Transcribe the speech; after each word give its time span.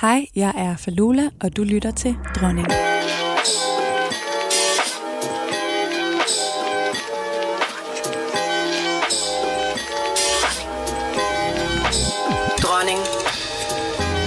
Hej, 0.00 0.26
jeg 0.36 0.52
er 0.56 0.76
Falula, 0.76 1.28
og 1.40 1.56
du 1.56 1.64
lytter 1.64 1.90
til 1.90 2.16
Dronning. 2.34 2.66
Dronning. 12.62 12.98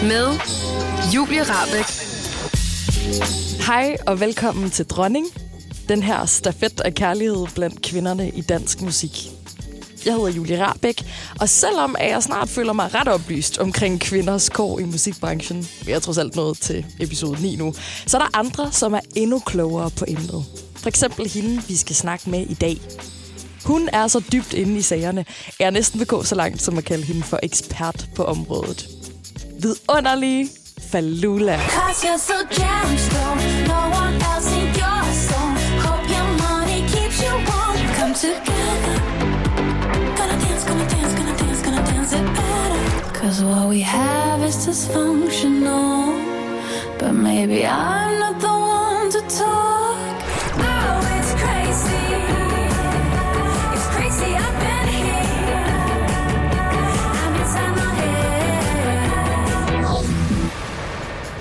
Med 0.04 0.28
Julie 1.16 1.44
Rabeck. 1.44 1.90
Hej 3.68 3.98
og 4.08 4.20
velkommen 4.20 4.70
til 4.70 4.86
Dronning. 4.86 5.26
Den 5.90 6.04
her 6.04 6.26
stafet 6.26 6.82
af 6.82 6.94
kærlighed 6.94 7.46
blandt 7.56 7.82
kvinderne 7.82 8.30
i 8.30 8.42
dansk 8.42 8.82
musik. 8.82 9.33
Jeg 10.06 10.14
hedder 10.14 10.30
Julie 10.30 10.66
Rabeck, 10.66 11.04
og 11.40 11.50
selvom 11.50 11.96
jeg 12.00 12.24
snart 12.24 12.50
føler 12.50 12.74
mig 12.74 12.94
ret 12.94 13.08
oplyst 13.08 13.58
omkring 13.58 14.00
kvinders 14.00 14.50
kår 14.50 14.80
i 14.80 14.84
musikbranchen, 14.84 15.68
jeg 15.88 15.94
er 15.94 16.00
trods 16.00 16.18
alt 16.18 16.36
nået 16.36 16.58
til 16.58 16.86
episode 17.00 17.42
9 17.42 17.56
nu, 17.56 17.74
så 18.06 18.18
er 18.18 18.22
der 18.22 18.38
andre, 18.38 18.72
som 18.72 18.94
er 18.94 19.00
endnu 19.16 19.40
klogere 19.40 19.90
på 19.90 20.06
emnet. 20.08 20.46
For 20.76 20.88
eksempel 20.88 21.30
hende, 21.30 21.62
vi 21.68 21.76
skal 21.76 21.96
snakke 21.96 22.30
med 22.30 22.40
i 22.40 22.54
dag. 22.54 22.78
Hun 23.66 23.90
er 23.94 24.08
så 24.08 24.24
dybt 24.32 24.54
inde 24.54 24.78
i 24.78 24.82
sagerne, 24.82 25.26
at 25.48 25.56
jeg 25.60 25.72
næsten 25.72 26.00
vil 26.00 26.08
gå 26.08 26.24
så 26.24 26.36
langt 26.36 26.62
som 26.62 26.78
at 26.78 26.86
kalde 26.86 27.04
hende 27.04 27.24
for 27.24 27.40
ekspert 27.44 28.08
på 28.16 28.24
området. 28.24 28.88
Vidunderlige 29.60 30.50
Falula. 30.92 31.58
Cause 31.58 32.08
you're 32.08 32.18
so 32.18 32.34
gemstone, 32.50 33.68
no 33.68 33.82
one 34.02 34.16
else 34.16 34.52
in 34.60 34.68
your 34.82 35.04
zone. 35.28 35.56
Hope 35.86 36.06
your 36.16 36.28
money 36.44 36.80
keeps 36.94 37.22
you 37.22 37.34
warm. 37.48 37.78
Come 38.00 38.14
together. 38.14 38.53
Cause 43.34 43.44
what 43.46 43.68
we 43.68 43.82
have 43.82 44.44
is 44.44 44.56
dysfunctional. 44.58 46.06
But 47.00 47.14
maybe 47.14 47.66
I'm 47.66 48.20
not 48.20 48.40
the 48.40 48.48
one 48.48 49.10
to 49.10 49.22
talk. 49.40 49.73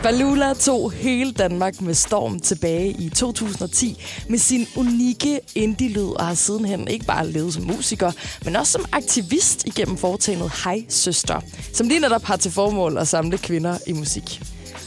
Balula 0.02 0.54
tog 0.54 0.92
hele 0.92 1.32
Danmark 1.32 1.80
med 1.80 1.94
storm 1.94 2.40
tilbage 2.40 2.90
i 2.90 3.08
2010 3.08 4.02
med 4.28 4.38
sin 4.38 4.66
unikke 4.76 5.40
indie-lyd 5.54 6.08
og 6.08 6.26
har 6.26 6.34
sidenhen 6.34 6.88
ikke 6.88 7.06
bare 7.06 7.28
levet 7.30 7.54
som 7.54 7.62
musiker, 7.62 8.12
men 8.44 8.56
også 8.56 8.72
som 8.72 8.84
aktivist 8.92 9.66
igennem 9.66 9.96
foretagendet 9.96 10.52
Hej 10.64 10.84
Søster, 10.88 11.40
som 11.72 11.88
lige 11.88 12.00
netop 12.00 12.22
har 12.24 12.36
til 12.36 12.50
formål 12.50 12.98
at 12.98 13.08
samle 13.08 13.38
kvinder 13.38 13.78
i 13.86 13.92
musik. 13.92 14.42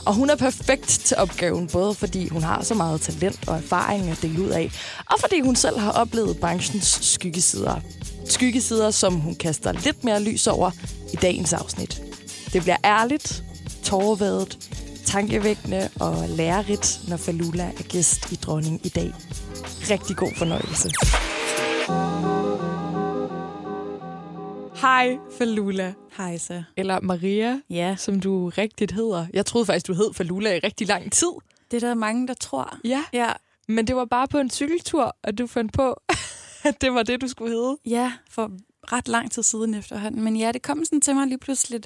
Og 0.06 0.14
hun 0.14 0.30
er 0.30 0.36
perfekt 0.36 0.88
til 0.88 1.18
opgaven, 1.18 1.68
både 1.68 1.94
fordi 1.94 2.28
hun 2.28 2.44
har 2.44 2.64
så 2.64 2.74
meget 2.74 3.02
talent 3.02 3.48
og 3.48 3.58
erfaring 3.58 4.10
at 4.10 4.22
dele 4.22 4.42
ud 4.42 4.50
af, 4.50 4.72
og 5.12 5.20
fordi 5.20 5.42
hun 5.42 5.56
selv 5.56 5.80
har 5.80 5.92
oplevet 5.92 6.38
branchens 6.38 7.00
skyggesider. 7.02 7.80
Skyggesider, 8.26 8.92
som 8.92 9.14
hun 9.14 9.36
kaster 9.36 9.72
lidt 9.72 10.04
mere 10.04 10.24
lys 10.24 10.48
over 10.48 10.72
i 11.14 11.16
dagens 11.16 11.54
afsnit. 11.54 12.02
Det 12.54 12.62
bliver 12.62 12.78
ærligt, 12.86 13.44
tårervædet, 13.84 14.58
tankevækkende 15.06 15.90
og 16.00 16.30
lærerigt, 16.30 17.00
når 17.10 17.18
Falula 17.18 17.64
er 17.64 17.84
gæst 17.90 18.32
i 18.32 18.36
Dronning 18.36 18.86
i 18.86 18.90
dag. 18.90 19.14
Rigtig 19.90 20.16
god 20.18 20.32
fornøjelse. 20.38 20.90
Hej 24.82 25.18
Falula, 25.38 25.94
Hej 26.18 26.38
så. 26.38 26.64
eller 26.78 27.00
Maria, 27.02 27.62
Ja, 27.70 27.96
som 28.00 28.20
du 28.20 28.50
rigtigt 28.50 28.92
hedder. 28.92 29.26
Jeg 29.34 29.46
troede 29.46 29.66
faktisk, 29.66 29.88
du 29.88 29.94
hed 29.94 30.14
Falula 30.14 30.56
i 30.56 30.60
rigtig 30.60 30.88
lang 30.88 31.12
tid. 31.12 31.28
det 31.72 31.84
er 31.84 31.88
der 31.88 31.94
mange, 31.94 32.28
der 32.28 32.34
tror. 32.34 32.78
Ja, 32.84 33.04
Ja, 33.14 33.32
men 33.68 33.88
det 33.88 33.96
var 33.96 34.06
bare 34.06 34.28
på 34.28 34.38
en 34.38 34.50
cykeltur, 34.50 35.16
at 35.24 35.38
du 35.38 35.48
fandt 35.48 35.74
på, 35.74 36.02
at 36.64 36.82
det 36.82 36.94
var 36.94 37.04
det, 37.04 37.22
du 37.22 37.28
skulle 37.28 37.52
hedde. 37.52 37.78
ja 37.86 38.14
for 38.30 38.52
ret 38.92 39.08
lang 39.08 39.32
tid 39.32 39.44
siden 39.44 39.74
efterhånden. 39.74 40.22
Men 40.24 40.36
ja, 40.38 40.52
det 40.52 40.62
kom 40.62 40.86
sådan 40.86 41.02
til 41.02 41.16
mig 41.16 41.28
lige 41.28 41.38
pludselig. 41.38 41.82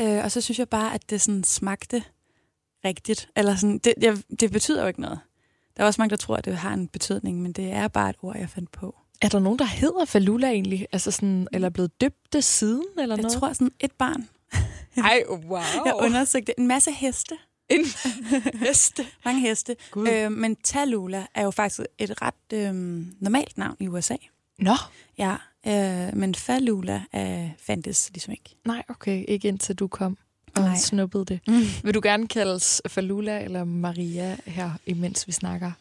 Øh, 0.00 0.24
og 0.24 0.30
så 0.32 0.40
synes 0.40 0.58
jeg 0.58 0.68
bare, 0.68 0.94
at 0.94 1.10
det 1.10 1.20
sådan 1.20 1.44
smagte 1.44 2.02
rigtigt. 2.84 3.28
Eller 3.36 3.56
sådan, 3.56 3.78
det, 3.78 3.94
jeg, 4.00 4.18
det 4.40 4.52
betyder 4.52 4.82
jo 4.82 4.88
ikke 4.88 5.00
noget. 5.00 5.18
Der 5.76 5.82
er 5.82 5.86
også 5.86 6.00
mange, 6.00 6.10
der 6.10 6.16
tror, 6.16 6.36
at 6.36 6.44
det 6.44 6.56
har 6.56 6.74
en 6.74 6.88
betydning, 6.88 7.42
men 7.42 7.52
det 7.52 7.72
er 7.72 7.88
bare 7.88 8.10
et 8.10 8.16
ord, 8.22 8.36
jeg 8.38 8.50
fandt 8.50 8.72
på. 8.72 8.96
Er 9.22 9.28
der 9.28 9.38
nogen, 9.38 9.58
der 9.58 9.64
hedder 9.64 10.04
Falula 10.04 10.50
egentlig? 10.50 10.86
Altså 10.92 11.10
sådan, 11.10 11.48
eller 11.52 11.66
er 11.68 11.70
blevet 11.70 12.00
døbt 12.00 12.32
det 12.32 12.44
siden, 12.44 12.84
eller 12.98 13.16
Jeg 13.16 13.22
noget? 13.22 13.38
tror 13.38 13.52
sådan 13.52 13.70
et 13.80 13.92
barn. 13.92 14.28
Ej, 15.04 15.22
wow. 15.28 15.60
Jeg 15.84 15.94
undersøgte 16.00 16.60
en 16.60 16.66
masse 16.66 16.92
heste. 16.92 17.34
En 17.68 17.84
heste. 18.66 19.06
Mange 19.24 19.40
heste. 19.40 19.76
Øh, 19.96 20.32
men 20.32 20.56
Tallulah 20.56 21.24
er 21.34 21.42
jo 21.42 21.50
faktisk 21.50 21.80
et 21.98 22.22
ret 22.22 22.52
øh, 22.52 22.74
normalt 23.20 23.58
navn 23.58 23.76
i 23.80 23.88
USA. 23.88 24.16
Nå, 24.58 24.74
Ja, 25.18 25.36
øh, 25.66 26.16
men 26.16 26.34
Falula 26.34 27.02
øh, 27.14 27.50
fandtes 27.58 28.10
ligesom 28.14 28.32
ikke. 28.32 28.56
nej, 28.66 28.82
okay. 28.88 29.24
Ikke 29.28 29.48
indtil 29.48 29.74
du 29.74 29.88
kom 29.88 30.18
og 30.56 30.62
Nej. 30.62 30.76
snuppede 30.76 31.24
det. 31.24 31.40
Mm. 31.48 31.62
Vil 31.84 31.94
du 31.94 32.00
gerne 32.02 32.28
kaldes 32.28 32.82
Falula 32.88 33.40
eller 33.44 33.64
Maria 33.64 34.36
her, 34.46 34.70
imens 34.86 35.26
vi 35.26 35.32
snakker? 35.32 35.72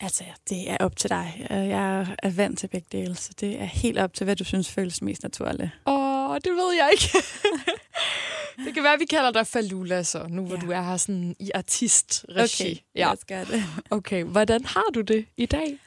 Altså, 0.00 0.24
det 0.48 0.70
er 0.70 0.76
op 0.80 0.96
til 0.96 1.10
dig. 1.10 1.46
Øh, 1.50 1.68
Jeg 1.68 2.06
er 2.22 2.30
vant 2.30 2.58
til 2.58 2.66
begge 2.68 2.86
dele, 2.92 3.14
så 3.16 3.30
det 3.40 3.60
er 3.60 3.64
helt 3.64 3.98
op 3.98 4.14
til, 4.14 4.24
hvad 4.24 4.36
du 4.36 4.44
synes 4.44 4.70
føles 4.70 5.02
mest 5.02 5.22
naturligt. 5.22 5.70
Åh, 5.86 6.34
det 6.44 6.52
ved 6.52 6.72
jeg 6.74 6.88
ikke. 6.92 7.18
det 8.64 8.74
kan 8.74 8.82
være, 8.82 8.98
vi 8.98 9.04
kalder 9.04 9.30
dig 9.30 9.46
Falula 9.46 10.02
så, 10.02 10.26
nu 10.28 10.46
hvor 10.46 10.54
Ja. 10.56 10.60
du 10.60 10.70
er 10.70 10.82
her 10.82 10.96
sådan 10.96 11.36
i 11.38 11.50
artistregi. 11.54 12.82
ja. 12.94 13.00
lad 13.04 13.12
os 13.12 13.24
gøre 13.24 13.44
det. 13.44 13.64
Okay, 13.90 14.24
hvordan 14.24 14.64
har 14.64 14.84
du 14.94 15.00
det 15.00 15.24
i 15.36 15.46
dag? 15.46 15.78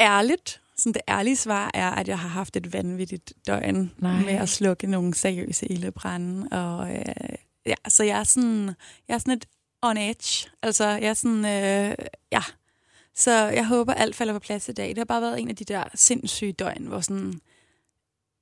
Ærligt, 0.00 0.60
sådan 0.76 0.92
det 0.92 1.02
ærlige 1.08 1.36
svar 1.36 1.70
er, 1.74 1.90
at 1.90 2.08
jeg 2.08 2.18
har 2.18 2.28
haft 2.28 2.56
et 2.56 2.72
vanvittigt 2.72 3.32
døgn 3.46 3.92
Nej. 3.98 4.20
med 4.24 4.32
at 4.34 4.48
slukke 4.48 4.86
nogle 4.86 5.14
seriøse 5.14 5.66
ildebrænde. 5.66 6.48
Og, 6.50 6.90
øh, 6.94 7.04
ja, 7.66 7.74
så 7.88 8.04
jeg 8.04 8.18
er 8.18 8.24
sådan, 8.24 8.74
jeg 9.08 9.14
er 9.14 9.18
sådan 9.18 9.34
et 9.34 9.46
on 9.82 9.96
edge. 9.96 10.48
Altså, 10.62 10.84
jeg 10.84 11.08
er 11.08 11.14
sådan, 11.14 11.44
øh, 11.44 11.94
ja. 12.32 12.42
Så 13.14 13.32
jeg 13.32 13.66
håber, 13.66 13.94
alt 13.94 14.16
falder 14.16 14.32
på 14.32 14.38
plads 14.38 14.68
i 14.68 14.72
dag. 14.72 14.88
Det 14.88 14.98
har 14.98 15.04
bare 15.04 15.20
været 15.20 15.40
en 15.40 15.48
af 15.48 15.56
de 15.56 15.64
der 15.64 15.84
sindssyge 15.94 16.52
døgn, 16.52 16.86
hvor 16.86 17.00
sådan 17.00 17.40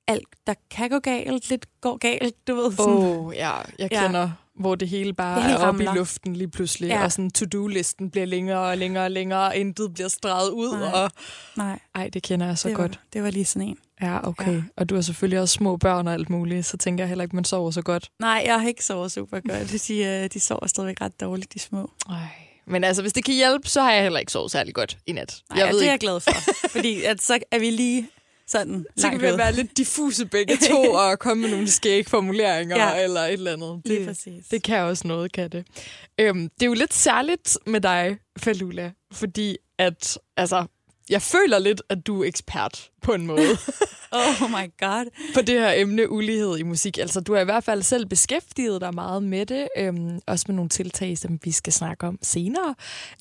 alt, 0.07 0.27
der 0.47 0.53
kan 0.71 0.89
gå 0.89 0.99
galt, 0.99 1.49
lidt 1.49 1.81
går 1.81 1.97
galt, 1.97 2.47
du 2.47 2.55
ved. 2.55 2.71
Sådan. 2.71 2.93
Åh, 2.93 3.25
oh, 3.25 3.35
ja, 3.35 3.51
jeg 3.79 3.91
Ja. 3.91 4.29
Hvor 4.59 4.75
det 4.75 4.87
hele 4.89 5.13
bare 5.13 5.35
Det 5.35 5.43
hele 5.43 5.55
er 5.57 5.67
oppe 5.67 5.83
i 5.83 5.87
luften 5.95 6.35
lige 6.35 6.47
pludselig, 6.47 6.87
Ja. 6.89 7.03
og 7.03 7.11
sådan 7.11 7.31
to-do-listen 7.31 8.09
bliver 8.11 8.25
længere 8.25 8.59
og 8.59 8.77
længere 8.77 9.03
og 9.03 9.11
længere, 9.11 9.47
og 9.47 9.55
intet 9.55 9.93
bliver 9.93 10.07
streget 10.07 10.49
ud, 10.49 10.77
Nej. 10.77 10.91
og 10.93 11.11
Nej, 11.57 11.79
ej, 11.95 12.09
det 12.13 12.23
kender 12.23 12.45
jeg 12.47 12.57
så 12.57 12.67
det 12.67 12.75
godt. 12.77 12.91
var, 12.91 12.97
det 13.13 13.23
var 13.23 13.29
lige 13.29 13.45
sådan 13.45 13.67
en. 13.67 13.77
Ja, 14.01 14.27
okay. 14.27 14.47
Ja. 14.51 14.51
Ja. 14.51 14.61
Og 14.77 14.89
du 14.89 14.95
har 14.95 15.01
selvfølgelig 15.01 15.39
også 15.39 15.53
små 15.53 15.77
børn 15.77 16.07
og 16.07 16.13
alt 16.13 16.29
muligt, 16.29 16.65
så 16.65 16.77
tænker 16.77 17.03
jeg 17.03 17.09
heller 17.09 17.23
ikke, 17.23 17.35
man 17.35 17.45
sover 17.45 17.71
så 17.71 17.81
godt. 17.81 18.11
Nej, 18.19 18.43
jeg 18.45 18.59
har 18.61 18.67
ikke 18.67 18.85
sovet 18.85 19.11
super 19.11 19.39
godt. 19.49 19.87
De, 19.87 20.03
øh, 20.03 20.29
de 20.33 20.39
sover 20.39 20.67
stadigvæk 20.67 21.01
ret 21.01 21.21
dårligt, 21.21 21.53
de 21.53 21.59
små. 21.59 21.91
Ej. 22.09 22.15
Men 22.67 22.83
altså, 22.83 23.01
hvis 23.01 23.13
det 23.13 23.25
kan 23.25 23.33
hjælpe, 23.33 23.69
så 23.69 23.81
har 23.81 23.91
jeg 23.91 24.03
heller 24.03 24.19
ikke 24.19 24.31
sovet 24.31 24.51
særlig 24.51 24.73
godt 24.73 24.97
i 25.07 25.11
nat. 25.11 25.41
Nej, 25.49 25.59
jeg 25.59 25.67
og 25.67 25.73
ved 25.73 25.79
det 25.79 25.87
er 25.87 25.93
ikke, 25.93 26.05
jeg 26.05 26.11
glad 26.11 26.19
for, 26.19 26.31
fordi 26.77 27.03
at 27.03 27.21
så 27.21 27.39
er 27.51 27.59
vi 27.59 27.69
lige 27.69 28.07
sådan 28.47 28.85
så 28.97 29.09
kan 29.09 29.21
vi 29.21 29.27
ude. 29.27 29.37
være 29.37 29.51
lidt 29.53 29.77
diffuse 29.77 30.25
begge 30.25 30.57
to, 30.71 30.91
og 30.91 31.19
komme 31.19 31.41
med 31.41 31.49
nogle 31.51 31.69
skæg 31.69 32.07
formuleringer 32.07 32.77
ja. 32.77 33.03
Eller 33.03 33.21
et 33.21 33.33
eller 33.33 33.53
andet. 33.53 33.81
Lige 33.85 33.99
Det, 33.99 34.07
præcis. 34.07 34.45
det 34.51 34.63
kan 34.63 34.79
også 34.79 35.07
noget, 35.07 35.31
kan 35.31 35.49
det. 35.51 35.67
Øhm, 36.19 36.49
det 36.49 36.61
er 36.61 36.67
jo 36.67 36.73
lidt 36.73 36.93
særligt 36.93 37.57
med 37.67 37.81
dig, 37.81 38.17
Falula, 38.39 38.91
fordi 39.13 39.57
at, 39.79 40.17
altså, 40.37 40.65
jeg 41.09 41.21
føler 41.21 41.59
lidt, 41.59 41.81
at 41.89 42.07
du 42.07 42.23
er 42.23 42.27
ekspert 42.27 42.89
på 43.01 43.13
en 43.13 43.27
måde. 43.27 43.47
Oh 44.11 44.49
my 44.49 44.71
god. 44.79 45.05
på 45.33 45.41
det 45.41 45.59
her 45.59 45.71
emne 45.75 46.09
ulighed 46.11 46.57
i 46.57 46.63
musik. 46.63 46.97
Altså, 46.97 47.19
du 47.21 47.33
har 47.33 47.41
i 47.41 47.45
hvert 47.45 47.63
fald 47.63 47.81
selv 47.83 48.05
beskæftiget 48.05 48.81
dig 48.81 48.93
meget 48.93 49.23
med 49.23 49.45
det, 49.45 49.67
øhm, 49.77 50.19
også 50.27 50.45
med 50.47 50.55
nogle 50.55 50.69
tiltag, 50.69 51.17
som 51.17 51.39
vi 51.43 51.51
skal 51.51 51.73
snakke 51.73 52.07
om 52.07 52.19
senere. 52.21 52.75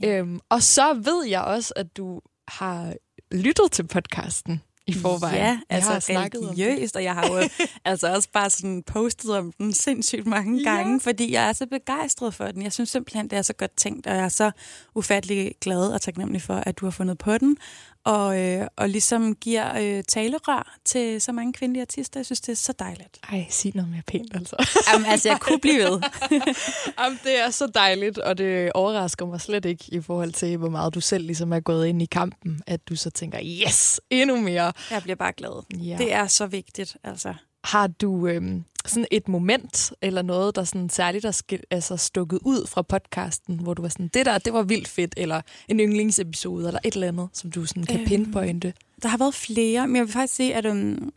Øhm, 0.05 0.41
og 0.49 0.63
så 0.63 0.95
ved 0.95 1.25
jeg 1.27 1.41
også, 1.43 1.73
at 1.77 1.97
du 1.97 2.21
har 2.49 2.95
lyttet 3.33 3.73
til 3.73 3.87
podcasten 3.87 4.63
i 4.87 4.93
forvejen. 4.95 5.37
Ja, 5.37 5.45
Jeg 5.45 5.59
altså 5.69 5.93
har 5.93 6.01
snakket 6.01 6.41
religiøst, 6.43 6.97
og 6.97 7.05
jeg 7.05 7.15
har 7.15 7.27
jo 7.29 7.49
altså 7.85 8.15
også 8.15 8.29
bare 8.33 8.51
sådan 8.51 8.83
postet 8.87 9.31
om 9.37 9.53
den 9.59 9.73
sindssygt 9.73 10.27
mange 10.27 10.63
Ja. 10.63 10.71
gange, 10.71 11.01
fordi 11.01 11.33
jeg 11.33 11.49
er 11.49 11.53
så 11.53 11.67
begejstret 11.67 12.35
for 12.35 12.45
den. 12.47 12.63
Jeg 12.63 12.73
synes 12.73 12.91
simpelthen, 12.91 13.31
det 13.31 13.39
er 13.39 13.43
så 13.43 13.53
godt 13.53 13.77
tænkt, 13.77 14.07
og 14.07 14.15
jeg 14.17 14.25
er 14.25 14.29
så 14.29 14.51
ufattelig 14.95 15.53
glad 15.61 15.87
og 15.93 16.01
taknemmelig 16.01 16.43
for, 16.43 16.55
at 16.57 16.79
du 16.79 16.87
har 16.87 16.91
fundet 16.91 17.19
på 17.19 17.39
den, 17.39 17.57
og, 18.05 18.41
øh, 18.41 18.67
og 18.77 18.89
ligesom 18.89 19.35
giver 19.35 19.97
øh, 19.99 20.05
talerør 20.09 20.77
til 20.85 21.21
så 21.21 21.33
mange 21.33 21.53
kvindelige 21.53 21.83
artister. 21.83 22.21
Jeg 22.21 22.27
synes, 22.27 22.41
det 22.41 22.53
er 22.53 22.57
så 22.57 22.73
dejligt. 22.79 23.19
Ej, 23.33 23.47
sig 23.51 23.73
noget 23.75 23.91
mere 23.91 24.03
pænt, 24.07 24.35
altså. 24.35 24.57
Jamen, 24.93 25.07
altså, 25.07 25.29
jeg 25.29 25.41
kunne 25.41 25.61
blive 25.61 25.79
ved. 25.79 26.01
Jamen, 27.01 27.19
det 27.25 27.41
er 27.41 27.51
så 27.51 27.67
dejligt, 27.67 28.19
og 28.19 28.39
det 28.39 28.73
overrasker 28.73 29.27
mig 29.27 29.41
slet 29.41 29.65
ikke 29.65 29.85
i 29.89 30.01
forhold 30.01 30.33
til, 30.33 30.57
hvor 30.57 30.69
meget 30.69 30.95
du 30.95 31.01
selv 31.01 31.27
ligesom 31.27 31.53
er 31.53 31.61
gået 31.61 31.87
ind 31.87 32.03
i 32.03 32.07
kampen, 32.07 32.63
at 32.67 32.89
du 32.89 32.97
så 32.97 33.11
tænker, 33.11 33.39
yes, 33.67 34.01
endnu 34.11 34.41
mere. 34.41 34.73
Jeg 34.91 35.03
bliver 35.03 35.17
bare 35.17 35.33
glad. 35.33 35.79
Ja. 35.79 35.97
Det 35.99 36.13
er 36.13 36.27
så 36.27 36.47
vigtigt, 36.47 36.97
altså. 37.05 37.35
Har 37.65 37.87
du, 37.87 38.27
øhm, 38.27 38.65
sådan 38.87 39.07
et 39.11 39.29
moment 39.29 39.93
eller 40.03 40.23
noget, 40.23 40.57
der 40.57 40.65
sådan 40.65 40.91
særligt 40.91 41.25
er 41.25 41.33
sk- 41.33 41.63
altså 41.71 41.97
stukket 41.97 42.39
ud 42.43 42.67
fra 42.67 42.83
podcasten, 42.83 43.59
hvor 43.61 43.75
du 43.75 43.83
var 43.83 43.89
sådan, 43.89 44.09
det 44.09 44.27
der, 44.27 44.39
det 44.39 44.53
var 44.53 44.63
vildt 44.63 44.89
fedt, 44.89 45.15
eller 45.17 45.41
en 45.69 45.81
yndlingsepisode, 45.81 46.67
eller 46.67 46.81
et 46.85 46.95
eller 46.95 47.09
andet, 47.09 47.29
som 47.33 47.51
du 47.51 47.65
sådan 47.67 47.85
kan 47.85 48.01
Øhm. 48.01 48.09
pinpointe? 48.09 48.75
Der 49.03 49.09
har 49.09 49.19
været 49.19 49.35
flere, 49.35 49.87
men 49.89 49.97
jeg 49.97 50.05
vil 50.05 50.13
faktisk 50.13 50.35
sige, 50.35 50.55
at 50.55 50.67
um, 50.67 51.13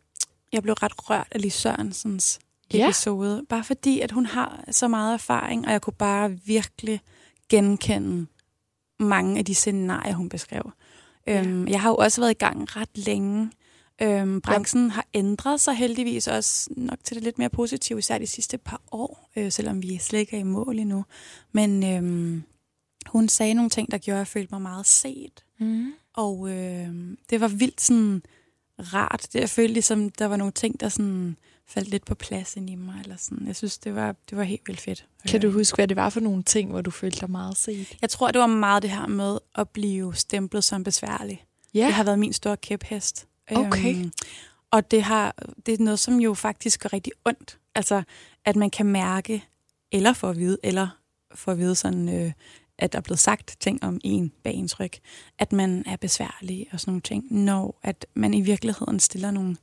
jeg 0.53 0.63
blev 0.63 0.73
ret 0.73 1.09
rørt 1.09 1.27
af 1.31 1.41
Lis 1.41 1.53
Sørensens 1.53 2.39
Ja. 2.73 2.85
episode. 2.87 3.43
Bare 3.49 3.63
fordi, 3.63 3.99
at 3.99 4.11
hun 4.11 4.25
har 4.25 4.63
så 4.71 4.87
meget 4.87 5.13
erfaring, 5.13 5.65
og 5.65 5.71
jeg 5.71 5.81
kunne 5.81 5.93
bare 5.93 6.31
virkelig 6.45 6.99
genkende 7.49 8.25
mange 8.99 9.37
af 9.39 9.45
de 9.45 9.55
scenarier, 9.55 10.13
hun 10.13 10.29
beskrev. 10.29 10.71
Ja. 11.27 11.39
Øhm, 11.41 11.67
jeg 11.67 11.81
har 11.81 11.89
jo 11.89 11.95
også 11.95 12.21
været 12.21 12.31
i 12.31 12.37
gang 12.37 12.75
ret 12.75 12.89
længe. 12.95 13.51
Øhm, 14.01 14.41
branchen 14.41 14.91
har 14.91 15.05
ændret 15.13 15.61
sig 15.61 15.75
heldigvis 15.75 16.27
også 16.27 16.69
nok 16.75 16.97
til 17.03 17.15
det 17.15 17.23
lidt 17.23 17.37
mere 17.37 17.49
positive, 17.49 17.99
især 17.99 18.17
de 18.17 18.27
sidste 18.27 18.57
par 18.57 18.81
år, 18.91 19.29
øh, 19.35 19.51
selvom 19.51 19.81
vi 19.81 19.97
slet 19.97 20.19
ikke 20.19 20.35
er 20.35 20.39
i 20.39 20.43
mål 20.43 20.79
endnu. 20.79 21.05
Men 21.51 21.83
øhm, 21.83 22.43
hun 23.05 23.29
sagde 23.29 23.53
nogle 23.53 23.69
ting, 23.69 23.91
der 23.91 23.97
gjorde, 23.97 24.17
at 24.17 24.19
jeg 24.19 24.27
følte 24.27 24.53
mig 24.53 24.61
meget 24.61 24.85
set. 24.85 25.43
Mm. 25.59 25.93
Og 26.13 26.49
øh, 26.49 26.89
det 27.29 27.41
var 27.41 27.47
vildt 27.47 27.81
sådan 27.81 28.21
rart. 28.79 29.27
Det, 29.33 29.39
jeg 29.39 29.49
følte 29.49 29.73
ligesom, 29.73 30.09
der 30.09 30.25
var 30.25 30.37
nogle 30.37 30.51
ting, 30.53 30.79
der 30.79 30.89
sådan 30.89 31.37
faldt 31.67 31.89
lidt 31.89 32.05
på 32.05 32.15
plads 32.15 32.55
ind 32.55 32.69
i 32.69 32.75
mig. 32.75 32.99
Eller 33.03 33.17
sådan. 33.17 33.47
Jeg 33.47 33.55
synes, 33.55 33.77
det 33.77 33.95
var, 33.95 34.15
det 34.29 34.37
var 34.37 34.43
helt 34.43 34.61
vildt 34.67 34.81
fedt. 34.81 35.05
Kan 35.27 35.41
du 35.41 35.47
Øh, 35.47 35.53
huske, 35.53 35.75
hvad 35.75 35.87
det 35.87 35.97
var 35.97 36.09
for 36.09 36.19
nogle 36.19 36.43
ting, 36.43 36.69
hvor 36.69 36.81
du 36.81 36.91
følte 36.91 37.19
dig 37.19 37.31
meget 37.31 37.57
set? 37.57 37.97
Jeg 38.01 38.09
tror, 38.09 38.31
det 38.31 38.39
var 38.39 38.47
meget 38.47 38.83
det 38.83 38.91
her 38.91 39.07
med 39.07 39.37
at 39.55 39.69
blive 39.69 40.15
stemplet 40.15 40.63
som 40.63 40.83
besværlig. 40.83 41.45
Ja. 41.73 41.85
Det 41.85 41.93
har 41.93 42.03
været 42.03 42.19
min 42.19 42.33
store 42.33 42.57
kæphest. 42.57 43.27
Okay. 43.51 43.95
Øhm, 43.95 44.11
og 44.71 44.91
det, 44.91 45.03
har, 45.03 45.35
det 45.65 45.73
er 45.73 45.83
noget, 45.83 45.99
som 45.99 46.19
jo 46.19 46.33
faktisk 46.33 46.81
gør 46.81 46.93
rigtig 46.93 47.13
ondt. 47.25 47.57
Altså, 47.75 48.03
at 48.45 48.55
man 48.55 48.69
kan 48.69 48.85
mærke, 48.85 49.43
eller 49.91 50.13
få 50.13 50.29
at 50.29 50.37
vide, 50.37 50.57
eller 50.63 50.87
få 51.35 51.51
at 51.51 51.57
vide 51.57 51.75
sådan, 51.75 52.09
øh, 52.09 52.31
at 52.77 52.93
der 52.93 52.97
er 52.97 53.01
blevet 53.01 53.19
sagt 53.19 53.57
ting 53.59 53.83
om 53.83 53.99
en 54.03 54.31
bag 54.43 54.53
ens 54.53 54.79
ryg, 54.79 54.91
at 55.39 55.51
man 55.51 55.83
er 55.85 55.95
besværlig 55.95 56.67
og 56.71 56.79
sådan 56.79 56.91
nogle 56.91 57.01
ting, 57.01 57.33
når 57.33 57.79
at 57.83 58.05
man 58.13 58.33
i 58.33 58.41
virkeligheden 58.41 58.99
stiller 58.99 59.31
nogle 59.31 59.57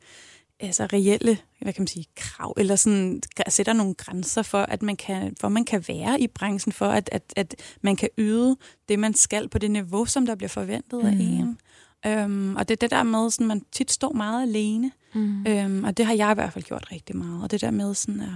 altså 0.61 0.87
reelle, 0.87 1.39
hvad 1.61 1.73
kan 1.73 1.81
man 1.81 1.87
sige, 1.87 2.07
krav, 2.17 2.55
eller 2.57 2.77
sådan 2.77 3.23
sætter 3.49 3.73
nogle 3.73 3.95
grænser 3.95 4.43
for, 4.43 4.63
at 4.63 4.83
man 4.83 4.97
kan, 4.97 5.37
hvor 5.41 5.49
man 5.49 5.65
kan 5.65 5.85
være 5.89 6.21
i 6.21 6.27
branchen, 6.27 6.73
for 6.73 6.87
at, 6.87 7.09
at, 7.13 7.33
at 7.37 7.55
man 7.83 7.97
kan 7.97 8.09
yde 8.19 8.57
det, 8.89 8.99
man 8.99 9.15
skal 9.15 9.49
på 9.49 9.59
det 9.59 9.71
niveau, 9.71 10.07
som 10.07 10.27
der 10.27 10.35
bliver 10.35 10.49
forventet 10.49 11.01
mm. 11.01 11.07
af 11.07 11.13
en. 11.13 11.59
Øhm, 12.07 12.57
og 12.57 12.69
det 12.69 12.75
er 12.75 12.79
det 12.79 12.91
der 12.91 13.03
med, 13.03 13.31
sådan, 13.31 13.47
man 13.47 13.63
tit 13.73 13.91
står 13.93 14.13
meget 14.13 14.43
alene, 14.43 14.91
Mm. 15.17 15.47
øhm, 15.47 15.85
og 15.85 15.97
det 15.97 16.07
har 16.07 16.15
jeg 16.15 16.31
i 16.31 16.35
hvert 16.35 16.53
fald 16.53 16.65
gjort 16.65 16.87
rigtig 16.93 17.17
meget. 17.17 17.43
Og 17.43 17.51
det 17.51 17.61
der 17.61 17.71
med 17.71 17.95
sådan 17.95 18.21
at, 18.21 18.29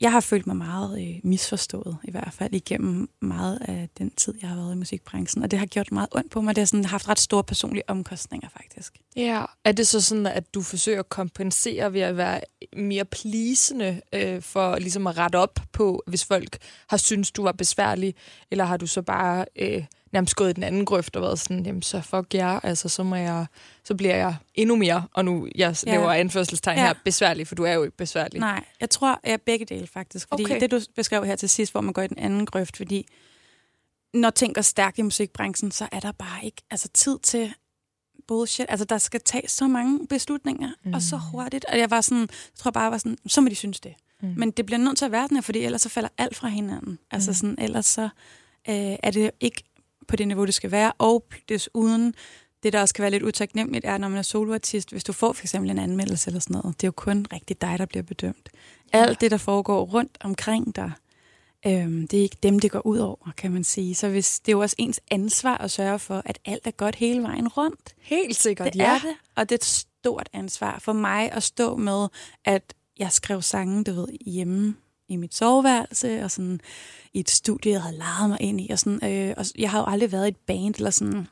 jeg 0.00 0.12
har 0.12 0.20
følt 0.20 0.46
mig 0.46 0.56
meget 0.56 1.02
øh, 1.08 1.20
misforstået, 1.22 1.96
i 2.04 2.10
hvert 2.10 2.32
fald 2.32 2.54
igennem 2.54 3.08
meget 3.20 3.58
af 3.68 3.88
den 3.98 4.10
tid, 4.10 4.34
jeg 4.40 4.48
har 4.48 4.56
været 4.56 4.74
i 4.74 4.78
musikbranchen. 4.78 5.42
Og 5.42 5.50
det 5.50 5.58
har 5.58 5.66
gjort 5.66 5.92
meget 5.92 6.08
ondt 6.12 6.30
på 6.30 6.40
mig. 6.40 6.56
Det 6.56 6.60
har 6.60 6.66
sådan 6.66 6.84
haft 6.84 7.08
ret 7.08 7.18
store 7.18 7.44
personlige 7.44 7.82
omkostninger, 7.90 8.48
faktisk. 8.48 8.92
Ja, 9.16 9.44
er 9.64 9.72
det 9.72 9.86
så 9.86 10.00
sådan, 10.00 10.26
at 10.26 10.54
du 10.54 10.62
forsøger 10.62 10.98
at 10.98 11.08
kompensere 11.08 11.92
ved 11.92 12.00
at 12.00 12.16
være 12.16 12.40
mere 12.76 13.04
plisende 13.04 14.00
øh, 14.12 14.42
for 14.42 14.76
ligesom 14.78 15.06
at 15.06 15.18
rette 15.18 15.36
op 15.36 15.60
på, 15.72 16.02
hvis 16.06 16.24
folk 16.24 16.58
har 16.88 16.96
syntes, 16.96 17.30
du 17.30 17.42
var 17.42 17.52
besværlig, 17.52 18.14
eller 18.50 18.64
har 18.64 18.76
du 18.76 18.86
så 18.86 19.02
bare 19.02 19.44
øh, 19.56 19.84
nærmest 20.14 20.36
gået 20.36 20.50
i 20.50 20.52
den 20.52 20.62
anden 20.62 20.84
grøft 20.86 21.16
og 21.16 21.22
været 21.22 21.38
sådan, 21.38 21.66
jamen 21.66 21.82
så 21.82 22.00
fuck 22.00 22.34
jer, 22.34 22.60
altså 22.62 22.88
så, 22.88 23.02
må 23.02 23.16
jeg, 23.16 23.46
så 23.84 23.94
bliver 23.94 24.16
jeg 24.16 24.36
endnu 24.54 24.76
mere, 24.76 25.06
og 25.14 25.24
nu 25.24 25.48
jeg 25.54 25.76
Ja. 25.86 25.90
laver 25.92 26.12
anførselstegn 26.12 26.78
Ja. 26.78 26.86
her, 26.86 26.94
besværlig, 27.04 27.46
for 27.48 27.54
du 27.54 27.62
er 27.62 27.72
jo 27.72 27.82
ikke 27.84 27.96
besværlig. 27.96 28.40
Nej, 28.40 28.64
jeg 28.80 28.90
tror, 28.90 29.20
jeg 29.24 29.32
er 29.32 29.36
begge 29.36 29.64
dele 29.64 29.86
faktisk. 29.86 30.28
Fordi 30.28 30.44
Okay. 30.44 30.60
det, 30.60 30.70
du 30.70 30.80
beskrev 30.96 31.24
her 31.24 31.36
til 31.36 31.48
sidst, 31.48 31.72
hvor 31.72 31.80
man 31.80 31.92
går 31.92 32.02
i 32.02 32.06
den 32.08 32.18
anden 32.18 32.46
grøft, 32.46 32.76
fordi 32.76 33.06
når 34.14 34.30
ting 34.30 34.54
går 34.54 34.62
stærkt 34.62 34.98
i 34.98 35.02
musikbranchen, 35.02 35.70
så 35.70 35.88
er 35.92 36.00
der 36.00 36.12
bare 36.12 36.44
ikke 36.44 36.62
altså, 36.70 36.88
tid 36.88 37.18
til 37.18 37.54
bullshit. 38.28 38.66
Altså, 38.68 38.84
der 38.84 38.98
skal 38.98 39.20
tages 39.24 39.50
så 39.50 39.68
mange 39.68 40.06
beslutninger, 40.06 40.70
mm. 40.84 40.94
og 40.94 41.02
så 41.02 41.16
hurtigt. 41.16 41.64
Og 41.64 41.78
jeg 41.78 41.90
var 41.90 42.00
sådan, 42.00 42.20
jeg 42.20 42.28
tror 42.56 42.70
bare, 42.70 42.82
jeg 42.84 42.92
var 42.92 42.98
sådan, 42.98 43.18
så 43.26 43.40
må 43.40 43.48
de 43.48 43.54
synes 43.54 43.80
det. 43.80 43.94
Mm. 44.22 44.28
Mm. 44.28 44.34
Men 44.38 44.50
det 44.50 44.66
bliver 44.66 44.78
nødt 44.78 44.98
til 44.98 45.04
at 45.04 45.12
være 45.12 45.24
sådan 45.24 45.36
her, 45.36 45.42
fordi 45.42 45.58
ellers 45.64 45.82
så 45.82 45.88
falder 45.88 46.08
alt 46.18 46.36
fra 46.36 46.48
hinanden. 46.48 46.98
Altså 47.10 47.30
Mm. 47.30 47.34
sådan, 47.34 47.56
ellers 47.58 47.86
så 47.86 48.02
øh, 48.68 48.96
er 49.02 49.10
det 49.10 49.30
ikke 49.40 49.62
på 50.08 50.16
det 50.16 50.28
niveau, 50.28 50.46
det 50.46 50.54
skal 50.54 50.70
være. 50.70 50.92
Og 50.98 51.24
desuden, 51.48 52.14
det 52.62 52.72
der 52.72 52.80
også 52.80 52.94
kan 52.94 53.02
være 53.02 53.10
lidt 53.10 53.22
utaknemmeligt, 53.22 53.84
er, 53.84 53.98
når 53.98 54.08
man 54.08 54.18
er 54.18 54.22
soloartist, 54.22 54.90
hvis 54.90 55.04
du 55.04 55.12
får 55.12 55.32
for 55.32 55.44
eksempel 55.44 55.70
en 55.70 55.78
anmeldelse 55.78 56.28
eller 56.28 56.40
sådan 56.40 56.54
noget, 56.54 56.80
det 56.80 56.84
er 56.84 56.88
jo 56.88 56.92
kun 56.96 57.26
rigtig 57.32 57.60
dig, 57.60 57.78
der 57.78 57.86
bliver 57.86 58.02
bedømt. 58.02 58.48
Ja. 58.94 58.98
Alt 58.98 59.20
det, 59.20 59.30
der 59.30 59.36
foregår 59.36 59.84
rundt 59.84 60.18
omkring 60.20 60.76
dig, 60.76 60.92
øhm, 61.66 62.08
det 62.08 62.18
er 62.18 62.22
ikke 62.22 62.36
dem, 62.42 62.58
det 62.58 62.70
går 62.70 62.86
ud 62.86 62.98
over, 62.98 63.32
kan 63.36 63.52
man 63.52 63.64
sige. 63.64 63.94
Så 63.94 64.08
hvis, 64.08 64.40
det 64.40 64.48
er 64.48 64.56
jo 64.56 64.60
også 64.60 64.76
ens 64.78 65.00
ansvar 65.10 65.58
at 65.58 65.70
sørge 65.70 65.98
for, 65.98 66.22
at 66.24 66.38
alt 66.44 66.66
er 66.66 66.70
godt 66.70 66.94
hele 66.94 67.22
vejen 67.22 67.48
rundt. 67.48 67.94
Helt 68.00 68.36
sikkert, 68.36 68.72
Det 68.72 68.82
er 68.82 68.98
det, 68.98 69.16
og 69.36 69.48
det 69.48 69.52
er 69.54 69.58
et 69.58 69.64
stort 69.64 70.28
ansvar 70.32 70.78
for 70.78 70.92
mig 70.92 71.32
at 71.32 71.42
stå 71.42 71.76
med, 71.76 72.08
at 72.44 72.74
jeg 72.98 73.12
skrev 73.12 73.42
sange, 73.42 73.84
du 73.84 73.92
ved, 73.92 74.08
hjemme 74.26 74.74
i 75.14 75.16
mit 75.16 75.34
soveværelse, 75.34 76.24
og 76.24 76.30
sådan 76.30 76.60
i 77.12 77.20
et 77.20 77.30
studie, 77.30 77.72
jeg 77.72 77.82
havde 77.82 77.96
lejet 77.96 78.28
mig 78.28 78.38
ind 78.40 78.60
i, 78.60 78.68
og, 78.70 78.78
sådan, 78.78 79.12
øh, 79.12 79.34
og 79.36 79.44
jeg 79.58 79.70
har 79.70 79.78
jo 79.78 79.84
aldrig 79.88 80.12
været 80.12 80.26
i 80.26 80.28
et 80.28 80.36
band, 80.36 80.74
eller 80.76 80.90
sådan 80.90 81.26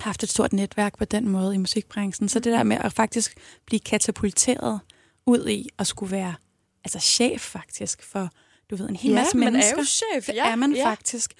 haft 0.00 0.22
et 0.22 0.28
stort 0.28 0.52
netværk 0.52 0.98
på 0.98 1.04
den 1.04 1.28
måde 1.28 1.54
i 1.54 1.58
musikbranchen. 1.58 2.28
Så 2.28 2.38
det 2.38 2.52
der 2.52 2.62
med 2.62 2.76
at 2.80 2.92
faktisk 2.92 3.34
blive 3.66 3.80
katapulteret 3.80 4.80
ud 5.26 5.48
i 5.48 5.68
at 5.78 5.86
skulle 5.86 6.12
være 6.12 6.34
altså 6.84 6.98
chef 6.98 7.40
faktisk 7.40 8.02
for, 8.02 8.30
du 8.70 8.76
ved, 8.76 8.88
en 8.88 8.96
hel 8.96 9.10
ja, 9.10 9.18
masse 9.18 9.36
man 9.36 9.52
mennesker. 9.52 9.76
er 9.76 9.80
jo 9.80 9.84
chef. 9.84 10.26
Det 10.26 10.34
ja, 10.34 10.50
er 10.50 10.56
man 10.56 10.72
ja. 10.72 10.90
faktisk. 10.90 11.34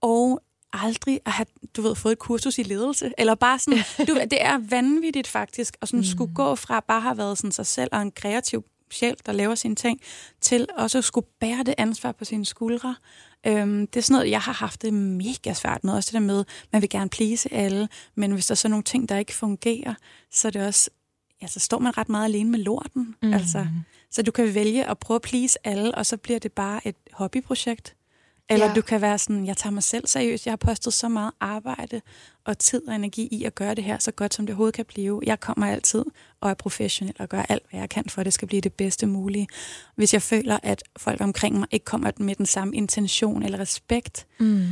Og 0.00 0.40
aldrig 0.72 1.20
at 1.26 1.32
have, 1.32 1.46
du 1.76 1.82
ved, 1.82 1.94
fået 1.94 2.12
et 2.12 2.18
kursus 2.18 2.58
i 2.58 2.62
ledelse. 2.62 3.12
Eller 3.18 3.34
bare 3.34 3.58
sådan, 3.58 3.78
du, 4.08 4.14
det 4.14 4.42
er 4.44 4.58
vanvittigt 4.58 5.26
faktisk, 5.26 5.76
at 5.82 5.88
sådan 5.88 6.00
mm. 6.00 6.04
skulle 6.04 6.34
gå 6.34 6.54
fra 6.54 6.76
at 6.76 6.84
bare 6.84 7.00
have 7.00 7.18
været 7.18 7.38
sådan 7.38 7.52
sig 7.52 7.66
selv 7.66 7.88
og 7.92 8.02
en 8.02 8.12
kreativ 8.12 8.64
sjæl, 8.90 9.16
der 9.26 9.32
laver 9.32 9.54
sine 9.54 9.74
ting, 9.74 10.00
til 10.40 10.66
også 10.76 10.98
at 10.98 11.04
skulle 11.04 11.26
bære 11.40 11.62
det 11.62 11.74
ansvar 11.78 12.12
på 12.12 12.24
sine 12.24 12.46
skuldre. 12.46 12.96
Øhm, 13.46 13.86
det 13.86 13.96
er 13.96 14.02
sådan 14.02 14.14
noget, 14.14 14.30
jeg 14.30 14.40
har 14.40 14.52
haft 14.52 14.82
det 14.82 14.94
mega 14.94 15.52
svært 15.54 15.84
med. 15.84 15.92
Også 15.92 16.08
det 16.08 16.14
der 16.14 16.26
med, 16.26 16.44
man 16.72 16.82
vil 16.82 16.90
gerne 16.90 17.10
please 17.10 17.52
alle, 17.52 17.88
men 18.14 18.32
hvis 18.32 18.46
der 18.46 18.52
er 18.52 18.56
så 18.56 18.68
nogle 18.68 18.82
ting, 18.82 19.08
der 19.08 19.16
ikke 19.16 19.34
fungerer, 19.34 19.94
så 20.30 20.48
er 20.48 20.52
det 20.52 20.66
også, 20.66 20.90
ja, 21.42 21.46
så 21.46 21.60
står 21.60 21.78
man 21.78 21.98
ret 21.98 22.08
meget 22.08 22.24
alene 22.24 22.50
med 22.50 22.58
lorten. 22.58 23.14
Mm. 23.22 23.32
Altså, 23.32 23.66
så 24.10 24.22
du 24.22 24.30
kan 24.30 24.54
vælge 24.54 24.84
at 24.84 24.98
prøve 24.98 25.16
at 25.16 25.22
please 25.22 25.58
alle, 25.64 25.94
og 25.94 26.06
så 26.06 26.16
bliver 26.16 26.38
det 26.38 26.52
bare 26.52 26.86
et 26.86 26.96
hobbyprojekt. 27.12 27.96
Eller 28.50 28.66
Ja. 28.66 28.74
du 28.74 28.80
kan 28.82 29.00
være 29.00 29.18
sådan, 29.18 29.46
jeg 29.46 29.56
tager 29.56 29.72
mig 29.72 29.82
selv 29.82 30.06
seriøst. 30.06 30.46
Jeg 30.46 30.52
har 30.52 30.56
postet 30.56 30.92
så 30.94 31.08
meget 31.08 31.32
arbejde 31.40 32.00
og 32.44 32.58
tid 32.58 32.88
og 32.88 32.94
energi 32.94 33.28
i 33.32 33.44
at 33.44 33.54
gøre 33.54 33.74
det 33.74 33.84
her 33.84 33.98
så 33.98 34.10
godt, 34.12 34.34
som 34.34 34.46
det 34.46 34.52
overhovedet 34.52 34.74
kan 34.74 34.84
blive. 34.84 35.20
Jeg 35.26 35.40
kommer 35.40 35.66
altid 35.66 36.04
og 36.40 36.50
er 36.50 36.54
professionel 36.54 37.14
og 37.18 37.28
gør 37.28 37.42
alt, 37.48 37.62
hvad 37.70 37.80
jeg 37.80 37.88
kan 37.88 38.04
for, 38.08 38.20
at 38.20 38.24
det 38.24 38.34
skal 38.34 38.48
blive 38.48 38.60
det 38.60 38.72
bedste 38.72 39.06
mulige. 39.06 39.46
Hvis 39.96 40.12
jeg 40.14 40.22
føler, 40.22 40.58
at 40.62 40.82
folk 40.96 41.20
omkring 41.20 41.58
mig 41.58 41.68
ikke 41.70 41.84
kommer 41.84 42.10
med 42.16 42.34
den 42.34 42.46
samme 42.46 42.76
intention 42.76 43.42
eller 43.42 43.58
respekt, 43.58 44.26
Mm. 44.40 44.66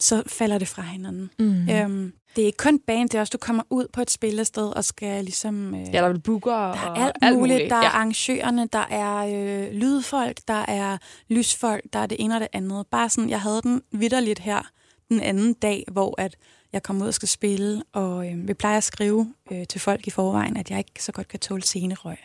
Så 0.00 0.22
falder 0.26 0.58
det 0.58 0.68
fra 0.68 0.82
hinanden. 0.82 1.30
Mm. 1.38 1.68
Øhm, 1.68 2.12
det 2.36 2.42
er 2.42 2.46
ikke 2.46 2.56
kun 2.56 2.78
band, 2.86 3.08
det 3.08 3.14
er 3.14 3.20
også, 3.20 3.30
du 3.30 3.38
kommer 3.38 3.62
ud 3.70 3.86
på 3.92 4.00
et 4.00 4.10
spillested 4.10 4.66
og 4.76 4.84
skal 4.84 5.24
ligesom... 5.24 5.74
Øh, 5.74 5.80
Ja, 5.80 6.02
der 6.02 6.08
er 6.08 6.18
booker 6.18 6.52
der 6.52 6.58
og 6.58 6.98
er 6.98 7.04
alt, 7.04 7.16
alt 7.22 7.38
muligt. 7.38 7.70
Der 7.70 7.76
er 7.76 7.82
ja. 7.82 7.88
arrangørerne, 7.88 8.68
der 8.72 8.84
er 8.90 9.16
øh, 9.16 9.72
lydfolk, 9.72 10.38
der 10.48 10.64
er 10.68 10.98
lysfolk, 11.28 11.82
der 11.92 11.98
er 11.98 12.06
det 12.06 12.16
ene 12.20 12.34
og 12.34 12.40
det 12.40 12.48
andet. 12.52 12.86
Bare 12.86 13.08
sådan, 13.08 13.30
jeg 13.30 13.40
havde 13.40 13.60
den 13.62 13.82
vidderligt 13.92 14.38
her 14.38 14.62
den 15.08 15.20
anden 15.20 15.52
dag, 15.52 15.84
hvor 15.92 16.14
at 16.20 16.36
jeg 16.72 16.82
kom 16.82 17.02
ud 17.02 17.06
og 17.06 17.14
skal 17.14 17.28
spille, 17.28 17.82
og 17.92 18.30
øh, 18.30 18.48
vi 18.48 18.54
plejer 18.54 18.76
at 18.76 18.84
skrive 18.84 19.34
øh, 19.50 19.66
til 19.66 19.80
folk 19.80 20.06
i 20.06 20.10
forvejen, 20.10 20.56
at 20.56 20.70
jeg 20.70 20.78
ikke 20.78 21.04
så 21.04 21.12
godt 21.12 21.28
kan 21.28 21.40
tåle 21.40 21.62
scenerøg. 21.62 22.16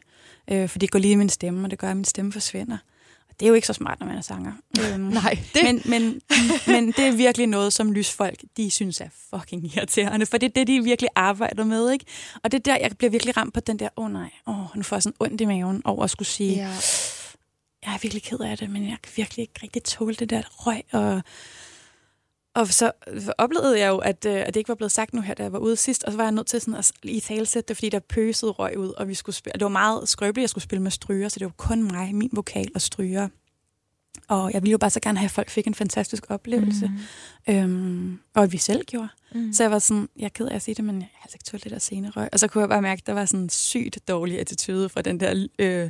Øh, 0.51 0.69
for 0.69 0.79
det 0.79 0.91
går 0.91 0.99
lige 0.99 1.11
i 1.11 1.15
min 1.15 1.29
stemme, 1.29 1.65
og 1.65 1.71
det 1.71 1.79
gør, 1.79 1.89
at 1.89 1.97
min 1.97 2.05
stemme 2.05 2.31
forsvinder. 2.31 2.77
Det 3.39 3.45
er 3.45 3.47
jo 3.47 3.53
ikke 3.53 3.67
så 3.67 3.73
smart, 3.73 3.99
når 3.99 4.07
man 4.07 4.17
er 4.17 4.21
sanger. 4.21 4.51
Øhm, 4.79 4.99
Nej, 5.23 5.37
det, 5.53 5.63
men, 5.63 5.81
men, 5.85 6.21
men 6.67 6.87
det 6.87 6.99
er 6.99 7.11
virkelig 7.11 7.47
noget, 7.47 7.73
som 7.73 7.91
lysfolk, 7.91 8.43
de 8.57 8.71
synes 8.71 9.01
er 9.01 9.09
fucking 9.29 9.75
irriterende, 9.75 10.25
for 10.25 10.37
det 10.37 10.49
er 10.49 10.53
det, 10.53 10.67
de 10.67 10.83
virkelig 10.83 11.09
arbejder 11.15 11.63
med, 11.63 11.91
ikke? 11.91 12.05
Og 12.43 12.51
det 12.51 12.57
er 12.57 12.73
der, 12.73 12.77
jeg 12.81 12.91
bliver 12.97 13.11
virkelig 13.11 13.37
ramt 13.37 13.53
på 13.53 13.59
den 13.59 13.79
der, 13.79 13.89
åh 13.97 14.05
oh, 14.05 14.11
nej, 14.11 14.31
åh, 14.47 14.75
nu 14.75 14.83
får 14.83 14.95
jeg 14.95 15.03
sådan 15.03 15.15
ondt 15.19 15.41
i 15.41 15.45
maven 15.45 15.81
over 15.85 16.03
at 16.03 16.09
skulle 16.09 16.27
sige, 16.27 16.55
ja. 16.55 16.67
jeg 17.85 17.93
er 17.93 17.97
virkelig 18.01 18.23
ked 18.23 18.39
af 18.39 18.57
det, 18.57 18.69
men 18.69 18.83
jeg 18.83 18.97
kan 19.03 19.11
virkelig 19.15 19.41
ikke 19.41 19.59
rigtig 19.63 19.83
tåle 19.83 20.15
det 20.15 20.29
der 20.29 20.41
røg. 20.49 20.83
Og, 20.91 21.21
og 22.55 22.67
så 22.67 22.91
oplevede 23.37 23.79
jeg 23.79 23.89
jo, 23.89 23.97
at, 23.97 24.25
øh, 24.25 24.35
at 24.35 24.47
det 24.47 24.55
ikke 24.55 24.67
var 24.67 24.75
blevet 24.75 24.91
sagt 24.91 25.13
nu 25.13 25.21
her, 25.21 25.33
da 25.33 25.43
jeg 25.43 25.53
var 25.53 25.59
ude 25.59 25.75
sidst, 25.75 26.03
og 26.03 26.11
så 26.11 26.17
var 26.17 26.23
jeg 26.23 26.31
nødt 26.31 26.47
til 26.47 26.61
sådan 26.61 26.73
at 26.73 26.91
i 27.03 27.19
talsætte 27.19 27.67
det, 27.67 27.77
fordi 27.77 27.89
der 27.89 27.99
pøsede 27.99 28.51
røg 28.51 28.77
ud, 28.77 28.89
og 28.89 29.07
vi 29.07 29.13
skulle 29.13 29.35
spille, 29.35 29.55
og 29.55 29.59
det 29.59 29.65
var 29.65 29.69
meget 29.69 30.09
skrøbeligt, 30.09 30.37
at 30.37 30.41
jeg 30.41 30.49
skulle 30.49 30.63
spille 30.63 30.83
med 30.83 30.91
stryger, 30.91 31.29
så 31.29 31.39
det 31.39 31.45
var 31.45 31.53
kun 31.57 31.83
mig, 31.83 32.15
min 32.15 32.29
vokal 32.33 32.67
og 32.75 32.81
stryger. 32.81 33.27
Og 34.27 34.53
jeg 34.53 34.61
ville 34.61 34.71
jo 34.71 34.77
bare 34.77 34.89
så 34.89 34.99
gerne 34.99 35.17
have, 35.17 35.25
at 35.25 35.31
folk 35.31 35.49
fik 35.49 35.67
en 35.67 35.73
fantastisk 35.73 36.25
oplevelse. 36.29 36.91
Mm. 37.47 37.53
Øhm, 37.53 38.19
og 38.33 38.51
vi 38.51 38.57
selv 38.57 38.83
gjorde. 38.85 39.07
Mm. 39.35 39.53
Så 39.53 39.63
jeg 39.63 39.71
var 39.71 39.79
sådan, 39.79 40.09
jeg 40.17 40.25
er 40.25 40.29
ked 40.29 40.47
af 40.47 40.55
at 40.55 40.61
sige 40.61 40.75
det, 40.75 40.85
men 40.85 40.95
jeg 40.95 41.09
har 41.13 41.23
altså 41.23 41.35
ikke 41.35 41.43
tålt 41.43 41.63
det 41.63 41.71
der 41.71 41.79
scenerøg. 41.79 42.29
Og 42.31 42.39
så 42.39 42.47
kunne 42.47 42.61
jeg 42.61 42.69
bare 42.69 42.81
mærke, 42.81 42.99
at 42.99 43.07
der 43.07 43.13
var 43.13 43.25
sådan 43.25 43.39
en 43.39 43.49
sygt 43.49 44.07
dårlig 44.07 44.39
attitude 44.39 44.89
fra 44.89 45.01
den 45.01 45.19
der 45.19 45.47
øh, 45.59 45.89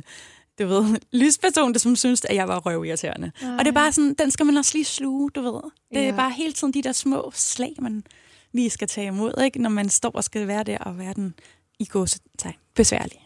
du 0.58 0.66
ved, 0.66 0.96
lysperson, 1.22 1.72
der 1.72 1.78
som 1.78 1.96
synes, 1.96 2.24
at 2.24 2.36
jeg 2.36 2.48
var 2.48 2.58
røvirriterende. 2.60 3.32
Og 3.42 3.58
det 3.58 3.66
er 3.66 3.72
bare 3.72 3.92
sådan, 3.92 4.14
den 4.14 4.30
skal 4.30 4.46
man 4.46 4.56
også 4.56 4.70
lige 4.74 4.84
sluge, 4.84 5.30
du 5.30 5.40
ved. 5.42 5.60
Det 5.94 5.98
er 6.02 6.06
Ja. 6.06 6.16
bare 6.16 6.30
hele 6.30 6.52
tiden 6.52 6.74
de 6.74 6.82
der 6.82 6.92
små 6.92 7.30
slag, 7.34 7.72
man 7.78 8.04
lige 8.52 8.70
skal 8.70 8.88
tage 8.88 9.06
imod, 9.06 9.42
ikke? 9.44 9.62
når 9.62 9.70
man 9.70 9.88
står 9.88 10.10
og 10.14 10.24
skal 10.24 10.46
være 10.48 10.62
der 10.62 10.78
og 10.78 10.98
være 10.98 11.14
den 11.14 11.34
i 11.78 11.84
gåsetegn 11.84 12.54
besværlig. 12.74 13.20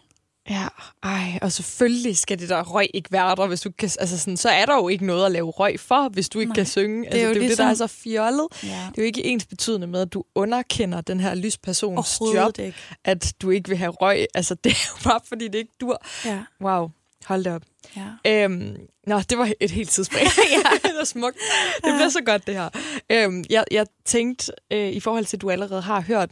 Ja, 0.49 0.67
ej, 1.03 1.39
og 1.41 1.51
selvfølgelig 1.51 2.17
skal 2.17 2.39
det 2.39 2.49
der 2.49 2.63
røg 2.63 2.87
ikke 2.93 3.11
være 3.11 3.35
der, 3.35 3.47
hvis 3.47 3.61
du 3.61 3.71
kan, 3.77 3.89
altså 3.99 4.17
sådan, 4.19 4.37
så 4.37 4.49
er 4.49 4.65
der 4.65 4.75
jo 4.75 4.87
ikke 4.87 5.05
noget 5.05 5.25
at 5.25 5.31
lave 5.31 5.49
røg 5.51 5.79
for, 5.79 6.09
hvis 6.09 6.29
du 6.29 6.39
ikke 6.39 6.49
Nej. 6.49 6.55
kan 6.55 6.65
synge. 6.65 7.05
Altså, 7.05 7.19
er 7.19 7.23
jo 7.23 7.29
det 7.29 7.37
er 7.37 7.43
jo 7.43 7.49
det, 7.49 7.57
der 7.57 7.63
er 7.63 7.67
ligesom- 7.69 7.87
så 7.87 7.93
fjollet. 8.03 8.47
Ja. 8.63 8.67
Det 8.67 8.97
er 8.97 9.01
jo 9.01 9.03
ikke 9.03 9.25
ens 9.25 9.45
betydende 9.45 9.87
med, 9.87 10.01
at 10.01 10.13
du 10.13 10.23
underkender 10.35 11.01
den 11.01 11.19
her 11.19 11.35
lyspersons 11.35 12.21
job, 12.35 12.59
ikke. 12.59 12.77
at 13.03 13.33
du 13.41 13.49
ikke 13.49 13.69
vil 13.69 13.77
have 13.77 13.91
røg. 13.91 14.25
Altså, 14.33 14.55
det 14.63 14.71
er 14.71 14.89
jo 14.97 15.09
bare, 15.09 15.19
fordi 15.27 15.45
det 15.47 15.55
ikke 15.55 15.73
dur. 15.81 16.01
Ja. 16.25 16.39
Wow, 16.61 16.89
hold 17.25 17.43
da 17.43 17.55
op. 17.55 17.61
ja. 17.95 18.43
Øhm, 18.43 18.77
nå, 19.07 19.19
det 19.19 19.37
var 19.37 19.51
et 19.59 19.71
helt 19.71 19.89
tidsspring. 19.89 20.27
ja. 20.55 20.69
det 20.89 20.97
var 20.97 21.03
smukt. 21.03 21.37
Det 21.75 21.93
bliver 21.95 22.09
så 22.09 22.21
godt, 22.25 22.47
det 22.47 22.55
her. 22.55 22.69
Øhm, 23.09 23.43
jeg, 23.49 23.65
jeg 23.71 23.85
tænkte, 24.05 24.51
øh, 24.71 24.89
i 24.89 24.99
forhold 24.99 25.25
til, 25.25 25.37
at 25.37 25.41
du 25.41 25.49
allerede 25.49 25.81
har 25.81 26.01
hørt 26.01 26.29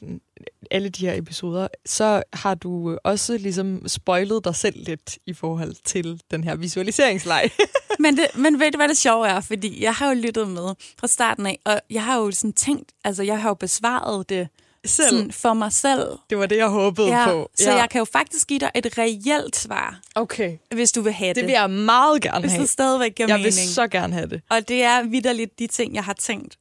alle 0.72 0.90
de 0.90 1.08
her 1.08 1.14
episoder, 1.14 1.68
så 1.86 2.24
har 2.34 2.56
du 2.56 2.98
også 3.04 3.38
ligesom 3.38 3.88
spoilet 3.88 4.46
dig 4.46 4.56
selv 4.56 4.84
lidt 4.84 5.18
i 5.26 5.34
forhold 5.34 5.76
til 5.84 6.22
den 6.32 6.44
her 6.44 6.56
visualiseringsleg. 6.56 7.50
Men, 8.00 8.18
det, 8.18 8.26
men 8.36 8.60
ved 8.60 8.72
du, 8.72 8.78
hvad 8.78 8.88
det 8.88 8.98
sjove 8.98 9.28
er? 9.28 9.42
Fordi 9.42 9.84
jeg 9.84 9.94
har 9.94 10.08
jo 10.08 10.14
lyttet 10.14 10.48
med 10.48 10.76
fra 11.00 11.08
starten 11.08 11.46
af, 11.46 11.60
og 11.66 11.82
jeg 11.90 12.04
har 12.04 12.18
jo 12.18 12.32
sådan 12.32 12.54
tænkt, 12.54 12.92
altså 13.04 13.24
jeg 13.24 13.42
har 13.42 13.50
jo 13.50 13.54
besvaret 13.54 14.30
det 14.30 14.48
selv. 14.90 15.10
sådan 15.10 15.32
for 15.32 15.54
mig 15.54 15.72
selv. 15.74 16.08
Det 16.30 16.38
var 16.38 16.46
det, 16.46 16.58
jeg 16.58 16.68
håbede 16.70 17.08
Ja, 17.08 17.26
på. 17.32 17.50
så 17.56 17.72
jeg 17.72 17.90
kan 17.90 18.00
jo 18.00 18.06
faktisk 18.06 18.48
give 18.48 18.60
dig 18.60 18.72
et 18.76 18.98
reelt 18.98 19.56
svar, 19.56 20.00
Okay, 20.16 20.58
hvis 20.76 20.92
du 20.92 21.02
vil 21.02 21.14
have 21.14 21.30
det. 21.30 21.36
det 21.36 21.46
vil 21.46 21.52
jeg 21.52 21.70
meget 21.70 22.22
gerne 22.22 22.40
hvis 22.40 22.52
have. 22.52 22.62
det 22.62 22.70
stadigvæk 22.70 23.16
giver 23.16 23.28
Jeg 23.30 23.36
mening. 23.38 23.46
vil 23.46 23.54
så 23.74 23.88
gerne 23.88 24.14
have 24.14 24.28
det. 24.30 24.42
Og 24.50 24.68
det 24.68 24.84
er 24.84 25.04
vidderligt 25.04 25.60
de 25.60 25.68
ting, 25.68 25.94
jeg 25.96 26.04
har 26.04 26.14
tænkt 26.14 26.58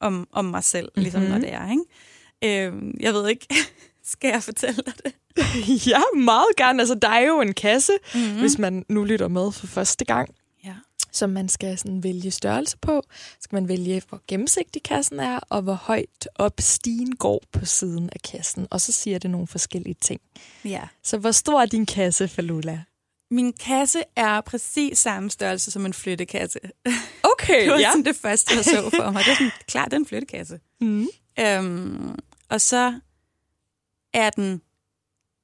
om, 0.00 0.28
om 0.32 0.44
mig 0.44 0.64
selv, 0.64 0.88
ligesom 0.96 1.20
Mhm. 1.22 1.30
når 1.30 1.38
det 1.38 1.52
er. 1.52 1.70
Ikke? 1.70 2.66
Øhm, 2.66 2.94
jeg 3.00 3.14
ved 3.14 3.28
ikke, 3.28 3.46
skal 4.12 4.28
jeg 4.28 4.42
fortælle 4.42 4.82
dig 4.86 4.92
det? 5.04 5.12
Ja, 5.90 6.00
meget 6.16 6.56
gerne. 6.56 6.82
Altså, 6.82 6.94
der 6.94 7.08
er 7.08 7.20
jo 7.26 7.40
en 7.40 7.52
kasse, 7.54 7.92
Mhm. 8.14 8.22
mm-hmm. 8.22 8.40
hvis 8.40 8.58
man 8.58 8.84
nu 8.88 9.04
lytter 9.04 9.28
med 9.28 9.52
for 9.52 9.66
første 9.66 10.04
gang. 10.04 10.28
Som 11.12 11.30
man 11.30 11.48
skal 11.48 11.78
sådan 11.78 12.02
vælge 12.02 12.30
størrelse 12.30 12.76
på. 12.78 13.02
Så 13.12 13.36
skal 13.40 13.56
man 13.56 13.68
vælge, 13.68 14.02
hvor 14.08 14.20
gennemsigtig 14.28 14.82
kassen 14.82 15.20
er, 15.20 15.38
og 15.48 15.62
hvor 15.62 15.74
højt 15.74 16.28
op 16.34 16.54
stigen 16.60 17.16
går 17.16 17.42
på 17.52 17.64
siden 17.64 18.10
af 18.12 18.20
kassen. 18.32 18.66
Og 18.70 18.80
så 18.80 18.92
siger 18.92 19.18
det 19.18 19.30
nogle 19.30 19.46
forskellige 19.46 19.96
ting. 20.00 20.20
ja. 20.64 20.82
Så 21.02 21.18
hvor 21.18 21.30
stor 21.30 21.60
er 21.62 21.66
din 21.66 21.86
kasse, 21.86 22.28
Falula? 22.28 22.82
Min 23.30 23.52
kasse 23.52 24.02
er 24.16 24.40
præcis 24.40 24.98
samme 24.98 25.30
størrelse 25.30 25.70
som 25.70 25.86
en 25.86 25.92
flyttekasse. 25.94 26.58
Okay, 27.22 27.60
Det 27.64 27.72
var 27.72 27.78
ja. 27.78 27.90
sådan 27.90 28.04
det 28.04 28.16
første, 28.16 28.54
jeg 28.56 28.64
så 28.64 28.90
for 28.96 29.10
mig. 29.10 29.24
Det 29.24 29.30
er 29.30 29.34
sådan, 29.34 29.50
klart, 29.72 29.84
det 29.90 29.92
er 29.92 30.00
en 30.00 30.06
flyttekasse. 30.06 30.60
Mm. 30.80 31.06
Øhm, 31.40 32.18
og 32.48 32.60
så 32.60 33.00
er 34.14 34.30
den 34.30 34.62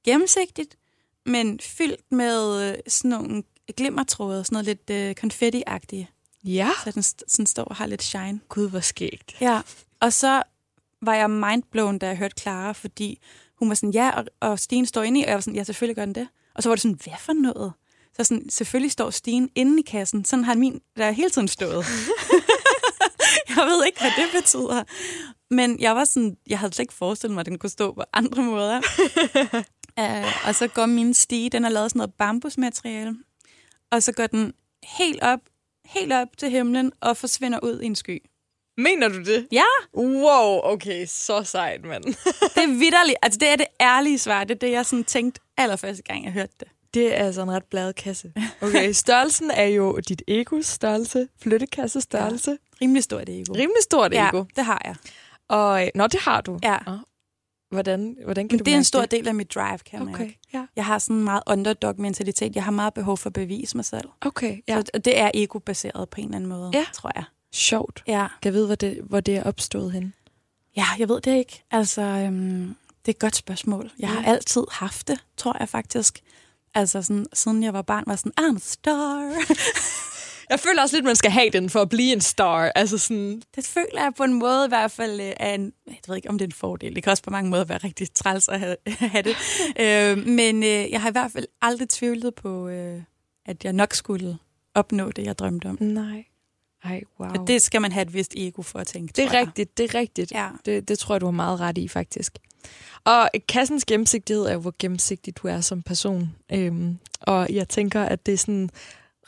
gennemsigtigt, 0.05 0.77
men 1.25 1.59
fyldt 1.59 2.11
med 2.11 2.69
øh, 2.71 2.77
sådan 2.87 3.11
nogle 3.11 3.43
glimmertråde, 3.73 4.43
sådan 4.43 4.55
noget 4.55 4.65
lidt 4.65 4.89
øh, 4.89 5.15
konfetti-agtigt. 5.15 6.05
Ja. 6.43 6.69
Så 6.83 6.91
den 6.91 7.03
sådan 7.03 7.45
står 7.45 7.63
og 7.63 7.75
har 7.75 7.85
lidt 7.85 8.03
shine. 8.03 8.39
Gud, 8.49 8.69
hvor 8.69 8.79
skægt. 8.79 9.35
Ja, 9.41 9.61
og 9.99 10.13
så 10.13 10.43
var 11.01 11.15
jeg 11.15 11.29
mindblown, 11.29 11.97
da 11.97 12.07
jeg 12.07 12.17
hørte 12.17 12.41
Clara, 12.41 12.71
fordi 12.71 13.19
hun 13.59 13.69
var 13.69 13.75
sådan, 13.75 13.93
ja, 13.93 14.09
og, 14.09 14.25
og 14.39 14.59
Stine 14.59 14.85
står 14.85 15.03
inde 15.03 15.19
i, 15.19 15.23
og 15.23 15.27
jeg 15.27 15.35
var 15.35 15.41
sådan, 15.41 15.55
ja, 15.55 15.63
selvfølgelig 15.63 15.95
gør 15.95 16.05
den 16.05 16.15
det. 16.15 16.27
Og 16.55 16.63
så 16.63 16.69
var 16.69 16.75
det 16.75 16.81
sådan, 16.81 16.99
hvad 17.03 17.13
for 17.19 17.33
noget? 17.33 17.73
Så 18.17 18.23
sådan, 18.23 18.49
selvfølgelig 18.49 18.91
står 18.91 19.09
Stine 19.09 19.49
inde 19.55 19.79
i 19.79 19.83
kassen. 19.83 20.25
Sådan 20.25 20.45
har 20.45 20.55
min 20.55 20.81
der 20.97 21.11
hele 21.11 21.29
tiden 21.29 21.47
stået. 21.47 21.85
jeg 23.55 23.65
ved 23.65 23.85
ikke, 23.85 23.99
hvad 23.99 24.11
det 24.17 24.41
betyder. 24.41 24.83
Men 25.51 25.79
jeg 25.79 25.95
var 25.95 26.03
sådan, 26.03 26.37
jeg 26.47 26.59
havde 26.59 26.73
slet 26.73 26.83
ikke 26.83 26.93
forestillet 26.93 27.33
mig, 27.33 27.39
at 27.39 27.45
den 27.45 27.59
kunne 27.59 27.69
stå 27.69 27.93
på 27.93 28.03
andre 28.13 28.43
måder. 28.43 28.81
uh, 29.99 30.45
og 30.47 30.55
så 30.55 30.67
går 30.67 30.85
min 30.85 31.13
stige, 31.13 31.49
den 31.49 31.65
er 31.65 31.69
lavet 31.69 31.91
sådan 31.91 31.97
noget 31.97 32.13
bambusmateriale. 32.13 33.15
Og 33.91 34.03
så 34.03 34.11
går 34.11 34.27
den 34.27 34.53
helt 34.83 35.23
op, 35.23 35.39
helt 35.85 36.13
op 36.13 36.27
til 36.37 36.49
himlen 36.49 36.91
og 37.01 37.17
forsvinder 37.17 37.59
ud 37.63 37.79
i 37.81 37.85
en 37.85 37.95
sky. 37.95 38.21
Mener 38.77 39.07
du 39.07 39.17
det? 39.23 39.47
Ja, 39.51 39.63
Wow, 39.95 40.59
okay, 40.63 41.05
så 41.05 41.43
sejt, 41.43 41.85
mand. 41.85 42.03
det 42.55 42.63
er 42.63 42.79
vidderligt. 42.79 43.17
Altså, 43.21 43.39
det 43.39 43.49
er 43.49 43.55
det 43.55 43.65
ærlige 43.81 44.19
svar. 44.19 44.43
Det 44.43 44.55
er 44.55 44.59
det, 44.59 44.71
jeg 44.71 44.85
sådan 44.85 45.03
tænkte 45.03 45.41
allerførste 45.57 46.03
gang, 46.03 46.23
jeg 46.23 46.31
hørte 46.31 46.53
det. 46.59 46.67
Det 46.93 47.19
er 47.19 47.25
altså 47.25 47.41
en 47.41 47.51
ret 47.51 47.63
blad 47.63 47.93
kasse. 47.93 48.33
Okay, 48.61 48.91
størrelsen 49.03 49.51
er 49.51 49.65
jo 49.65 49.97
dit 49.97 50.21
egos 50.27 50.65
størrelse, 50.65 51.27
flyttekasse 51.41 52.01
størrelse. 52.01 52.51
Ja. 52.51 52.57
Rimelig 52.81 53.03
stort 53.03 53.29
ego. 53.29 53.53
Rimelig 53.53 53.83
stort 53.83 54.13
ja, 54.13 54.27
ego. 54.27 54.43
det 54.55 54.65
har 54.65 54.81
jeg. 54.85 54.95
Og, 55.47 55.85
øh, 55.85 55.89
nå, 55.95 56.07
det 56.07 56.19
har 56.19 56.41
du. 56.41 56.59
Ja. 56.63 56.77
Hvordan, 57.69 58.17
hvordan 58.23 58.47
kan 58.47 58.55
Men 58.55 58.59
du 58.59 58.63
det 58.65 58.73
er 58.73 58.77
en 58.77 58.83
stor 58.83 59.05
del 59.05 59.27
af 59.27 59.35
mit 59.35 59.55
drive, 59.55 59.77
kan 59.77 59.99
man 59.99 60.13
Okay, 60.13 60.23
mærke. 60.23 60.39
ja. 60.53 60.65
Jeg 60.75 60.85
har 60.85 60.99
sådan 60.99 61.15
en 61.15 61.23
meget 61.23 61.41
underdog-mentalitet. 61.47 62.55
Jeg 62.55 62.63
har 62.63 62.71
meget 62.71 62.93
behov 62.93 63.17
for 63.17 63.29
at 63.29 63.33
bevise 63.33 63.77
mig 63.77 63.85
selv. 63.85 64.09
Okay, 64.21 64.57
Ja. 64.67 64.81
Så 64.93 64.99
det 64.99 65.19
er 65.19 65.31
ego-baseret 65.33 66.09
på 66.09 66.21
en 66.21 66.25
eller 66.25 66.35
anden 66.35 66.49
måde, 66.49 66.71
Ja. 66.73 66.85
tror 66.93 67.11
jeg. 67.15 67.23
Sjovt. 67.53 68.03
Ja. 68.07 68.27
Kan 68.41 68.49
jeg 68.49 68.53
vide, 68.53 68.65
hvor 68.65 68.75
det, 68.75 68.99
hvor 69.03 69.19
det 69.19 69.35
er 69.35 69.43
opstået 69.43 69.91
hen? 69.91 70.13
ja, 70.77 70.85
jeg 70.99 71.09
ved 71.09 71.21
det 71.21 71.35
ikke. 71.37 71.63
Altså, 71.71 72.01
øhm, 72.01 72.75
det 73.05 73.07
er 73.07 73.09
et 73.15 73.19
godt 73.19 73.35
spørgsmål. 73.35 73.91
Jeg 73.99 74.09
har 74.09 74.21
Ja. 74.21 74.27
altid 74.31 74.63
haft 74.71 75.07
det, 75.07 75.19
tror 75.37 75.55
jeg 75.59 75.69
faktisk. 75.69 76.19
Altså, 76.73 77.01
sådan, 77.01 77.25
siden 77.33 77.63
jeg 77.63 77.73
var 77.73 77.81
barn, 77.81 78.03
var 78.07 78.13
jeg 78.13 78.19
sådan, 78.19 78.33
I'm 78.39 78.55
a 78.55 78.59
star. 78.59 79.33
Jeg 80.49 80.59
føler 80.59 80.81
også 80.81 80.95
lidt, 80.95 81.05
man 81.05 81.15
skal 81.15 81.31
have 81.31 81.49
den 81.49 81.69
for 81.69 81.81
at 81.81 81.89
blive 81.89 82.13
en 82.13 82.21
star. 82.21 82.71
Altså 82.75 82.97
sådan... 82.97 83.41
Det 83.55 83.65
føler 83.65 84.03
jeg 84.03 84.11
på 84.17 84.23
en 84.23 84.33
måde 84.33 84.65
i 84.65 84.67
hvert 84.67 84.91
fald 84.91 85.21
øh, 85.21 85.33
er 85.37 85.53
en, 85.53 85.73
jeg 85.87 85.95
ved 86.07 86.15
ikke, 86.15 86.29
om 86.29 86.37
det 86.37 86.45
er 86.45 86.47
en 86.47 86.51
fordel. 86.51 86.95
Det 86.95 87.03
kan 87.03 87.11
også 87.11 87.23
på 87.23 87.29
mange 87.29 87.49
måder 87.49 87.65
være 87.65 87.77
rigtig 87.77 88.13
træls 88.13 88.47
at 88.47 88.59
have, 88.59 88.75
have 89.13 89.23
det. 89.23 89.35
øh, 89.79 90.27
men 90.27 90.63
øh, 90.63 90.91
jeg 90.91 91.01
har 91.01 91.09
i 91.09 91.11
hvert 91.11 91.31
fald 91.31 91.45
aldrig 91.61 91.89
tvivlet 91.89 92.35
på, 92.35 92.67
øh, 92.67 93.01
at 93.45 93.63
jeg 93.63 93.73
nok 93.73 93.93
skulle 93.93 94.37
opnå 94.75 95.11
det, 95.11 95.25
jeg 95.25 95.37
drømte 95.39 95.65
om. 95.65 95.77
Nej. 95.81 96.25
Ej, 96.83 97.01
wow. 97.19 97.29
Og 97.29 97.47
det 97.47 97.61
skal 97.61 97.81
man 97.81 97.91
have 97.91 98.01
et 98.01 98.13
vist 98.13 98.33
ego 98.37 98.61
for 98.61 98.79
at 98.79 98.87
tænke, 98.87 99.13
det 99.15 99.25
er 99.25 99.33
rigtigt, 99.33 99.77
det 99.77 99.93
er 99.93 99.99
rigtigt. 99.99 100.31
Ja. 100.31 100.49
Det, 100.65 100.87
det 100.87 100.99
tror 100.99 101.15
jeg, 101.15 101.21
du 101.21 101.25
har 101.25 101.31
meget 101.31 101.59
ret 101.59 101.77
i, 101.77 101.87
faktisk. 101.87 102.37
Og 103.03 103.29
kassens 103.47 103.85
gennemsigtighed 103.85 104.45
er 104.45 104.53
jo, 104.53 104.59
hvor 104.59 104.75
gennemsigtig 104.79 105.37
du 105.37 105.47
er 105.47 105.61
som 105.61 105.81
person. 105.81 106.35
Øhm, 106.51 106.97
og 107.21 107.47
jeg 107.49 107.69
tænker, 107.69 108.03
at 108.03 108.25
det 108.25 108.33
er 108.33 108.37
sådan 108.37 108.69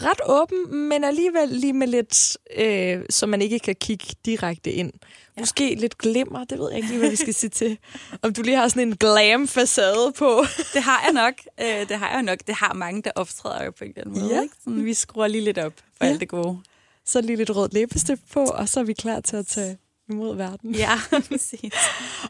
ret 0.01 0.22
åben, 0.25 0.74
men 0.89 1.03
alligevel 1.03 1.50
lige 1.50 1.74
med 1.74 1.88
lidt, 1.88 2.38
øh, 2.58 3.01
så 3.10 3.25
man 3.27 3.41
ikke 3.41 3.60
kan 3.60 3.75
kigge 3.75 4.06
direkte 4.25 4.72
ind. 4.72 4.91
Ja. 5.38 5.41
Måske 5.41 5.75
lidt 5.75 5.98
glimmer, 5.98 6.44
det 6.44 6.60
ved 6.60 6.70
jeg 6.70 6.77
ikke 6.77 6.89
lige, 6.89 7.00
hvad 7.00 7.10
vi 7.10 7.15
skal 7.15 7.34
sige 7.34 7.50
til. 7.50 7.77
Om 8.24 8.34
du 8.34 8.41
lige 8.41 8.58
har 8.58 8.68
sådan 8.68 8.88
en 8.88 8.96
glam 8.96 9.48
facade 9.48 10.12
på. 10.18 10.44
Det 10.74 10.82
har 10.84 11.01
jeg 11.06 11.13
nok. 11.13 11.34
Øh, 11.62 11.89
det 11.89 11.98
har 11.98 12.10
jeg 12.13 12.24
nok. 12.24 12.39
Det 12.48 12.56
har 12.56 12.74
mange, 12.74 13.01
der 13.01 13.12
optræder 13.15 13.63
jo 13.65 13.72
på 13.72 13.84
en 13.84 13.89
eller 13.89 14.01
anden 14.06 14.22
måde. 14.22 14.36
Ja. 14.36 14.41
Ikke? 14.41 14.56
Sådan, 14.63 14.86
vi 14.86 14.94
skruer 14.94 15.27
lige 15.27 15.44
lidt 15.44 15.58
op 15.58 15.74
for 15.98 16.06
Ja. 16.06 16.12
alt 16.12 16.20
det 16.20 16.29
gode. 16.29 16.58
Så 17.06 17.22
lige 17.22 17.36
lidt 17.36 17.56
rød 17.56 17.70
læbestift 17.72 18.22
på, 18.34 18.44
og 18.46 18.70
så 18.70 18.79
er 18.79 18.84
vi 18.84 18.94
klar 18.94 19.20
til 19.20 19.36
at 19.36 19.48
tage 19.48 19.77
imod 20.10 20.36
verden. 20.36 20.75
Ja, 20.75 21.00
præcis. 21.29 21.74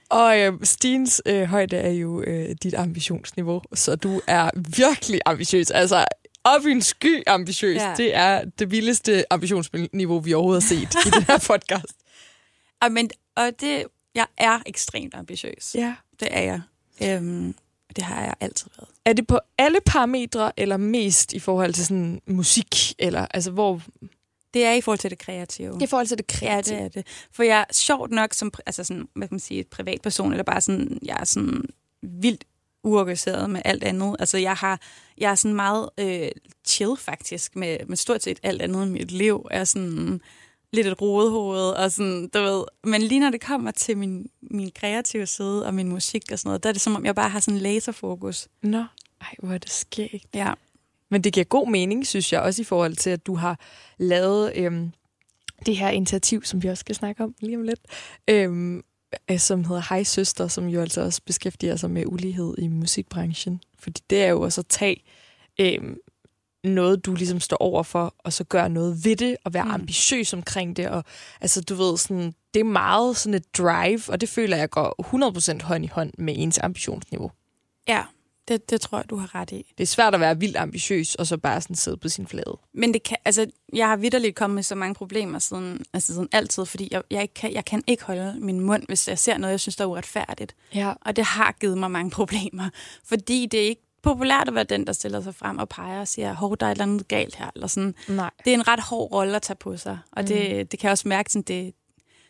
Og 0.09 0.39
øh, 0.39 0.53
Stines 0.63 1.21
øh, 1.25 1.43
højde 1.43 1.77
er 1.77 1.91
jo 1.91 2.21
øh, 2.21 2.55
dit 2.63 2.73
ambitionsniveau, 2.73 3.61
så 3.73 3.95
du 3.95 4.21
er 4.27 4.49
virkelig 4.77 5.21
ambitiøs. 5.25 5.71
Altså, 5.71 6.05
op 6.43 6.65
i 6.65 6.71
en 6.71 6.81
sky 6.81 7.23
ambitiøs. 7.27 7.75
Ja. 7.75 7.89
Ja. 7.89 7.95
Det 7.97 8.15
er 8.15 8.45
det 8.59 8.71
vildeste 8.71 9.33
ambitionsniveau, 9.33 10.19
vi 10.19 10.33
overhovedet 10.33 10.63
har 10.63 10.69
set 10.69 11.05
i 11.05 11.09
den 11.09 11.23
her 11.23 11.37
podcast. 11.47 11.95
Og, 12.81 12.91
men, 12.91 13.09
og 13.35 13.51
det, 13.61 13.83
jeg 14.15 14.25
er 14.37 14.59
ekstremt 14.65 15.15
ambitiøs. 15.15 15.75
Ja. 15.75 15.95
Det 16.19 16.27
er 16.31 16.41
jeg. 16.41 16.61
Øhm, 17.03 17.55
det 17.95 18.03
har 18.03 18.21
jeg 18.23 18.33
altid 18.39 18.69
været. 18.77 18.89
Er 19.05 19.13
det 19.13 19.27
på 19.27 19.39
alle 19.57 19.79
parametre, 19.85 20.51
eller 20.57 20.77
mest 20.77 21.33
i 21.33 21.39
forhold 21.39 21.73
til 21.73 21.85
sådan 21.85 22.21
musik? 22.27 22.93
Eller, 22.99 23.25
altså, 23.31 23.51
hvor... 23.51 23.81
Det 24.53 24.65
er 24.65 24.73
i 24.73 24.81
forhold 24.81 24.99
til 24.99 25.09
det 25.09 25.19
kreative. 25.19 25.77
I 25.81 25.87
forhold 25.87 26.07
til 26.07 26.17
det 26.17 26.41
Ja, 26.41 26.47
kreative. 26.47 26.77
det 26.77 26.85
er 26.85 26.89
det. 26.89 27.07
For 27.31 27.43
jeg 27.43 27.59
er 27.59 27.73
sjovt 27.73 28.11
nok 28.11 28.33
som 28.33 28.51
altså 28.65 28.83
sådan, 28.83 29.07
hvad 29.15 29.27
kan 29.27 29.33
man 29.35 29.39
sige, 29.39 29.59
et 29.59 29.67
privatperson, 29.67 30.31
eller 30.31 30.43
bare 30.43 30.61
sådan, 30.61 30.99
jeg 31.05 31.17
er 31.19 31.23
sådan 31.25 31.63
vildt 32.01 32.43
uorganiseret 32.83 33.49
med 33.49 33.61
alt 33.65 33.83
andet. 33.83 34.15
Altså 34.19 34.37
jeg 34.37 34.53
har, 34.53 34.81
jeg 35.17 35.31
er 35.31 35.35
sådan 35.35 35.55
meget 35.55 35.89
øh, 35.97 36.29
chill 36.67 36.97
faktisk 36.97 37.55
med, 37.55 37.77
med 37.87 37.97
stort 37.97 38.23
set 38.23 38.39
alt 38.43 38.61
andet 38.61 38.87
i 38.87 38.89
mit 38.89 39.11
liv. 39.11 39.47
Jeg 39.51 39.59
er 39.59 39.63
sådan 39.63 40.21
lidt 40.73 40.87
et 40.87 41.01
rodehoved, 41.01 41.69
og 41.69 41.91
sådan, 41.91 42.29
du 42.33 42.39
ved. 42.39 42.63
Men 42.83 43.01
lige 43.01 43.19
når 43.19 43.29
det 43.29 43.41
kommer 43.41 43.71
til 43.71 43.97
min, 43.97 44.29
min 44.41 44.71
kreative 44.75 45.25
side 45.25 45.65
og 45.65 45.73
min 45.73 45.89
musik 45.89 46.23
og 46.31 46.39
sådan 46.39 46.49
noget, 46.49 46.63
der 46.63 46.69
er 46.69 46.73
det 46.73 46.81
som 46.81 46.95
om, 46.95 47.05
jeg 47.05 47.15
bare 47.15 47.29
har 47.29 47.39
sådan 47.39 47.59
laserfokus. 47.59 48.47
Nå, 48.63 48.83
ej, 49.21 49.35
hvor 49.39 49.53
er 49.53 49.57
det 49.57 49.71
skægt. 49.71 50.35
Ja. 50.35 50.53
Men 51.11 51.23
det 51.23 51.33
giver 51.33 51.43
god 51.43 51.69
mening, 51.69 52.07
synes 52.07 52.33
jeg, 52.33 52.41
også 52.41 52.61
i 52.61 52.65
forhold 52.65 52.95
til, 52.95 53.09
at 53.09 53.25
du 53.25 53.35
har 53.35 53.59
lavet 53.97 54.51
øhm, 54.55 54.91
det 55.65 55.77
her 55.77 55.89
initiativ, 55.89 56.43
som 56.43 56.63
vi 56.63 56.67
også 56.67 56.81
skal 56.81 56.95
snakke 56.95 57.23
om 57.23 57.35
lige 57.39 57.57
om 57.57 57.63
lidt, 57.63 57.79
øhm, 58.27 58.77
øh, 58.77 58.83
som 59.37 59.63
hedder 59.63 59.81
Hej 59.89 60.03
Søster, 60.03 60.47
som 60.47 60.67
jo 60.67 60.81
altså 60.81 61.01
også 61.01 61.21
beskæftiger 61.25 61.75
sig 61.75 61.91
med 61.91 62.03
ulighed 62.05 62.55
i 62.57 62.67
musikbranchen. 62.67 63.61
Fordi 63.79 64.01
det 64.09 64.23
er 64.23 64.27
jo 64.27 64.41
også 64.41 64.61
at 64.61 64.67
tage 64.67 65.03
øhm, 65.59 65.97
noget, 66.63 67.05
du 67.05 67.15
ligesom 67.15 67.39
står 67.39 67.57
over 67.57 67.83
for, 67.83 68.15
og 68.19 68.33
så 68.33 68.43
gøre 68.43 68.69
noget 68.69 69.05
ved 69.05 69.15
det, 69.15 69.37
og 69.43 69.53
være 69.53 69.63
mm. 69.63 69.71
ambitiøs 69.71 70.33
omkring 70.33 70.77
det. 70.77 70.89
Og, 70.89 71.03
altså, 71.41 71.61
du 71.61 71.75
ved, 71.75 71.97
sådan, 71.97 72.33
det 72.53 72.59
er 72.59 72.63
meget 72.63 73.17
sådan 73.17 73.33
et 73.33 73.57
drive, 73.57 74.01
og 74.07 74.21
det 74.21 74.29
føler 74.29 74.57
jeg 74.57 74.69
går 74.69 75.59
100% 75.59 75.63
hånd 75.63 75.85
i 75.85 75.87
hånd 75.87 76.11
med 76.17 76.33
ens 76.37 76.59
ambitionsniveau. 76.63 77.31
Ja, 77.87 78.03
det, 78.49 78.69
det 78.69 78.81
tror 78.81 78.97
jeg, 78.97 79.09
du 79.09 79.15
har 79.15 79.35
ret 79.35 79.51
i. 79.51 79.73
Det 79.77 79.83
er 79.83 79.87
svært 79.87 80.13
at 80.13 80.19
være 80.19 80.39
vildt 80.39 80.57
ambitiøs, 80.57 81.15
og 81.15 81.27
så 81.27 81.37
bare 81.37 81.61
sådan 81.61 81.75
sidde 81.75 81.97
på 81.97 82.09
sin 82.09 82.27
flade. 82.27 82.57
Men 82.73 82.93
det 82.93 83.03
kan, 83.03 83.17
altså, 83.25 83.47
jeg 83.73 83.87
har 83.87 83.95
vidderligt 83.95 84.35
kommet 84.35 84.55
med 84.55 84.63
så 84.63 84.75
mange 84.75 84.95
problemer 84.95 85.39
siden, 85.39 85.85
altså 85.93 86.13
siden 86.13 86.29
altid, 86.31 86.65
fordi 86.65 86.87
jeg, 86.91 87.03
jeg, 87.11 87.21
ikke 87.21 87.33
kan, 87.33 87.53
jeg 87.53 87.65
kan 87.65 87.83
ikke 87.87 88.03
holde 88.03 88.35
min 88.39 88.59
mund, 88.59 88.83
hvis 88.87 89.07
jeg 89.07 89.19
ser 89.19 89.37
noget, 89.37 89.51
jeg 89.51 89.59
synes, 89.59 89.75
der 89.75 89.83
er 89.83 89.87
uretfærdigt. 89.87 90.55
Ja. 90.75 90.93
Og 91.01 91.15
det 91.15 91.25
har 91.25 91.55
givet 91.59 91.77
mig 91.77 91.91
mange 91.91 92.11
problemer, 92.19 92.69
fordi 93.05 93.45
det 93.45 93.59
er 93.59 93.67
ikke 93.67 93.81
populært 94.03 94.47
at 94.47 94.55
være 94.55 94.63
den, 94.63 94.87
der 94.87 94.93
stiller 94.93 95.21
sig 95.21 95.35
frem 95.35 95.57
og 95.57 95.69
peger 95.69 95.99
og 95.99 96.07
siger, 96.07 96.33
hov, 96.33 96.57
der 96.57 96.65
er 96.65 96.71
et 96.71 96.75
eller 96.75 96.83
andet 96.83 97.07
galt 97.07 97.35
her. 97.35 97.51
Eller 97.55 97.67
sådan. 97.67 97.95
Nej. 98.07 98.29
Det 98.45 98.51
er 98.51 98.57
en 98.57 98.67
ret 98.67 98.79
hård 98.79 99.11
rolle 99.11 99.35
at 99.35 99.41
tage 99.41 99.57
på 99.57 99.77
sig, 99.77 99.99
og 100.11 100.27
det, 100.27 100.71
det 100.71 100.79
kan 100.79 100.87
jeg 100.87 100.91
også 100.91 101.07
mærke, 101.07 101.31
sådan, 101.31 101.41
det, 101.41 101.73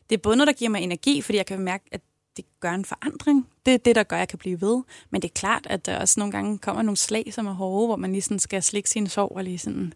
det 0.09 0.15
er 0.15 0.21
både 0.21 0.35
noget, 0.37 0.47
der 0.47 0.53
giver 0.53 0.69
mig 0.69 0.81
energi, 0.81 1.21
fordi 1.21 1.37
jeg 1.37 1.45
kan 1.45 1.59
mærke, 1.59 1.85
at 1.91 2.01
det 2.37 2.45
gør 2.59 2.71
en 2.71 2.85
forandring. 2.85 3.47
Det 3.65 3.73
er 3.73 3.77
det, 3.77 3.95
der 3.95 4.03
gør, 4.03 4.15
at 4.15 4.19
jeg 4.19 4.27
kan 4.27 4.39
blive 4.39 4.61
ved. 4.61 4.83
Men 5.09 5.21
det 5.21 5.27
er 5.29 5.33
klart, 5.33 5.67
at 5.69 5.85
der 5.85 5.99
også 5.99 6.19
nogle 6.19 6.31
gange 6.31 6.57
kommer 6.57 6.81
nogle 6.81 6.97
slag, 6.97 7.33
som 7.33 7.47
er 7.47 7.51
hårde, 7.53 7.87
hvor 7.87 7.95
man 7.95 8.11
lige 8.11 8.21
sådan 8.21 8.39
skal 8.39 8.63
slikke 8.63 8.89
sin 8.89 9.07
sorg 9.07 9.31
og 9.35 9.43
lige 9.43 9.59
sådan 9.59 9.93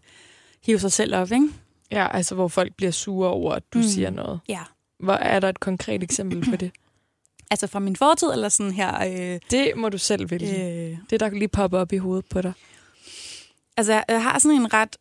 hive 0.64 0.78
sig 0.78 0.92
selv 0.92 1.14
op, 1.14 1.32
ikke? 1.32 1.48
Ja, 1.90 2.16
altså 2.16 2.34
hvor 2.34 2.48
folk 2.48 2.74
bliver 2.76 2.90
sure 2.92 3.28
over, 3.28 3.52
at 3.52 3.62
du 3.74 3.78
Mm. 3.78 3.84
siger 3.84 4.10
noget. 4.10 4.40
Ja. 4.48 4.60
Hvor 4.98 5.12
er 5.12 5.40
der 5.40 5.48
et 5.48 5.60
konkret 5.60 6.02
eksempel 6.02 6.50
på 6.50 6.56
det? 6.56 6.70
Altså 7.50 7.66
fra 7.66 7.78
min 7.78 7.96
fortid, 7.96 8.28
eller 8.32 8.48
sådan 8.48 8.72
her... 8.72 9.04
Øh, 9.34 9.40
Det 9.50 9.72
må 9.76 9.88
du 9.88 9.98
selv 9.98 10.30
vælge. 10.30 10.90
øh, 10.90 10.98
Det, 11.10 11.20
der 11.20 11.30
lige 11.30 11.48
popper 11.48 11.78
op 11.78 11.92
i 11.92 11.96
hovedet 11.96 12.24
på 12.30 12.42
dig. 12.42 12.52
Altså, 13.76 14.04
jeg 14.08 14.22
har 14.22 14.38
sådan 14.38 14.56
en 14.60 14.72
ret, 14.74 14.96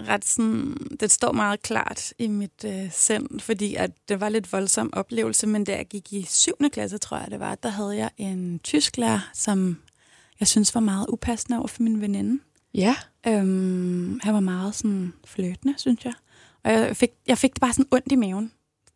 ret 0.00 0.24
sådan, 0.24 0.76
det 1.00 1.10
står 1.10 1.32
meget 1.32 1.62
klart 1.62 2.12
i 2.18 2.26
mit 2.26 2.64
øh, 2.64 2.92
sind, 2.92 3.40
fordi 3.40 3.74
at 3.74 3.90
det 4.08 4.20
var 4.20 4.28
lidt 4.28 4.52
voldsom 4.52 4.90
oplevelse, 4.92 5.46
men 5.46 5.64
da 5.64 5.76
jeg 5.76 5.86
gik 5.86 6.12
i 6.12 6.26
7. 6.28 6.52
klasse, 6.72 6.98
tror 6.98 7.18
jeg 7.18 7.30
det 7.30 7.40
var, 7.40 7.54
der 7.54 7.68
havde 7.68 7.96
jeg 7.96 8.10
en 8.16 8.58
tysklærer, 8.58 9.30
som 9.34 9.78
jeg 10.40 10.48
synes 10.48 10.74
var 10.74 10.80
meget 10.80 11.06
upassende 11.08 11.58
over 11.58 11.68
for 11.68 11.82
min 11.82 12.00
veninde. 12.00 12.42
Ja. 12.74 12.96
Øhm, 13.26 14.20
han 14.22 14.34
var 14.34 14.40
meget 14.40 14.74
sådan 14.74 15.12
fløtende, 15.24 15.74
synes 15.76 16.04
jeg. 16.04 16.12
Og 16.64 16.72
jeg 16.72 16.96
fik, 16.96 17.10
jeg 17.26 17.38
fik 17.38 17.54
det 17.54 17.60
bare 17.60 17.72
sådan 17.72 17.88
ondt 17.90 18.12
i 18.12 18.16
maven. 18.16 18.52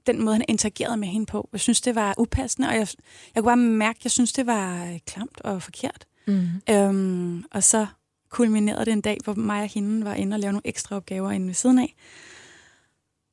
Den 0.07 0.25
måde, 0.25 0.35
han 0.35 0.45
interagerede 0.49 0.97
med 0.97 1.09
hende 1.09 1.27
på. 1.27 1.49
Jeg 1.53 1.61
synes, 1.61 1.81
det 1.81 1.95
var 1.95 2.15
upassende, 2.19 2.69
og 2.69 2.75
jeg, 2.75 2.89
jeg 3.35 3.43
kunne 3.43 3.49
bare 3.49 3.57
mærke, 3.57 3.97
at 3.97 4.05
jeg 4.05 4.11
synes, 4.11 4.33
det 4.33 4.47
var 4.47 4.85
øh, 4.87 4.99
klamt 5.07 5.41
og 5.41 5.63
forkert. 5.63 6.07
Mm. 6.27 6.49
Øhm, 6.71 7.45
og 7.51 7.65
så 7.65 7.87
kulminerede 8.31 8.85
det 8.85 8.93
en 8.93 9.01
dag, 9.01 9.19
hvor 9.25 9.35
mig 9.35 9.63
og 9.63 9.69
hende 9.69 10.05
var 10.05 10.15
inde 10.15 10.35
og 10.35 10.41
lave 10.41 10.53
nogle 10.53 10.67
ekstra 10.67 10.97
opgaver 10.97 11.31
inde 11.31 11.47
ved 11.47 11.55
siden 11.55 11.79
af. 11.79 11.95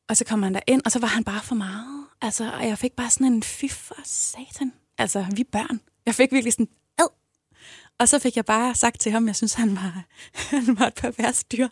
Og 0.10 0.18
så 0.18 0.26
kom 0.26 0.44
han 0.44 0.54
der 0.54 0.60
ind, 0.68 0.82
og 0.86 0.92
så 0.92 1.00
var 1.00 1.08
han 1.08 1.24
bare 1.24 1.42
for 1.42 1.56
meget. 1.56 2.06
Altså, 2.22 2.52
og 2.54 2.68
jeg 2.68 2.78
fik 2.78 2.94
bare 2.94 3.10
sådan 3.10 3.28
en 3.28 3.44
fy 3.44 3.66
for 3.70 3.96
satan. 4.04 4.74
Altså, 4.98 5.26
vi 5.36 5.44
børn. 5.44 5.80
Jeg 6.06 6.16
fik 6.16 6.32
virkelig 6.32 6.54
sådan, 6.54 6.68
ad. 7.00 7.08
Og 8.00 8.10
så 8.10 8.20
fik 8.20 8.36
jeg 8.36 8.46
bare 8.46 8.76
sagt 8.76 9.00
til 9.00 9.12
ham, 9.12 9.28
jeg 9.28 9.36
synes, 9.36 9.54
han 9.54 9.76
var, 9.76 10.04
han 10.56 10.80
var 10.80 10.88
et 10.88 10.94
pervers 10.94 11.44
dyr. 11.44 11.68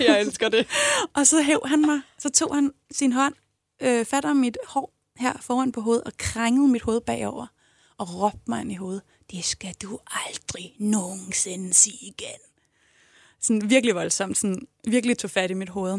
Jeg 0.00 0.20
elsker 0.20 0.48
det. 0.48 0.66
Og 1.16 1.26
så 1.26 1.42
hæv 1.42 1.60
han 1.66 1.80
mig, 1.80 2.00
så 2.18 2.28
tog 2.28 2.54
han 2.54 2.72
sin 2.90 3.12
hånd, 3.12 3.34
øh, 3.82 4.04
fat 4.04 4.24
om 4.24 4.36
mit 4.36 4.58
hår 4.66 4.92
her 5.16 5.32
foran 5.40 5.72
på 5.72 5.80
hovedet, 5.80 6.04
og 6.04 6.12
krængede 6.18 6.68
mit 6.68 6.82
hoved 6.82 7.00
bagover, 7.00 7.46
og 7.98 8.14
råbte 8.14 8.44
mig 8.48 8.60
ind 8.60 8.72
i 8.72 8.74
hovedet, 8.74 9.02
det 9.30 9.44
skal 9.44 9.74
du 9.82 9.98
aldrig 10.06 10.74
nogensinde 10.78 11.74
sige 11.74 11.98
igen. 12.02 12.40
Sådan 13.40 13.70
virkelig 13.70 13.94
voldsomt, 13.94 14.38
sådan 14.38 14.66
virkelig 14.84 15.18
tog 15.18 15.30
fat 15.30 15.50
i 15.50 15.54
mit 15.54 15.68
hoved. 15.68 15.92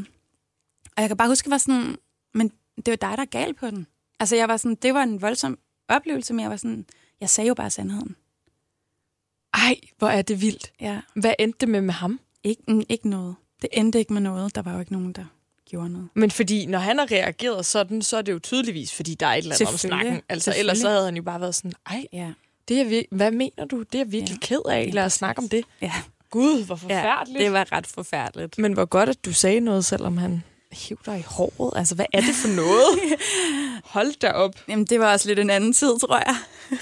Og 0.95 1.01
jeg 1.01 1.07
kan 1.07 1.17
bare 1.17 1.27
huske, 1.27 1.43
at 1.43 1.47
jeg 1.47 1.51
var 1.51 1.57
sådan, 1.57 1.97
men 2.33 2.51
det 2.75 2.87
var 2.87 2.95
dig, 2.95 3.17
der 3.17 3.21
er 3.21 3.25
gal 3.25 3.53
på 3.53 3.69
den. 3.69 3.87
Altså 4.19 4.35
jeg 4.35 4.47
var 4.47 4.57
sådan, 4.57 4.75
det 4.75 4.93
var 4.93 5.03
en 5.03 5.21
voldsom 5.21 5.59
oplevelse, 5.87 6.33
men 6.33 6.39
jeg 6.43 6.49
var 6.49 6.57
sådan, 6.57 6.85
jeg 7.21 7.29
sagde 7.29 7.47
jo 7.47 7.53
bare 7.53 7.69
sandheden. 7.69 8.15
Ej, 9.53 9.75
hvor 9.97 10.07
er 10.07 10.21
det 10.21 10.41
vildt. 10.41 10.73
Ja, 10.81 11.01
Hvad 11.15 11.33
endte 11.39 11.57
det 11.59 11.69
med 11.69 11.81
med 11.81 11.93
ham? 11.93 12.19
ikke, 12.43 12.61
mm, 12.67 12.83
ikke 12.89 13.09
noget. 13.09 13.35
Det 13.61 13.69
endte 13.73 13.99
ikke 13.99 14.13
med 14.13 14.21
noget. 14.21 14.55
Der 14.55 14.61
var 14.61 14.73
jo 14.73 14.79
ikke 14.79 14.91
nogen, 14.93 15.13
der 15.13 15.25
gjorde 15.65 15.89
noget. 15.89 16.09
Men 16.13 16.31
fordi, 16.31 16.65
når 16.65 16.79
han 16.79 16.97
har 16.97 17.11
reageret 17.11 17.65
sådan, 17.65 18.01
så 18.01 18.17
er 18.17 18.21
det 18.21 18.31
jo 18.31 18.39
tydeligvis, 18.39 18.93
fordi 18.93 19.15
der 19.15 19.25
er 19.27 19.33
et 19.33 19.37
eller 19.37 19.55
andet 19.55 19.67
om 19.67 19.77
snakken. 19.77 20.21
Altså, 20.29 20.53
ellers 20.57 20.77
så 20.77 20.89
havde 20.89 21.05
han 21.05 21.15
jo 21.15 21.23
bare 21.23 21.41
været 21.41 21.55
sådan, 21.55 21.73
ej, 21.85 22.05
Ja, 22.13 22.33
det 22.67 22.81
er 22.81 22.85
vir- 23.01 23.07
hvad 23.15 23.31
mener 23.31 23.65
du? 23.65 23.79
Det 23.79 23.95
er 23.95 23.99
jeg 23.99 24.11
virkelig 24.11 24.37
Ja. 24.41 24.47
ked 24.47 24.61
af. 24.69 24.85
Ja, 24.85 24.91
Lad 24.91 25.03
os 25.05 25.13
snakke 25.13 25.39
om 25.39 25.49
det. 25.49 25.65
ja. 25.81 25.91
Gud, 26.29 26.63
hvor 26.65 26.79
ja 26.89 26.95
forfærdeligt. 27.01 27.39
det 27.39 27.53
var 27.53 27.71
ret 27.71 27.87
forfærdeligt. 27.87 28.57
Men 28.57 28.73
hvor 28.73 28.85
godt, 28.85 29.09
at 29.09 29.25
du 29.25 29.33
sagde 29.33 29.59
noget, 29.59 29.85
selvom 29.85 30.17
han 30.17 30.43
hiv 30.71 30.99
dig 31.05 31.19
i 31.19 31.23
håret. 31.27 31.73
Altså, 31.75 31.95
hvad 31.95 32.05
er 32.13 32.21
det 32.21 32.35
for 32.35 32.47
noget? 32.47 32.99
Hold 33.95 34.19
da 34.19 34.29
op. 34.31 34.51
Jamen, 34.67 34.85
det 34.85 34.99
var 34.99 35.11
også 35.11 35.27
lidt 35.27 35.39
en 35.39 35.49
anden 35.49 35.73
tid, 35.73 35.99
tror 35.99 36.17
jeg. 36.17 36.35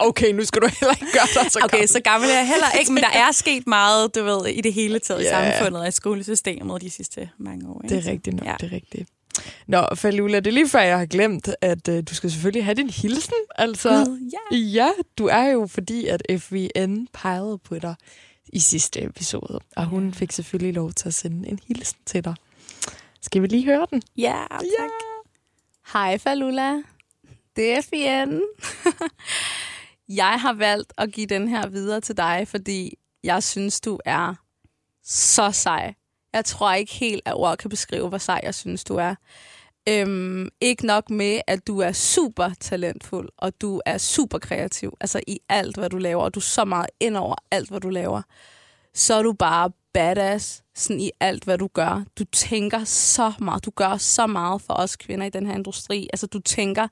Ah, 0.00 0.06
okay, 0.08 0.32
nu 0.32 0.44
skal 0.44 0.62
du 0.62 0.66
heller 0.80 0.94
ikke 0.94 1.12
gøre 1.12 1.42
dig 1.42 1.52
så 1.52 1.58
Okay, 1.64 1.70
gammel. 1.76 1.88
så 1.88 2.00
gammel 2.00 2.30
er 2.30 2.34
jeg 2.34 2.46
heller 2.48 2.70
ikke, 2.80 2.92
men 2.92 3.02
der 3.02 3.10
er 3.10 3.32
sket 3.32 3.66
meget, 3.66 4.14
du 4.14 4.24
ved, 4.24 4.46
i 4.46 4.60
det 4.60 4.72
hele 4.72 4.98
taget 4.98 5.22
Ja. 5.24 5.48
i 5.48 5.52
samfundet 5.52 5.82
og 5.82 5.88
i 5.88 5.90
skolesystemet 5.90 6.82
de 6.82 6.90
sidste 6.90 7.30
mange 7.38 7.68
år. 7.68 7.80
Ikke? 7.84 7.94
Det 7.96 8.06
er 8.06 8.10
rigtigt 8.12 8.36
nok, 8.36 8.44
Ja. 8.46 8.50
ja. 8.50 8.56
det 8.60 8.72
er 8.72 8.76
rigtigt. 8.76 9.08
Nå, 9.66 9.86
Falula, 9.94 10.40
det 10.40 10.46
er 10.46 10.52
lige 10.54 10.68
før, 10.68 10.80
jeg 10.80 10.98
har 10.98 11.06
glemt, 11.06 11.48
at 11.60 11.88
uh, 11.88 11.98
du 12.08 12.14
skal 12.14 12.30
selvfølgelig 12.30 12.64
have 12.64 12.74
din 12.74 12.90
hilsen. 12.90 13.34
Altså, 13.54 13.88
Gud, 13.88 14.30
ja. 14.52 14.56
ja, 14.56 14.88
du 15.18 15.26
er 15.26 15.44
jo 15.44 15.66
fordi, 15.66 16.06
at 16.06 16.22
FVN 16.38 17.06
pegede 17.12 17.58
på 17.58 17.78
dig 17.78 17.94
i 18.52 18.58
sidste 18.58 19.02
episode, 19.02 19.60
og 19.76 19.84
hun 19.84 20.14
fik 20.14 20.32
selvfølgelig 20.32 20.74
lov 20.74 20.92
til 20.92 21.08
at 21.08 21.14
sende 21.14 21.48
en 21.48 21.58
hilsen 21.68 21.98
til 22.06 22.24
dig. 22.24 22.34
Skal 23.22 23.42
vi 23.42 23.46
lige 23.46 23.64
høre 23.64 23.86
den? 23.90 24.02
Ja, 24.16 24.44
tak. 24.50 24.90
Hej 25.92 26.18
Falula, 26.18 26.82
det 27.56 27.72
er 27.72 27.80
Fien. 27.80 28.42
jeg 30.22 30.40
har 30.40 30.52
valgt 30.52 30.92
at 30.98 31.12
give 31.12 31.26
den 31.26 31.48
her 31.48 31.68
videre 31.68 32.00
til 32.00 32.16
dig, 32.16 32.48
fordi 32.48 32.98
jeg 33.24 33.42
synes, 33.42 33.80
du 33.80 33.98
er 34.04 34.34
så 35.04 35.50
sej. 35.52 35.94
Jeg 36.32 36.44
tror 36.44 36.72
ikke 36.72 36.92
helt, 36.92 37.22
at 37.24 37.34
ord 37.34 37.58
kan 37.58 37.70
beskrive, 37.70 38.08
hvor 38.08 38.18
sej 38.18 38.40
jeg 38.42 38.54
synes, 38.54 38.84
du 38.84 38.96
er. 38.96 39.14
Øhm, 39.88 40.48
ikke 40.60 40.86
nok 40.86 41.10
med, 41.10 41.40
at 41.46 41.66
du 41.66 41.78
er 41.78 41.92
super 41.92 42.50
talentfuld, 42.60 43.28
og 43.38 43.60
du 43.60 43.80
er 43.86 43.98
super 43.98 44.38
kreativ, 44.38 44.96
altså 45.00 45.20
i 45.26 45.40
alt, 45.48 45.76
hvad 45.76 45.90
du 45.90 45.98
laver, 45.98 46.22
og 46.22 46.34
du 46.34 46.40
er 46.40 46.42
så 46.42 46.64
meget 46.64 46.90
ind 47.00 47.16
over 47.16 47.34
alt, 47.50 47.68
hvad 47.68 47.80
du 47.80 47.88
laver. 47.88 48.22
Så 48.94 49.14
er 49.14 49.22
du 49.22 49.32
bare 49.32 49.70
badass 49.92 50.62
sådan 50.74 51.00
i 51.00 51.10
alt, 51.20 51.44
hvad 51.44 51.58
du 51.58 51.66
gør. 51.66 52.04
Du 52.18 52.24
tænker 52.24 52.84
så 52.84 53.32
meget, 53.38 53.64
du 53.64 53.70
gør 53.70 53.96
så 53.96 54.26
meget 54.26 54.62
for 54.62 54.74
os 54.74 54.96
kvinder 54.96 55.26
i 55.26 55.30
den 55.30 55.46
her 55.46 55.54
industri. 55.54 56.08
Altså 56.12 56.26
du 56.26 56.38
tænker 56.38 56.88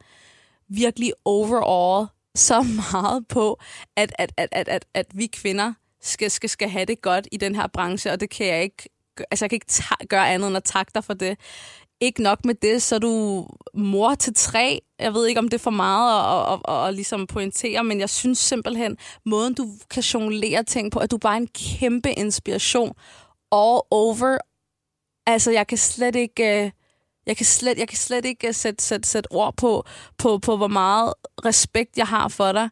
virkelig 0.68 1.12
overall 1.24 2.06
så 2.34 2.62
meget 2.92 3.28
på, 3.28 3.60
at, 3.96 4.12
at, 4.18 4.32
at, 4.36 4.48
at, 4.52 4.68
at, 4.68 4.84
at 4.94 5.06
vi 5.14 5.26
kvinder 5.26 5.72
skal, 6.00 6.30
skal, 6.30 6.50
skal 6.50 6.68
have 6.68 6.84
det 6.84 7.02
godt 7.02 7.28
i 7.32 7.36
den 7.36 7.54
her 7.54 7.66
branche, 7.66 8.12
og 8.12 8.20
det 8.20 8.30
kan 8.30 8.46
jeg 8.46 8.62
ikke, 8.62 8.88
altså 9.30 9.44
jeg 9.44 9.50
kan 9.50 9.56
ikke 9.56 9.66
ta- 9.66 10.04
gøre 10.08 10.30
andet 10.30 10.48
end 10.48 10.56
at 10.56 10.64
takke 10.64 10.92
dig 10.94 11.04
for 11.04 11.14
det. 11.14 11.38
Ikke 12.00 12.22
nok 12.22 12.44
med 12.44 12.54
det, 12.54 12.82
så 12.82 12.94
er 12.94 12.98
du 12.98 13.46
mor 13.74 14.14
til 14.14 14.34
tre. 14.34 14.80
Jeg 14.98 15.14
ved 15.14 15.26
ikke, 15.26 15.38
om 15.38 15.48
det 15.48 15.54
er 15.54 15.62
for 15.62 15.70
meget 15.70 16.10
at, 16.12 16.52
at, 16.52 16.74
at, 16.76 16.88
at 16.88 16.94
ligesom 16.94 17.26
pointere, 17.26 17.84
men 17.84 18.00
jeg 18.00 18.10
synes 18.10 18.38
simpelthen, 18.38 18.96
måden 19.26 19.54
du 19.54 19.68
kan 19.90 20.02
jonglere 20.02 20.62
ting 20.64 20.92
på, 20.92 20.98
at 20.98 21.10
du 21.10 21.18
bare 21.18 21.32
er 21.34 21.40
en 21.40 21.48
kæmpe 21.48 22.12
inspiration 22.12 22.88
all 23.52 23.80
over. 23.90 24.38
Altså, 25.26 25.50
jeg 25.50 25.66
kan 25.66 25.78
slet 25.78 26.16
ikke... 26.16 26.64
øh, 26.64 26.70
Jeg 27.26 27.36
kan 27.36 27.46
slet, 27.46 27.78
jeg 27.78 27.88
kan 27.88 27.98
slet 27.98 28.24
ikke 28.24 28.48
øh, 28.48 28.54
sætte, 28.54 28.84
sætte, 28.84 29.08
sætte 29.08 29.32
ord 29.32 29.54
på, 29.56 29.84
på, 30.18 30.38
på, 30.38 30.56
hvor 30.56 30.68
meget 30.68 31.14
respekt 31.44 31.96
jeg 31.96 32.06
har 32.06 32.28
for 32.28 32.52
dig. 32.52 32.70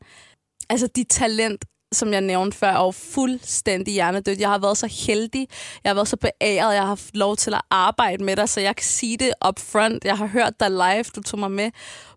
Altså, 0.70 0.86
dit 0.86 1.08
talent, 1.08 1.64
som 1.94 2.12
jeg 2.12 2.20
nævnte 2.20 2.56
før, 2.56 2.68
er 2.68 2.84
jo 2.84 2.90
fuldstændig 2.90 3.94
hjernedødt. 3.94 4.40
Jeg 4.40 4.48
har 4.48 4.58
været 4.58 4.78
så 4.78 4.86
heldig, 5.06 5.48
jeg 5.84 5.90
har 5.90 5.94
været 5.94 6.08
så 6.08 6.16
beæret, 6.16 6.74
jeg 6.74 6.82
har 6.82 6.88
haft 6.88 7.16
lov 7.16 7.36
til 7.36 7.54
at 7.54 7.62
arbejde 7.70 8.24
med 8.24 8.36
dig, 8.36 8.48
så 8.48 8.60
jeg 8.60 8.76
kan 8.76 8.84
sige 8.84 9.16
det 9.16 9.32
up 9.48 9.58
front. 9.58 10.04
Jeg 10.04 10.18
har 10.18 10.26
hørt 10.26 10.60
dig 10.60 10.70
live, 10.70 11.04
du 11.16 11.22
tog 11.22 11.40
mig 11.40 11.50
med 11.50 11.70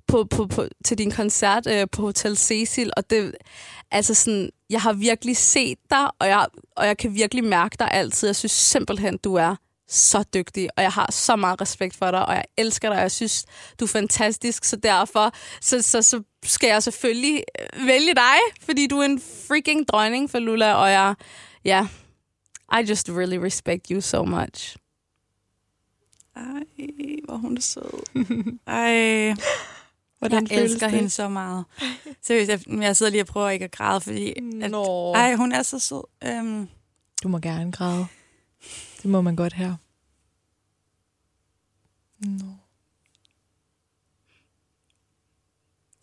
på, 0.07 0.27
på, 0.29 0.47
på, 0.47 0.65
til 0.85 0.97
din 0.97 1.11
koncert 1.11 1.67
øh, 1.67 1.87
på 1.91 2.01
Hotel 2.01 2.37
Cecil, 2.37 2.91
og 2.97 3.09
det, 3.09 3.35
altså 3.91 4.13
sådan, 4.13 4.49
jeg 4.69 4.81
har 4.81 4.93
virkelig 4.93 5.37
set 5.37 5.77
dig, 5.89 6.07
og 6.19 6.27
jeg, 6.27 6.45
og 6.75 6.87
jeg 6.87 6.97
kan 6.97 7.13
virkelig 7.13 7.43
mærke 7.43 7.75
dig 7.79 7.91
altid. 7.91 8.27
Jeg 8.27 8.35
synes 8.35 8.51
simpelthen, 8.51 9.17
du 9.17 9.35
er 9.35 9.55
så 9.89 10.23
dygtig, 10.33 10.69
og 10.77 10.83
jeg 10.83 10.91
har 10.91 11.11
så 11.11 11.35
meget 11.35 11.61
respekt 11.61 11.95
for 11.95 12.11
dig, 12.11 12.25
og 12.25 12.33
jeg 12.33 12.43
elsker 12.57 12.89
dig, 12.89 12.97
og 12.97 13.01
jeg 13.01 13.11
synes, 13.11 13.45
du 13.79 13.85
er 13.85 13.89
fantastisk, 13.89 14.63
så 14.63 14.75
derfor 14.75 15.31
så, 15.61 15.81
så, 15.81 16.01
så 16.01 16.21
skal 16.47 16.67
jeg 16.67 16.83
selvfølgelig 16.83 17.43
øh, 17.59 17.87
vælge 17.87 18.15
dig, 18.15 18.37
fordi 18.61 18.87
du 18.87 18.97
er 18.99 19.05
en 19.05 19.19
freaking 19.19 19.87
dronning 19.87 20.29
for 20.29 20.39
Lula, 20.39 20.73
og 20.73 20.91
jeg, 20.91 21.15
ja, 21.65 21.87
I 22.79 22.83
just 22.89 23.09
really 23.09 23.37
respect 23.37 23.87
you 23.87 24.01
so 24.01 24.23
much. 24.25 24.77
Ej, 26.35 26.43
hvor 27.25 27.33
er 27.33 27.37
hun 27.37 27.61
sød. 27.61 28.03
Ej, 28.67 29.35
Hvordan 30.19 30.47
jeg 30.51 30.57
elsker 30.63 30.87
hende 30.87 31.09
så 31.09 31.29
meget. 31.29 31.65
Seriøst, 32.21 32.49
jeg, 32.49 32.59
jeg 32.81 32.95
sidder 32.97 33.11
lige 33.11 33.21
og 33.21 33.27
prøver 33.27 33.49
ikke 33.49 33.65
at 33.65 33.71
græde, 33.71 34.01
fordi... 34.01 34.33
At, 34.61 34.71
Nå. 34.71 35.13
ej, 35.13 35.35
hun 35.35 35.51
er 35.51 35.63
så 35.63 35.79
sød. 35.79 36.03
Øhm, 36.23 36.67
Du 37.23 37.27
må 37.27 37.39
gerne 37.39 37.71
græde. 37.71 38.05
Det 39.01 39.09
må 39.11 39.21
man 39.21 39.35
godt 39.35 39.53
her. 39.53 39.75
Nå. 42.19 42.45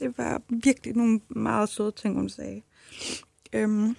Det 0.04 0.18
var 0.18 0.42
virkelig 0.48 0.96
nogle 0.96 1.20
meget 1.28 1.68
søde 1.68 1.92
ting, 1.92 2.14
hun 2.14 2.28
sagde. 2.28 2.62
Øhm, 3.52 3.96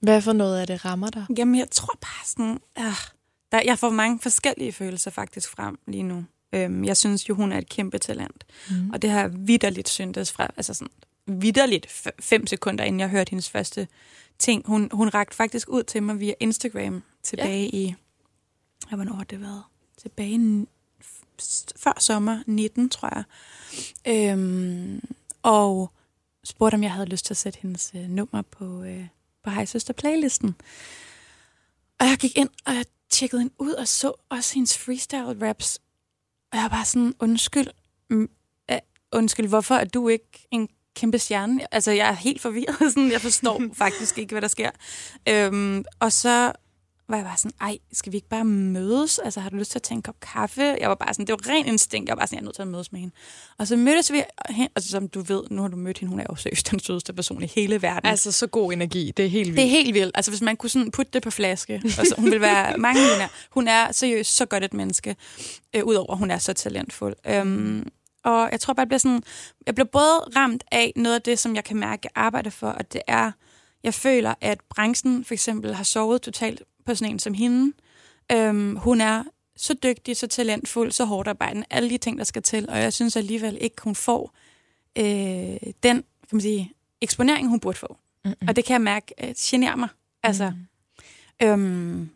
Hvad 0.00 0.22
for 0.22 0.32
noget 0.32 0.60
af 0.60 0.66
det 0.66 0.84
rammer 0.84 1.10
dig? 1.10 1.26
jamen, 1.36 1.58
jeg 1.58 1.70
tror 1.70 1.98
bare 2.00 2.26
sådan... 2.26 2.58
Øh, 2.78 3.10
der, 3.52 3.62
jeg 3.64 3.78
får 3.78 3.90
mange 3.90 4.18
forskellige 4.18 4.72
følelser 4.72 5.10
faktisk 5.10 5.50
frem 5.50 5.78
lige 5.86 6.02
nu. 6.02 6.24
Øhm, 6.52 6.84
jeg 6.84 6.96
synes 6.96 7.28
jo, 7.28 7.34
hun 7.34 7.52
er 7.52 7.58
et 7.58 7.68
kæmpe 7.68 7.98
talent. 7.98 8.46
Mm. 8.70 8.90
Og 8.90 9.02
det 9.02 9.10
har 9.10 9.28
vidderligt 9.28 9.88
syntes 9.88 10.32
fra... 10.32 10.50
Altså 10.56 10.74
sådan 10.74 10.92
vidderligt 11.26 12.10
fem 12.20 12.46
sekunder, 12.46 12.84
inden 12.84 13.00
jeg 13.00 13.08
hørte 13.08 13.30
hendes 13.30 13.50
første 13.50 13.88
ting. 14.38 14.62
Hun, 14.66 14.88
hun 14.92 15.08
rakte 15.08 15.36
faktisk 15.36 15.68
ud 15.68 15.82
til 15.82 16.02
mig 16.02 16.20
via 16.20 16.34
Instagram 16.40 17.02
tilbage 17.22 17.70
ja. 17.72 17.78
i... 17.78 17.94
Ja, 18.90 18.96
hvornår 18.96 19.12
har 19.12 19.24
det 19.24 19.40
været? 19.40 19.62
Tilbage 20.02 20.30
i 20.30 20.66
før 21.76 22.00
sommer 22.00 22.42
19, 22.46 22.88
tror 22.88 23.14
jeg. 23.14 23.24
Øhm, 24.06 25.00
og 25.42 25.92
spurgte, 26.44 26.74
om 26.74 26.82
jeg 26.82 26.92
havde 26.92 27.08
lyst 27.08 27.24
til 27.24 27.32
at 27.32 27.38
sætte 27.38 27.58
hendes 27.62 27.92
øh, 27.94 28.08
nummer 28.08 28.42
på, 28.42 28.82
øh, 28.82 29.06
på 29.44 29.50
Hej 29.50 29.64
Søster 29.64 29.92
playlisten. 29.92 30.56
Og 32.00 32.06
jeg 32.06 32.16
gik 32.18 32.36
ind, 32.36 32.48
og 32.66 32.74
jeg 32.74 32.84
tjekkede 33.10 33.40
hende 33.40 33.54
ud 33.58 33.72
og 33.72 33.88
så 33.88 34.12
også 34.28 34.54
hendes 34.54 34.78
freestyle 34.78 35.48
raps. 35.48 35.78
Og 36.52 36.56
jeg 36.56 36.62
var 36.62 36.68
bare 36.68 36.84
sådan, 36.84 37.14
undskyld, 37.20 37.68
øh, 38.10 38.28
undskyld, 39.12 39.48
hvorfor 39.48 39.74
er 39.74 39.84
du 39.84 40.08
ikke 40.08 40.46
en 40.50 40.68
kæmpe 40.96 41.18
stjerne? 41.18 41.74
Altså, 41.74 41.90
jeg 41.90 42.08
er 42.08 42.12
helt 42.12 42.40
forvirret. 42.40 42.76
Sådan, 42.92 43.12
jeg 43.12 43.20
forstår 43.20 43.62
faktisk 43.84 44.18
ikke, 44.18 44.32
hvad 44.34 44.42
der 44.42 44.48
sker. 44.48 44.70
Øhm, 45.28 45.84
og 46.00 46.12
så 46.12 46.52
var 47.08 47.16
jeg 47.16 47.26
bare 47.26 47.36
sådan, 47.36 47.56
ej, 47.60 47.78
skal 47.92 48.12
vi 48.12 48.16
ikke 48.16 48.28
bare 48.28 48.44
mødes? 48.44 49.18
Altså, 49.18 49.40
har 49.40 49.50
du 49.50 49.56
lyst 49.56 49.70
til 49.70 49.78
at 49.78 49.82
tage 49.82 49.96
en 49.96 50.02
kop 50.02 50.20
kaffe? 50.20 50.62
Jeg 50.62 50.88
var 50.88 50.94
bare 50.94 51.14
sådan, 51.14 51.26
det 51.26 51.32
var 51.32 51.52
ren 51.52 51.66
instinkt. 51.66 52.08
Jeg 52.08 52.16
var 52.16 52.20
bare 52.20 52.26
sådan, 52.26 52.36
jeg 52.36 52.42
er 52.42 52.44
nødt 52.44 52.54
til 52.54 52.62
at 52.62 52.68
mødes 52.68 52.92
med 52.92 53.00
hende. 53.00 53.14
Og 53.58 53.66
så 53.66 53.76
mødtes 53.76 54.12
vi, 54.12 54.22
hen, 54.50 54.68
altså 54.76 54.90
som 54.90 55.08
du 55.08 55.20
ved, 55.20 55.42
nu 55.50 55.62
har 55.62 55.68
du 55.68 55.76
mødt 55.76 55.98
hende, 55.98 56.10
hun 56.10 56.20
er 56.20 56.24
jo 56.30 56.36
seriøst 56.36 56.70
den 56.70 56.80
sødeste 56.80 57.12
person 57.12 57.42
i 57.42 57.46
hele 57.46 57.82
verden. 57.82 58.10
Altså, 58.10 58.32
så 58.32 58.46
god 58.46 58.72
energi. 58.72 59.12
Det 59.16 59.24
er 59.24 59.28
helt 59.28 59.46
vildt. 59.46 59.56
Det 59.56 59.64
er 59.64 59.70
helt 59.70 59.94
vildt. 59.94 60.12
Altså, 60.14 60.30
hvis 60.30 60.42
man 60.42 60.56
kunne 60.56 60.70
sådan 60.70 60.90
putte 60.90 61.12
det 61.12 61.22
på 61.22 61.30
flaske. 61.30 61.82
Og 61.84 62.06
så, 62.06 62.14
hun 62.18 62.30
vil 62.30 62.40
være 62.40 62.76
mange 62.86 63.00
millionær. 63.00 63.28
Hun 63.50 63.68
er 63.68 63.92
seriøst 63.92 64.36
så 64.36 64.46
godt 64.46 64.64
et 64.64 64.74
menneske. 64.74 65.16
Øh, 65.76 65.84
Udover, 65.84 66.12
at 66.12 66.18
hun 66.18 66.30
er 66.30 66.38
så 66.38 66.52
talentfuld. 66.52 67.14
Øhm, 67.26 67.88
og 68.24 68.48
jeg 68.52 68.60
tror 68.60 68.74
bare, 68.74 68.82
jeg 68.82 68.88
bliver 68.88 68.98
sådan... 68.98 69.22
Jeg 69.66 69.74
bliver 69.74 69.88
både 69.92 70.20
ramt 70.36 70.64
af 70.72 70.92
noget 70.96 71.14
af 71.14 71.22
det, 71.22 71.38
som 71.38 71.54
jeg 71.54 71.64
kan 71.64 71.76
mærke, 71.76 72.00
jeg 72.04 72.10
arbejder 72.14 72.50
for, 72.50 72.68
og 72.68 72.92
det 72.92 73.02
er... 73.06 73.32
Jeg 73.84 73.94
føler, 73.94 74.34
at 74.40 74.58
branchen 74.70 75.24
for 75.24 75.34
eksempel 75.34 75.74
har 75.74 75.84
sovet 75.84 76.22
totalt 76.22 76.62
på 76.88 76.94
sådan 76.94 77.12
en 77.12 77.18
som 77.18 77.34
hende. 77.34 77.72
Øhm, 78.32 78.76
hun 78.76 79.00
er 79.00 79.24
så 79.56 79.74
dygtig, 79.74 80.16
så 80.16 80.26
talentfuld, 80.26 80.92
så 80.92 81.04
hårdt 81.04 81.28
arbejdende. 81.28 81.66
Alle 81.70 81.90
de 81.90 81.98
ting, 81.98 82.18
der 82.18 82.24
skal 82.24 82.42
til. 82.42 82.68
Og 82.68 82.78
jeg 82.78 82.92
synes 82.92 83.16
alligevel 83.16 83.58
ikke, 83.60 83.76
hun 83.82 83.94
får 83.94 84.34
øh, 84.98 85.72
den 85.82 86.04
kan 86.28 86.36
man 86.36 86.40
sige, 86.40 86.72
eksponering, 87.00 87.48
hun 87.48 87.60
burde 87.60 87.78
få. 87.78 87.96
Mm-mm. 88.24 88.48
Og 88.48 88.56
det 88.56 88.64
kan 88.64 88.72
jeg 88.72 88.80
mærke 88.80 89.14
øh, 89.24 89.34
generer 89.38 89.76
mig. 89.76 89.88
Altså, 90.22 90.52
øhm, 91.42 92.10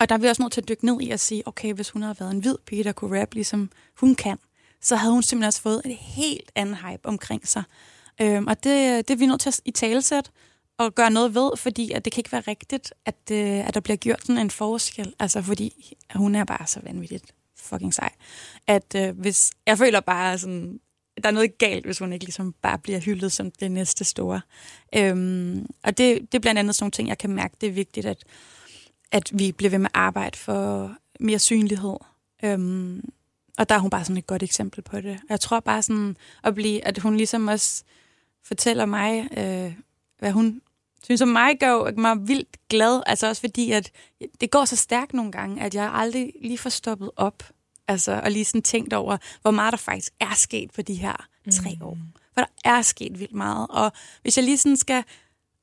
og 0.00 0.08
der 0.08 0.14
er 0.14 0.18
vi 0.18 0.26
også 0.26 0.42
nødt 0.42 0.52
til 0.52 0.60
at 0.60 0.68
dykke 0.68 0.86
ned 0.86 1.00
i 1.00 1.10
at 1.10 1.20
sige, 1.20 1.48
okay, 1.48 1.72
hvis 1.72 1.90
hun 1.90 2.02
havde 2.02 2.20
været 2.20 2.30
en 2.30 2.40
hvid 2.40 2.56
pige, 2.66 2.84
der 2.84 2.92
kunne 2.92 3.20
rap, 3.20 3.34
ligesom 3.34 3.70
hun 4.00 4.14
kan, 4.14 4.38
så 4.80 4.96
havde 4.96 5.12
hun 5.12 5.22
simpelthen 5.22 5.46
også 5.46 5.62
fået 5.62 5.82
et 5.84 5.96
helt 5.96 6.52
andet 6.54 6.76
hype 6.76 7.06
omkring 7.06 7.48
sig. 7.48 7.62
Øhm, 8.20 8.46
og 8.46 8.64
det, 8.64 9.08
det 9.08 9.14
er 9.14 9.18
vi 9.18 9.26
nødt 9.26 9.40
til 9.40 9.48
at 9.48 9.60
i 9.64 9.70
talesæt 9.70 10.30
og 10.78 10.94
gøre 10.94 11.10
noget 11.10 11.34
ved, 11.34 11.50
fordi 11.56 11.92
at 11.92 12.04
det 12.04 12.12
kan 12.12 12.20
ikke 12.20 12.32
være 12.32 12.40
rigtigt, 12.40 12.92
at, 13.04 13.16
øh, 13.32 13.68
at 13.68 13.74
der 13.74 13.80
bliver 13.80 13.96
gjort 13.96 14.20
sådan 14.26 14.38
en 14.38 14.50
forskel. 14.50 15.14
Altså, 15.18 15.42
fordi 15.42 15.96
hun 16.14 16.34
er 16.34 16.44
bare 16.44 16.66
så 16.66 16.80
vanvittigt 16.82 17.34
fucking 17.56 17.94
sej. 17.94 18.12
At 18.66 18.94
øh, 18.96 19.18
hvis, 19.18 19.52
jeg 19.66 19.78
føler 19.78 20.00
bare 20.00 20.38
sådan, 20.38 20.80
der 21.22 21.28
er 21.28 21.32
noget 21.32 21.58
galt, 21.58 21.84
hvis 21.84 21.98
hun 21.98 22.12
ikke 22.12 22.24
ligesom 22.24 22.54
bare 22.62 22.78
bliver 22.78 22.98
hyldet 22.98 23.32
som 23.32 23.50
det 23.50 23.70
næste 23.70 24.04
store. 24.04 24.40
Øhm, 24.94 25.66
og 25.82 25.98
det, 25.98 26.32
det 26.32 26.38
er 26.38 26.42
blandt 26.42 26.58
andet 26.58 26.74
sådan 26.74 26.84
nogle 26.84 26.92
ting, 26.92 27.08
jeg 27.08 27.18
kan 27.18 27.30
mærke, 27.30 27.56
det 27.60 27.68
er 27.68 27.72
vigtigt, 27.72 28.06
at, 28.06 28.24
at 29.12 29.30
vi 29.38 29.52
bliver 29.52 29.70
ved 29.70 29.78
med 29.78 29.90
at 29.94 30.00
arbejde 30.00 30.38
for 30.38 30.92
mere 31.20 31.38
synlighed. 31.38 31.96
Øhm, 32.44 33.08
og 33.58 33.68
der 33.68 33.74
er 33.74 33.78
hun 33.78 33.90
bare 33.90 34.04
sådan 34.04 34.16
et 34.16 34.26
godt 34.26 34.42
eksempel 34.42 34.82
på 34.82 35.00
det. 35.00 35.20
Jeg 35.28 35.40
tror 35.40 35.60
bare 35.60 35.82
sådan, 35.82 36.16
at, 36.44 36.54
blive, 36.54 36.86
at 36.86 36.98
hun 36.98 37.16
ligesom 37.16 37.48
også 37.48 37.84
fortæller 38.44 38.86
mig, 38.86 39.28
øh, 39.38 39.72
hvad 40.18 40.32
hun 40.32 40.62
synes 41.06 41.22
om 41.22 41.28
mig, 41.28 41.58
gør 41.60 42.00
mig 42.00 42.28
vildt 42.28 42.68
glad. 42.68 43.02
Altså 43.06 43.28
også 43.28 43.40
fordi, 43.40 43.72
at 43.72 43.90
det 44.40 44.50
går 44.50 44.64
så 44.64 44.76
stærkt 44.76 45.12
nogle 45.12 45.32
gange, 45.32 45.62
at 45.62 45.74
jeg 45.74 45.90
aldrig 45.94 46.32
lige 46.42 46.58
får 46.58 46.70
stoppet 46.70 47.10
op. 47.16 47.42
Altså, 47.88 48.20
og 48.24 48.30
lige 48.30 48.44
sådan 48.44 48.62
tænkt 48.62 48.92
over, 48.92 49.16
hvor 49.42 49.50
meget 49.50 49.72
der 49.72 49.76
faktisk 49.78 50.12
er 50.20 50.34
sket 50.34 50.70
på 50.70 50.82
de 50.82 50.94
her 50.94 51.26
tre 51.52 51.78
år. 51.82 51.98
For 52.34 52.40
der 52.40 52.46
er 52.64 52.82
sket 52.82 53.20
vildt 53.20 53.34
meget. 53.34 53.66
Og 53.70 53.92
hvis 54.22 54.36
jeg 54.36 54.44
lige 54.44 54.58
sådan 54.58 54.76
skal 54.76 55.04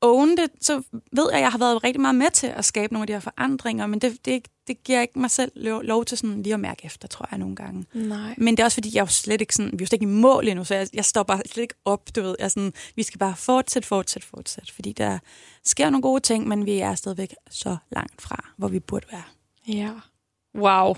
own 0.04 0.36
det, 0.36 0.50
så 0.60 0.82
ved 1.12 1.26
jeg, 1.30 1.38
at 1.38 1.42
jeg 1.42 1.50
har 1.50 1.58
været 1.58 1.84
rigtig 1.84 2.00
meget 2.00 2.14
med 2.14 2.30
til 2.30 2.46
at 2.46 2.64
skabe 2.64 2.92
nogle 2.92 3.02
af 3.02 3.06
de 3.06 3.12
her 3.12 3.20
forandringer, 3.20 3.86
men 3.86 3.98
det, 3.98 4.24
det, 4.24 4.48
det 4.66 4.84
giver 4.84 5.00
ikke 5.00 5.18
mig 5.18 5.30
selv 5.30 5.52
lov, 5.54 5.82
lov 5.82 6.04
til 6.04 6.18
sådan 6.18 6.42
lige 6.42 6.54
at 6.54 6.60
mærke 6.60 6.84
efter, 6.84 7.08
tror 7.08 7.28
jeg, 7.30 7.38
nogle 7.38 7.56
gange. 7.56 7.86
Nej. 7.94 8.34
Men 8.38 8.56
det 8.56 8.60
er 8.60 8.64
også 8.64 8.74
fordi, 8.74 8.90
jeg 8.94 9.00
er 9.00 9.04
jo 9.04 9.10
slet 9.10 9.40
ikke 9.40 9.54
sådan, 9.54 9.72
vi 9.72 9.76
er 9.76 9.80
jo 9.80 9.86
slet 9.86 9.92
ikke 10.02 10.12
i 10.12 10.20
mål 10.20 10.48
endnu, 10.48 10.64
så 10.64 10.74
jeg, 10.74 10.88
jeg 10.92 11.04
stopper 11.04 11.36
slet 11.46 11.62
ikke 11.62 11.74
op, 11.84 12.16
du 12.16 12.22
ved. 12.22 12.36
Jeg 12.38 12.50
sådan, 12.50 12.72
vi 12.96 13.02
skal 13.02 13.18
bare 13.18 13.36
fortsætte, 13.36 13.88
fortsætte, 13.88 14.28
fortsætte, 14.28 14.72
fordi 14.74 14.92
der 14.92 15.18
sker 15.64 15.90
nogle 15.90 16.02
gode 16.02 16.20
ting, 16.20 16.48
men 16.48 16.66
vi 16.66 16.78
er 16.78 16.94
stadigvæk 16.94 17.34
så 17.50 17.76
langt 17.90 18.22
fra, 18.22 18.44
hvor 18.56 18.68
vi 18.68 18.80
burde 18.80 19.06
være. 19.12 19.24
Ja. 19.68 19.90
Wow. 20.54 20.94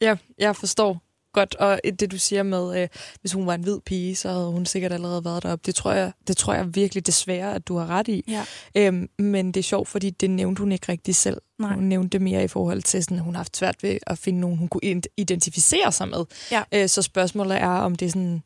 Jeg, 0.00 0.18
jeg 0.38 0.56
forstår 0.56 1.05
godt, 1.40 1.54
og 1.54 1.80
det 2.00 2.10
du 2.10 2.18
siger 2.18 2.42
med, 2.42 2.82
øh, 2.82 2.88
hvis 3.20 3.32
hun 3.32 3.46
var 3.46 3.54
en 3.54 3.62
hvid 3.62 3.78
pige, 3.86 4.16
så 4.16 4.28
havde 4.28 4.50
hun 4.50 4.66
sikkert 4.66 4.92
allerede 4.92 5.24
været 5.24 5.42
deroppe. 5.42 5.62
Det 5.66 5.74
tror 5.74 5.92
jeg, 5.92 6.12
det 6.28 6.36
tror 6.36 6.54
jeg 6.54 6.74
virkelig 6.74 7.06
desværre, 7.06 7.54
at 7.54 7.68
du 7.68 7.76
har 7.76 7.86
ret 7.86 8.08
i. 8.08 8.24
Ja. 8.28 8.44
Øhm, 8.74 9.08
men 9.18 9.52
det 9.52 9.60
er 9.60 9.64
sjovt, 9.64 9.88
fordi 9.88 10.10
det 10.10 10.30
nævnte 10.30 10.60
hun 10.60 10.72
ikke 10.72 10.92
rigtig 10.92 11.14
selv. 11.16 11.40
Nej. 11.58 11.74
Hun 11.74 11.84
nævnte 11.84 12.08
det 12.08 12.22
mere 12.22 12.44
i 12.44 12.48
forhold 12.48 12.82
til, 12.82 13.04
sådan, 13.04 13.16
at 13.18 13.24
hun 13.24 13.34
har 13.34 13.38
haft 13.38 13.56
svært 13.56 13.82
ved 13.82 13.98
at 14.06 14.18
finde 14.18 14.40
nogen, 14.40 14.56
hun 14.58 14.68
kunne 14.68 14.84
ident- 14.84 15.14
identificere 15.16 15.92
sig 15.92 16.08
med. 16.08 16.24
Ja. 16.50 16.62
Øh, 16.72 16.88
så 16.88 17.02
spørgsmålet 17.02 17.56
er, 17.56 17.68
om 17.68 17.94
det 17.94 18.06
er 18.06 18.10
sådan, 18.10 18.42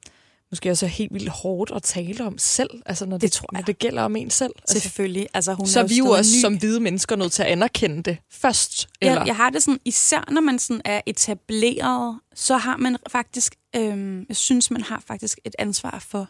måske 0.52 0.70
også 0.70 0.86
er 0.86 0.90
helt 0.90 1.14
vildt 1.14 1.28
hårdt 1.28 1.70
at 1.74 1.82
tale 1.82 2.24
om 2.24 2.38
selv, 2.38 2.70
altså 2.86 3.06
når 3.06 3.16
det, 3.16 3.22
Det 3.22 3.32
tror 3.32 3.48
når 3.52 3.58
jeg. 3.60 3.66
det 3.66 3.78
gælder 3.78 4.02
om 4.02 4.16
en 4.16 4.30
selv. 4.30 4.52
Altså, 4.58 4.80
Selvfølgelig. 4.80 5.28
Altså, 5.34 5.54
hun 5.54 5.66
så 5.66 5.80
er 5.80 5.84
vi 5.84 5.96
jo 5.98 6.06
også 6.06 6.36
ny. 6.36 6.40
som 6.40 6.58
hvide 6.58 6.80
mennesker 6.80 7.16
nødt 7.16 7.32
til 7.32 7.42
at 7.42 7.48
anerkende 7.48 8.02
det 8.02 8.18
først. 8.30 8.88
Eller? 9.00 9.14
Jeg, 9.18 9.26
jeg 9.26 9.36
har 9.36 9.50
det 9.50 9.62
sådan, 9.62 9.80
især 9.84 10.24
når 10.30 10.40
man 10.40 10.58
sådan 10.58 10.82
er 10.84 11.00
etableret, 11.06 12.18
så 12.34 12.56
har 12.56 12.76
man 12.76 12.96
faktisk, 13.10 13.54
øhm, 13.76 14.26
jeg 14.28 14.36
synes, 14.36 14.70
man 14.70 14.82
har 14.82 15.02
faktisk 15.06 15.38
et 15.44 15.54
ansvar 15.58 16.04
for 16.08 16.28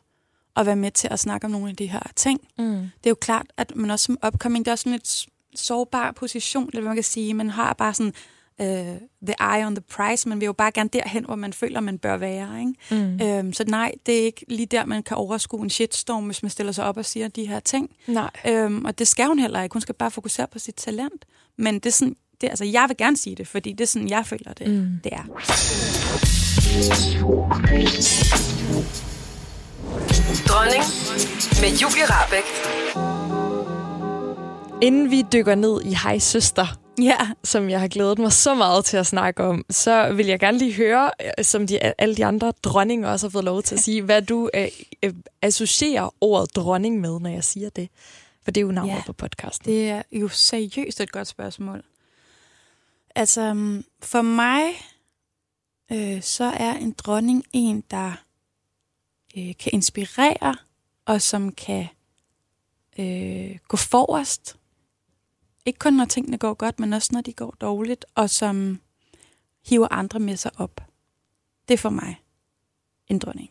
at 0.56 0.66
være 0.66 0.76
med 0.76 0.90
til 0.90 1.08
at 1.10 1.18
snakke 1.18 1.44
om 1.44 1.50
nogle 1.50 1.70
af 1.70 1.76
de 1.76 1.86
her 1.86 2.02
ting. 2.16 2.40
Mm. 2.58 2.64
Det 2.74 3.06
er 3.06 3.10
jo 3.10 3.14
klart, 3.20 3.46
at 3.56 3.72
man 3.76 3.90
også 3.90 4.04
som 4.04 4.18
upcoming, 4.26 4.64
det 4.64 4.68
er 4.70 4.72
også 4.72 4.82
sådan 4.82 4.92
lidt 4.92 5.26
sårbar 5.54 6.12
position, 6.12 6.64
eller 6.68 6.80
hvad 6.80 6.88
man 6.88 6.96
kan 6.96 7.04
sige. 7.04 7.34
Man 7.34 7.50
har 7.50 7.72
bare 7.72 7.94
sådan 7.94 8.12
uh, 8.60 8.66
the 9.26 9.34
eye 9.40 9.66
on 9.66 9.74
the 9.74 9.84
prize. 9.90 10.28
Man 10.28 10.40
vil 10.40 10.46
jo 10.46 10.52
bare 10.52 10.70
gerne 10.72 10.90
derhen, 10.92 11.24
hvor 11.24 11.34
man 11.34 11.52
føler, 11.52 11.80
man 11.80 11.98
bør 11.98 12.16
være. 12.16 12.60
Ikke? 12.60 13.04
Mm. 13.04 13.20
Øhm, 13.26 13.52
så 13.52 13.64
nej, 13.66 13.92
det 14.06 14.20
er 14.20 14.24
ikke 14.24 14.44
lige 14.48 14.66
der, 14.66 14.84
man 14.84 15.02
kan 15.02 15.16
overskue 15.16 15.62
en 15.62 15.70
shitstorm, 15.70 16.24
hvis 16.24 16.42
man 16.42 16.50
stiller 16.50 16.72
sig 16.72 16.84
op 16.84 16.96
og 16.96 17.04
siger 17.04 17.28
de 17.28 17.46
her 17.48 17.60
ting. 17.60 17.90
Nej. 18.06 18.30
Øhm, 18.48 18.84
og 18.84 18.98
det 18.98 19.08
skal 19.08 19.26
hun 19.26 19.38
heller 19.38 19.62
ikke. 19.62 19.72
Hun 19.72 19.80
skal 19.82 19.94
bare 19.94 20.10
fokusere 20.10 20.46
på 20.46 20.58
sit 20.58 20.74
talent. 20.74 21.24
Men 21.58 21.74
det 21.74 21.86
er 21.86 21.90
sådan, 21.90 22.16
det, 22.40 22.48
altså, 22.48 22.64
jeg 22.64 22.84
vil 22.88 22.96
gerne 22.96 23.16
sige 23.16 23.36
det, 23.36 23.48
fordi 23.48 23.72
det 23.72 23.80
er 23.80 23.88
sådan, 23.88 24.08
jeg 24.08 24.26
føler 24.26 24.52
det, 24.52 24.70
Mm. 24.70 24.88
det 25.04 25.12
er. 25.12 25.24
Dronning 30.48 30.84
med 31.60 31.78
Julie 31.78 32.04
Rabeck. 32.08 32.46
Inden 34.82 35.10
vi 35.10 35.22
dykker 35.32 35.54
ned 35.54 35.80
i 35.84 35.94
Hej 36.02 36.18
Søster, 36.18 36.66
Ja, 37.02 37.30
som 37.44 37.70
jeg 37.70 37.80
har 37.80 37.88
glædet 37.88 38.18
mig 38.18 38.32
så 38.32 38.54
meget 38.54 38.84
til 38.84 38.96
at 38.96 39.06
snakke 39.06 39.42
om, 39.44 39.64
så 39.70 40.12
vil 40.12 40.26
jeg 40.26 40.40
gerne 40.40 40.58
lige 40.58 40.74
høre, 40.74 41.10
øh, 41.38 41.44
som 41.44 41.66
de, 41.66 41.78
alle 41.78 42.16
de 42.16 42.24
andre 42.24 42.52
dronninger 42.62 43.08
også 43.08 43.26
har 43.26 43.30
fået 43.30 43.44
lov 43.44 43.62
til 43.62 43.74
at 43.74 43.80
sige, 43.80 44.02
hvad 44.02 44.22
du 44.22 44.50
øh, 44.54 44.68
øh, 45.02 45.14
associerer 45.42 46.14
ordet 46.20 46.56
dronning 46.56 47.00
med, 47.00 47.20
når 47.20 47.30
jeg 47.30 47.44
siger 47.44 47.70
det. 47.70 47.88
For 48.44 48.50
det 48.50 48.60
er 48.60 48.64
jo 48.64 48.72
navnet 48.72 48.92
Ja, 48.94 49.02
på 49.06 49.12
podcasten. 49.12 49.72
det 49.72 49.90
er 49.90 50.02
jo 50.12 50.28
seriøst 50.28 51.00
et 51.00 51.12
godt 51.12 51.28
spørgsmål. 51.28 51.82
Altså, 53.14 53.40
øhm, 53.40 53.84
for 54.02 54.22
mig, 54.22 54.62
øh, 55.92 56.22
så 56.22 56.44
er 56.44 56.72
en 56.72 56.92
dronning 56.98 57.44
en, 57.52 57.84
der 57.90 58.12
øh, 59.36 59.54
kan 59.58 59.70
inspirere, 59.72 60.56
og 61.06 61.22
som 61.22 61.52
kan 61.52 61.86
øh, 62.98 63.58
gå 63.68 63.76
forrest. 63.76 64.56
Ikke 65.66 65.78
kun 65.78 65.92
når 65.92 66.04
tingene 66.04 66.38
går 66.38 66.54
godt, 66.54 66.80
men 66.80 66.92
også 66.92 67.08
når 67.12 67.20
de 67.20 67.32
går 67.32 67.54
dårligt, 67.60 68.04
og 68.14 68.30
som 68.30 68.80
hiver 69.66 69.88
andre 69.90 70.20
med 70.20 70.36
sig 70.36 70.50
op. 70.58 70.80
Det 71.68 71.74
er 71.74 71.78
for 71.78 71.90
mig 71.90 72.20
en 73.08 73.18
dronning. 73.18 73.50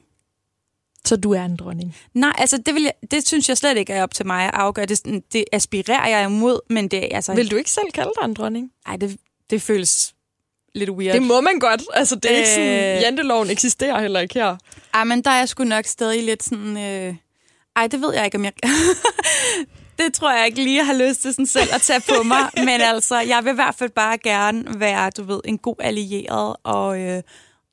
Så 1.06 1.15
du 1.15 1.32
er 1.34 1.45
en 1.45 1.56
dronning. 1.56 1.95
Nej, 2.13 2.34
altså 2.38 2.58
det, 2.58 2.74
vil 2.76 2.84
jeg, 2.84 2.93
det 3.12 3.28
synes 3.28 3.50
jeg 3.50 3.58
slet 3.58 3.78
ikke 3.78 3.93
er 3.93 4.04
op 4.04 4.13
til 4.13 4.26
mig 4.28 4.45
at 4.45 4.52
afgøre. 4.54 4.86
Det, 4.86 5.24
det 5.34 5.45
aspirerer 5.52 6.08
jeg 6.08 6.26
imod, 6.26 6.60
men 6.69 6.88
det 6.88 7.00
er 7.12 7.15
altså... 7.15 7.34
Vil 7.36 7.52
du 7.52 7.56
ikke 7.56 7.72
selv 7.72 7.91
kalde 7.93 8.12
dig 8.22 8.26
en 8.26 8.34
dronning? 8.34 8.72
Ej, 8.86 8.95
det, 8.98 9.17
det 9.50 9.62
føles 9.62 10.15
lidt 10.76 10.89
weird. 10.89 11.13
Det 11.13 11.22
må 11.24 11.41
man 11.41 11.60
godt. 11.60 11.82
Altså, 11.93 12.15
det 12.15 12.32
er 12.32 12.36
ikke 12.38 12.50
sådan, 12.50 12.95
Øh. 12.98 13.02
janteloven 13.02 13.50
eksisterer 13.50 14.02
heller 14.02 14.19
ikke 14.19 14.34
her. 14.34 14.58
Ej, 14.93 15.04
men 15.04 15.22
der 15.22 15.32
er 15.32 15.38
jeg 15.38 15.50
sgu 15.50 15.63
nok 15.63 15.86
stadig 15.86 16.24
lidt 16.24 16.43
sådan... 16.43 16.78
Øh... 16.78 17.15
Ej, 17.76 17.88
det 17.88 18.02
ved 18.02 18.13
jeg 18.13 18.26
ikke, 18.26 18.38
om 18.38 18.45
jeg... 18.45 18.54
det 19.99 20.13
tror 20.13 20.38
jeg 20.38 20.45
ikke 20.45 20.63
lige, 20.63 20.77
jeg 20.77 20.85
har 20.85 21.07
lyst 21.07 21.21
til 21.21 21.33
sådan 21.33 21.45
selv 21.45 21.69
at 21.73 21.81
tage 21.81 22.01
på 22.09 22.23
mig. 22.23 22.49
Men 22.69 22.81
altså, 22.81 23.19
jeg 23.19 23.43
vil 23.43 23.51
i 23.51 23.55
hvert 23.55 23.75
fald 23.75 23.89
bare 23.89 24.17
gerne 24.17 24.79
være, 24.79 25.09
du 25.09 25.23
ved, 25.23 25.41
en 25.45 25.57
god 25.57 25.75
allieret. 25.79 26.55
Og, 26.63 26.99
øh, 27.01 27.21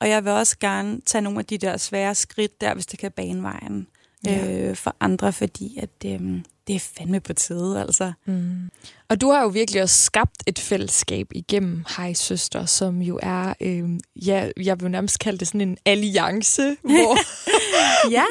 og 0.00 0.08
jeg 0.08 0.24
vil 0.24 0.32
også 0.32 0.58
gerne 0.58 1.00
tage 1.06 1.22
nogle 1.22 1.38
af 1.38 1.44
de 1.44 1.58
der 1.58 1.76
svære 1.76 2.14
skridt 2.14 2.60
der, 2.60 2.74
hvis 2.74 2.86
det 2.86 2.98
kan 2.98 3.12
bane 3.12 3.42
vejen 3.42 3.86
Ja. 4.26 4.52
øh, 4.68 4.76
for 4.76 4.96
andre, 5.00 5.32
fordi 5.32 5.78
at, 5.82 5.90
øh, 6.06 6.20
det 6.66 6.76
er 6.76 6.80
fandme 6.98 7.20
på 7.20 7.32
tide, 7.32 7.80
altså. 7.80 8.12
Mm. 8.26 8.70
Og 9.08 9.20
du 9.20 9.30
har 9.30 9.42
jo 9.42 9.48
virkelig 9.48 9.82
også 9.82 10.02
skabt 10.02 10.42
et 10.46 10.58
fællesskab 10.58 11.26
igennem 11.34 11.84
Hej 11.96 12.12
Søster, 12.12 12.66
som 12.66 13.02
jo 13.02 13.18
er, 13.22 13.54
øh, 13.60 13.88
ja, 14.26 14.48
jeg 14.62 14.80
vil 14.80 14.90
nærmest 14.90 15.18
kalde 15.18 15.38
det 15.38 15.48
sådan 15.48 15.60
en 15.60 15.78
alliance, 15.84 16.62
hvor 16.82 17.16
Ja. 18.10 18.24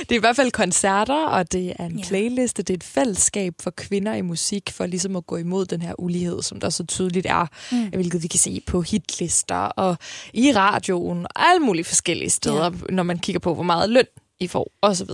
det 0.00 0.10
er 0.10 0.14
i 0.14 0.18
hvert 0.18 0.36
fald 0.36 0.50
koncerter, 0.52 1.24
og 1.26 1.52
det 1.52 1.72
er 1.78 1.86
en 1.86 1.98
Ja. 1.98 2.04
playliste, 2.08 2.62
det 2.62 2.70
er 2.74 2.76
et 2.76 2.84
fællesskab 2.84 3.54
for 3.60 3.70
kvinder 3.70 4.14
i 4.14 4.20
musik, 4.22 4.70
for 4.70 4.86
ligesom 4.86 5.16
at 5.16 5.26
gå 5.26 5.36
imod 5.36 5.66
den 5.66 5.82
her 5.82 6.00
ulighed, 6.00 6.42
som 6.42 6.60
der 6.60 6.70
så 6.70 6.86
tydeligt 6.86 7.26
er, 7.26 7.46
mm. 7.72 7.86
hvilket 7.88 8.22
vi 8.22 8.28
kan 8.28 8.40
se 8.40 8.62
på 8.66 8.80
hitlister 8.82 9.56
og 9.56 9.96
i 10.32 10.52
radioen 10.52 11.24
og 11.24 11.48
alle 11.50 11.60
mulige 11.60 11.84
forskellige 11.84 12.30
steder, 12.30 12.64
ja. 12.64 12.94
når 12.94 13.02
man 13.02 13.18
kigger 13.18 13.40
på, 13.40 13.54
hvor 13.54 13.62
meget 13.62 13.90
løn 13.90 14.06
I 14.40 14.46
får, 14.46 14.72
osv. 14.82 15.10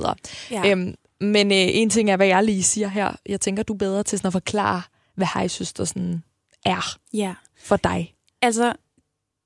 ja. 0.51 0.71
Øhm, 0.71 0.95
men 1.20 1.53
øh, 1.53 1.59
en 1.59 1.90
ting 1.90 2.11
er, 2.11 2.16
hvad 2.16 2.27
jeg 2.27 2.44
lige 2.44 2.62
siger 2.62 2.88
her. 2.88 3.12
Jeg 3.27 3.40
tænker, 3.40 3.62
du 3.62 3.72
er 3.72 3.79
bedre 3.79 4.03
til 4.03 4.18
sådan 4.18 4.27
at 4.27 4.33
forklare, 4.33 4.83
hvad 5.14 5.27
Hej 5.35 5.48
Søster 5.48 5.85
sådan 5.85 6.22
er 6.64 6.98
ja. 7.12 7.35
for 7.59 7.77
dig. 7.77 8.14
Altså, 8.42 8.74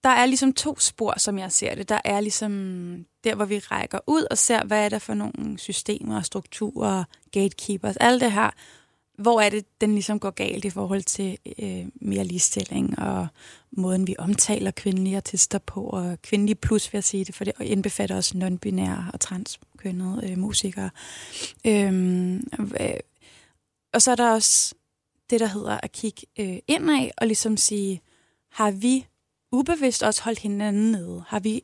der 0.05 0.11
er 0.11 0.27
ligesom 0.27 0.53
to 0.53 0.79
spor, 0.79 1.15
som 1.19 1.39
jeg 1.39 1.53
ser 1.53 1.75
det. 1.75 1.89
Der 1.89 2.01
er 2.05 2.21
ligesom 2.21 2.53
der, 3.25 3.35
hvor 3.35 3.45
vi 3.45 3.59
rækker 3.59 3.99
ud 4.07 4.27
og 4.31 4.39
ser, 4.39 4.65
hvad 4.65 4.85
er 4.85 4.89
der 4.89 4.99
for 4.99 5.15
nogle 5.15 5.59
systemer, 5.59 6.23
strukturer, 6.23 7.05
gatekeepers, 7.33 7.97
alt 7.97 8.21
det 8.21 8.33
her. 8.33 8.51
Hvor 9.19 9.41
er 9.41 9.51
det, 9.51 9.81
den 9.81 9.93
ligesom 9.93 10.21
går 10.21 10.31
galt 10.31 10.65
i 10.65 10.71
forhold 10.71 11.03
til 11.03 11.39
øh, 11.59 11.87
mere 11.95 12.25
ligestilling 12.25 12.99
og 12.99 13.27
måden, 13.71 14.07
vi 14.07 14.15
omtaler 14.19 14.71
kvindelige 14.71 15.17
artister 15.17 15.59
på, 15.59 15.81
og 15.81 16.23
kvindelige 16.23 16.55
plus, 16.55 16.93
vil 16.93 16.99
jeg 16.99 17.05
sige 17.05 17.25
det, 17.25 17.35
for 17.35 17.45
det 17.45 17.53
indbefatter 17.61 18.17
også 18.17 18.35
non-binære 18.35 19.13
og 19.13 19.21
transkønnede 19.83 20.31
øh, 20.33 20.39
musikere. 20.39 20.91
Øhm, 21.67 22.37
øh, 22.81 22.91
og 23.95 24.03
så 24.03 24.11
er 24.11 24.15
der 24.17 24.31
også 24.33 24.75
det, 25.31 25.41
der 25.41 25.47
hedder 25.47 25.81
at 25.83 25.93
kigge 25.93 26.27
øh, 26.39 26.59
indad 26.67 27.11
og 27.17 27.27
ligesom 27.27 27.57
sige, 27.57 28.01
har 28.53 28.71
vi 28.71 29.07
ubevidst 29.53 30.03
også 30.03 30.23
holdt 30.23 30.39
hinanden 30.39 30.93
nede? 30.93 31.25
Har 31.29 31.41
vi 31.41 31.63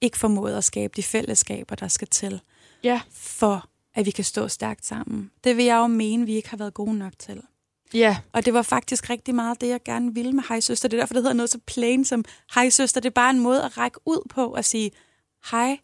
ikke 0.00 0.18
formået 0.18 0.56
at 0.56 0.64
skabe 0.64 0.92
de 0.96 1.02
fællesskaber, 1.02 1.74
der 1.74 1.88
skal 1.88 2.08
til, 2.08 2.40
Ja. 2.82 3.00
for 3.10 3.68
at 3.94 4.06
vi 4.06 4.10
kan 4.10 4.24
stå 4.24 4.48
stærkt 4.48 4.86
sammen? 4.86 5.30
Det 5.44 5.56
vil 5.56 5.64
jeg 5.64 5.76
jo 5.76 5.86
mene, 5.86 6.26
vi 6.26 6.34
ikke 6.34 6.50
har 6.50 6.56
været 6.56 6.74
gode 6.74 6.98
nok 6.98 7.12
til. 7.18 7.42
Ja. 7.94 8.18
Og 8.32 8.44
det 8.44 8.54
var 8.54 8.62
faktisk 8.62 9.10
rigtig 9.10 9.34
meget 9.34 9.60
det, 9.60 9.68
jeg 9.68 9.82
gerne 9.84 10.14
ville 10.14 10.32
med 10.32 10.42
Hej 10.48 10.60
Søster. 10.60 10.88
Det 10.88 10.96
er 10.96 11.00
derfor, 11.02 11.14
det 11.14 11.22
hedder 11.22 11.36
noget 11.36 11.50
så 11.50 11.58
plain 11.66 12.04
som 12.04 12.24
Hej 12.54 12.70
Søster. 12.70 13.00
Det 13.00 13.08
er 13.08 13.14
bare 13.14 13.30
en 13.30 13.40
måde 13.40 13.64
at 13.64 13.78
række 13.78 13.98
ud 14.06 14.26
på 14.30 14.46
og 14.46 14.64
sige, 14.64 14.90
hej, 15.50 15.78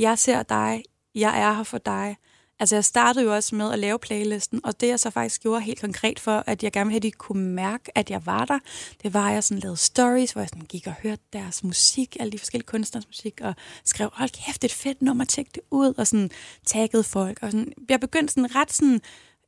jeg 0.00 0.18
ser 0.18 0.42
dig, 0.42 0.82
jeg 1.14 1.40
er 1.40 1.52
her 1.52 1.62
for 1.62 1.78
dig. 1.78 2.16
Altså, 2.60 2.76
jeg 2.76 2.84
startede 2.84 3.24
jo 3.24 3.34
også 3.34 3.54
med 3.54 3.72
at 3.72 3.78
lave 3.78 3.98
playlisten, 3.98 4.60
og 4.64 4.80
det 4.80 4.88
jeg 4.88 5.00
så 5.00 5.10
faktisk 5.10 5.42
gjorde 5.42 5.60
helt 5.60 5.80
konkret 5.80 6.20
for, 6.20 6.44
at 6.46 6.62
jeg 6.62 6.72
gerne 6.72 6.86
ville 6.86 6.92
have, 6.92 6.96
at 6.96 7.02
de 7.02 7.10
kunne 7.10 7.48
mærke, 7.48 7.98
at 7.98 8.10
jeg 8.10 8.26
var 8.26 8.44
der, 8.44 8.58
det 9.02 9.14
var, 9.14 9.28
at 9.28 9.34
jeg 9.34 9.44
sådan 9.44 9.60
lavede 9.60 9.76
stories, 9.76 10.32
hvor 10.32 10.42
jeg 10.42 10.48
sådan 10.48 10.66
gik 10.66 10.86
og 10.86 10.92
hørte 11.02 11.22
deres 11.32 11.64
musik, 11.64 12.16
alle 12.20 12.32
de 12.32 12.38
forskellige 12.38 12.66
kunstners 12.66 13.06
musik, 13.06 13.40
og 13.42 13.54
skrev, 13.84 14.10
hold 14.12 14.30
kæft, 14.46 14.64
et 14.64 14.72
fedt 14.72 15.02
nummer, 15.02 15.24
tjek 15.24 15.54
det 15.54 15.62
ud, 15.70 15.94
og 15.98 16.06
sådan 16.06 16.30
taggede 16.66 17.04
folk. 17.04 17.38
Og 17.42 17.50
sådan, 17.50 17.72
jeg 17.88 18.00
begyndte 18.00 18.34
sådan 18.34 18.54
ret 18.54 18.72
sådan, 18.72 19.00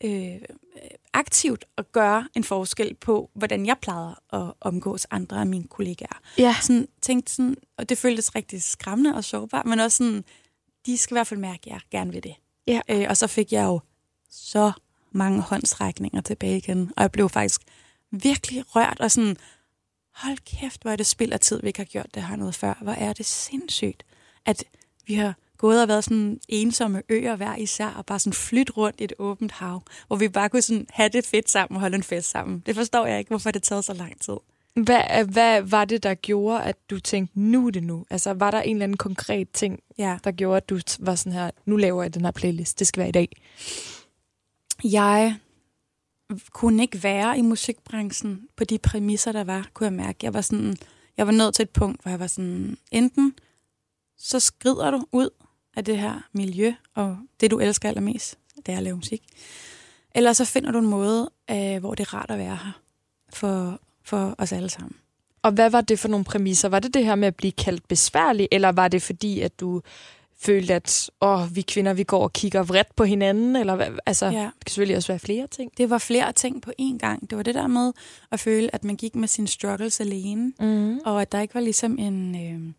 øh, 0.04 0.40
aktivt 1.12 1.64
at 1.76 1.92
gøre 1.92 2.28
en 2.34 2.44
forskel 2.44 2.94
på, 2.94 3.30
hvordan 3.34 3.66
jeg 3.66 3.76
plejede 3.82 4.16
at 4.32 4.52
omgås 4.60 5.06
andre 5.10 5.40
af 5.40 5.46
mine 5.46 5.64
kollegaer. 5.68 6.20
Ja. 6.38 6.56
Sådan, 6.60 6.88
tænkte 7.02 7.32
sådan, 7.32 7.56
og 7.78 7.88
det 7.88 7.98
føltes 7.98 8.34
rigtig 8.34 8.62
skræmmende 8.62 9.14
og 9.14 9.24
sårbart, 9.24 9.66
men 9.66 9.80
også 9.80 9.96
sådan, 9.96 10.24
de 10.86 10.98
skal 10.98 11.14
i 11.14 11.16
hvert 11.16 11.26
fald 11.26 11.40
mærke, 11.40 11.60
at 11.66 11.66
jeg 11.66 11.80
gerne 11.90 12.12
vil 12.12 12.22
det. 12.22 12.34
Ja. 12.66 12.80
Øh, 12.88 13.06
og 13.08 13.16
så 13.16 13.26
fik 13.26 13.52
jeg 13.52 13.64
jo 13.64 13.80
så 14.30 14.72
mange 15.10 15.40
håndsrækninger 15.40 16.20
tilbage 16.20 16.56
igen, 16.56 16.92
og 16.96 17.02
jeg 17.02 17.12
blev 17.12 17.28
faktisk 17.28 17.60
virkelig 18.10 18.76
rørt 18.76 19.00
og 19.00 19.10
sådan, 19.10 19.36
hold 20.14 20.38
kæft, 20.38 20.82
hvor 20.82 20.90
er 20.90 20.96
det 20.96 21.06
spild 21.06 21.32
af 21.32 21.40
tid, 21.40 21.60
vi 21.60 21.66
ikke 21.66 21.80
har 21.80 21.84
gjort 21.84 22.14
det 22.14 22.22
her 22.22 22.36
noget 22.36 22.54
før. 22.54 22.74
Hvor 22.80 22.92
er 22.92 23.12
det 23.12 23.26
sindssygt, 23.26 24.04
at 24.46 24.64
vi 25.06 25.14
har 25.14 25.34
gået 25.58 25.82
og 25.82 25.88
været 25.88 26.04
sådan 26.04 26.40
ensomme 26.48 27.02
øer 27.08 27.36
hver 27.36 27.56
især, 27.56 27.88
og 27.88 28.06
bare 28.06 28.18
sådan 28.18 28.32
flyt 28.32 28.76
rundt 28.76 29.00
i 29.00 29.04
et 29.04 29.12
åbent 29.18 29.52
hav, 29.52 29.82
hvor 30.06 30.16
vi 30.16 30.28
bare 30.28 30.48
kunne 30.48 30.62
sådan 30.62 30.86
have 30.90 31.08
det 31.08 31.26
fedt 31.26 31.50
sammen 31.50 31.76
og 31.76 31.80
holde 31.80 31.96
en 31.96 32.02
fest 32.02 32.30
sammen. 32.30 32.62
Det 32.66 32.74
forstår 32.74 33.06
jeg 33.06 33.18
ikke, 33.18 33.28
hvorfor 33.28 33.50
det 33.50 33.62
taget 33.62 33.84
så 33.84 33.94
lang 33.94 34.20
tid. 34.20 34.36
Hvad, 34.74 35.24
hvad 35.24 35.62
var 35.62 35.85
det, 35.85 36.02
der 36.02 36.14
gjorde, 36.14 36.62
at 36.62 36.76
du 36.90 37.00
tænkte, 37.00 37.40
nu 37.40 37.66
er 37.66 37.70
det 37.70 37.82
nu? 37.82 38.04
Altså, 38.11 38.35
var 38.35 38.50
der 38.50 38.61
en 38.61 38.76
eller 38.76 38.85
anden 38.85 38.96
konkret 38.96 39.50
ting, 39.50 39.80
Ja. 39.98 40.18
der 40.24 40.32
gjorde, 40.32 40.56
at 40.56 40.68
du 40.68 40.78
var 41.00 41.14
sådan 41.14 41.32
her, 41.32 41.50
nu 41.64 41.76
laver 41.76 42.02
jeg 42.02 42.14
den 42.14 42.24
her 42.24 42.30
playlist, 42.32 42.78
det 42.78 42.87
skal 42.87 43.00
være 43.00 43.08
i 43.08 43.12
dag? 43.12 43.28
Jeg 44.85 45.37
kunne 46.50 46.82
ikke 46.82 47.02
være 47.02 47.38
i 47.38 47.42
musikbranchen 47.42 48.48
på 48.56 48.64
de 48.64 48.78
præmisser, 48.78 49.32
der 49.32 49.44
var, 49.44 49.68
kunne 49.74 49.85
jeg 49.85 49.92
mærke. 49.92 50.18
Jeg 50.22 50.35
var 50.35 50.40
sådan, 50.40 50.76
jeg 51.16 51.26
var 51.26 51.32
nået 51.32 51.54
til 51.54 51.62
et 51.62 51.70
punkt, 51.70 52.02
hvor 52.02 52.11
jeg 52.11 52.20
var 52.20 52.26
sådan, 52.26 52.76
enten 52.90 53.35
så 54.18 54.40
skrider 54.40 54.90
du 54.90 55.04
ud 55.12 55.30
af 55.76 55.85
det 55.85 55.98
her 55.98 56.28
miljø, 56.32 56.72
og 56.94 57.18
det 57.40 57.50
du 57.50 57.58
elsker 57.58 57.88
allermest, 57.88 58.38
det 58.66 58.72
er 58.72 58.76
at 58.76 58.82
lave 58.82 58.96
musik. 58.96 59.22
Eller 60.14 60.32
så 60.32 60.44
finder 60.44 60.70
du 60.72 60.78
en 60.78 60.87
måde, 60.87 61.30
øh, 61.50 61.78
hvor 61.78 61.94
det 61.94 62.06
er 62.06 62.14
rart 62.14 62.30
at 62.30 62.38
være 62.38 62.56
her 62.56 62.80
for, 63.32 63.80
for 64.04 64.34
os 64.38 64.52
alle 64.52 64.70
sammen. 64.70 64.96
Og 65.42 65.52
hvad 65.52 65.70
var 65.70 65.80
det 65.80 65.98
for 65.98 66.08
nogle 66.08 66.24
præmisser? 66.24 66.68
Var 66.68 66.78
det 66.78 66.94
det 66.94 67.04
her 67.04 67.14
med 67.14 67.28
at 67.28 67.36
blive 67.36 67.52
kaldt 67.52 67.88
besværlig, 67.88 68.48
eller 68.52 68.72
var 68.72 68.88
det 68.88 69.02
fordi, 69.02 69.40
at 69.40 69.60
du 69.60 69.82
følte, 70.40 70.74
at 70.74 71.10
åh, 71.20 71.56
vi 71.56 71.62
kvinder, 71.62 71.92
vi 71.94 72.02
går 72.04 72.22
og 72.22 72.32
kigger 72.32 72.62
vredt 72.62 72.96
på 72.96 73.04
hinanden? 73.04 73.56
Eller 73.56 73.76
hvad? 73.76 73.86
Altså, 74.06 74.26
ja. 74.26 74.30
Det 74.42 74.64
kan 74.64 74.70
selvfølgelig 74.70 74.96
også 74.96 75.12
være 75.12 75.18
flere 75.18 75.46
ting. 75.46 75.72
Det 75.76 75.90
var 75.90 75.98
flere 75.98 76.32
ting 76.32 76.62
på 76.62 76.72
én 76.80 76.98
gang. 76.98 77.30
Det 77.30 77.36
var 77.36 77.42
det 77.42 77.54
der 77.54 77.66
med 77.66 77.92
at 78.32 78.40
føle, 78.40 78.74
at 78.74 78.84
man 78.84 78.96
gik 78.96 79.14
med 79.14 79.28
sine 79.28 79.48
struggles 79.48 80.00
alene, 80.00 80.52
Mm. 80.60 80.98
og 81.04 81.22
at 81.22 81.32
der 81.32 81.40
ikke 81.40 81.54
var 81.54 81.60
ligesom 81.60 81.98
en, 81.98 82.34
øh, 82.34 82.72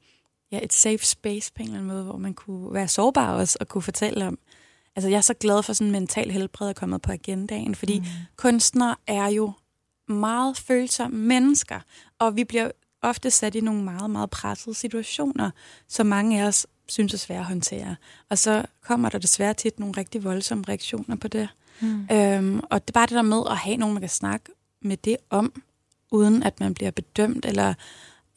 ja, 0.52 0.60
et 0.64 0.74
safe 0.74 1.06
space 1.06 1.52
på 1.56 1.62
en 1.62 1.66
eller 1.68 1.80
anden 1.80 1.94
måde, 1.94 2.04
hvor 2.04 2.18
man 2.18 2.34
kunne 2.34 2.74
være 2.74 2.88
sårbar 2.88 3.34
også 3.34 3.58
og 3.60 3.68
kunne 3.68 3.82
fortælle 3.82 4.28
om. 4.28 4.38
Altså, 4.96 5.10
jeg 5.10 5.18
er 5.18 5.22
så 5.22 5.34
glad 5.34 5.64
for 5.64 5.74
sådan 5.74 5.92
mental 5.92 6.32
helbred 6.32 6.70
er 6.70 6.74
kommet 6.74 7.02
på 7.02 7.12
agendaen, 7.12 7.76
fordi 7.76 8.00
mm. 8.00 8.06
kunstnere 8.36 8.96
er 9.08 9.28
jo 9.28 9.52
meget 10.14 10.58
følsomme 10.58 11.18
mennesker, 11.18 11.80
og 12.20 12.36
vi 12.36 12.44
bliver 12.44 12.72
ofte 13.02 13.32
sat 13.32 13.56
i 13.56 13.60
nogle 13.60 13.84
meget, 13.84 14.10
meget 14.10 14.30
pressede 14.30 14.76
situationer, 14.76 15.52
som 15.88 16.06
mange 16.06 16.42
af 16.42 16.48
os 16.48 16.68
synes 16.90 17.14
er 17.14 17.18
svære 17.18 17.40
at 17.40 17.46
håndtere. 17.46 17.96
Og 18.30 18.38
så 18.38 18.66
kommer 18.82 19.10
der 19.10 19.18
desværre 19.18 19.54
tit 19.54 19.80
nogle 19.80 19.94
rigtig 19.98 20.24
voldsomme 20.24 20.64
reaktioner 20.68 21.16
på 21.16 21.28
det. 21.28 21.50
Mm. 21.80 22.08
Øhm, 22.12 22.60
og 22.70 22.88
det 22.88 22.90
er 22.90 22.94
bare 22.94 23.06
det 23.06 23.16
der 23.16 23.22
med 23.22 23.44
at 23.50 23.58
have 23.58 23.78
nogen, 23.78 23.94
man 23.94 24.02
kan 24.02 24.10
snakke 24.10 24.52
med 24.82 24.98
det 24.98 25.18
om, 25.30 25.64
uden 26.12 26.44
at 26.44 26.60
man 26.60 26.74
bliver 26.74 26.92
bedømt, 26.92 27.46
eller 27.46 27.74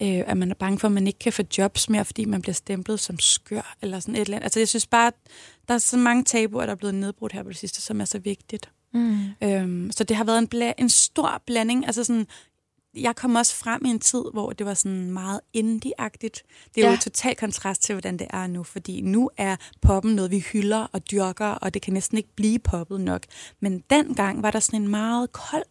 øh, 0.03 0.23
at 0.27 0.37
man 0.37 0.51
er 0.51 0.55
bange 0.55 0.79
for, 0.79 0.89
at 0.89 0.93
man 0.93 1.07
ikke 1.07 1.19
kan 1.19 1.33
få 1.33 1.43
jobs 1.59 1.89
mere, 1.89 2.05
fordi 2.05 2.25
man 2.25 2.43
bliver 2.43 2.55
stemplet 2.55 3.01
som 3.01 3.19
skør, 3.19 3.77
eller 3.83 4.01
sådan 4.01 4.15
et 4.15 4.21
eller 4.21 4.37
andet. 4.37 4.45
Altså 4.45 4.61
jeg 4.61 4.69
synes 4.69 4.87
bare, 4.87 5.07
at 5.07 5.15
der 5.69 5.75
er 5.75 5.79
så 5.79 5.97
mange 5.97 6.25
tabuer, 6.25 6.67
der 6.67 6.73
er 6.73 6.77
blevet 6.77 6.95
nedbrudt 6.95 7.33
her 7.33 7.43
på 7.43 7.49
det 7.49 7.57
sidste, 7.57 7.83
som 7.83 8.01
er 8.01 8.05
så 8.05 8.19
vigtigt. 8.19 8.71
Mm. 8.95 9.19
Øhm, 9.43 9.91
så 9.93 10.05
det 10.05 10.17
har 10.17 10.25
været 10.25 10.39
en, 10.39 10.49
bla- 10.55 10.75
en 10.79 10.89
stor 10.89 11.43
blanding. 11.47 11.87
Altså 11.87 12.05
sådan, 12.05 12.27
jeg 12.97 13.17
kom 13.17 13.35
også 13.35 13.55
frem 13.55 13.85
i 13.85 13.89
en 13.89 14.01
tid, 14.01 14.23
hvor 14.33 14.53
det 14.53 14.67
var 14.67 14.75
sådan 14.75 15.11
meget 15.11 15.41
indie-agtigt. 15.57 16.43
Det 16.75 16.81
er 16.81 16.87
ja. 16.87 16.89
jo 16.89 16.95
et 16.95 17.01
total 17.01 17.37
kontrast 17.37 17.83
til, 17.83 17.95
hvordan 17.95 18.17
det 18.17 18.27
er 18.31 18.47
nu, 18.47 18.63
fordi 18.63 19.01
nu 19.01 19.31
er 19.37 19.57
poppen 19.83 20.15
noget, 20.15 20.31
vi 20.31 20.39
hylder 20.39 20.87
og 20.93 21.11
dyrker, 21.11 21.47
og 21.47 21.75
det 21.75 21.83
kan 21.83 21.93
næsten 21.93 22.17
ikke 22.19 22.35
blive 22.37 22.59
poppet 22.59 23.01
nok. 23.01 23.23
Men 23.61 23.85
dengang 23.91 24.43
var 24.43 24.51
der 24.51 24.61
sådan 24.61 24.83
en 24.83 24.89
meget 24.89 25.33
kold 25.33 25.65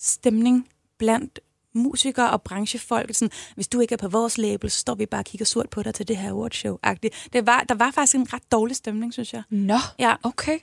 stemning 0.00 0.68
blandt 0.98 1.40
musikere 1.74 2.30
og 2.30 2.42
branchefolk. 2.42 3.14
Sådan, 3.14 3.32
hvis 3.54 3.68
du 3.68 3.80
ikke 3.80 3.92
er 3.92 3.96
på 3.96 4.08
vores 4.08 4.38
label, 4.38 4.70
så 4.70 4.78
står 4.78 4.94
vi 4.94 5.06
bare 5.06 5.20
og 5.20 5.24
kigger 5.24 5.44
surt 5.46 5.70
på 5.70 5.82
dig 5.82 5.94
til 5.94 6.08
det 6.08 6.16
her 6.16 6.32
awardshow-agtigt. 6.32 7.28
Det 7.32 7.46
var, 7.46 7.64
der 7.68 7.74
var 7.74 7.90
faktisk 7.90 8.14
en 8.14 8.32
ret 8.32 8.52
dårlig 8.52 8.76
stemning, 8.76 9.12
synes 9.12 9.32
jeg. 9.32 9.42
Nå, 9.50 9.78
Ja, 9.98 10.14
okay. 10.22 10.58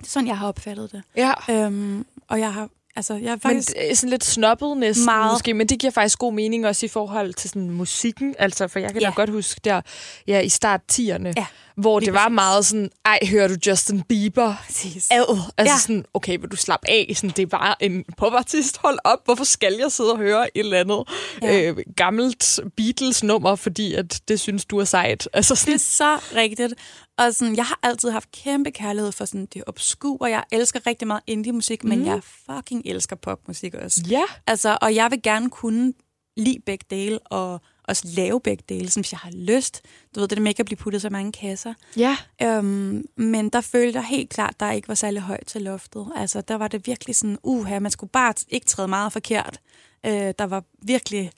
Det 0.00 0.06
er 0.06 0.10
sådan, 0.10 0.26
jeg 0.28 0.38
har 0.38 0.48
opfattet 0.48 0.92
det. 0.92 1.02
Ja. 1.16 1.32
Øhm, 1.50 2.06
og 2.28 2.40
jeg 2.40 2.52
har 2.54 2.68
Altså, 2.96 3.14
jeg 3.14 3.26
er 3.26 3.30
Men 3.30 3.40
faktisk... 3.40 3.72
er 3.76 3.94
sådan 3.94 4.10
lidt 4.10 4.24
snobbet 4.24 4.76
næsten 4.76 5.04
Meget. 5.04 5.32
måske, 5.34 5.54
men 5.54 5.66
det 5.66 5.78
giver 5.78 5.90
faktisk 5.90 6.18
god 6.18 6.32
mening 6.32 6.66
også 6.66 6.86
i 6.86 6.88
forhold 6.88 7.34
til 7.34 7.50
sådan 7.50 7.70
musikken. 7.70 8.34
Altså, 8.38 8.68
for 8.68 8.78
jeg 8.78 8.92
kan 8.92 9.00
Ja. 9.02 9.06
da 9.08 9.12
godt 9.14 9.30
huske 9.30 9.60
der 9.64 9.80
ja, 10.26 10.40
i 10.40 10.48
start 10.48 10.80
10'erne, 10.92 11.32
Ja, 11.36 11.46
hvor 11.80 11.98
lige 12.00 12.06
det 12.06 12.14
var 12.14 12.20
præcis. 12.28 12.34
meget 12.34 12.64
sådan, 12.66 12.90
ej, 13.04 13.18
hører 13.30 13.48
du 13.48 13.54
Justin 13.66 14.02
Bieber? 14.02 14.54
Præcis. 14.66 15.08
Ad. 15.10 15.38
Altså 15.58 15.74
Ja. 15.74 15.78
sådan, 15.80 16.04
okay, 16.14 16.38
vil 16.40 16.48
du 16.50 16.56
slappe 16.56 16.90
af? 16.90 17.12
Sådan, 17.14 17.30
det 17.30 17.38
er 17.42 17.46
bare 17.46 17.74
en 17.82 18.04
popartist. 18.16 18.76
Hold 18.78 18.98
op, 19.04 19.18
hvorfor 19.24 19.44
skal 19.44 19.76
jeg 19.80 19.92
sidde 19.92 20.12
og 20.12 20.18
høre 20.18 20.56
et 20.56 20.60
eller 20.64 20.80
andet 20.80 21.02
Ja. 21.42 21.62
øh, 21.70 21.76
gammelt 21.96 22.60
Beatles-nummer, 22.76 23.56
fordi 23.56 23.94
at 23.94 24.20
det 24.28 24.40
synes 24.40 24.64
du 24.64 24.78
er 24.78 24.84
sejt? 24.84 25.28
Altså 25.32 25.54
Det 25.54 25.58
sådan, 25.58 25.74
er 25.74 25.78
så 25.78 26.18
rigtigt. 26.36 26.74
Og 27.18 27.34
sådan, 27.34 27.56
jeg 27.56 27.64
har 27.64 27.78
altid 27.82 28.10
haft 28.10 28.28
kæmpe 28.32 28.70
kærlighed 28.70 29.12
for 29.12 29.24
sådan 29.24 29.46
det 29.54 29.62
obskure. 29.66 30.30
Jeg 30.30 30.44
elsker 30.52 30.86
rigtig 30.86 31.08
meget 31.08 31.22
indie-musik, 31.26 31.84
men 31.84 32.06
jeg 32.06 32.20
fucking 32.46 32.82
elsker 32.84 33.16
popmusik 33.16 33.74
også. 33.74 34.00
ja. 34.10 34.22
Altså, 34.46 34.78
og 34.82 34.94
jeg 34.94 35.10
vil 35.10 35.22
gerne 35.22 35.50
kunne 35.50 35.92
lide 36.36 36.60
begge 36.66 36.84
dele, 36.90 37.18
og 37.18 37.60
også 37.84 38.08
lave 38.16 38.40
begge 38.40 38.64
dele, 38.68 38.90
sådan, 38.90 39.00
hvis 39.00 39.12
jeg 39.12 39.18
har 39.18 39.30
lyst. 39.30 39.82
Du 40.14 40.20
ved, 40.20 40.28
det 40.28 40.36
der 40.36 40.42
med 40.42 40.50
ikke 40.50 40.60
at 40.60 40.66
blive 40.66 40.76
puttet 40.76 41.02
så 41.02 41.10
mange 41.10 41.32
kasser. 41.32 41.74
Ja. 41.96 42.16
Øhm, 42.42 43.04
men 43.16 43.48
der 43.48 43.60
følte 43.60 43.96
jeg 43.96 44.06
helt 44.06 44.30
klart, 44.30 44.60
der 44.60 44.72
ikke 44.72 44.88
var 44.88 44.94
særlig 44.94 45.22
højt 45.22 45.46
til 45.46 45.62
loftet. 45.62 46.06
Altså, 46.16 46.40
der 46.40 46.54
var 46.54 46.68
det 46.68 46.86
virkelig 46.86 47.16
sådan, 47.16 47.38
uha, 47.42 47.78
man 47.78 47.90
skulle 47.90 48.10
bare 48.10 48.34
ikke 48.48 48.66
træde 48.66 48.88
meget 48.88 49.12
forkert. 49.12 49.60
Øh, 50.06 50.34
der 50.38 50.44
var 50.44 50.64
virkelig 50.82 51.32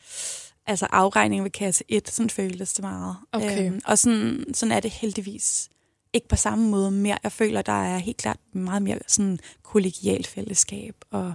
altså 0.66 0.86
afregning 0.90 1.44
ved 1.44 1.50
kasse 1.50 1.84
1, 1.88 2.10
sådan 2.10 2.30
føltes 2.30 2.72
det 2.72 2.82
meget. 2.82 3.16
Okay. 3.32 3.66
Øhm, 3.66 3.80
og 3.84 3.98
sådan, 3.98 4.44
sådan 4.54 4.72
er 4.72 4.80
det 4.80 4.90
heldigvis 4.90 5.68
ikke 6.12 6.28
på 6.28 6.36
samme 6.36 6.68
måde 6.68 6.90
mere. 6.90 7.18
Jeg 7.22 7.32
føler, 7.32 7.62
der 7.62 7.84
er 7.84 7.98
helt 7.98 8.16
klart 8.16 8.38
meget 8.52 8.82
mere 8.82 8.98
sådan 9.06 9.38
kollegialt 9.62 10.26
fællesskab, 10.26 10.94
og, 11.10 11.34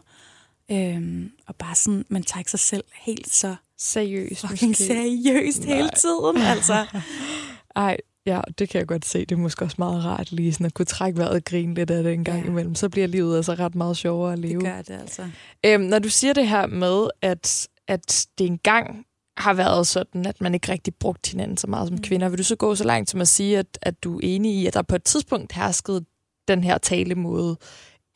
øhm, 0.71 1.31
og 1.47 1.55
bare 1.55 1.75
sådan, 1.75 2.05
man 2.09 2.23
tager 2.23 2.39
ikke 2.39 2.51
sig 2.51 2.59
selv 2.59 2.83
helt 3.01 3.33
så 3.33 3.55
Seriøst. 3.79 4.41
fucking 4.47 4.69
måske. 4.69 4.83
seriøst 4.83 5.63
hele 5.63 5.79
Nej. 5.79 5.95
tiden. 5.95 6.37
Altså, 6.37 6.85
Ej, 7.75 7.97
ja, 8.25 8.41
det 8.59 8.69
kan 8.69 8.79
jeg 8.79 8.87
godt 8.87 9.05
se. 9.05 9.19
Det 9.19 9.31
er 9.31 9.39
måske 9.39 9.65
også 9.65 9.75
meget 9.79 10.05
rart 10.05 10.31
lige 10.31 10.53
sådan 10.53 10.65
at 10.65 10.73
kunne 10.73 10.85
trække 10.85 11.17
vejret 11.19 11.31
og 11.33 11.43
grine 11.45 11.73
lidt 11.73 11.91
af 11.91 12.03
det 12.03 12.13
en 12.13 12.23
gang 12.23 12.43
ja. 12.43 12.47
imellem. 12.49 12.75
Så 12.75 12.89
bliver 12.89 13.07
livet 13.07 13.35
altså 13.37 13.53
ret 13.53 13.75
meget 13.75 13.97
sjovere 13.97 14.33
at 14.33 14.39
leve. 14.39 14.53
det 14.61 14.63
gør 14.63 14.81
det 14.81 14.99
altså. 15.01 15.29
Øhm, 15.65 15.83
når 15.83 15.99
du 15.99 16.09
siger 16.09 16.33
det 16.33 16.47
her 16.47 16.67
med, 16.67 17.07
at, 17.21 17.67
at 17.87 18.27
det 18.37 18.45
engang 18.47 19.05
har 19.37 19.53
været 19.53 19.87
sådan, 19.87 20.25
at 20.25 20.41
man 20.41 20.53
ikke 20.53 20.71
rigtig 20.71 20.95
brugt 20.95 21.31
hinanden 21.31 21.57
så 21.57 21.67
meget 21.67 21.87
som 21.87 21.95
Mm. 21.95 22.01
kvinder, 22.03 22.29
vil 22.29 22.37
du 22.39 22.43
så 22.43 22.55
gå 22.55 22.75
så 22.75 22.83
langt 22.83 23.09
som 23.09 23.21
at 23.21 23.27
sige, 23.27 23.57
at, 23.59 23.79
at 23.81 24.03
du 24.03 24.15
er 24.15 24.19
enig 24.23 24.51
i, 24.55 24.65
at 24.67 24.73
der 24.73 24.81
på 24.81 24.95
et 24.95 25.03
tidspunkt 25.03 25.51
herskede 25.53 26.05
den 26.47 26.63
her 26.63 26.77
talemåde, 26.77 27.57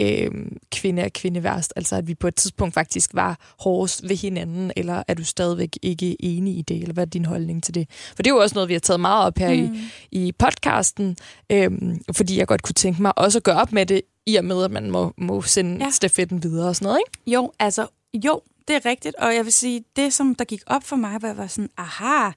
øhm, 0.01 0.57
kvinde 0.71 1.01
er 1.01 1.09
kvinde 1.09 1.43
værst, 1.43 1.73
altså 1.75 1.95
at 1.95 2.07
vi 2.07 2.15
på 2.15 2.27
et 2.27 2.35
tidspunkt 2.35 2.73
faktisk 2.73 3.09
var 3.13 3.39
hårdest 3.59 4.09
ved 4.09 4.15
hinanden, 4.15 4.71
eller 4.75 5.03
er 5.07 5.13
du 5.13 5.23
stadigvæk 5.23 5.77
ikke 5.81 6.15
enig 6.19 6.57
i 6.57 6.61
det, 6.61 6.77
eller 6.81 6.93
hvad 6.93 7.03
er 7.03 7.09
din 7.09 7.25
holdning 7.25 7.63
til 7.63 7.75
det? 7.75 7.87
For 8.15 8.23
det 8.23 8.27
er 8.27 8.33
jo 8.33 8.41
også 8.41 8.55
noget, 8.55 8.69
vi 8.69 8.73
har 8.73 8.79
taget 8.79 8.99
meget 8.99 9.25
op 9.25 9.37
her 9.37 9.53
mm. 9.53 9.75
i, 10.11 10.27
i 10.27 10.31
podcasten, 10.31 11.17
øhm, 11.49 12.01
fordi 12.11 12.37
jeg 12.37 12.47
godt 12.47 12.61
kunne 12.61 12.73
tænke 12.73 13.01
mig 13.01 13.17
også 13.17 13.39
at 13.39 13.43
gøre 13.43 13.61
op 13.61 13.71
med 13.73 13.85
det, 13.85 14.01
i 14.25 14.35
og 14.35 14.45
med, 14.45 14.63
at 14.63 14.71
man 14.71 14.91
må, 14.91 15.13
må 15.17 15.41
sende 15.41 15.85
Ja. 15.85 15.89
stafetten 15.91 16.43
videre 16.43 16.67
og 16.69 16.75
sådan 16.75 16.85
noget, 16.85 16.99
ikke? 17.07 17.31
Jo, 17.31 17.51
altså, 17.59 17.87
jo, 18.13 18.41
det 18.67 18.75
er 18.75 18.85
rigtigt. 18.85 19.15
Og 19.15 19.35
jeg 19.35 19.45
vil 19.45 19.53
sige, 19.53 19.83
det 19.95 20.13
som 20.13 20.35
der 20.35 20.45
gik 20.45 20.61
op 20.67 20.83
for 20.83 20.95
mig, 20.95 21.17
hvor 21.17 21.27
jeg 21.27 21.37
var 21.37 21.47
sådan, 21.47 21.69
aha, 21.77 22.31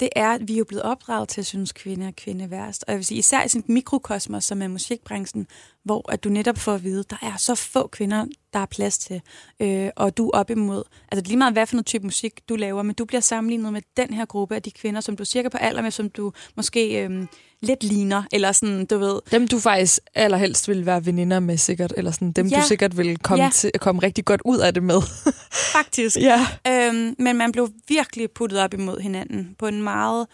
det 0.00 0.08
er, 0.16 0.30
at 0.30 0.48
vi 0.48 0.52
er 0.54 0.58
jo 0.58 0.64
blevet 0.64 0.82
opdraget 0.82 1.28
til 1.28 1.40
at 1.40 1.46
synes, 1.46 1.72
kvinde 1.72 2.06
er 2.06 2.10
kvinde 2.16 2.50
værst. 2.50 2.84
Og 2.86 2.92
jeg 2.92 2.98
vil 2.98 3.04
sige, 3.04 3.18
især 3.18 3.44
i 3.44 3.48
sådan 3.48 3.60
et 3.60 3.68
mikrokosmos, 3.68 4.44
som 4.44 4.62
er 4.62 4.68
musikbranchen, 4.68 5.46
hvor 5.84 6.12
at 6.12 6.24
du 6.24 6.28
netop 6.28 6.58
får 6.58 6.74
at 6.74 6.84
vide, 6.84 7.04
der 7.10 7.16
er 7.22 7.36
så 7.38 7.54
få 7.54 7.86
kvinder, 7.86 8.26
der 8.52 8.58
er 8.58 8.66
plads 8.66 8.98
til. 8.98 9.20
Øh, 9.60 9.88
og 9.96 10.16
du 10.16 10.28
er 10.28 10.38
op 10.38 10.50
imod, 10.50 10.82
altså 11.12 11.28
lige 11.28 11.36
meget, 11.36 11.52
hvad 11.52 11.66
for 11.66 11.74
noget 11.76 11.86
type 11.86 12.04
musik 12.04 12.40
du 12.48 12.56
laver, 12.56 12.82
men 12.82 12.94
du 12.94 13.04
bliver 13.04 13.20
sammenlignet 13.20 13.72
med 13.72 13.82
den 13.96 14.14
her 14.14 14.24
gruppe 14.24 14.54
af 14.54 14.62
de 14.62 14.70
kvinder, 14.70 15.00
som 15.00 15.16
du 15.16 15.24
cirka 15.24 15.48
på 15.48 15.56
alder 15.56 15.82
med, 15.82 15.90
som 15.90 16.10
du 16.10 16.32
måske 16.56 17.04
øh, 17.04 17.26
lidt 17.62 17.84
ligner, 17.84 18.22
eller 18.32 18.52
sådan, 18.52 18.86
du 18.86 18.98
ved, 18.98 19.20
Dem, 19.30 19.48
du 19.48 19.58
faktisk 19.58 20.00
allerhelst 20.14 20.68
ville 20.68 20.86
være 20.86 21.06
veninder 21.06 21.40
med, 21.40 21.56
sikkert. 21.56 21.94
Eller 21.96 22.10
sådan, 22.10 22.32
dem, 22.32 22.46
Ja. 22.46 22.56
du 22.56 22.66
sikkert 22.66 22.96
ville 22.96 23.16
komme, 23.16 23.44
Ja. 23.44 23.50
til, 23.52 23.70
komme 23.80 24.02
rigtig 24.02 24.24
godt 24.24 24.42
ud 24.44 24.58
af 24.58 24.74
det 24.74 24.82
med. 24.82 25.00
faktisk. 25.76 26.16
ja. 26.16 26.46
Øhm, 26.68 27.14
men 27.18 27.36
man 27.36 27.52
blev 27.52 27.68
virkelig 27.88 28.30
puttet 28.30 28.60
op 28.60 28.74
imod 28.74 29.00
hinanden 29.00 29.54
på 29.58 29.66
en 29.66 29.82
meget 29.82 30.26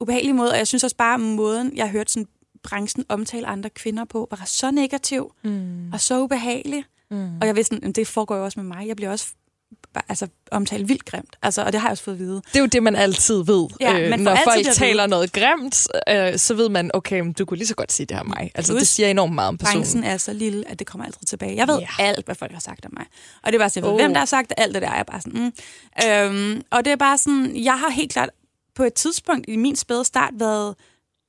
ubehagelig 0.00 0.34
måde, 0.34 0.50
og 0.50 0.58
jeg 0.58 0.66
synes 0.66 0.84
også 0.84 0.96
bare, 0.96 1.18
måden, 1.18 1.76
jeg 1.76 1.88
hørte 1.90 2.12
sådan 2.12 2.26
branchen 2.64 3.04
omtale 3.08 3.46
andre 3.46 3.70
kvinder 3.70 4.04
på, 4.04 4.28
var 4.30 4.42
så 4.46 4.70
negativ 4.70 5.32
Mm. 5.44 5.92
og 5.92 6.00
så 6.00 6.20
ubehagelig. 6.20 6.84
Mm. 7.10 7.38
Og 7.40 7.46
jeg 7.46 7.56
vidste, 7.56 7.76
sådan, 7.76 7.92
det 7.92 8.06
foregår 8.06 8.36
jo 8.36 8.44
også 8.44 8.60
med 8.60 8.76
mig. 8.76 8.88
Jeg 8.88 8.96
bliver 8.96 9.10
også 9.10 9.26
altså, 10.08 10.28
omtalt 10.50 10.88
vildt 10.88 11.04
grimt. 11.04 11.36
Altså, 11.42 11.62
og 11.64 11.72
det 11.72 11.80
har 11.80 11.88
jeg 11.88 11.90
også 11.90 12.04
fået 12.04 12.14
at 12.14 12.18
vide. 12.20 12.34
Det 12.34 12.56
er 12.56 12.60
jo 12.60 12.66
det, 12.66 12.82
man 12.82 12.96
altid 12.96 13.44
ved. 13.44 13.68
Ja, 13.80 13.98
øh, 14.00 14.10
man 14.10 14.20
når 14.20 14.30
altid 14.30 14.44
folk 14.44 14.58
vide. 14.64 14.74
taler 14.74 15.06
noget 15.06 15.32
grimt, 15.32 15.88
øh, 16.08 16.38
så 16.38 16.54
ved 16.54 16.68
man, 16.68 16.90
okay, 16.94 17.20
men 17.20 17.32
du 17.32 17.44
kunne 17.44 17.56
lige 17.56 17.66
så 17.68 17.74
godt 17.74 17.92
sige 17.92 18.06
det 18.06 18.16
her 18.16 18.24
mig. 18.24 18.50
Altså, 18.54 18.72
Plus, 18.72 18.80
det 18.80 18.88
siger 18.88 19.08
enormt 19.08 19.34
meget 19.34 19.48
om 19.48 19.58
personen. 19.58 19.80
Branchen 19.82 20.04
er 20.04 20.16
så 20.16 20.32
lille, 20.32 20.68
at 20.68 20.78
det 20.78 20.86
kommer 20.86 21.04
aldrig 21.04 21.26
tilbage. 21.26 21.56
Jeg 21.56 21.68
ved 21.68 21.78
Ja. 21.78 21.86
alt, 21.98 22.24
hvad 22.24 22.34
folk 22.34 22.52
har 22.52 22.60
sagt 22.60 22.84
om 22.86 22.92
mig. 22.96 23.06
Og 23.42 23.52
det 23.52 23.54
er 23.54 23.58
bare 23.62 23.70
sådan, 23.70 23.82
ved, 23.82 23.90
Oh. 23.92 23.96
hvem 24.00 24.12
der 24.12 24.18
har 24.18 24.26
sagt 24.26 24.52
alt 24.56 24.74
det 24.74 24.82
der. 24.82 24.90
Jeg 24.90 24.98
er 25.00 25.02
bare 25.04 25.20
sådan, 25.20 25.52
mm. 26.32 26.42
øhm, 26.52 26.62
og 26.70 26.84
det 26.84 26.90
er 26.92 26.96
bare 26.96 27.18
sådan, 27.18 27.64
jeg 27.64 27.78
har 27.78 27.90
helt 27.90 28.12
klart 28.12 28.30
på 28.74 28.82
et 28.84 28.94
tidspunkt 28.94 29.44
i 29.48 29.56
min 29.56 29.76
spæde 29.76 30.04
start 30.04 30.34
været 30.38 30.74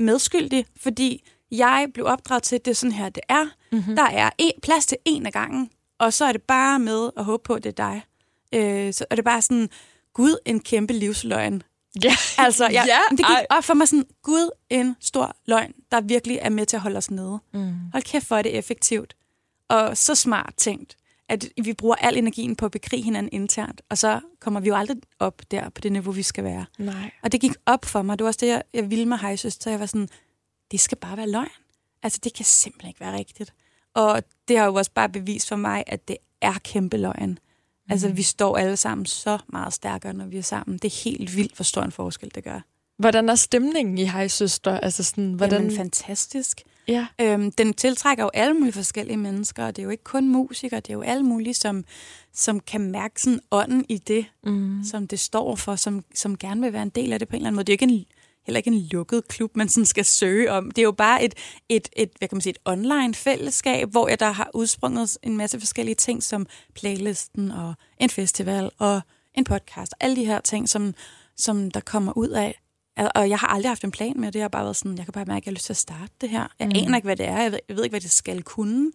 medskyldig, 0.02 0.66
fordi 0.78 1.24
jeg 1.52 1.88
blev 1.94 2.06
opdraget 2.06 2.44
til, 2.44 2.56
at 2.56 2.66
det 2.66 2.72
er 2.72 2.76
sådan 2.76 2.92
her, 2.92 3.10
det 3.10 3.24
er. 3.30 3.46
Mm-hmm. 3.72 3.96
Der 3.96 4.04
er 4.10 4.30
en, 4.38 4.52
plads 4.64 4.86
til 4.86 4.98
en 5.06 5.26
af 5.26 5.34
gangen, 5.34 5.70
og 6.00 6.14
så 6.14 6.26
er 6.26 6.32
det 6.32 6.42
bare 6.42 6.80
med 6.80 7.10
at 7.18 7.26
håbe 7.26 7.44
på, 7.44 7.54
at 7.54 7.64
det 7.64 7.80
er 7.80 7.84
dig. 7.92 8.04
Øh, 8.54 8.94
så 8.94 9.06
er 9.10 9.16
det 9.16 9.26
bare 9.26 9.42
sådan, 9.42 9.70
gud, 10.14 10.36
en 10.46 10.60
kæmpe 10.60 10.94
livsløgn. 10.94 11.64
Ja. 12.04 12.16
Altså, 12.38 12.68
jeg, 12.68 12.84
Ja, 12.88 13.00
det 13.10 13.18
gik 13.18 13.26
ej. 13.26 13.46
op 13.50 13.64
for 13.64 13.74
mig 13.74 13.88
sådan, 13.88 14.06
gud, 14.24 14.50
en 14.70 14.96
stor 15.00 15.36
løgn, 15.46 15.74
der 15.92 16.02
virkelig 16.02 16.40
er 16.42 16.50
med 16.50 16.66
til 16.66 16.78
at 16.78 16.82
holde 16.82 16.98
os 16.98 17.12
nede. 17.12 17.40
Mm. 17.54 17.74
Hold 17.92 18.04
kæft, 18.04 18.28
hvor 18.28 18.38
er 18.38 18.42
det 18.42 18.58
effektivt. 18.58 19.16
Og 19.70 19.98
så 19.98 20.16
smart 20.16 20.54
tænkt, 20.58 20.96
at 21.32 21.50
vi 21.64 21.74
bruger 21.74 21.96
al 21.96 22.18
energien 22.18 22.56
på 22.56 22.66
at 22.66 22.72
bekrige 22.72 23.04
hinanden 23.04 23.30
internt, 23.34 23.82
og 23.90 23.98
så 23.98 24.20
kommer 24.40 24.60
vi 24.60 24.68
jo 24.68 24.76
aldrig 24.76 24.98
op 25.20 25.42
der 25.52 25.70
på 25.70 25.82
det 25.82 25.92
niveau, 25.92 26.12
vi 26.12 26.24
skal 26.24 26.44
være. 26.44 26.66
Nej. 26.80 27.12
Og 27.24 27.32
det 27.32 27.42
gik 27.42 27.52
op 27.66 27.86
for 27.86 28.02
mig. 28.02 28.20
Det 28.20 28.24
var 28.24 28.30
også 28.30 28.38
det, 28.42 28.48
jeg, 28.48 28.64
jeg 28.74 28.90
ville 28.90 29.06
med 29.06 29.18
hejsøster. 29.18 29.72
Jeg 29.72 29.80
var 29.80 29.86
sådan, 29.86 30.10
det 30.72 30.80
skal 30.80 30.98
bare 30.98 31.18
være 31.18 31.30
løgn. 31.30 31.50
Altså, 32.04 32.20
det 32.24 32.34
kan 32.34 32.46
simpelthen 32.46 32.90
ikke 32.90 33.00
være 33.00 33.18
rigtigt. 33.18 33.54
Og 33.94 34.24
det 34.48 34.58
har 34.58 34.66
jo 34.66 34.74
også 34.74 34.92
bare 34.92 35.10
bevist 35.10 35.48
for 35.48 35.56
mig, 35.56 35.84
at 35.88 36.08
det 36.08 36.18
er 36.42 36.54
kæmpe 36.54 36.98
løgn. 36.98 37.40
Altså, 37.90 38.10
vi 38.10 38.24
står 38.24 38.58
alle 38.58 38.78
sammen 38.78 39.06
så 39.06 39.38
meget 39.48 39.74
stærkere, 39.74 40.14
når 40.14 40.26
vi 40.26 40.38
er 40.38 40.42
sammen. 40.42 40.78
Det 40.78 40.86
er 40.86 41.04
helt 41.04 41.36
vildt, 41.36 41.56
hvor 41.56 41.64
stor 41.64 41.84
en 41.84 41.92
forskel 41.92 42.32
det 42.36 42.44
gør. 42.44 42.60
Hvordan 42.98 43.30
er 43.30 43.36
stemningen 43.36 43.98
i 43.98 44.06
Hej 44.06 44.28
Søster? 44.28 44.80
Altså 44.80 45.04
sådan, 45.04 45.34
hvordan... 45.34 45.62
Jamen, 45.62 45.78
fantastisk. 45.78 46.62
Ja. 46.88 47.08
Øhm, 47.22 47.52
den 47.52 47.74
tiltrækker 47.74 48.24
jo 48.24 48.30
alle 48.34 48.54
mulige 48.54 48.74
forskellige 48.74 49.18
mennesker, 49.18 49.66
og 49.66 49.76
det 49.76 49.82
er 49.82 49.84
jo 49.84 49.90
ikke 49.90 50.04
kun 50.04 50.28
musikere, 50.30 50.80
det 50.80 50.90
er 50.90 50.94
jo 50.94 51.02
alle 51.02 51.24
mulige, 51.24 51.54
som, 51.54 51.84
som 52.34 52.60
kan 52.60 52.82
mærke 52.82 53.22
sådan 53.22 53.40
ånden 53.52 53.86
i 53.90 53.98
det, 53.98 54.26
Mm. 54.44 54.84
som 54.84 55.08
det 55.08 55.20
står 55.20 55.56
for, 55.56 55.76
som, 55.76 56.04
som 56.16 56.38
gerne 56.38 56.62
vil 56.62 56.74
være 56.74 56.84
en 56.84 56.90
del 56.90 57.14
af 57.14 57.20
det 57.20 57.28
på 57.28 57.36
en 57.36 57.38
eller 57.42 57.48
anden 57.48 57.56
måde. 57.56 57.64
Det 57.66 57.74
er 57.74 57.78
jo 57.86 57.86
ikke 57.86 57.96
en, 57.96 58.06
heller 58.46 58.58
ikke 58.58 58.68
en 58.72 58.88
lukket 58.92 59.28
klub, 59.28 59.56
man 59.56 59.70
sådan 59.70 59.86
skal 59.86 60.06
søge 60.06 60.52
om. 60.52 60.72
Det 60.72 60.78
er 60.78 60.84
jo 60.84 60.92
bare 60.92 61.24
et, 61.24 61.34
et, 61.70 61.90
et, 61.96 62.10
hvad 62.18 62.28
kan 62.28 62.36
man 62.36 62.42
sige, 62.42 62.52
et 62.52 62.58
online 62.66 63.14
fællesskab, 63.14 63.90
hvor 63.90 64.08
jeg 64.08 64.20
der 64.20 64.32
har 64.32 64.50
udsprunget 64.54 65.18
en 65.24 65.38
masse 65.38 65.60
forskellige 65.60 65.96
ting, 65.96 66.24
som 66.24 66.46
playlisten 66.76 67.52
og 67.52 67.74
en 67.98 68.10
festival 68.10 68.70
og 68.80 69.02
en 69.34 69.44
podcast, 69.44 69.94
og 69.94 69.98
alle 70.00 70.16
de 70.16 70.26
her 70.26 70.40
ting, 70.42 70.70
som, 70.70 70.94
som 71.38 71.72
der 71.72 71.80
kommer 71.80 72.18
ud 72.18 72.30
af. 72.30 72.61
Og- 73.16 73.30
jeg 73.30 73.38
har 73.40 73.48
aldrig 73.48 73.70
haft 73.70 73.84
en 73.84 73.92
plan 73.92 74.14
med 74.20 74.28
det. 74.28 74.36
Jeg 74.36 74.44
har 74.44 74.50
bare 74.50 74.64
været 74.64 74.76
sådan, 74.76 74.98
jeg 74.98 75.06
kan 75.06 75.12
bare 75.12 75.26
mærke, 75.26 75.44
at 75.44 75.46
jeg 75.46 75.52
har 75.52 75.56
lyst 75.56 75.66
til 75.66 75.74
at 75.74 75.78
starte 75.78 76.14
det 76.22 76.30
her. 76.30 76.48
Jeg 76.60 76.68
mm. 76.68 76.74
aner 76.76 76.96
ikke, 76.96 77.06
hvad 77.06 77.16
det 77.16 77.28
er. 77.28 77.42
Jeg 77.42 77.52
ved, 77.52 77.60
jeg 77.70 77.76
ved 77.76 77.84
ikke, 77.84 77.94
hvad 77.94 78.02
det 78.02 78.12
skal 78.12 78.44
kunne. 78.44 78.92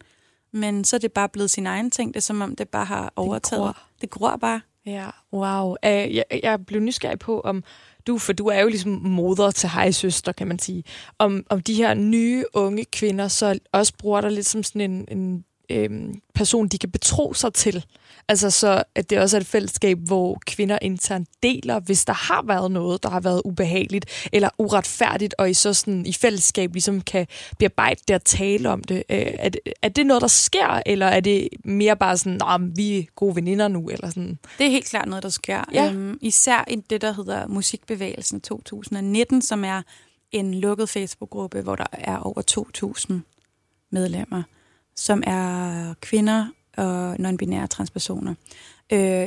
Men 0.52 0.84
så 0.84 0.96
er 0.96 1.00
det 1.00 1.12
bare 1.12 1.28
blevet 1.28 1.50
sin 1.50 1.66
egen 1.66 1.90
ting. 1.90 2.14
Det 2.14 2.20
er 2.20 2.22
som 2.22 2.40
om, 2.40 2.56
det 2.56 2.68
bare 2.68 2.84
har 2.84 3.12
overtaget. 3.16 3.62
gror. 3.62 3.78
Det 4.00 4.10
gror 4.10 4.36
bare. 4.36 4.60
Ja, 4.86 5.10
wow. 5.32 5.70
Uh, 5.70 5.76
jeg, 6.14 6.24
jeg 6.42 6.66
blev 6.66 6.80
nysgerrig 6.82 7.18
på, 7.18 7.40
om 7.40 7.64
du, 8.06 8.18
for 8.18 8.32
du 8.32 8.46
er 8.46 8.60
jo 8.60 8.68
ligesom 8.68 8.92
moder 8.92 9.50
til 9.50 9.68
hej 9.68 9.90
søster, 9.90 10.32
kan 10.32 10.46
man 10.46 10.58
sige, 10.58 10.84
om, 11.18 11.46
om 11.50 11.60
de 11.60 11.74
her 11.74 11.94
nye 11.94 12.44
unge 12.54 12.84
kvinder 12.84 13.28
så 13.28 13.58
også 13.72 13.92
bruger 13.98 14.20
dig 14.20 14.32
lidt 14.32 14.46
som 14.46 14.62
sådan 14.62 14.90
en, 14.90 15.18
en 15.18 15.44
øhm, 15.70 16.20
person, 16.34 16.68
de 16.68 16.78
kan 16.78 16.90
betro 16.90 17.34
sig 17.34 17.54
til. 17.54 17.84
Altså 18.28 18.50
så, 18.50 18.82
at 18.94 19.10
det 19.10 19.18
også 19.18 19.36
er 19.36 19.40
et 19.40 19.46
fællesskab, 19.46 19.98
hvor 19.98 20.40
kvinder 20.46 20.78
internt 20.82 21.28
deler, 21.42 21.80
hvis 21.80 22.04
der 22.04 22.12
har 22.12 22.42
været 22.42 22.70
noget, 22.70 23.02
der 23.02 23.10
har 23.10 23.20
været 23.20 23.42
ubehageligt 23.44 24.28
eller 24.32 24.48
uretfærdigt, 24.58 25.34
og 25.38 25.50
I 25.50 25.54
så 25.54 25.74
sådan 25.74 26.06
i 26.06 26.12
fællesskab 26.12 26.72
ligesom 26.72 27.00
kan 27.00 27.26
bearbejde 27.58 28.00
det 28.08 28.16
og 28.16 28.24
tale 28.24 28.70
om 28.70 28.84
det. 28.84 28.96
Øh, 28.96 29.26
er, 29.38 29.48
det 29.48 29.60
er 29.82 29.88
det 29.88 30.06
noget, 30.06 30.20
der 30.20 30.28
sker, 30.28 30.82
eller 30.86 31.06
er 31.06 31.20
det 31.20 31.48
mere 31.64 31.96
bare 31.96 32.16
sådan, 32.16 32.40
Nå, 32.40 32.66
vi 32.76 32.98
er 32.98 33.04
gode 33.16 33.36
veninder 33.36 33.68
nu, 33.68 33.88
eller 33.88 34.08
sådan? 34.08 34.38
Det 34.58 34.66
er 34.66 34.70
helt 34.70 34.86
klart 34.86 35.08
noget, 35.08 35.22
der 35.22 35.28
sker. 35.28 35.64
Ja. 35.72 35.90
Øhm, 35.90 36.18
især 36.20 36.64
i 36.68 36.76
det, 36.90 37.00
der 37.00 37.12
hedder 37.12 37.46
Musikbevægelsen 37.46 38.40
2019, 38.40 39.42
som 39.42 39.64
er 39.64 39.82
en 40.32 40.54
lukket 40.54 40.88
Facebook-gruppe, 40.88 41.60
hvor 41.60 41.76
der 41.76 41.86
er 41.92 42.18
over 42.18 42.42
2.000 43.10 43.14
medlemmer, 43.90 44.42
som 44.96 45.22
er 45.26 45.94
kvinder 46.00 46.46
og 46.76 47.14
non-binære 47.14 47.66
transpersoner. 47.66 48.34
Øh, 48.92 49.26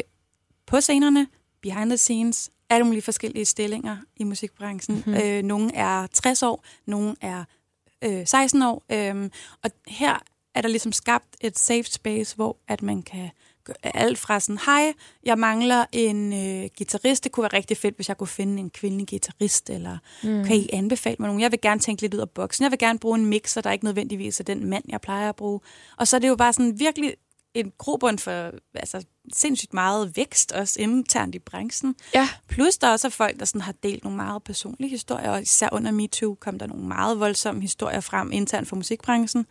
på 0.67 0.81
scenerne, 0.81 1.27
behind 1.61 1.89
the 1.89 1.97
scenes, 1.97 2.51
alle 2.69 2.85
mulige 2.85 3.01
forskellige 3.01 3.45
stillinger 3.45 3.97
i 4.15 4.23
musikbranchen. 4.23 4.97
Mhm. 4.97 5.09
Mm-hmm. 5.09 5.23
Øh, 5.23 5.43
nogle 5.43 5.75
er 5.75 6.07
60 6.07 6.43
år, 6.43 6.63
nogle 6.85 7.15
er 7.21 7.43
øh, 8.03 8.27
16 8.27 8.61
år. 8.61 8.83
Øh, 8.91 9.29
og 9.63 9.71
her 9.87 10.19
er 10.55 10.61
der 10.61 10.69
ligesom 10.69 10.91
skabt 10.91 11.35
et 11.41 11.59
safe 11.59 11.83
space, 11.83 12.35
hvor 12.35 12.57
at 12.67 12.81
man 12.81 13.01
kan 13.01 13.29
alt 13.83 14.17
fra 14.17 14.39
sådan, 14.39 14.59
hej, 14.65 14.93
jeg 15.23 15.37
mangler 15.37 15.85
en 15.91 16.33
øh, 16.33 16.69
guitarist. 16.77 17.23
Det 17.23 17.31
kunne 17.31 17.41
være 17.41 17.57
rigtig 17.57 17.77
fedt, 17.77 17.95
hvis 17.95 18.09
jeg 18.09 18.17
kunne 18.17 18.27
finde 18.27 18.59
en 18.59 18.69
kvindelig 18.69 19.07
guitarist, 19.07 19.69
eller 19.69 19.97
mm. 20.23 20.43
kan 20.45 20.55
I 20.55 20.69
anbefale 20.73 21.15
mig 21.19 21.27
nogen? 21.27 21.41
Jeg 21.41 21.51
vil 21.51 21.61
gerne 21.61 21.79
tænke 21.79 22.01
lidt 22.01 22.13
ud 22.13 22.19
af 22.19 22.29
boksen. 22.29 22.63
Jeg 22.63 22.71
vil 22.71 22.79
gerne 22.79 22.99
bruge 22.99 23.19
en 23.19 23.25
mixer, 23.25 23.61
der 23.61 23.71
ikke 23.71 23.85
nødvendigvis 23.85 24.39
er 24.39 24.43
den 24.43 24.65
mand, 24.65 24.83
jeg 24.89 25.01
plejer 25.01 25.29
at 25.29 25.35
bruge. 25.35 25.59
Og 25.97 26.07
så 26.07 26.15
er 26.15 26.19
det 26.19 26.27
jo 26.27 26.35
bare 26.35 26.53
sådan 26.53 26.79
virkelig 26.79 27.13
en 27.53 27.71
grobund 27.77 28.19
for 28.19 28.51
altså, 28.73 29.05
sindssygt 29.33 29.73
meget 29.73 30.17
vækst, 30.17 30.51
også 30.51 30.81
internt 30.81 31.35
i 31.35 31.39
branchen. 31.39 31.95
Ja. 32.13 32.29
Plus 32.47 32.77
der 32.77 32.89
også 32.89 33.07
er 33.07 33.11
folk, 33.11 33.39
der 33.39 33.45
sådan 33.45 33.61
har 33.61 33.73
delt 33.83 34.03
nogle 34.03 34.15
meget 34.15 34.43
personlige 34.43 34.89
historier, 34.89 35.31
og 35.31 35.41
især 35.41 35.69
under 35.71 35.91
MeToo 35.91 36.35
kom 36.39 36.59
der 36.59 36.67
nogle 36.67 36.83
meget 36.83 37.19
voldsomme 37.19 37.61
historier 37.61 37.99
frem 37.99 38.31
internt 38.31 38.67
for 38.67 38.75
musikbranchen. 38.75 39.45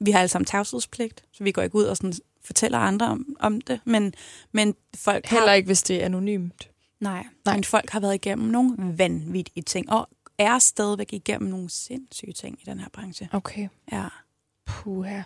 Vi 0.00 0.10
har 0.10 0.18
alle 0.18 0.28
sammen 0.28 0.46
tavshedspligt, 0.46 1.24
så 1.32 1.44
vi 1.44 1.52
går 1.52 1.62
ikke 1.62 1.74
ud 1.74 1.84
og 1.84 1.96
sådan 1.96 2.14
fortæller 2.44 2.78
andre 2.78 3.06
om, 3.06 3.36
om 3.40 3.60
det, 3.60 3.80
men, 3.84 4.14
men 4.52 4.74
folk 4.96 5.26
har... 5.26 5.36
Heller 5.36 5.52
ikke, 5.52 5.66
hvis 5.66 5.82
det 5.82 6.00
er 6.00 6.04
anonymt. 6.04 6.70
Nej, 7.00 7.12
Nej. 7.12 7.26
Nej, 7.44 7.54
men 7.54 7.64
folk 7.64 7.90
har 7.90 8.00
været 8.00 8.14
igennem 8.14 8.48
nogle 8.48 8.98
vanvittige 8.98 9.62
ting, 9.62 9.92
og 9.92 10.08
er 10.38 10.58
stadigvæk 10.58 11.12
igennem 11.12 11.50
nogle 11.50 11.70
sindssyge 11.70 12.32
ting 12.32 12.58
i 12.62 12.64
den 12.64 12.78
her 12.78 12.88
branche. 12.92 13.28
Okay. 13.32 13.68
Ja. 13.92 14.08
Puha. 14.66 15.22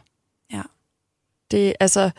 Ja. 0.53 0.63
Det, 1.51 1.75
altså, 1.81 2.11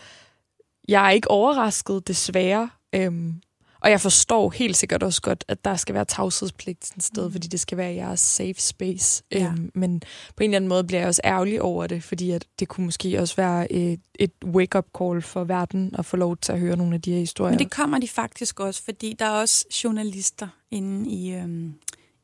jeg 0.87 1.05
er 1.05 1.09
ikke 1.09 1.31
overrasket, 1.31 2.07
desværre. 2.07 2.69
Øhm, 2.93 3.41
og 3.81 3.89
jeg 3.89 4.01
forstår 4.01 4.49
helt 4.49 4.77
sikkert 4.77 5.03
også 5.03 5.21
godt, 5.21 5.45
at 5.47 5.65
der 5.65 5.75
skal 5.75 5.95
være 5.95 6.05
tavshedspligt 6.05 6.85
sådan 6.85 6.97
et 6.97 7.03
sted, 7.03 7.25
mm. 7.25 7.31
fordi 7.31 7.47
det 7.47 7.59
skal 7.59 7.77
være 7.77 7.93
jeres 7.93 8.19
safe 8.19 8.53
space. 8.57 9.23
Ja. 9.31 9.45
Øhm, 9.45 9.71
men 9.75 9.99
på 10.35 10.43
en 10.43 10.49
eller 10.49 10.55
anden 10.55 10.69
måde 10.69 10.83
bliver 10.83 10.99
jeg 10.99 11.07
også 11.07 11.21
ærgerlig 11.23 11.61
over 11.61 11.87
det, 11.87 12.03
fordi 12.03 12.31
at 12.31 12.45
det 12.59 12.67
kunne 12.67 12.85
måske 12.85 13.21
også 13.21 13.35
være 13.35 13.71
et, 13.71 13.99
et 14.19 14.31
wake-up 14.45 14.85
call 14.97 15.21
for 15.21 15.43
verden 15.43 15.95
at 15.97 16.05
få 16.05 16.17
lov 16.17 16.37
til 16.37 16.51
at 16.51 16.59
høre 16.59 16.77
nogle 16.77 16.95
af 16.95 17.01
de 17.01 17.11
her 17.11 17.19
historier. 17.19 17.51
Men 17.51 17.59
det 17.59 17.71
kommer 17.71 17.99
de 17.99 18.07
faktisk 18.07 18.59
også, 18.59 18.83
fordi 18.83 19.15
der 19.19 19.25
er 19.25 19.29
også 19.41 19.65
journalister 19.83 20.47
inde 20.71 21.09
i, 21.09 21.31
øhm, 21.33 21.73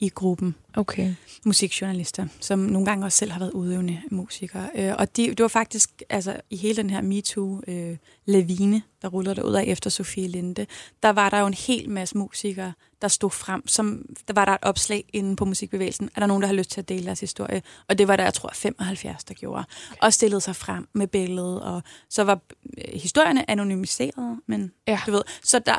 i 0.05 0.09
gruppen. 0.09 0.55
Okay. 0.77 1.13
musikjournalister, 1.45 2.27
som 2.39 2.59
nogle 2.59 2.85
gange 2.85 3.05
også 3.05 3.17
selv 3.17 3.31
har 3.31 3.39
været 3.39 3.51
udøvende 3.51 4.01
musikere. 4.11 4.69
Øh, 4.75 4.93
og 4.97 5.17
de, 5.17 5.27
det 5.27 5.39
var 5.39 5.47
faktisk 5.47 6.01
altså, 6.09 6.37
i 6.49 6.57
hele 6.57 6.75
den 6.77 6.89
her 6.89 7.01
MeToo-lavine, 7.01 8.81
der 9.01 9.07
rullede 9.07 9.35
der 9.35 9.41
ud 9.43 9.53
af 9.53 9.63
efter 9.63 9.89
Sofie 9.89 10.27
Linde, 10.27 10.65
der 11.03 11.09
var 11.09 11.29
der 11.29 11.39
jo 11.39 11.47
en 11.47 11.53
hel 11.53 11.89
masse 11.89 12.17
musikere, 12.17 12.73
der 13.01 13.07
stod 13.07 13.29
frem. 13.29 13.67
Som, 13.67 14.05
der 14.27 14.33
var 14.33 14.45
der 14.45 14.51
et 14.51 14.59
opslag 14.61 15.05
inde 15.13 15.35
på 15.35 15.45
musikbevægelsen, 15.45 16.09
er 16.15 16.19
der 16.19 16.27
nogen, 16.27 16.41
der 16.41 16.47
har 16.47 16.55
lyst 16.55 16.71
til 16.71 16.81
at 16.81 16.89
dele 16.89 17.05
deres 17.05 17.19
historie. 17.19 17.61
Og 17.87 17.97
det 17.97 18.07
var 18.07 18.15
der, 18.15 18.23
jeg 18.23 18.33
tror, 18.33 18.49
75, 18.53 19.23
der 19.23 19.33
gjorde. 19.33 19.63
Og 20.01 20.13
stillede 20.13 20.41
sig 20.41 20.55
frem 20.55 20.87
med 20.93 21.07
billedet. 21.07 21.61
Og 21.61 21.83
så 22.09 22.23
var 22.23 22.39
øh, 22.77 22.99
historierne 22.99 23.49
anonymiseret, 23.49 24.39
men 24.47 24.71
Ja. 24.87 24.99
du 25.05 25.11
ved. 25.11 25.21
Så 25.43 25.59
der, 25.59 25.75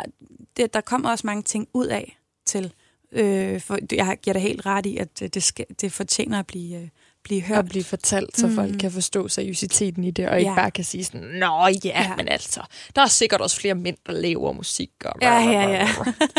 det, 0.57 0.75
der 0.75 0.81
kommer 0.81 1.11
også 1.11 1.27
mange 1.27 1.43
ting 1.43 1.69
ud 1.75 1.87
af 1.87 2.19
til 2.47 2.73
Øh, 3.13 3.61
for 3.61 3.79
jeg 3.93 4.17
giver 4.23 4.33
dig 4.33 4.43
helt 4.43 4.67
ret 4.67 4.87
i, 4.87 4.97
at 4.97 5.09
øh, 5.23 5.29
det, 5.35 5.43
skal, 5.43 5.65
det 5.81 5.93
fortjener 5.93 6.39
at 6.39 6.47
blive, 6.47 6.77
øh, 6.81 6.89
blive 7.25 7.41
hørt. 7.43 7.59
At 7.59 7.69
blive 7.69 7.85
fortalt, 7.85 8.37
så 8.39 8.51
folk 8.55 8.73
Mm. 8.73 8.79
kan 8.79 8.91
forstå 8.93 9.29
seriøsiteten 9.29 10.05
i 10.05 10.11
det, 10.11 10.29
og 10.29 10.39
ikke 10.39 10.51
Ja. 10.51 10.57
bare 10.57 10.71
kan 10.71 10.85
sige 10.85 11.05
sådan, 11.05 11.21
Nå 11.21 11.67
ja, 11.67 11.77
Ja. 11.85 12.17
men 12.17 12.29
altså, 12.29 12.61
der 12.97 13.03
er 13.03 13.07
sikkert 13.07 13.41
også 13.41 13.61
flere 13.61 13.75
mænd, 13.75 13.97
der 14.07 14.13
laver 14.13 14.53
musik. 14.53 14.91
Og 15.05 15.13
Ja, 15.23 15.39
ja, 15.39 15.69
ja. 15.69 15.89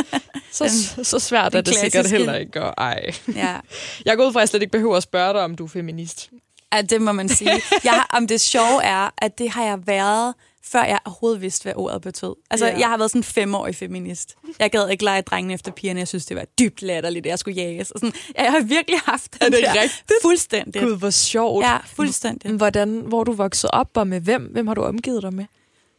så, 0.52 0.70
så 1.04 1.20
svært 1.20 1.56
er 1.56 1.62
det 1.62 1.76
sikkert 1.76 1.92
klassiske- 1.92 2.18
heller 2.18 2.36
ikke. 2.36 2.64
Og 2.64 2.74
ej. 2.78 3.12
ja. 3.36 3.56
Jeg 4.06 4.18
går 4.18 4.26
ud 4.28 4.34
fra, 4.34 4.40
at 4.40 4.42
jeg 4.42 4.50
slet 4.50 4.62
ikke 4.62 4.72
behøver 4.72 4.98
at 4.98 5.04
spørge 5.04 5.34
dig, 5.34 5.42
om 5.42 5.56
du 5.56 5.64
er 5.66 5.70
feminist. 5.70 6.30
ja, 6.74 6.82
det 6.82 7.02
må 7.02 7.12
man 7.12 7.30
sige. 7.30 7.52
Jeg, 7.84 8.04
om 8.14 8.28
det 8.28 8.42
sjove 8.42 8.84
er, 8.84 9.10
at 9.18 9.38
det 9.38 9.50
har 9.50 9.64
jeg 9.64 9.88
været, 9.88 10.34
før 10.72 10.84
jeg 10.84 11.00
overhovedet 11.06 11.42
vidste, 11.42 11.64
hvad 11.64 11.74
ordet 11.76 12.02
betød. 12.02 12.36
Altså, 12.50 12.66
yeah. 12.68 12.80
jeg 12.80 12.88
har 12.90 12.98
været 12.98 13.12
sådan 13.12 13.20
en 13.20 13.24
femårig 13.24 13.76
feminist. 13.76 14.36
Jeg 14.60 14.72
gad 14.72 14.90
ikke 14.90 15.04
lege 15.04 15.22
drengene 15.22 15.54
efter 15.54 15.72
pigerne. 15.72 16.00
Jeg 16.00 16.08
synes, 16.08 16.26
det 16.26 16.38
var 16.38 16.46
dybt 16.60 16.82
latterligt, 16.82 17.26
at 17.26 17.30
jeg 17.30 17.40
skulle 17.40 17.62
jages. 17.62 17.92
Og 17.92 18.00
sådan, 18.00 18.14
jeg 18.38 18.52
har 18.52 18.60
virkelig 18.62 19.00
haft 19.00 19.34
den 19.34 19.40
Er 19.42 19.50
det 19.50 19.60
der 19.64 19.82
rigtigt? 19.82 20.04
fuldstændig. 20.22 20.82
Gud, 20.82 20.98
hvor 20.98 21.10
sjovt. 21.10 21.64
Ja, 21.66 21.78
fuldstændig. 21.86 22.52
Hvordan, 22.52 23.00
hvor 23.08 23.24
du 23.24 23.32
vokset 23.32 23.70
op, 23.74 23.90
og 23.98 24.08
med 24.08 24.22
hvem? 24.22 24.44
Hvem 24.52 24.68
har 24.68 24.74
du 24.74 24.82
omgivet 24.82 25.24
dig 25.24 25.34
med? 25.34 25.46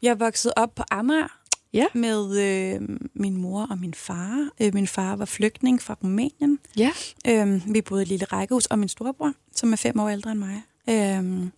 Jeg 0.02 0.20
vokset 0.20 0.52
op 0.56 0.74
på 0.74 0.82
Amager 0.90 1.28
Ja. 1.72 1.84
med 1.94 2.38
øh, 2.38 2.80
min 3.14 3.36
mor 3.36 3.66
og 3.70 3.78
min 3.78 3.94
far. 3.94 4.48
Øh, 4.60 4.74
min 4.74 4.86
far 4.86 5.16
var 5.16 5.24
flygtning 5.24 5.82
fra 5.82 5.96
Rumænien. 6.02 6.58
Ja. 6.76 6.92
Øhm, 7.26 7.62
vi 7.66 7.80
boede 7.82 8.02
i 8.02 8.04
et 8.04 8.08
lille 8.08 8.24
rækkehus, 8.26 8.66
og 8.66 8.78
min 8.78 8.88
storebror, 8.88 9.32
som 9.56 9.72
er 9.72 9.76
fem 9.76 10.00
år 10.00 10.08
ældre 10.08 10.30
end 10.32 10.38
mig. 10.38 10.62
Øhm, 10.88 11.52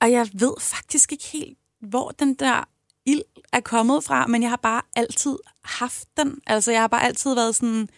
og 0.00 0.10
jeg 0.12 0.28
ved 0.32 0.52
faktisk 0.60 1.12
ikke 1.12 1.24
helt, 1.32 1.58
hvor 1.82 2.10
den 2.10 2.34
der 2.34 2.68
ild 3.06 3.22
er 3.52 3.60
kommet 3.60 4.04
fra, 4.04 4.26
men 4.26 4.42
jeg 4.42 4.50
har 4.50 4.56
bare 4.56 4.82
altid 4.96 5.36
haft 5.64 6.08
den. 6.16 6.40
Altså, 6.46 6.72
jeg 6.72 6.80
har 6.80 6.88
bare 6.88 7.04
altid 7.04 7.34
været 7.34 7.56
sådan, 7.56 7.88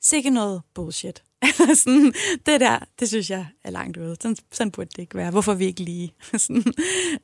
sikke 0.00 0.30
noget 0.30 0.62
bullshit. 0.74 1.22
sådan, 1.82 2.12
det 2.46 2.60
der, 2.60 2.78
det 3.00 3.08
synes 3.08 3.30
jeg 3.30 3.46
er 3.64 3.70
langt 3.70 3.96
ude. 3.96 4.16
Sådan, 4.20 4.36
sådan 4.52 4.70
burde 4.70 4.90
det 4.90 4.98
ikke 4.98 5.14
være. 5.14 5.30
Hvorfor 5.30 5.54
vi 5.54 5.66
ikke 5.66 5.80
lige? 5.80 6.14
sådan, 6.36 6.64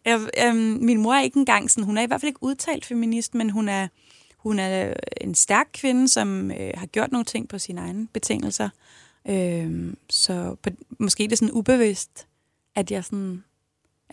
jeg, 0.05 0.29
øhm, 0.47 0.79
min 0.83 0.99
mor 0.99 1.15
er 1.15 1.23
ikke 1.23 1.39
engang 1.39 1.71
sådan, 1.71 1.85
hun 1.85 1.99
er 1.99 2.03
i 2.03 2.07
hvert 2.07 2.21
fald 2.21 2.29
ikke 2.29 2.43
udtalt 2.43 2.85
feminist, 2.85 3.35
men 3.35 3.51
hun 3.51 3.69
er, 3.69 3.89
hun 4.37 4.59
er 4.59 4.95
en 5.21 5.35
stærk 5.35 5.69
kvinde, 5.73 6.09
som 6.09 6.51
øh, 6.51 6.71
har 6.75 6.87
gjort 6.87 7.13
nogle 7.13 7.25
ting 7.25 7.49
på 7.49 7.59
sine 7.59 7.81
egne 7.81 8.07
betingelser. 8.07 8.69
Øhm, 9.29 9.97
så 10.11 10.57
på, 10.63 10.71
måske 10.99 11.25
er 11.25 11.29
det 11.29 11.39
sådan 11.39 11.55
ubevidst, 11.55 12.27
at 12.75 12.91
jeg 12.91 13.05
sådan 13.05 13.45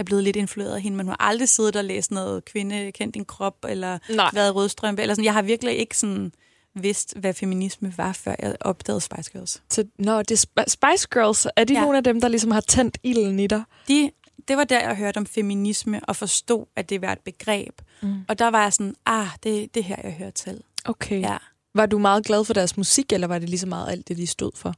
er 0.02 0.06
blevet 0.06 0.24
lidt 0.24 0.36
influeret 0.36 0.76
af 0.76 0.82
hende, 0.82 0.98
men 0.98 1.06
hun 1.06 1.16
har 1.20 1.28
aldrig 1.28 1.50
siddet 1.50 1.76
og 1.76 1.84
læst 1.84 2.12
noget 2.12 2.46
kvinde, 2.46 2.92
kendt 2.92 3.16
din 3.16 3.26
krop, 3.26 3.66
eller 3.70 4.00
Nej. 4.10 4.30
været 4.34 4.56
rødstrømpe, 4.56 5.02
eller 5.02 5.16
sådan. 5.16 5.26
Jeg 5.26 5.34
har 5.34 5.42
virkelig 5.42 5.78
ikke 5.78 5.98
sådan 5.98 6.32
vidst, 6.76 7.18
hvad 7.18 7.34
feminisme 7.34 7.94
var, 7.98 8.14
før 8.14 8.36
jeg 8.40 8.56
opdagede 8.62 9.02
Spice 9.02 9.32
Girls. 9.32 9.62
Så, 9.70 9.86
nå, 9.98 10.20
det 10.22 10.32
er 10.32 10.46
Sp- 10.48 10.64
Spice 10.68 11.08
Girls. 11.14 11.48
Er 11.56 11.64
de 11.64 11.74
ja. 11.74 11.82
Nogle 11.82 11.98
af 11.98 12.04
dem, 12.04 12.22
der 12.22 12.28
ligesom 12.28 12.52
har 12.52 12.62
tændt 12.62 12.98
ilden 13.04 13.40
i 13.40 13.48
dig? 13.48 13.64
De, 13.88 14.12
det 14.48 14.58
var 14.58 14.64
der, 14.64 14.80
jeg 14.80 14.96
hørte 14.96 15.18
om 15.18 15.26
feminisme, 15.26 16.00
og 16.04 16.16
forstod, 16.16 16.66
at 16.76 16.90
det 16.90 17.02
var 17.02 17.12
et 17.12 17.20
begreb. 17.20 17.82
Mm. 18.02 18.16
Og 18.28 18.40
der 18.40 18.48
var 18.48 18.62
jeg 18.64 18.74
sådan, 18.74 18.96
ah, 19.06 19.28
det, 19.44 19.76
det 19.76 19.80
er 19.80 19.84
her, 19.84 19.96
jeg 20.04 20.12
hører 20.14 20.32
til. 20.32 20.62
Okay. 20.86 21.22
Ja. 21.22 21.38
Var 21.76 21.86
du 21.86 21.98
meget 21.98 22.26
glad 22.26 22.46
for 22.46 22.54
deres 22.54 22.78
musik, 22.78 23.14
eller 23.14 23.28
var 23.28 23.40
det 23.40 23.50
lige 23.50 23.60
så 23.60 23.68
meget 23.68 23.92
alt 23.92 24.08
det, 24.08 24.18
de 24.18 24.28
stod 24.28 24.52
for? 24.56 24.76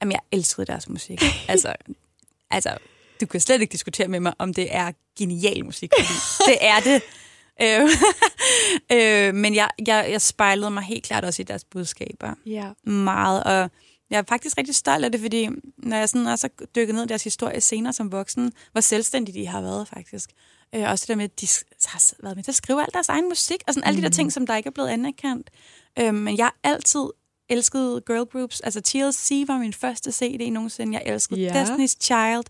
Jamen, 0.00 0.12
jeg 0.12 0.20
elskede 0.32 0.66
deres 0.66 0.88
musik. 0.88 1.22
altså, 1.48 1.74
altså, 2.50 2.76
du 3.20 3.26
kan 3.26 3.40
slet 3.40 3.60
ikke 3.60 3.72
diskutere 3.72 4.08
med 4.08 4.20
mig, 4.20 4.32
om 4.38 4.54
det 4.54 4.74
er 4.74 4.92
genial 5.18 5.64
musik, 5.64 5.90
fordi 5.98 6.12
det 6.50 6.58
er 6.60 6.80
det. 6.80 7.02
Øh, 7.62 7.88
øh, 9.28 9.34
men 9.34 9.54
jeg, 9.54 9.68
jeg, 9.86 10.06
jeg 10.10 10.22
spejlede 10.22 10.70
mig 10.70 10.82
helt 10.82 11.04
klart 11.04 11.24
også 11.24 11.42
i 11.42 11.44
deres 11.44 11.64
budskaber. 11.64 12.34
Ja. 12.46 12.90
Meget, 12.90 13.44
og 13.44 13.70
jeg 14.10 14.18
er 14.18 14.22
faktisk 14.28 14.58
rigtig 14.58 14.74
stolt 14.74 15.04
af 15.04 15.12
det, 15.12 15.20
fordi 15.20 15.48
når 15.78 15.96
jeg 15.96 16.08
sådan 16.08 16.26
også 16.26 16.48
har 16.58 16.66
dykket 16.66 16.94
ned 16.94 17.04
i 17.04 17.06
deres 17.06 17.24
historie 17.24 17.60
senere 17.60 17.92
som 17.92 18.12
voksen, 18.12 18.52
hvor 18.72 18.80
selvstændige 18.80 19.40
de 19.40 19.46
har 19.46 19.60
været 19.60 19.88
faktisk. 19.88 20.30
Øh, 20.74 20.90
også 20.90 21.02
det 21.02 21.08
der 21.08 21.16
med, 21.16 21.24
at 21.24 21.40
de 21.40 21.46
har 21.86 22.22
været 22.22 22.36
med 22.36 22.44
til 22.44 22.50
at 22.50 22.54
skrive 22.54 22.82
al 22.82 22.88
deres 22.92 23.08
egen 23.08 23.28
musik, 23.28 23.60
og 23.66 23.74
sådan 23.74 23.88
alle 23.88 23.98
de 23.98 24.02
der 24.02 24.10
ting, 24.10 24.32
som 24.32 24.46
der 24.46 24.56
ikke 24.56 24.66
er 24.66 24.72
blevet 24.72 24.88
anerkendt. 24.88 25.50
Øh, 25.98 26.14
men 26.14 26.38
jeg 26.38 26.44
har 26.44 26.56
altid 26.64 27.06
elsket 27.48 28.04
girl 28.04 28.26
groups. 28.26 28.60
Altså 28.60 28.80
TLC 28.80 29.44
var 29.46 29.58
min 29.58 29.72
første 29.72 30.12
CD 30.12 30.52
nogensinde. 30.52 30.92
Jeg 30.92 31.02
elskede 31.14 31.40
yeah. 31.40 31.64
Destiny's 31.64 31.96
Child. 32.00 32.44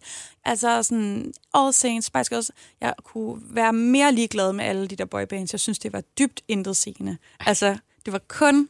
Altså 0.45 0.83
sådan 0.83 1.33
All 1.55 1.73
Saints, 1.73 2.07
Spice 2.07 2.31
Girls. 2.35 2.51
Jeg 2.81 2.95
kunne 3.05 3.43
være 3.51 3.73
mere 3.73 4.13
ligeglad 4.13 4.53
med 4.53 4.65
alle 4.65 4.89
de 4.89 4.97
der 4.97 5.05
boybands. 5.05 5.53
Jeg 5.53 5.61
synes, 5.61 5.79
det 5.79 5.93
var 5.93 6.01
dybt 6.01 6.43
intetsigende. 6.49 7.17
Altså, 7.41 7.79
det 8.05 8.13
var 8.13 8.21
kun... 8.29 8.69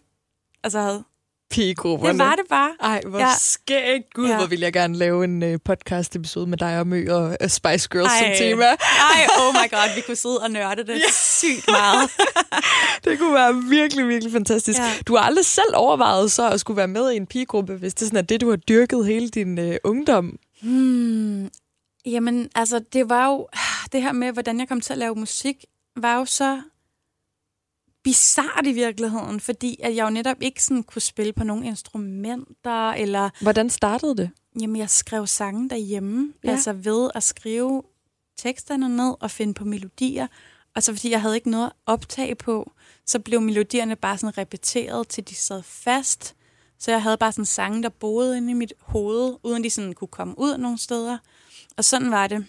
Altså, 0.63 1.03
Pigegrupperne. 1.51 2.19
det 2.19 2.27
var 2.27 2.35
det 2.35 2.45
bare. 2.51 2.71
Ej, 2.81 3.01
hvor 3.07 3.19
ja. 3.19 3.31
Skægt. 3.41 4.15
Gud, 4.15 4.29
ja. 4.29 4.37
Hvor 4.37 4.47
vil 4.47 4.61
jeg 4.61 4.73
gerne 4.73 4.97
lave 4.97 5.25
en 5.25 5.43
uh, 5.43 5.49
podcast-episode 5.65 6.47
med 6.47 6.59
dig 6.59 6.79
og 6.79 6.87
Mø 6.87 7.07
og 7.11 7.37
uh, 7.43 7.49
Spice 7.49 7.89
Girls 7.93 8.13
Ej. 8.13 8.19
som 8.19 8.47
tema. 8.47 8.65
Ej, 8.65 9.27
oh 9.41 9.55
my 9.55 9.71
god, 9.71 9.95
vi 9.95 10.01
kunne 10.01 10.17
sidde 10.17 10.39
og 10.39 10.51
nørde 10.51 10.85
det 10.85 10.95
ja. 10.95 11.11
sygt 11.11 11.69
meget. 11.69 12.11
Det 13.05 13.19
kunne 13.19 13.35
være 13.35 13.55
virkelig, 13.55 14.09
virkelig 14.09 14.33
fantastisk. 14.33 14.79
Ja. 14.79 14.93
Du 15.07 15.17
har 15.17 15.23
aldrig 15.23 15.47
selv 15.47 15.75
overvejet 15.75 16.33
så 16.33 16.51
at 16.51 16.61
skulle 16.61 16.77
være 16.77 16.89
med 16.89 17.11
i 17.11 17.17
en 17.17 17.27
pigegruppe, 17.27 17.75
hvis 17.75 17.95
det 17.95 18.07
sådan 18.07 18.19
er 18.19 18.23
det, 18.23 18.41
du 18.41 18.51
har 18.51 18.57
dyrket 18.57 19.07
hele 19.07 19.29
din 19.29 19.59
uh, 19.59 19.75
ungdom. 19.85 20.39
Hmm. 20.63 21.51
Jamen, 22.07 22.49
altså, 22.55 22.81
det 22.93 23.09
var 23.09 23.27
jo... 23.27 23.49
Det 23.93 24.03
her 24.03 24.13
med, 24.13 24.33
hvordan 24.33 24.61
jeg 24.61 24.69
kom 24.69 24.81
til 24.81 24.93
at 24.93 24.99
lave 24.99 25.15
musik, 25.15 25.65
var 25.97 26.19
jo 26.19 26.25
så 26.25 26.61
bizart 28.07 28.67
i 28.67 28.73
virkeligheden, 28.73 29.41
fordi 29.41 29.77
at 29.83 29.97
jeg 29.97 30.05
jo 30.05 30.11
netop 30.11 30.37
ikke 30.41 30.63
sådan 30.63 30.83
kunne 30.83 31.03
spille 31.03 31.33
på 31.33 31.45
nogle 31.45 31.67
instrumenter, 31.67 32.91
eller 32.91 33.31
Hvordan 33.41 33.71
startede 33.71 34.17
det? 34.17 34.31
jamen, 34.61 34.77
jeg 34.77 34.91
skrev 34.91 35.27
sange 35.27 35.69
derhjemme, 35.71 36.33
Ja. 36.45 36.51
altså 36.51 36.73
ved 36.73 37.11
at 37.15 37.23
skrive 37.23 37.83
teksterne 38.39 38.97
ned 38.97 39.15
og 39.21 39.31
finde 39.31 39.55
på 39.55 39.65
melodier, 39.65 40.27
og 40.77 40.83
så 40.83 40.93
fordi 40.93 41.11
jeg 41.11 41.21
havde 41.21 41.35
ikke 41.35 41.51
noget 41.51 41.67
at 41.67 41.73
optage 41.87 42.35
på, 42.35 42.73
så 43.07 43.19
blev 43.19 43.41
melodierne 43.41 43.97
bare 43.97 44.19
sådan 44.19 44.39
repeteret, 44.39 45.09
til 45.09 45.29
de 45.29 45.35
sad 45.35 45.63
fast. 45.63 46.35
Så 46.79 46.91
jeg 46.91 47.03
havde 47.03 47.17
bare 47.17 47.33
sådan 47.33 47.45
sange, 47.45 47.83
der 47.83 47.89
boede 47.89 48.37
inde 48.37 48.51
i 48.51 48.55
mit 48.55 48.73
hoved, 48.81 49.37
uden 49.43 49.65
de 49.65 49.71
sådan 49.71 49.93
kunne 49.93 50.09
komme 50.09 50.35
ud 50.39 50.59
nogle 50.59 50.79
steder. 50.79 51.19
Og 51.77 51.85
sådan 51.85 52.11
var 52.11 52.27
det, 52.27 52.47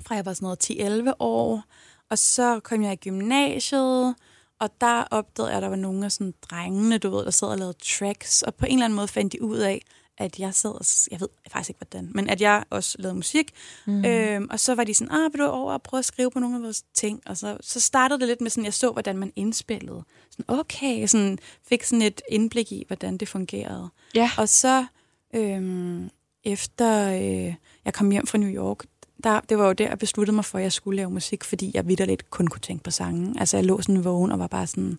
fra 0.00 0.14
jeg 0.14 0.26
var 0.26 0.34
sådan 0.34 0.46
noget 0.46 1.08
10-11 1.08 1.12
år. 1.18 1.62
Og 2.10 2.18
så 2.18 2.60
kom 2.60 2.82
jeg 2.82 2.92
i 2.92 2.96
gymnasiet, 2.96 4.14
og 4.62 4.70
der 4.80 5.04
opdagede 5.10 5.50
jeg, 5.50 5.56
at 5.56 5.62
der 5.62 5.68
var 5.68 5.76
nogle 5.76 6.04
af 6.04 6.12
sådan 6.12 6.34
drengene, 6.50 6.98
du 6.98 7.10
ved, 7.10 7.24
der 7.24 7.30
sad 7.30 7.48
og 7.48 7.58
lavede 7.58 7.76
tracks. 7.82 8.42
Og 8.42 8.54
på 8.54 8.66
en 8.66 8.72
eller 8.72 8.84
anden 8.84 8.96
måde 8.96 9.08
fandt 9.08 9.32
de 9.32 9.42
ud 9.42 9.58
af, 9.58 9.82
at 10.18 10.38
jeg 10.38 10.54
sad 10.54 10.70
og, 10.70 10.84
jeg 11.10 11.20
ved 11.20 11.28
faktisk 11.52 11.70
ikke 11.70 11.78
hvordan, 11.90 12.10
men 12.14 12.28
at 12.28 12.40
jeg 12.40 12.64
også 12.70 12.96
lavede 12.98 13.16
musik. 13.16 13.50
Mm. 13.86 14.04
Øhm, 14.04 14.46
og 14.50 14.60
så 14.60 14.74
var 14.74 14.84
de 14.84 14.94
sådan, 14.94 15.12
ah, 15.12 15.32
vil 15.32 15.40
du 15.40 15.46
over 15.46 15.72
og 15.72 15.82
prøve 15.82 15.98
at 15.98 16.04
skrive 16.04 16.30
på 16.30 16.38
nogle 16.38 16.56
af 16.56 16.62
vores 16.62 16.82
ting? 16.94 17.22
Og 17.26 17.36
så, 17.36 17.56
så 17.60 17.80
startede 17.80 18.20
det 18.20 18.28
lidt 18.28 18.40
med 18.40 18.50
sådan, 18.50 18.64
jeg 18.64 18.74
så, 18.74 18.90
hvordan 18.90 19.18
man 19.18 19.32
indspillede. 19.36 20.02
Sådan, 20.30 20.44
okay, 20.48 21.06
sådan, 21.06 21.38
fik 21.68 21.82
sådan 21.82 22.02
et 22.02 22.20
indblik 22.28 22.72
i, 22.72 22.84
hvordan 22.86 23.16
det 23.16 23.28
fungerede. 23.28 23.88
Ja. 24.14 24.30
Og 24.38 24.48
så 24.48 24.86
øhm, 25.34 26.10
efter 26.44 27.08
øh, 27.08 27.54
jeg 27.84 27.94
kom 27.94 28.10
hjem 28.10 28.26
fra 28.26 28.38
New 28.38 28.50
York, 28.50 28.84
der, 29.24 29.40
det 29.40 29.58
var 29.58 29.66
jo 29.66 29.72
der, 29.72 29.88
jeg 29.88 29.98
besluttede 29.98 30.34
mig 30.34 30.44
for, 30.44 30.58
at 30.58 30.64
jeg 30.64 30.72
skulle 30.72 30.96
lave 30.96 31.10
musik, 31.10 31.44
fordi 31.44 31.70
jeg 31.74 31.88
vidderligt 31.88 32.30
kun 32.30 32.46
kunne 32.46 32.60
tænke 32.60 32.84
på 32.84 32.90
sangen. 32.90 33.38
Altså, 33.38 33.56
jeg 33.56 33.64
lå 33.64 33.80
sådan 33.80 34.04
vågen 34.04 34.32
og 34.32 34.38
var 34.38 34.46
bare 34.46 34.66
sådan... 34.66 34.98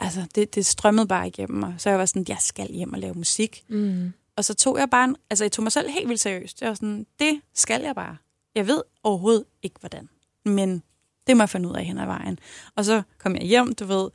Altså, 0.00 0.26
det, 0.34 0.54
det 0.54 0.66
strømmede 0.66 1.06
bare 1.06 1.26
igennem 1.26 1.58
mig. 1.58 1.74
Så 1.78 1.90
jeg 1.90 1.98
var 1.98 2.06
sådan, 2.06 2.24
jeg 2.28 2.36
skal 2.40 2.72
hjem 2.72 2.92
og 2.92 2.98
lave 2.98 3.14
musik. 3.14 3.64
Mm. 3.68 4.12
Og 4.36 4.44
så 4.44 4.54
tog 4.54 4.78
jeg 4.78 4.90
bare... 4.90 5.04
En, 5.04 5.16
altså, 5.30 5.44
jeg 5.44 5.52
tog 5.52 5.62
mig 5.62 5.72
selv 5.72 5.90
helt 5.90 6.08
vildt 6.08 6.20
seriøst. 6.20 6.60
Jeg 6.60 6.68
var 6.68 6.74
sådan, 6.74 7.06
det 7.18 7.40
skal 7.54 7.82
jeg 7.82 7.94
bare. 7.94 8.16
Jeg 8.54 8.66
ved 8.66 8.82
overhovedet 9.02 9.44
ikke, 9.62 9.76
hvordan. 9.80 10.08
Men 10.44 10.82
det 11.26 11.36
må 11.36 11.42
jeg 11.42 11.50
finde 11.50 11.68
ud 11.68 11.74
af 11.74 11.84
hen 11.84 11.98
ad 11.98 12.06
vejen. 12.06 12.38
Og 12.76 12.84
så 12.84 13.02
kom 13.18 13.36
jeg 13.36 13.42
hjem, 13.42 13.74
du 13.74 13.84
ved, 13.84 14.10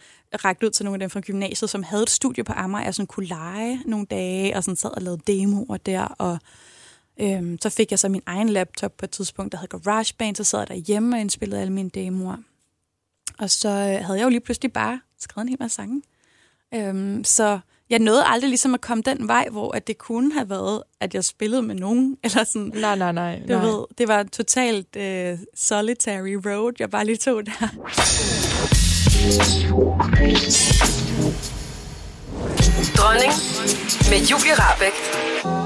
rakte 0.45 0.65
ud 0.65 0.71
til 0.71 0.85
nogle 0.85 0.95
af 0.95 0.99
dem 0.99 1.09
fra 1.09 1.19
gymnasiet, 1.19 1.69
som 1.69 1.83
havde 1.83 2.03
et 2.03 2.09
studie 2.09 2.43
på 2.43 2.53
Amager, 2.55 2.83
jeg 2.85 2.95
sådan 2.95 3.07
kunne 3.07 3.25
lege 3.25 3.81
nogle 3.85 4.05
dage, 4.05 4.57
og 4.57 4.63
sådan 4.63 4.75
sad 4.75 4.89
og 4.89 5.01
lavede 5.01 5.21
demoer 5.27 5.77
der, 5.77 6.01
og 6.01 6.37
øhm, 7.19 7.57
så 7.61 7.69
fik 7.69 7.91
jeg 7.91 7.99
så 7.99 8.09
min 8.09 8.21
egen 8.25 8.49
laptop 8.49 8.97
på 8.97 9.05
et 9.05 9.09
tidspunkt, 9.11 9.51
der 9.51 9.57
hed 9.57 9.67
GarageBand, 9.67 10.35
så 10.35 10.43
sad 10.43 10.59
jeg 10.59 10.67
derhjemme 10.67 11.15
og 11.15 11.19
indspillede 11.21 11.61
alle 11.61 11.73
mine 11.73 11.89
demoer. 11.89 12.37
Og 13.39 13.49
så 13.49 13.69
øh, 13.69 14.05
havde 14.05 14.17
jeg 14.19 14.23
jo 14.23 14.29
lige 14.29 14.39
pludselig 14.39 14.73
bare 14.73 14.99
skrevet 15.19 15.45
en 15.45 15.49
hel 15.49 15.57
masse 15.59 15.75
sange. 15.75 16.01
Øhm, 16.73 17.23
så 17.23 17.59
jeg 17.89 17.99
nåede 17.99 18.23
aldrig 18.25 18.49
ligesom 18.49 18.73
at 18.73 18.81
komme 18.81 19.03
den 19.05 19.27
vej, 19.27 19.47
hvor 19.51 19.75
at 19.75 19.87
det 19.87 19.97
kunne 19.97 20.33
have 20.33 20.49
været, 20.49 20.83
at 20.99 21.13
jeg 21.13 21.23
spillede 21.23 21.61
med 21.61 21.75
nogen, 21.75 22.17
eller 22.23 22.43
sådan, 22.43 22.71
Nej, 22.75 22.95
nej, 22.95 23.11
nej. 23.11 23.39
du 23.39 23.53
nej. 23.53 23.65
ved, 23.65 23.85
det 23.97 24.07
var 24.07 24.23
totalt 24.23 24.95
øh, 24.95 25.37
solitary 25.55 26.33
road, 26.45 26.73
jeg 26.79 26.89
bare 26.89 27.05
lige 27.05 27.17
tog 27.17 27.45
der. 27.45 27.67
Dronning 32.97 33.33
med 34.09 34.19
Julie 34.27 34.53
Rabeck. 34.55 35.64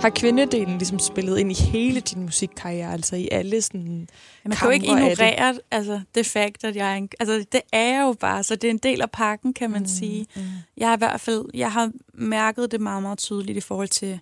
Har 0.00 0.10
kvindedelen 0.10 0.78
ligesom 0.78 0.98
spillet 0.98 1.38
ind 1.38 1.50
i 1.50 1.54
hele 1.54 2.00
din 2.00 2.22
musikkarriere, 2.22 2.92
altså 2.92 3.16
i 3.16 3.28
alle 3.32 3.62
sådan 3.62 4.08
Man 4.44 4.56
kan 4.56 4.66
jo 4.66 4.70
ikke 4.70 4.90
af 4.90 4.96
det? 4.96 5.12
ignorere 5.12 5.58
altså, 5.70 6.00
det 6.14 6.26
fakt, 6.26 6.64
at 6.64 6.76
jeg 6.76 6.92
er 6.92 6.96
en, 6.96 7.08
altså, 7.20 7.44
det 7.52 7.60
er 7.72 7.94
jeg 7.94 8.02
jo 8.02 8.12
bare, 8.12 8.42
så 8.42 8.56
det 8.56 8.68
er 8.68 8.70
en 8.70 8.78
del 8.78 9.02
af 9.02 9.10
pakken, 9.10 9.54
kan 9.54 9.70
man 9.70 9.80
mm, 9.80 9.86
sige. 9.86 10.26
Mm. 10.36 10.42
Jeg 10.76 10.88
har 10.88 10.96
i 10.96 10.98
hvert 10.98 11.20
fald, 11.20 11.44
jeg 11.54 11.72
har 11.72 11.90
mærket 12.14 12.70
det 12.70 12.80
meget, 12.80 13.02
meget 13.02 13.18
tydeligt 13.18 13.58
i 13.58 13.60
forhold 13.60 13.88
til, 13.88 14.20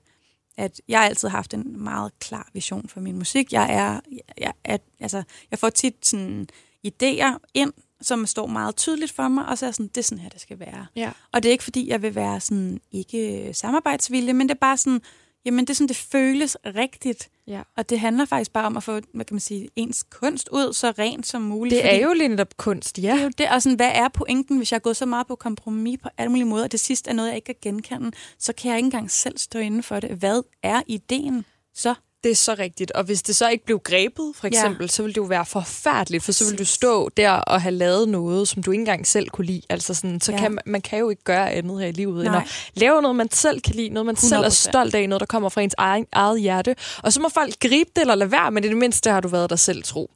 at 0.56 0.80
jeg 0.88 0.98
har 0.98 1.06
altid 1.06 1.28
haft 1.28 1.54
en 1.54 1.84
meget 1.84 2.18
klar 2.18 2.48
vision 2.52 2.88
for 2.88 3.00
min 3.00 3.18
musik. 3.18 3.52
Jeg 3.52 3.74
er, 3.74 4.00
jeg, 4.38 4.52
er 4.64 4.78
altså, 5.00 5.22
jeg 5.50 5.58
får 5.58 5.70
tit 5.70 6.06
sådan 6.06 6.48
idéer 6.86 7.38
ind, 7.54 7.72
som 8.00 8.26
står 8.26 8.46
meget 8.46 8.76
tydeligt 8.76 9.12
for 9.12 9.28
mig, 9.28 9.46
og 9.46 9.58
så 9.58 9.66
er 9.66 9.70
sådan, 9.70 9.88
det 9.88 9.98
er 9.98 10.02
sådan 10.02 10.22
her, 10.22 10.28
det 10.28 10.40
skal 10.40 10.58
være. 10.58 10.86
Ja. 10.96 11.12
Og 11.32 11.42
det 11.42 11.48
er 11.48 11.52
ikke, 11.52 11.64
fordi 11.64 11.88
jeg 11.88 12.02
vil 12.02 12.14
være 12.14 12.40
sådan, 12.40 12.80
ikke 12.92 13.50
samarbejdsvilje, 13.52 14.32
men 14.32 14.48
det 14.48 14.54
er 14.54 14.58
bare 14.58 14.76
sådan, 14.76 15.00
jamen 15.46 15.64
det 15.64 15.70
er 15.70 15.74
sådan, 15.74 15.88
det 15.88 15.96
føles 15.96 16.56
rigtigt. 16.64 17.28
Ja. 17.46 17.62
Og 17.76 17.90
det 17.90 18.00
handler 18.00 18.24
faktisk 18.24 18.52
bare 18.52 18.66
om 18.66 18.76
at 18.76 18.82
få, 18.82 19.00
hvad 19.14 19.24
kan 19.24 19.34
man 19.34 19.40
sige, 19.40 19.68
ens 19.76 20.02
kunst 20.02 20.48
ud 20.52 20.72
så 20.72 20.90
rent 20.98 21.26
som 21.26 21.42
muligt. 21.42 21.82
Det 21.82 21.94
er 21.94 22.06
jo 22.06 22.12
lige 22.12 22.28
netop 22.28 22.56
kunst, 22.56 22.98
ja. 22.98 23.12
det 23.12 23.20
er 23.20 23.24
jo 23.24 23.30
det, 23.38 23.48
og 23.50 23.62
sådan, 23.62 23.76
hvad 23.76 23.90
er 23.94 24.08
pointen, 24.08 24.56
hvis 24.56 24.72
jeg 24.72 24.76
er 24.76 24.80
gået 24.80 24.96
så 24.96 25.06
meget 25.06 25.26
på 25.26 25.36
kompromis 25.36 25.98
på 26.02 26.08
alle 26.18 26.30
mulige 26.30 26.46
måder, 26.46 26.64
og 26.64 26.72
det 26.72 26.80
sidste 26.80 27.10
er 27.10 27.14
noget, 27.14 27.28
jeg 27.28 27.36
ikke 27.36 27.46
kan 27.46 27.54
genkende, 27.62 28.12
så 28.38 28.52
kan 28.52 28.68
jeg 28.68 28.78
ikke 28.78 28.86
engang 28.86 29.10
selv 29.10 29.38
stå 29.38 29.58
inden 29.58 29.82
for 29.82 30.00
det. 30.00 30.10
Hvad 30.10 30.42
er 30.62 30.82
ideen 30.86 31.44
så? 31.74 31.94
Det 32.26 32.32
er 32.32 32.36
så 32.36 32.56
rigtigt. 32.58 32.90
Og 32.92 33.04
hvis 33.04 33.22
det 33.22 33.36
så 33.36 33.48
ikke 33.48 33.64
blev 33.64 33.80
grebet, 33.80 34.32
for 34.34 34.46
eksempel, 34.46 34.84
ja. 34.84 34.88
så 34.88 35.02
ville 35.02 35.12
det 35.14 35.20
jo 35.20 35.24
være 35.24 35.46
forfærdeligt, 35.46 36.24
for 36.24 36.32
så 36.32 36.44
ville 36.44 36.58
du 36.58 36.64
stå 36.64 37.08
der 37.08 37.30
og 37.30 37.62
have 37.62 37.72
lavet 37.74 38.08
noget, 38.08 38.48
som 38.48 38.62
du 38.62 38.70
ikke 38.70 38.80
engang 38.80 39.06
selv 39.06 39.28
kunne 39.30 39.46
lide. 39.46 39.62
Altså 39.68 39.94
sådan, 39.94 40.20
så 40.20 40.32
Ja. 40.32 40.38
kan 40.38 40.52
man, 40.52 40.62
man 40.66 40.80
kan 40.80 40.98
jo 40.98 41.10
ikke 41.10 41.24
gøre 41.24 41.50
andet 41.52 41.80
her 41.80 41.86
i 41.88 41.92
livet, 41.92 42.20
end 42.24 42.32
Nej. 42.32 42.42
at 42.46 42.70
lave 42.80 43.02
noget, 43.02 43.16
man 43.16 43.30
selv 43.30 43.60
kan 43.60 43.74
lide, 43.74 43.88
noget, 43.88 44.06
man 44.06 44.16
selv 44.16 44.42
er 44.44 44.48
100%. 44.48 44.50
stolt 44.50 44.94
af, 44.94 45.08
noget, 45.08 45.20
der 45.20 45.26
kommer 45.26 45.48
fra 45.48 45.60
ens 45.60 45.74
egen, 45.78 46.06
eget 46.12 46.40
hjerte. 46.40 46.76
Og 47.02 47.12
så 47.12 47.20
må 47.20 47.28
folk 47.28 47.54
gribe 47.60 47.90
det 47.96 48.00
eller 48.00 48.14
lade 48.14 48.30
være, 48.32 48.50
men 48.50 48.64
i 48.64 48.68
det 48.68 48.76
mindste 48.76 49.10
har 49.10 49.20
du 49.20 49.28
været 49.28 49.50
dig 49.50 49.58
selv 49.58 49.82
tro. 49.82 50.10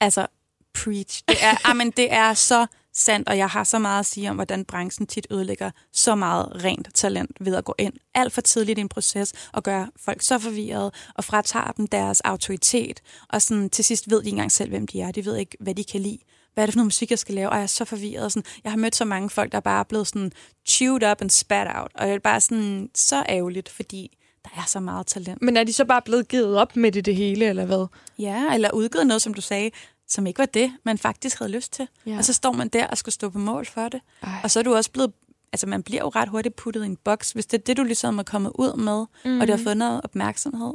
Altså, 0.00 0.26
preach. 0.74 1.22
Det 1.28 1.36
er, 1.42 1.56
amen, 1.70 1.90
det 1.90 2.12
er 2.12 2.34
så 2.34 2.66
sandt, 3.00 3.28
og 3.28 3.38
jeg 3.38 3.48
har 3.48 3.64
så 3.64 3.78
meget 3.78 4.00
at 4.00 4.06
sige 4.06 4.30
om, 4.30 4.36
hvordan 4.36 4.64
branchen 4.64 5.06
tit 5.06 5.26
ødelægger 5.30 5.70
så 5.92 6.14
meget 6.14 6.64
rent 6.64 6.88
talent 6.94 7.30
ved 7.40 7.54
at 7.54 7.64
gå 7.64 7.74
ind 7.78 7.92
alt 8.14 8.32
for 8.32 8.40
tidligt 8.40 8.78
i 8.78 8.80
en 8.80 8.88
proces 8.88 9.32
og 9.52 9.62
gøre 9.62 9.88
folk 9.96 10.22
så 10.22 10.38
forvirrede 10.38 10.92
og 11.14 11.24
fratager 11.24 11.72
dem 11.72 11.86
deres 11.86 12.20
autoritet. 12.20 13.00
Og 13.28 13.42
sådan, 13.42 13.70
til 13.70 13.84
sidst 13.84 14.10
ved 14.10 14.18
de 14.18 14.26
ikke 14.26 14.34
engang 14.34 14.52
selv, 14.52 14.70
hvem 14.70 14.86
de 14.86 15.00
er. 15.00 15.12
De 15.12 15.24
ved 15.24 15.36
ikke, 15.36 15.56
hvad 15.60 15.74
de 15.74 15.84
kan 15.84 16.00
lide. 16.00 16.18
Hvad 16.54 16.64
er 16.64 16.66
det 16.66 16.72
for 16.72 16.78
noget 16.78 16.86
musik, 16.86 17.10
jeg 17.10 17.18
skal 17.18 17.34
lave? 17.34 17.50
Og 17.50 17.56
jeg 17.56 17.62
er 17.62 17.66
så 17.66 17.84
forvirret. 17.84 18.32
Sådan, 18.32 18.50
jeg 18.64 18.72
har 18.72 18.76
mødt 18.76 18.96
så 18.96 19.04
mange 19.04 19.30
folk, 19.30 19.52
der 19.52 19.60
bare 19.60 19.80
er 19.80 19.84
blevet 19.84 20.06
sådan 20.06 20.32
chewed 20.68 21.10
up 21.10 21.20
and 21.20 21.30
spat 21.30 21.66
out. 21.74 21.90
Og 21.94 22.06
det 22.06 22.14
er 22.14 22.18
bare 22.18 22.40
sådan 22.40 22.90
så 22.94 23.24
ærgerligt, 23.28 23.68
fordi 23.68 24.16
der 24.44 24.50
er 24.56 24.66
så 24.66 24.80
meget 24.80 25.06
talent. 25.06 25.42
Men 25.42 25.56
er 25.56 25.64
de 25.64 25.72
så 25.72 25.84
bare 25.84 26.02
blevet 26.02 26.28
givet 26.28 26.56
op 26.58 26.76
med 26.76 26.92
det, 26.92 27.04
det 27.04 27.16
hele, 27.16 27.44
eller 27.44 27.64
hvad? 27.64 27.86
Ja, 28.18 28.54
eller 28.54 28.70
udgivet 28.70 29.06
noget, 29.06 29.22
som 29.22 29.34
du 29.34 29.40
sagde, 29.40 29.70
som 30.10 30.26
ikke 30.26 30.38
var 30.38 30.46
det, 30.46 30.72
man 30.84 30.98
faktisk 30.98 31.38
havde 31.38 31.52
lyst 31.52 31.72
til. 31.72 31.88
Ja. 32.06 32.18
Og 32.18 32.24
så 32.24 32.32
står 32.32 32.52
man 32.52 32.68
der 32.68 32.86
og 32.86 32.98
skal 32.98 33.12
stå 33.12 33.28
på 33.28 33.38
mål 33.38 33.66
for 33.66 33.88
det. 33.88 34.00
Ej. 34.22 34.40
Og 34.44 34.50
så 34.50 34.58
er 34.58 34.62
du 34.62 34.74
også 34.74 34.90
blevet... 34.90 35.12
Altså, 35.52 35.66
man 35.66 35.82
bliver 35.82 36.00
jo 36.02 36.08
ret 36.08 36.28
hurtigt 36.28 36.56
puttet 36.56 36.82
i 36.82 36.86
en 36.86 36.96
boks. 36.96 37.32
Hvis 37.32 37.46
det 37.46 37.58
er 37.58 37.62
det, 37.64 37.76
du 37.76 37.82
ligesom 37.82 38.18
er 38.18 38.22
kommet 38.22 38.52
ud 38.54 38.76
med, 38.76 39.06
mm. 39.24 39.40
og 39.40 39.46
det 39.46 39.56
har 39.56 39.64
fået 39.64 39.76
noget 39.76 40.00
opmærksomhed, 40.04 40.72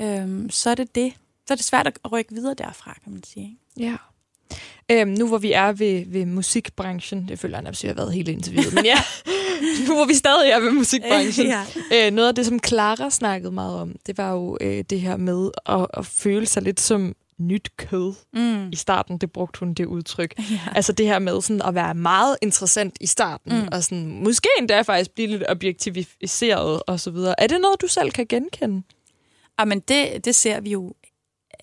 øhm, 0.00 0.50
så 0.50 0.70
er 0.70 0.74
det 0.74 0.94
det. 0.94 1.12
Så 1.46 1.54
er 1.54 1.56
det 1.56 1.64
svært 1.64 1.86
at 1.86 2.12
rykke 2.12 2.34
videre 2.34 2.54
derfra, 2.54 2.96
kan 3.04 3.12
man 3.12 3.22
sige. 3.24 3.58
Ja. 3.76 3.96
Øhm, 4.90 5.10
nu 5.10 5.28
hvor 5.28 5.38
vi 5.38 5.52
er 5.52 5.72
ved, 5.72 6.04
ved 6.06 6.26
musikbranchen, 6.26 7.28
det 7.28 7.38
føler 7.38 7.56
jeg 7.56 7.62
nærmest, 7.62 7.80
at 7.80 7.82
vi 7.82 7.88
har 7.88 7.94
været 7.94 8.12
helt 8.12 8.28
interviewet, 8.28 8.74
men 8.74 8.84
ja, 8.84 8.98
nu 9.88 9.94
hvor 9.94 10.04
vi 10.04 10.14
stadig 10.14 10.50
er 10.50 10.60
ved 10.60 10.72
musikbranchen. 10.72 11.46
Ja. 11.46 11.64
øh, 11.92 12.12
noget 12.12 12.28
af 12.28 12.34
det, 12.34 12.46
som 12.46 12.58
Clara 12.66 13.10
snakkede 13.10 13.52
meget 13.52 13.76
om, 13.76 13.96
det 14.06 14.18
var 14.18 14.32
jo 14.32 14.58
øh, 14.60 14.84
det 14.90 15.00
her 15.00 15.16
med 15.16 15.50
at, 15.66 15.86
at 15.94 16.06
føle 16.06 16.46
sig 16.46 16.62
lidt 16.62 16.80
som 16.80 17.14
nyt 17.38 17.68
kød. 17.76 18.14
Mm. 18.32 18.70
I 18.72 18.76
starten, 18.76 19.18
det 19.18 19.32
brugte 19.32 19.60
hun 19.60 19.74
det 19.74 19.84
udtryk. 19.86 20.34
Ja. 20.50 20.60
Altså 20.74 20.92
det 20.92 21.06
her 21.06 21.18
med 21.18 21.40
sådan 21.42 21.62
at 21.62 21.74
være 21.74 21.94
meget 21.94 22.36
interessant 22.42 22.96
i 23.00 23.06
starten, 23.06 23.52
Mm. 23.60 23.68
og 23.72 23.84
sådan, 23.84 24.22
måske 24.24 24.48
endda 24.58 24.82
faktisk 24.82 25.10
blive 25.10 25.28
lidt 25.28 25.42
objektiviseret 25.48 26.82
og 26.86 27.00
så 27.00 27.10
videre. 27.10 27.34
Er 27.40 27.46
det 27.46 27.60
noget, 27.60 27.80
du 27.80 27.86
selv 27.86 28.10
kan 28.10 28.26
genkende? 28.26 28.82
Ah, 29.58 29.68
men 29.68 29.80
det, 29.80 30.24
det 30.24 30.34
ser 30.34 30.60
vi 30.60 30.70
jo 30.70 30.94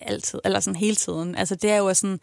altid, 0.01 0.39
eller 0.45 0.59
sådan 0.59 0.75
hele 0.75 0.95
tiden. 0.95 1.35
Altså, 1.35 1.55
det 1.55 1.69
er 1.71 1.77
jo 1.77 1.93
sådan, 1.93 2.19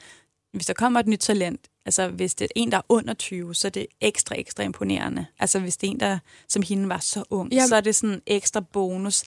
hvis 0.52 0.66
der 0.66 0.74
kommer 0.74 1.00
et 1.00 1.06
nyt 1.06 1.18
talent, 1.18 1.60
altså 1.86 2.08
hvis 2.08 2.34
det 2.34 2.44
er 2.44 2.48
en, 2.56 2.70
der 2.72 2.76
er 2.78 2.82
under 2.88 3.14
20, 3.14 3.54
så 3.54 3.68
er 3.68 3.70
det 3.70 3.86
ekstra, 4.00 4.34
ekstra 4.38 4.62
imponerende. 4.62 5.26
Altså 5.38 5.58
hvis 5.60 5.76
det 5.76 5.86
er 5.86 5.90
en, 5.90 6.00
der 6.00 6.18
som 6.48 6.62
hende 6.62 6.88
var 6.88 6.98
så 6.98 7.24
ung, 7.30 7.52
Jamen. 7.52 7.68
så 7.68 7.76
er 7.76 7.80
det 7.80 7.94
sådan 7.94 8.22
ekstra 8.26 8.60
bonus. 8.60 9.22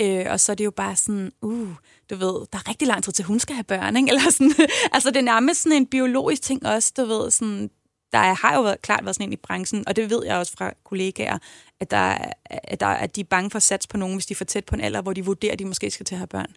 Øh, 0.00 0.26
og 0.30 0.40
så 0.40 0.52
er 0.52 0.56
det 0.56 0.64
jo 0.64 0.70
bare 0.70 0.96
sådan, 0.96 1.32
uh, 1.42 1.68
du 2.10 2.16
ved, 2.16 2.46
der 2.52 2.58
er 2.58 2.68
rigtig 2.68 2.88
lang 2.88 3.04
tid 3.04 3.12
til, 3.12 3.24
hun 3.24 3.40
skal 3.40 3.54
have 3.56 3.64
børn, 3.64 3.96
ikke? 3.96 4.08
Eller 4.12 4.30
sådan, 4.30 4.52
altså 4.92 5.10
det 5.10 5.16
er 5.16 5.22
nærmest 5.22 5.62
sådan 5.62 5.76
en 5.76 5.86
biologisk 5.86 6.42
ting 6.42 6.66
også, 6.66 6.92
du 6.96 7.04
ved, 7.04 7.30
sådan, 7.30 7.70
der 8.12 8.18
er- 8.18 8.34
har 8.34 8.54
jo 8.54 8.62
været, 8.62 8.82
klart 8.82 9.04
været 9.04 9.14
sådan 9.16 9.28
en 9.28 9.32
i 9.32 9.36
branchen, 9.36 9.84
og 9.88 9.96
det 9.96 10.10
ved 10.10 10.24
jeg 10.24 10.36
også 10.36 10.52
fra 10.58 10.72
kollegaer, 10.84 11.38
at, 11.80 11.90
der, 11.90 12.16
at, 12.44 12.80
der, 12.80 12.86
at 12.86 13.16
de 13.16 13.20
er 13.20 13.24
bange 13.24 13.50
for 13.50 13.56
at 13.56 13.62
satse 13.62 13.88
på 13.88 13.96
nogen, 13.96 14.14
hvis 14.14 14.26
de 14.26 14.34
får 14.34 14.44
tæt 14.44 14.64
på 14.64 14.74
en 14.74 14.80
alder, 14.80 15.02
hvor 15.02 15.12
de 15.12 15.24
vurderer, 15.24 15.52
at 15.52 15.58
de 15.58 15.64
måske 15.64 15.90
skal 15.90 16.06
til 16.06 16.14
at 16.14 16.18
have 16.18 16.26
børn. 16.26 16.54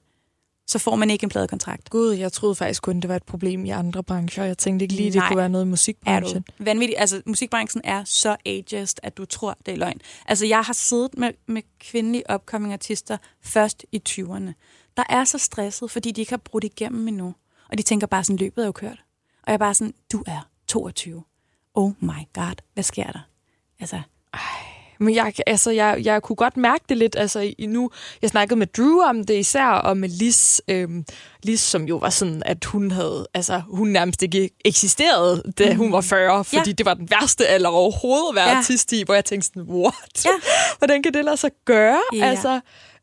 Så 0.73 0.79
får 0.79 0.95
man 0.95 1.09
ikke 1.09 1.23
en 1.23 1.29
pladekontrakt. 1.29 1.89
Gud, 1.89 2.11
jeg 2.11 2.31
troede 2.31 2.55
faktisk 2.55 2.81
kun, 2.83 2.99
det 2.99 3.09
var 3.09 3.15
et 3.15 3.23
problem 3.23 3.65
i 3.65 3.69
andre 3.69 4.03
brancher. 4.03 4.43
Jeg 4.43 4.57
tænkte 4.57 4.83
ikke 4.83 4.95
lige, 4.95 5.11
det 5.11 5.15
Nej. 5.15 5.27
kunne 5.27 5.37
være 5.37 5.49
noget 5.49 5.65
i 5.65 5.67
Er 5.67 5.69
musikbranchen. 5.69 6.41
du 6.59 6.63
vanvittig? 6.63 6.99
Altså, 6.99 7.21
musikbranchen 7.25 7.81
er 7.83 8.03
så 8.03 8.35
ageist, 8.45 8.99
at 9.03 9.17
du 9.17 9.25
tror, 9.25 9.57
det 9.65 9.71
er 9.71 9.75
løgn. 9.77 9.99
Altså, 10.25 10.45
jeg 10.45 10.61
har 10.61 10.73
siddet 10.73 11.17
med, 11.17 11.31
med 11.47 11.61
kvindelige 11.79 12.23
upcoming 12.33 12.73
artister 12.73 13.17
først 13.41 13.85
i 13.91 14.01
20'erne. 14.09 14.51
Der 14.97 15.03
er 15.09 15.23
så 15.23 15.37
stresset, 15.37 15.91
fordi 15.91 16.11
de 16.11 16.21
ikke 16.21 16.31
har 16.31 16.37
brudt 16.37 16.63
igennem 16.63 17.07
endnu. 17.07 17.35
Og 17.69 17.77
de 17.77 17.83
tænker 17.83 18.07
bare 18.07 18.23
sådan, 18.23 18.37
løbet 18.37 18.61
er 18.61 18.65
jo 18.65 18.71
kørt. 18.71 19.03
Og 19.43 19.47
jeg 19.47 19.53
er 19.53 19.57
bare 19.57 19.73
sådan, 19.73 19.93
du 20.11 20.23
er 20.27 20.49
22. 20.67 21.23
Oh 21.73 21.91
my 21.99 22.09
god, 22.33 22.55
hvad 22.73 22.83
sker 22.83 23.11
der? 23.11 23.27
Altså, 23.79 24.01
men 24.99 25.15
jeg, 25.15 25.33
altså, 25.47 25.71
jeg, 25.71 26.01
jeg 26.03 26.21
kunne 26.21 26.35
godt 26.35 26.57
mærke 26.57 26.83
det 26.89 26.97
lidt. 26.97 27.15
Altså, 27.15 27.39
i 27.57 27.65
nu, 27.65 27.89
jeg 28.21 28.29
snakkede 28.29 28.59
med 28.59 28.67
Drew 28.67 29.01
om 29.01 29.23
det 29.23 29.33
især, 29.39 29.65
og 29.65 29.97
med 29.97 30.09
Lis, 30.09 30.61
øhm, 30.67 31.05
Lis, 31.43 31.59
som 31.59 31.83
jo 31.83 31.95
var 31.97 32.09
sådan, 32.09 32.43
at 32.45 32.65
hun 32.65 32.91
havde, 32.91 33.27
altså, 33.33 33.61
hun 33.67 33.87
nærmest 33.87 34.21
ikke 34.23 34.49
eksisterede, 34.65 35.43
da 35.57 35.73
hun 35.73 35.91
var 35.91 36.01
40, 36.01 36.43
fordi 36.43 36.69
Ja. 36.69 36.73
det 36.73 36.85
var 36.85 36.93
den 36.93 37.09
værste 37.09 37.47
alder 37.47 37.69
overhovedet 37.69 38.25
at 38.29 38.35
være 38.35 38.49
ja. 38.49 38.57
artist 38.57 38.91
i, 38.91 39.03
hvor 39.05 39.13
jeg 39.13 39.25
tænkte 39.25 39.47
sådan, 39.47 39.61
what? 39.63 40.25
Ja. 40.25 40.29
Hvordan 40.77 41.03
kan 41.03 41.13
det 41.13 41.25
lade 41.25 41.37
sig 41.37 41.51
gøre? 41.65 42.01
Ja. 42.13 42.25
Altså, 42.25 42.59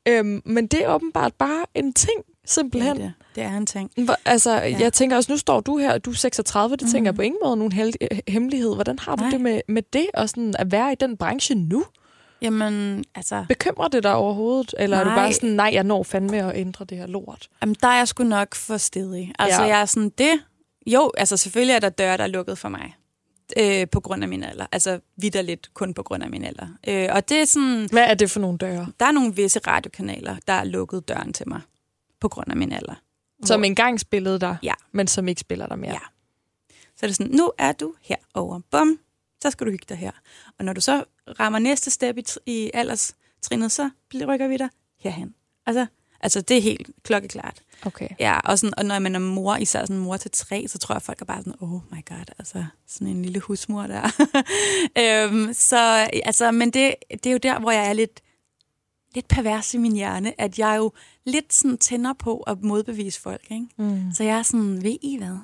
øhm, 0.09 0.43
men 0.45 0.67
det 0.67 0.85
er 0.85 0.89
åbenbart 0.95 1.33
bare 1.39 1.65
en 1.75 1.93
ting, 1.93 2.21
simpelthen. 2.51 2.97
Det, 2.97 3.13
det 3.35 3.43
er 3.43 3.57
en 3.57 3.67
ting. 3.67 3.91
Hvor- 4.05 4.17
Altså, 4.25 4.51
ja. 4.51 4.69
Ja. 4.69 4.79
jeg 4.81 4.93
tænker 4.93 5.17
også, 5.17 5.33
nu 5.33 5.37
står 5.39 5.61
du 5.61 5.79
her, 5.79 5.93
og 5.93 6.05
du 6.05 6.11
er 6.11 6.15
36, 6.15 6.77
det 6.77 6.83
mm. 6.87 6.91
tænker 6.93 7.09
jeg 7.11 7.15
på 7.17 7.23
ingen 7.23 7.39
måde 7.45 7.57
nogen 7.57 7.73
øh, 8.01 8.19
hemmelighed. 8.29 8.75
Hvordan 8.75 8.99
har 8.99 9.17
du 9.17 9.23
Nej. 9.23 9.31
det 9.31 9.41
med, 9.41 9.61
med 9.69 9.83
det, 9.93 10.07
og 10.15 10.29
sådan 10.29 10.55
at 10.59 10.73
være 10.73 10.93
i 10.93 10.95
den 11.01 11.17
branche 11.17 11.55
nu? 11.55 11.85
Jamen, 12.43 13.05
altså, 13.15 13.45
Bekymrer 13.49 13.89
det 13.89 14.03
dig 14.03 14.15
overhovedet? 14.15 14.75
Eller 14.79 14.97
er 14.97 15.05
du 15.05 15.11
Nej. 15.11 15.19
bare 15.19 15.33
sådan, 15.33 15.51
nej, 15.51 15.71
jeg 15.73 15.85
når 15.85 16.03
fandme 16.03 16.37
at 16.53 16.57
ændre 16.59 16.85
det 16.85 16.99
her 16.99 17.07
lort? 17.07 17.49
jamen, 17.63 17.77
der 17.83 17.89
er 17.89 17.97
jeg 17.97 18.09
sgu 18.09 18.25
nok 18.25 18.55
for 18.55 18.77
stedig. 18.77 19.33
Altså, 19.39 19.61
Ja. 19.63 19.67
ja. 19.69 19.75
jeg 19.75 19.81
er 19.81 19.85
sådan, 19.87 20.09
det... 20.19 20.31
Jo, 20.87 21.11
altså 21.19 21.37
selvfølgelig 21.37 21.75
er 21.75 21.79
der 21.79 21.89
døre, 21.89 22.17
der 22.17 22.23
er 22.25 22.29
lukket 22.29 22.59
for 22.59 22.69
mig. 22.69 22.95
Øh, 23.59 23.87
på 23.93 24.01
grund 24.01 24.23
af 24.23 24.29
min 24.29 24.43
alder. 24.45 24.67
Altså 24.73 25.01
vidderligt 25.17 25.75
kun 25.75 25.95
på 25.95 26.03
grund 26.03 26.23
af 26.23 26.31
min 26.31 26.45
alder. 26.45 26.67
Øh, 26.89 27.09
og 27.13 27.29
det 27.29 27.41
er 27.41 27.45
sådan... 27.45 27.89
Hvad 27.93 28.03
er 28.05 28.15
det 28.15 28.31
for 28.31 28.41
nogle 28.41 28.59
døre? 28.59 28.87
Der 29.01 29.07
er 29.07 29.13
nogle 29.13 29.35
visse 29.35 29.61
radiokanaler, 29.67 30.37
der 30.49 30.53
er 30.53 30.65
lukket 30.65 31.09
døren 31.09 31.33
til 31.33 31.49
mig. 31.49 31.61
På 32.21 32.29
grund 32.29 32.51
af 32.51 32.57
min 32.57 32.73
alder. 32.73 32.95
Som 33.45 33.65
engang 33.65 34.01
spillede 34.01 34.41
dig, 34.41 34.57
Ja. 34.63 34.73
men 34.93 35.07
som 35.07 35.29
ikke 35.29 35.41
spiller 35.41 35.67
dig 35.67 35.79
mere. 35.79 35.93
Ja. 35.93 35.99
Så 36.97 37.07
er 37.07 37.09
det 37.09 37.17
sådan, 37.17 37.33
nu 37.33 37.53
er 37.59 37.73
du 37.73 37.95
herovre. 38.01 38.61
Bum, 38.71 38.99
så 39.43 39.51
skal 39.51 39.67
du 39.67 39.71
hygge 39.71 39.87
dig 39.89 39.97
her. 39.97 40.11
Og 40.59 40.65
når 40.65 40.73
du 40.73 40.81
så 40.81 41.05
rammer 41.41 41.59
næste 41.59 41.91
step 41.91 42.19
i, 42.19 42.25
i 42.47 42.71
alderstrinnet, 42.75 43.73
så 43.73 43.91
rykker 44.29 44.49
vi 44.49 44.57
dig 44.57 44.69
herhen. 44.99 45.35
Altså, 45.67 45.87
altså 46.21 46.41
det 46.41 46.57
er 46.57 46.61
helt 46.63 46.91
klokkeklart. 47.03 47.63
Okay. 47.87 48.09
Ja, 48.19 48.39
og, 48.41 48.59
sådan, 48.59 48.79
og 48.79 48.85
når 48.85 48.99
man 48.99 49.15
er 49.15 49.19
mor, 49.19 49.57
især 49.57 49.81
sådan 49.81 49.99
mor 49.99 50.17
til 50.17 50.31
tre, 50.31 50.69
så 50.69 50.79
tror 50.79 50.95
jeg, 50.95 51.03
folk 51.03 51.21
er 51.21 51.25
bare 51.25 51.39
sådan, 51.39 51.55
oh 51.61 51.81
my 51.93 52.05
god, 52.09 52.25
altså 52.39 52.65
sådan 52.87 53.07
en 53.09 53.23
lille 53.23 53.41
husmor 53.41 53.83
der. 53.83 54.03
øhm, 55.29 55.53
så, 55.53 56.09
altså, 56.25 56.51
men 56.51 56.71
det, 56.71 56.95
det 57.11 57.27
er 57.27 57.33
jo 57.33 57.39
der, 57.39 57.59
hvor 57.59 57.71
jeg 57.71 57.89
er 57.89 57.93
lidt, 57.93 58.21
lidt 59.15 59.29
pervers 59.29 59.75
i 59.75 59.79
min 59.79 59.93
hjerne, 59.93 60.41
at 60.41 60.59
jeg 60.59 60.75
jo 60.79 60.93
lidt 61.25 61.53
sådan 61.55 61.79
tænder 61.79 62.13
på 62.13 62.37
at 62.39 62.63
modbevise 62.63 63.21
folk, 63.21 63.45
ikke? 63.51 63.67
Mm. 63.79 64.13
Så 64.15 64.25
jeg 64.25 64.39
er 64.39 64.43
sådan, 64.43 64.83
ved 64.83 64.97
I 65.03 65.17
hvad? 65.19 65.37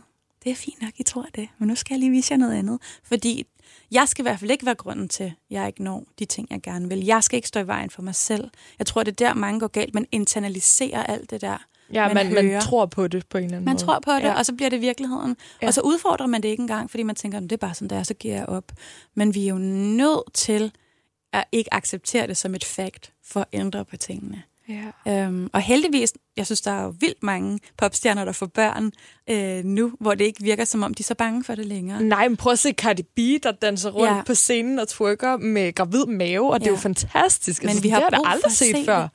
Det 0.44 0.52
er 0.52 0.56
fint 0.56 0.82
nok, 0.82 0.92
I 0.96 1.02
tror 1.02 1.26
det, 1.34 1.48
men 1.58 1.68
nu 1.68 1.74
skal 1.74 1.94
jeg 1.94 1.98
lige 2.00 2.10
vise 2.10 2.32
jer 2.32 2.38
noget 2.38 2.54
andet. 2.54 2.78
Fordi 3.04 3.44
jeg 3.90 4.08
skal 4.08 4.22
i 4.22 4.26
hvert 4.26 4.38
fald 4.40 4.50
ikke 4.50 4.66
være 4.66 4.74
grunden 4.74 5.08
til, 5.08 5.24
at 5.24 5.32
jeg 5.50 5.66
ikke 5.66 5.82
når 5.82 6.04
de 6.18 6.24
ting, 6.24 6.48
jeg 6.50 6.62
gerne 6.62 6.88
vil. 6.88 7.04
Jeg 7.04 7.24
skal 7.24 7.36
ikke 7.36 7.48
stå 7.48 7.60
i 7.60 7.66
vejen 7.66 7.90
for 7.90 8.02
mig 8.02 8.14
selv. 8.14 8.50
Jeg 8.78 8.86
tror, 8.86 9.02
det 9.02 9.20
er 9.20 9.26
der, 9.26 9.34
mange 9.34 9.60
går 9.60 9.66
galt. 9.66 9.94
Man 9.94 10.06
internaliserer 10.12 11.02
alt 11.02 11.30
det 11.30 11.40
der. 11.40 11.56
Ja, 11.92 12.14
Man 12.14 12.14
man, 12.34 12.44
man, 12.46 12.60
tror 12.60 12.86
på 12.86 13.08
det 13.08 13.26
på 13.26 13.38
en 13.38 13.44
eller 13.44 13.56
anden 13.56 13.64
Man 13.64 13.72
måde. 13.74 13.84
tror 13.84 13.98
på 13.98 14.12
det, 14.12 14.22
Ja. 14.22 14.38
og 14.38 14.46
så 14.46 14.52
bliver 14.54 14.70
det 14.70 14.80
virkeligheden. 14.80 15.36
Ja. 15.62 15.66
Og 15.66 15.74
så 15.74 15.80
udfordrer 15.80 16.26
man 16.26 16.42
det 16.42 16.48
ikke 16.48 16.60
engang, 16.60 16.90
fordi 16.90 17.02
man 17.02 17.14
tænker, 17.16 17.40
"Nå, 17.40 17.44
det 17.44 17.52
er 17.52 17.56
bare 17.56 17.74
sådan, 17.74 17.88
der, 17.90 18.02
så 18.02 18.14
giver 18.14 18.34
jeg 18.34 18.46
op. 18.46 18.72
Men 19.14 19.34
vi 19.34 19.44
er 19.44 19.48
jo 19.48 19.58
nødt 19.58 20.32
til 20.34 20.72
at 21.32 21.44
ikke 21.52 21.74
acceptere 21.74 22.26
det 22.26 22.36
som 22.36 22.54
et 22.54 22.64
fakt 22.64 23.12
for 23.24 23.40
at 23.40 23.46
ændre 23.52 23.84
på 23.84 23.96
tingene. 23.96 24.42
Ja. 24.68 25.12
Øhm, 25.24 25.50
og 25.52 25.60
heldigvis, 25.60 26.12
jeg 26.36 26.46
synes, 26.46 26.60
der 26.60 26.70
er 26.70 26.82
jo 26.82 26.94
vildt 27.00 27.22
mange 27.22 27.60
popstjerner, 27.78 28.24
der 28.24 28.32
får 28.32 28.46
børn 28.46 28.92
øh, 29.30 29.64
nu, 29.64 29.92
hvor 30.00 30.14
det 30.14 30.24
ikke 30.24 30.42
virker, 30.42 30.64
som 30.64 30.82
om 30.82 30.94
de 30.94 31.00
er 31.00 31.04
så 31.04 31.14
bange 31.14 31.44
for 31.44 31.54
det 31.54 31.66
længere. 31.66 32.02
Nej, 32.02 32.28
men 32.28 32.36
prøv 32.36 32.52
at 32.52 32.58
se 32.58 32.72
Cardi 32.72 33.02
B, 33.02 33.18
der 33.42 33.52
danser 33.52 33.90
rundt 33.90 34.10
ja. 34.10 34.16
Ja. 34.16 34.22
på 34.22 34.34
scenen 34.34 34.78
og 34.78 34.88
twerker 34.88 35.36
med 35.36 35.74
gravid 35.74 36.06
mave, 36.06 36.52
og 36.52 36.60
det 36.60 36.66
er 36.66 36.70
jo 36.70 36.74
Ja. 36.76 36.80
fantastisk. 36.80 37.62
Men 37.62 37.68
altså, 37.68 37.82
vi 37.82 37.88
har 37.88 38.00
det 38.00 38.14
har 38.14 38.22
jeg 38.22 38.32
aldrig 38.32 38.52
set 38.52 38.76
se 38.76 38.84
før. 38.84 39.00
det. 39.02 39.10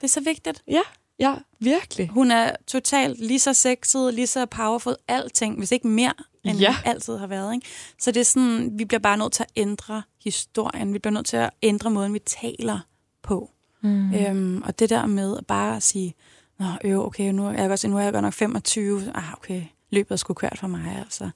Det 0.00 0.04
er 0.04 0.08
så 0.12 0.20
vigtigt. 0.20 0.62
Ja, 0.68 0.80
ja, 1.18 1.34
virkelig. 1.60 2.08
Hun 2.08 2.30
er 2.30 2.50
totalt 2.66 3.18
lige 3.18 3.38
så 3.38 3.52
sexet, 3.52 4.14
lige 4.14 4.26
så 4.26 4.46
powerful, 4.46 4.96
alting, 5.08 5.58
hvis 5.58 5.72
ikke 5.72 5.88
mere, 5.88 6.12
end 6.44 6.58
Ja. 6.58 6.68
hun 6.72 6.76
altid 6.84 7.16
har 7.16 7.26
været. 7.26 7.54
Ikke? 7.54 7.66
Så 7.98 8.10
det 8.10 8.20
er 8.20 8.24
sådan, 8.24 8.78
vi 8.78 8.84
bliver 8.84 9.00
bare 9.00 9.16
nødt 9.16 9.32
til 9.32 9.42
at 9.42 9.50
ændre 9.56 10.02
historien. 10.24 10.92
Vi 10.92 10.98
bliver 10.98 11.12
nødt 11.12 11.26
til 11.26 11.36
at 11.36 11.50
ændre 11.62 11.90
måden, 11.90 12.14
vi 12.14 12.18
taler 12.18 12.78
på. 13.22 13.50
Mm. 13.82 14.14
Øhm, 14.14 14.62
og 14.62 14.78
det 14.78 14.90
der 14.90 15.06
med 15.06 15.38
at 15.38 15.46
bare 15.46 15.80
sige, 15.80 16.14
Nå, 16.58 16.66
øv, 16.84 17.06
okay, 17.06 17.32
nu 17.32 17.46
er, 17.46 17.52
jeg 17.52 17.68
godt, 17.68 17.84
nu 17.84 17.96
er 17.98 18.00
jeg 18.02 18.12
godt 18.12 18.22
nok 18.22 18.32
25. 18.32 19.12
Ah, 19.14 19.32
okay, 19.32 19.62
løbet 19.90 20.10
er 20.10 20.16
sgu 20.16 20.34
kørt 20.34 20.58
for 20.58 20.66
mig, 20.66 20.96
altså. 20.98 21.30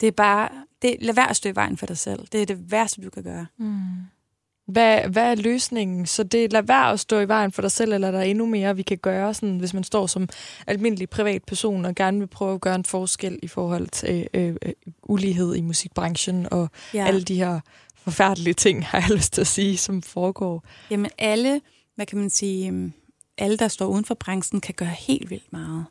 Det 0.00 0.06
er 0.06 0.10
bare, 0.12 0.48
det, 0.82 0.96
lad 1.00 1.14
være 1.14 1.30
at 1.30 1.36
stå 1.36 1.48
i 1.48 1.54
vejen 1.54 1.76
for 1.76 1.86
dig 1.86 1.98
selv. 1.98 2.26
Det 2.32 2.42
er 2.42 2.46
det 2.46 2.70
værste, 2.70 3.02
du 3.04 3.10
kan 3.10 3.22
gøre. 3.22 3.46
Hvad, 4.66 5.00
hvad 5.00 5.30
er 5.30 5.34
løsningen? 5.34 6.06
Så 6.06 6.22
det 6.22 6.52
lad 6.52 6.62
være 6.62 6.90
at 6.90 7.00
stå 7.00 7.20
i 7.20 7.28
vejen 7.28 7.52
for 7.52 7.62
dig 7.62 7.70
selv, 7.70 7.92
eller 7.92 8.08
er 8.08 8.12
der 8.12 8.20
endnu 8.20 8.46
mere, 8.46 8.76
vi 8.76 8.82
kan 8.82 8.98
gøre, 8.98 9.34
sådan, 9.34 9.58
hvis 9.58 9.74
man 9.74 9.84
står 9.84 10.06
som 10.06 10.28
almindelig 10.66 11.10
privatperson 11.10 11.84
og 11.84 11.94
gerne 11.94 12.18
vil 12.18 12.26
prøve 12.26 12.54
at 12.54 12.60
gøre 12.60 12.74
en 12.74 12.84
forskel 12.84 13.38
i 13.42 13.48
forhold 13.48 13.88
til 13.88 14.28
øh, 14.34 14.56
øh, 14.62 14.72
ulighed 15.02 15.54
i 15.54 15.60
musikbranchen 15.60 16.46
og 16.50 16.68
ja. 16.94 17.06
alle 17.06 17.22
de 17.22 17.36
her 17.36 17.60
forfærdelige 17.96 18.54
ting, 18.54 18.86
har 18.86 18.98
jeg 18.98 19.10
lyst 19.16 19.32
til 19.32 19.40
at 19.40 19.46
sige, 19.46 19.76
som 19.76 20.02
foregår. 20.02 20.64
Jamen 20.90 21.10
alle, 21.18 21.60
hvad 21.94 22.06
kan 22.06 22.18
man 22.18 22.30
sige, 22.30 22.68
øhm, 22.68 22.92
alle 23.38 23.56
der 23.56 23.68
står 23.68 23.86
uden 23.86 24.04
for 24.04 24.14
branchen, 24.14 24.60
kan 24.60 24.74
gøre 24.74 24.88
helt 24.88 25.30
vildt 25.30 25.52
meget. 25.52 25.84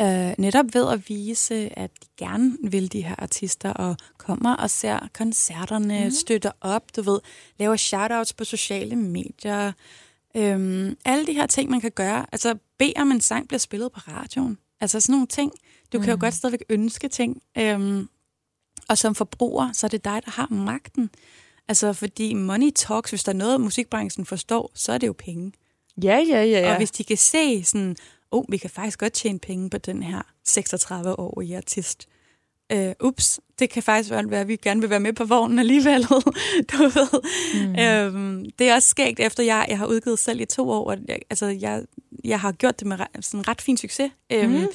Øh, 0.00 0.34
netop 0.38 0.66
ved 0.72 0.88
at 0.92 1.08
vise, 1.08 1.78
at 1.78 1.90
de 2.02 2.08
gerne 2.16 2.56
vil 2.62 2.92
de 2.92 3.02
her 3.02 3.14
artister, 3.18 3.72
og 3.72 3.96
kommer 4.18 4.56
og 4.56 4.70
ser 4.70 5.08
koncerterne, 5.14 6.04
mm. 6.04 6.10
støtter 6.10 6.50
op, 6.60 6.96
du 6.96 7.02
ved, 7.02 7.20
laver 7.58 7.76
shoutouts 7.76 8.32
på 8.32 8.44
sociale 8.44 8.96
medier. 8.96 9.72
Øhm, 10.36 10.96
alle 11.04 11.26
de 11.26 11.32
her 11.32 11.46
ting, 11.46 11.70
man 11.70 11.80
kan 11.80 11.90
gøre. 11.90 12.26
Altså, 12.32 12.54
bed 12.78 12.92
om 12.96 13.10
en 13.10 13.20
sang 13.20 13.48
bliver 13.48 13.58
spillet 13.58 13.92
på 13.92 14.00
radioen. 14.08 14.58
Altså 14.80 15.00
sådan 15.00 15.12
nogle 15.12 15.26
ting. 15.26 15.52
Du 15.92 15.98
mm. 15.98 16.04
kan 16.04 16.10
jo 16.12 16.18
godt 16.20 16.34
stadigvæk 16.34 16.64
ønske 16.68 17.08
ting. 17.08 17.42
Øhm, 17.58 18.08
og 18.88 18.98
som 18.98 19.14
forbruger, 19.14 19.72
så 19.72 19.86
er 19.86 19.88
det 19.88 20.04
dig, 20.04 20.22
der 20.24 20.30
har 20.30 20.48
magten. 20.50 21.10
Altså, 21.68 21.92
fordi 21.92 22.34
money 22.34 22.70
talks, 22.70 23.10
hvis 23.10 23.24
der 23.24 23.32
er 23.32 23.36
noget, 23.36 23.60
musikbranchen 23.60 24.26
forstår, 24.26 24.70
så 24.74 24.92
er 24.92 24.98
det 24.98 25.06
jo 25.06 25.14
penge. 25.18 25.52
Ja, 26.02 26.24
ja, 26.28 26.42
ja. 26.42 26.44
Ja. 26.44 26.60
ja. 26.60 26.70
Og 26.70 26.76
hvis 26.76 26.90
de 26.90 27.04
kan 27.04 27.16
se 27.16 27.64
sådan, 27.64 27.96
oh, 28.32 28.44
vi 28.48 28.56
kan 28.56 28.70
faktisk 28.70 28.98
godt 28.98 29.12
tjene 29.12 29.38
penge 29.38 29.70
på 29.70 29.78
den 29.78 30.02
her 30.02 30.22
36-årige 30.48 31.56
artist. 31.56 32.06
Uh, 32.74 32.90
ups, 33.00 33.40
det 33.58 33.70
kan 33.70 33.82
faktisk 33.82 34.10
være, 34.10 34.40
at 34.40 34.48
vi 34.48 34.56
gerne 34.56 34.80
vil 34.80 34.90
være 34.90 35.00
med 35.00 35.12
på 35.12 35.24
vognen 35.24 35.58
alligevel. 35.58 36.02
du 36.72 36.76
ved. 36.82 37.22
Mm. 37.66 37.78
Øhm, 38.18 38.50
det 38.58 38.68
er 38.68 38.74
også 38.74 38.88
skægt, 38.88 39.20
efter 39.20 39.42
jeg, 39.42 39.66
jeg 39.68 39.78
har 39.78 39.86
udgivet 39.86 40.18
selv 40.18 40.40
i 40.40 40.44
to 40.44 40.70
år. 40.70 40.84
Og 40.90 40.96
jeg, 41.08 41.18
altså, 41.30 41.46
jeg, 41.46 41.82
jeg 42.24 42.40
har 42.40 42.52
gjort 42.52 42.80
det 42.80 42.86
med 42.86 43.00
re- 43.00 43.20
sådan 43.20 43.48
ret 43.48 43.60
fin 43.60 43.76
succes. 43.76 44.10
Øhm, 44.32 44.50
Mhm. 44.50 44.66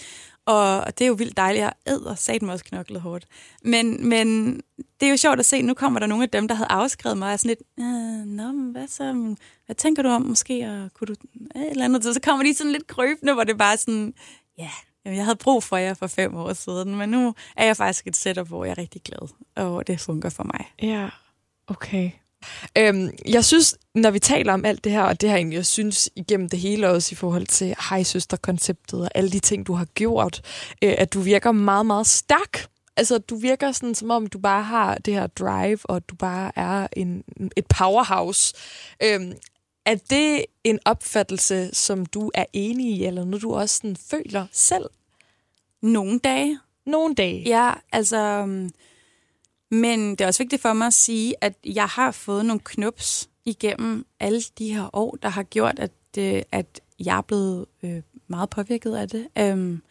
Og 0.46 0.86
det 0.98 1.06
er 1.06 1.08
jo 1.08 1.14
vildt 1.14 1.38
dejligt. 1.38 1.62
Jeg 1.62 1.74
æder 1.88 2.16
satme 2.16 2.52
også 2.52 2.66
knoklet 2.66 3.02
hårdt. 3.02 3.26
Men, 3.64 4.10
men 4.10 4.56
det 5.00 5.06
er 5.06 5.10
jo 5.10 5.18
sjovt 5.18 5.39
at 5.39 5.46
se, 5.46 5.62
nu 5.62 5.74
kommer 5.74 6.00
der 6.00 6.08
nogle 6.08 6.24
af 6.24 6.30
dem, 6.30 6.48
der 6.48 6.56
havde 6.56 6.72
afskrevet 6.72 7.18
mig, 7.18 7.28
og 7.28 7.34
er 7.34 7.38
sådan 7.38 7.50
lidt, 7.50 7.62
øh, 7.80 8.26
nå, 8.26 8.52
men 8.52 8.72
hvad 8.72 8.88
så? 8.88 9.36
Hvad 9.66 9.76
tænker 9.76 10.04
du 10.04 10.10
om 10.10 10.22
måske? 10.22 10.66
Og 10.68 10.93
kunne 10.93 11.08
du 11.08 11.16
øh, 11.56 11.62
et 11.62 11.72
eller 11.72 11.86
andet? 11.86 12.04
Så 12.04 12.20
kommer 12.24 12.46
de 12.46 12.54
sådan 12.54 12.72
lidt 12.72 12.88
krøbende, 12.88 13.34
hvor 13.34 13.43
det 13.43 13.58
bare 13.58 13.78
sådan, 13.78 14.14
ja, 14.58 14.70
jamen, 15.06 15.18
jeg 15.18 15.26
havde 15.26 15.38
brug 15.38 15.64
for 15.64 15.78
jer 15.78 15.93
for 15.93 16.08
fem 16.08 16.36
år 16.36 16.54
siden, 16.54 16.96
men 16.96 17.10
nu 17.10 17.34
er 17.58 17.66
jeg 17.66 17.78
faktisk 17.78 18.08
et 18.08 18.16
setup, 18.16 18.48
hvor 18.48 18.66
jeg 18.66 18.72
er 18.72 18.78
rigtig 18.78 19.02
glad, 19.02 19.30
og 19.56 19.88
det 19.88 20.00
fungerer 20.00 20.32
for 20.32 20.43
mig. 20.43 20.72
Ja, 20.82 21.10
okay. 21.68 22.12
Øhm, 22.78 23.10
jeg 23.28 23.46
synes, 23.46 23.78
når 23.96 24.12
vi 24.12 24.20
taler 24.20 24.54
om 24.54 24.66
alt 24.66 24.84
det 24.84 24.91
her, 24.91 25.04
og 25.04 25.22
det 25.22 25.28
jeg 25.28 25.36
egentlig, 25.36 25.58
jeg 25.58 25.66
synes 25.66 26.10
igennem 26.16 26.50
det 26.50 26.60
hele 26.60 26.89
også 26.89 27.10
i 27.12 27.16
forhold 27.16 27.48
til 27.48 27.76
hejsøster-konceptet 27.89 29.02
og 29.02 29.10
alle 29.16 29.30
de 29.32 29.39
ting, 29.39 29.68
du 29.68 29.74
har 29.74 29.86
gjort, 29.86 30.41
øh, 30.82 30.96
at 30.98 31.14
du 31.14 31.20
virker 31.20 31.52
meget, 31.52 31.86
meget 31.86 32.08
stærk. 32.08 32.68
Altså, 32.98 33.18
du 33.18 33.36
virker 33.36 33.72
sådan, 33.72 33.96
som 33.96 34.12
om 34.12 34.28
du 34.28 34.39
bare 34.39 34.64
har 34.64 34.96
det 34.96 35.14
her 35.14 35.28
drive, 35.28 35.80
og 35.84 36.10
du 36.10 36.16
bare 36.16 36.52
er 36.56 36.88
en, 36.93 37.24
et 37.58 37.66
powerhouse. 37.68 38.54
Øhm, 39.04 39.34
er 39.86 39.96
det 40.10 40.46
en 40.64 40.80
opfattelse, 40.86 41.70
som 41.74 42.06
du 42.06 42.32
er 42.34 42.46
enig 42.54 42.86
i, 42.86 43.06
eller 43.06 43.26
noget, 43.26 43.41
du 43.41 43.56
også 43.56 43.76
sådan 43.76 43.96
føler 43.96 44.46
selv 44.52 44.89
Nogle 45.82 46.20
dage, 46.20 46.60
nogle 46.86 47.16
dage? 47.16 47.43
Ja, 47.46 47.74
altså... 47.91 48.48
Men 49.76 50.10
det 50.12 50.22
er 50.22 50.28
også 50.28 50.44
vigtigt 50.44 50.62
for 50.62 50.74
mig 50.74 50.88
at 50.88 50.94
sige, 50.94 51.36
at 51.42 51.54
jeg 51.66 51.86
har 51.88 52.12
fået 52.12 52.46
nogle 52.46 52.62
knups 52.64 53.30
igennem 53.46 54.06
alle 54.20 54.42
de 54.58 54.74
her 54.74 54.90
år, 54.94 55.18
der 55.22 55.30
har 55.30 55.44
gjort, 55.44 55.80
at, 55.80 55.92
øh, 56.18 56.42
at 56.52 56.82
jeg 57.00 57.18
er 57.18 57.22
blevet 57.22 57.66
øh, 57.84 58.02
meget 58.28 58.50
påvirket 58.50 58.96
af 58.96 59.10
det. 59.10 59.28
Øhm, 59.38 59.82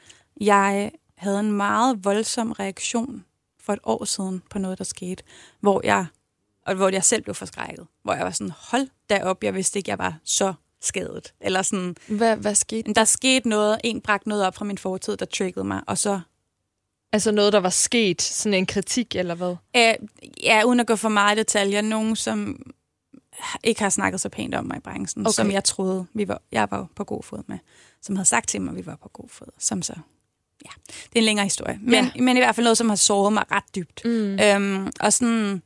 jeg 0.40 0.90
havde 1.16 1.40
en 1.40 1.52
meget 1.52 2.04
voldsom 2.04 2.52
reaktion 2.52 3.24
for 3.60 3.72
et 3.72 3.78
år 3.82 4.04
siden 4.04 4.42
på 4.50 4.58
noget, 4.58 4.78
der 4.78 4.84
skete, 4.84 5.22
hvor 5.60 5.80
jeg, 5.84 6.06
og 6.66 6.74
hvor 6.74 6.88
jeg 6.88 7.04
selv 7.04 7.22
blev 7.22 7.34
forskrækket. 7.34 7.86
Hvor 8.02 8.14
jeg 8.14 8.24
var 8.24 8.30
sådan, 8.30 8.52
hold 8.70 8.88
da 9.10 9.22
op, 9.24 9.44
jeg 9.44 9.54
vidste 9.54 9.78
ikke, 9.78 9.90
jeg 9.90 9.98
var 9.98 10.18
så 10.24 10.54
skadet. 10.82 11.34
Eller 11.40 11.62
sådan, 11.62 11.96
Hvad, 12.08 12.36
hvad 12.36 12.54
skete? 12.54 12.94
der 12.94 13.04
skete 13.04 13.48
noget, 13.48 13.78
en 13.84 14.00
bragte 14.00 14.28
noget 14.28 14.46
op 14.46 14.54
fra 14.54 14.64
min 14.64 14.78
fortid, 14.78 15.16
der 15.16 15.26
triggede 15.26 15.64
mig, 15.64 15.82
og 15.86 15.98
så 15.98 16.20
Altså 17.14 17.32
noget, 17.32 17.52
der 17.52 17.60
var 17.60 17.68
sket, 17.70 18.22
sådan 18.22 18.54
en 18.54 18.66
kritik, 18.66 19.16
eller 19.16 19.34
hvad? 19.34 19.56
Øh, 19.76 19.94
ja, 20.42 20.62
uden 20.66 20.80
at 20.80 20.86
gå 20.86 20.96
for 20.96 21.08
meget 21.08 21.36
i 21.36 21.38
detaljer, 21.38 21.80
nogen 21.80 22.16
som 22.16 22.62
ikke 23.64 23.82
har 23.82 23.88
snakket 23.90 24.20
så 24.20 24.28
pænt 24.28 24.54
om 24.54 24.64
mig 24.64 24.76
i 24.76 24.80
branchen, 24.80 25.26
Okay. 25.26 25.32
som 25.34 25.50
jeg 25.50 25.64
troede, 25.64 26.06
vi 26.14 26.28
var, 26.28 26.42
jeg 26.52 26.68
var 26.70 26.86
på 26.96 27.04
god 27.04 27.22
fod 27.22 27.42
med. 27.46 27.58
Som 28.02 28.16
havde 28.16 28.28
sagt 28.28 28.48
til 28.48 28.60
mig, 28.62 28.70
at 28.70 28.76
vi 28.76 28.86
var 28.86 28.96
på 29.02 29.08
god 29.08 29.28
fod. 29.28 29.46
Som 29.58 29.82
så, 29.82 29.92
ja, 30.64 30.70
det 30.86 31.14
er 31.14 31.18
en 31.18 31.24
længere 31.24 31.46
historie. 31.46 31.78
Men, 31.82 31.94
Ja. 31.94 32.10
men 32.22 32.36
i 32.36 32.40
hvert 32.40 32.54
fald 32.54 32.64
noget, 32.64 32.78
som 32.78 32.88
har 32.88 32.96
såret 32.96 33.32
mig 33.32 33.44
ret 33.50 33.74
dybt. 33.74 34.04
Mm. 34.04 34.38
Øhm, 34.40 34.90
og 35.00 35.12
sådan, 35.12 35.62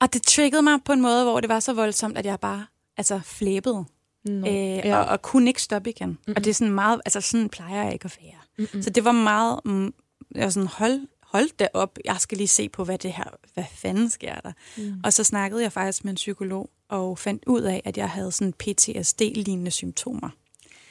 og 0.00 0.12
det 0.12 0.22
triggede 0.22 0.62
mig 0.62 0.78
på 0.84 0.92
en 0.92 1.00
måde, 1.00 1.24
hvor 1.24 1.40
det 1.40 1.48
var 1.48 1.60
så 1.60 1.72
voldsomt, 1.72 2.18
at 2.18 2.26
jeg 2.26 2.40
bare 2.40 2.66
altså, 2.96 3.20
flæbede. 3.24 3.84
Nå. 4.24 4.46
Øh, 4.48 4.54
ja. 4.54 4.98
og, 4.98 5.04
og 5.06 5.22
kunne 5.22 5.50
ikke 5.50 5.62
stoppe 5.62 5.90
igen. 5.90 6.08
Mm-hmm. 6.08 6.34
Og 6.36 6.44
det 6.44 6.50
er 6.50 6.54
sådan 6.54 6.74
meget, 6.74 7.00
altså 7.04 7.20
sådan 7.20 7.48
plejer 7.48 7.84
jeg 7.84 7.92
ikke 7.92 8.04
at 8.04 8.18
være. 8.22 8.66
Mm-mm. 8.68 8.82
Så 8.82 8.90
det 8.90 9.04
var 9.04 9.12
meget, 9.12 9.60
mm, 9.64 9.94
jeg 10.34 10.44
var 10.44 10.50
sådan, 10.50 10.68
hold, 10.68 11.00
hold 11.22 11.56
da 11.58 11.68
op, 11.74 11.98
jeg 12.04 12.16
skal 12.18 12.38
lige 12.38 12.48
se 12.48 12.68
på, 12.68 12.84
hvad 12.84 12.98
det 12.98 13.12
her, 13.12 13.30
hvad 13.54 13.64
fanden 13.74 14.10
sker 14.10 14.34
der? 14.40 14.52
Mm. 14.76 15.00
Og 15.04 15.12
så 15.12 15.24
snakkede 15.24 15.62
jeg 15.62 15.72
faktisk 15.72 16.04
med 16.04 16.12
en 16.12 16.16
psykolog, 16.16 16.70
og 16.88 17.18
fandt 17.18 17.44
ud 17.46 17.62
af, 17.62 17.82
at 17.84 17.96
jeg 17.96 18.10
havde 18.10 18.32
sådan 18.32 18.52
PTSD-lignende 18.52 19.70
symptomer. 19.70 20.30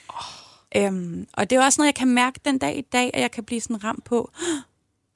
Oh. 0.09 0.83
Øhm, 0.83 1.27
og 1.33 1.49
det 1.49 1.55
er 1.55 1.65
også 1.65 1.81
noget, 1.81 1.87
jeg 1.87 1.95
kan 1.95 2.07
mærke 2.07 2.39
den 2.45 2.57
dag 2.57 2.77
i 2.77 2.81
dag, 2.81 3.11
at 3.13 3.21
jeg 3.21 3.31
kan 3.31 3.43
blive 3.43 3.61
sådan 3.61 3.83
ramt 3.83 4.03
på, 4.03 4.31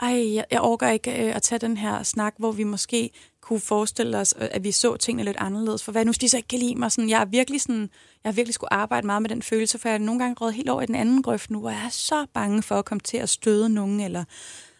ej, 0.02 0.36
jeg, 0.36 0.46
jeg 0.52 0.60
overgår 0.60 0.88
ikke 0.88 1.28
øh, 1.28 1.36
at 1.36 1.42
tage 1.42 1.60
den 1.60 1.78
her 1.78 2.04
snak, 2.04 2.34
hvor 2.38 2.52
vi 2.52 2.64
måske 2.64 3.10
kunne 3.42 3.60
forestille 3.60 4.18
os, 4.18 4.34
øh, 4.42 4.48
at 4.52 4.64
vi 4.64 4.72
så 4.72 4.98
tingene 4.98 5.24
lidt 5.24 5.38
anderledes. 5.38 5.84
For 5.84 5.92
hvad 5.92 6.06
nu, 6.06 6.10
hvis 6.10 6.18
de 6.18 6.30
så 6.30 6.38
ikke 6.38 6.48
kan 6.48 6.60
lide 6.60 6.76
mig? 6.76 6.92
Sådan, 6.92 7.10
jeg 7.10 7.22
er 7.22 7.26
virkelig 7.26 7.62
sådan, 7.62 7.90
jeg 8.24 8.30
har 8.30 8.32
virkelig 8.32 8.54
skulle 8.54 8.74
arbejde 8.74 9.06
meget 9.06 9.22
med 9.22 9.30
den 9.30 9.42
følelse, 9.42 9.78
for 9.78 9.90
jeg 9.90 9.96
er 9.96 10.00
nogle 10.00 10.20
gange 10.20 10.36
råd 10.42 10.52
helt 10.52 10.70
over 10.70 10.82
i 10.82 10.86
den 10.86 10.96
anden 10.96 11.24
grøft 11.24 11.52
nu, 11.52 11.66
og 11.66 11.72
jeg 11.72 11.86
er 11.86 11.90
så 11.90 12.26
bange 12.34 12.64
for 12.64 12.76
at 12.76 12.86
komme 12.86 13.00
til 13.00 13.18
at 13.18 13.30
støde 13.30 13.70
nogen, 13.70 14.00
eller 14.00 14.24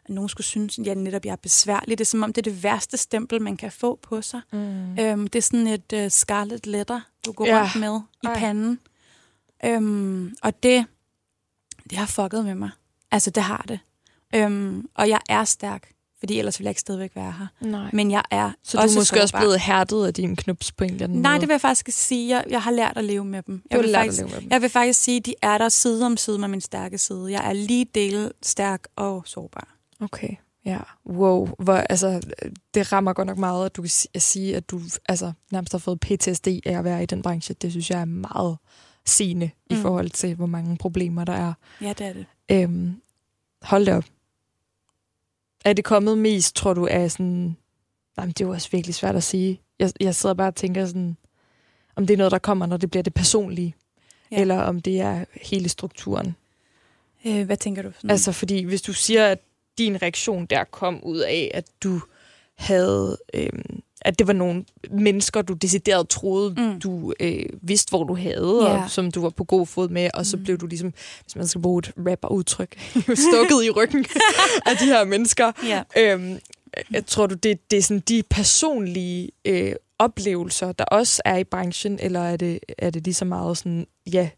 at 0.06 0.10
nogen 0.10 0.30
skulle 0.30 0.46
synes, 0.46 0.80
at 0.80 0.88
jeg 0.88 0.96
netop 0.96 1.26
jeg 1.26 1.32
er 1.32 1.36
besværlig. 1.36 1.98
Det 1.98 2.02
er 2.02 2.10
som 2.10 2.24
om, 2.24 2.34
det 2.34 2.48
er 2.48 2.52
det 2.52 2.64
værste 2.64 2.98
stempel, 2.98 3.42
man 3.42 3.58
kan 3.58 3.72
få 3.72 4.00
på 4.02 4.22
sig. 4.22 4.42
Mm. 4.52 5.00
Øhm, 5.00 5.28
det 5.28 5.36
er 5.36 5.42
sådan 5.42 5.68
et 5.68 5.94
uh, 5.94 6.08
scarlet 6.08 6.68
letter, 6.68 7.02
du 7.26 7.32
går 7.32 7.46
ja. 7.46 7.62
rundt 7.62 7.80
med 7.80 8.02
i 8.24 8.28
Ej. 8.28 8.40
panden. 8.40 8.80
Øhm, 9.66 10.36
og 10.42 10.64
det, 10.64 10.86
det 11.90 11.98
har 11.98 12.06
fucket 12.06 12.46
med 12.46 12.56
mig. 12.56 12.70
Altså, 13.12 13.30
det 13.30 13.44
har 13.44 13.66
det. 13.68 13.80
Øhm, 14.36 14.86
og 14.96 15.10
jeg 15.10 15.20
er 15.30 15.44
stærk, 15.44 15.92
fordi 16.20 16.40
ellers 16.40 16.60
ville 16.60 16.66
jeg 16.68 16.72
ikke 16.72 16.82
stadigvæk 16.82 17.12
være 17.16 17.34
her. 17.40 17.48
Nej. 17.62 17.90
Men 17.94 18.12
jeg 18.12 18.24
er 18.32 18.52
Så 18.64 18.78
du 18.78 18.80
er 18.80 18.84
også 18.84 19.00
måske 19.00 19.22
også 19.22 19.32
sårbar. 19.32 19.40
blevet 19.42 19.60
hærdet 19.60 20.06
af 20.08 20.14
din 20.14 20.36
knups 20.36 20.72
på 20.72 20.84
en 20.84 20.90
eller 20.94 21.04
anden 21.04 21.22
Nej, 21.22 21.32
måde? 21.32 21.40
det 21.42 21.48
vil 21.48 21.54
jeg 21.54 21.62
faktisk 21.62 21.90
sige. 21.92 22.30
Jeg, 22.36 22.44
jeg 22.50 22.62
har 22.62 22.72
lært 22.72 22.98
at 22.98 23.04
leve 23.06 23.26
med 23.26 23.44
dem. 23.44 23.58
Du 23.58 23.64
Jeg 23.72 23.78
har 23.78 23.82
vil, 23.82 23.90
lært 23.90 24.00
at 24.00 24.06
faktisk, 24.06 24.22
leve 24.22 24.30
med 24.32 24.42
dem. 24.42 24.50
jeg 24.52 24.62
vil 24.62 24.70
faktisk 24.70 25.02
sige, 25.04 25.18
at 25.18 25.26
de 25.26 25.34
er 25.42 25.58
der 25.58 25.70
side 25.70 26.06
om 26.06 26.18
side 26.18 26.40
med 26.40 26.48
min 26.48 26.62
stærke 26.62 26.98
side. 26.98 27.26
Jeg 27.32 27.50
er 27.50 27.54
lige 27.54 27.86
del 27.96 28.32
stærk 28.44 28.84
og 28.96 29.24
sårbar. 29.26 29.76
Okay, 30.00 30.30
ja. 30.66 30.80
Wow. 31.10 31.50
Hvor, 31.60 31.74
altså, 31.76 32.22
det 32.74 32.92
rammer 32.94 33.14
godt 33.14 33.28
nok 33.28 33.38
meget, 33.38 33.66
at 33.66 33.76
du 33.76 33.82
kan 33.82 33.90
si- 33.90 34.08
at 34.14 34.22
sige, 34.22 34.56
at 34.56 34.70
du 34.72 34.82
altså, 35.10 35.32
nærmest 35.52 35.72
har 35.74 35.80
fået 35.80 36.00
PTSD 36.00 36.48
af 36.48 36.78
at 36.78 36.84
være 36.84 37.04
i 37.04 37.06
den 37.06 37.22
branche. 37.22 37.56
Det 37.62 37.72
synes 37.72 37.90
jeg 37.90 38.02
er 38.02 38.06
meget 38.06 38.58
sigende 39.06 39.46
mm. 39.70 39.78
i 39.78 39.82
forhold 39.82 40.10
til, 40.10 40.36
hvor 40.36 40.46
mange 40.46 40.78
problemer 40.78 41.24
der 41.26 41.34
er. 41.34 41.54
Ja, 41.82 41.94
det 41.98 42.02
er 42.08 42.14
det. 42.14 42.26
Øhm, 42.52 43.02
hold 43.62 43.86
det 43.86 43.94
op. 43.94 44.04
Er 45.66 45.74
det 45.74 45.86
kommet 45.86 46.18
mest, 46.18 46.56
tror 46.56 46.74
du, 46.74 46.88
af 46.88 47.12
sådan... 47.12 47.58
Jamen, 48.18 48.30
det 48.30 48.42
er 48.42 48.46
jo 48.46 48.52
også 48.52 48.70
virkelig 48.72 48.96
svært 48.96 49.16
at 49.16 49.24
sige. 49.24 49.62
Jeg, 49.80 49.92
jeg 50.00 50.16
sidder 50.16 50.36
bare 50.36 50.48
og 50.48 50.56
tænker 50.56 50.86
sådan, 50.86 51.18
om 51.96 52.08
det 52.08 52.14
er 52.14 52.18
noget, 52.18 52.32
der 52.32 52.40
kommer, 52.40 52.66
når 52.66 52.78
det 52.78 52.92
bliver 52.92 53.04
det 53.04 53.14
personlige, 53.14 53.76
ja. 54.32 54.42
Eller 54.42 54.62
om 54.62 54.80
det 54.80 55.02
er 55.02 55.26
hele 55.42 55.70
strukturen. 55.70 56.36
Øh, 57.26 57.46
hvad 57.46 57.58
tænker 57.58 57.82
du? 57.82 57.92
Sådan? 57.96 58.10
Altså, 58.10 58.32
fordi 58.32 58.64
hvis 58.64 58.82
du 58.82 58.94
siger, 58.94 59.28
at 59.28 59.40
din 59.78 60.02
reaktion 60.02 60.46
der 60.46 60.64
kom 60.64 61.04
ud 61.04 61.20
af, 61.20 61.52
at 61.54 61.66
du 61.84 62.02
havde... 62.56 63.18
Øhm, 63.34 63.82
at 64.02 64.20
det 64.20 64.28
var 64.28 64.34
nogle 64.34 64.66
mennesker, 64.92 65.42
du 65.42 65.54
decideret 65.54 66.10
troede, 66.10 66.54
mm. 66.58 66.62
Mm. 66.64 66.80
du 66.80 67.14
øh, 67.20 67.46
vidste, 67.62 67.90
hvor 67.90 68.04
du 68.04 68.16
havde, 68.16 68.60
Ja. 68.64 68.84
og 68.84 68.90
som 68.90 69.12
du 69.12 69.22
var 69.22 69.30
på 69.30 69.44
god 69.44 69.68
fod 69.68 69.90
med, 69.90 70.10
og 70.14 70.26
så 70.26 70.38
Mm. 70.38 70.44
blev 70.44 70.58
du 70.58 70.68
ligesom, 70.68 70.94
hvis 71.24 71.36
man 71.36 71.48
skal 71.48 71.62
bruge 71.62 71.80
et 71.80 71.92
rapper-udtryk, 72.10 72.80
stukket 73.30 73.64
i 73.66 73.70
ryggen 73.70 74.06
af 74.70 74.78
de 74.80 74.86
her 74.86 75.04
mennesker. 75.06 75.52
ja. 75.68 75.84
Øhm, 75.98 76.38
jeg 76.92 77.06
tror 77.06 77.28
du, 77.28 77.36
det, 77.36 77.72
det 77.72 77.78
er 77.78 77.84
sådan 77.84 78.04
de 78.08 78.24
personlige 78.30 79.30
øh, 79.46 79.74
oplevelser, 80.00 80.72
der 80.72 80.84
også 80.86 81.22
er 81.26 81.38
i 81.38 81.44
branchen, 81.44 82.00
eller 82.02 82.20
er 82.20 82.38
det, 82.38 82.60
er 82.78 82.90
det 82.90 83.04
lige 83.04 83.14
så 83.14 83.26
meget 83.26 83.58
sådan, 83.58 83.88
ja, 84.14 84.30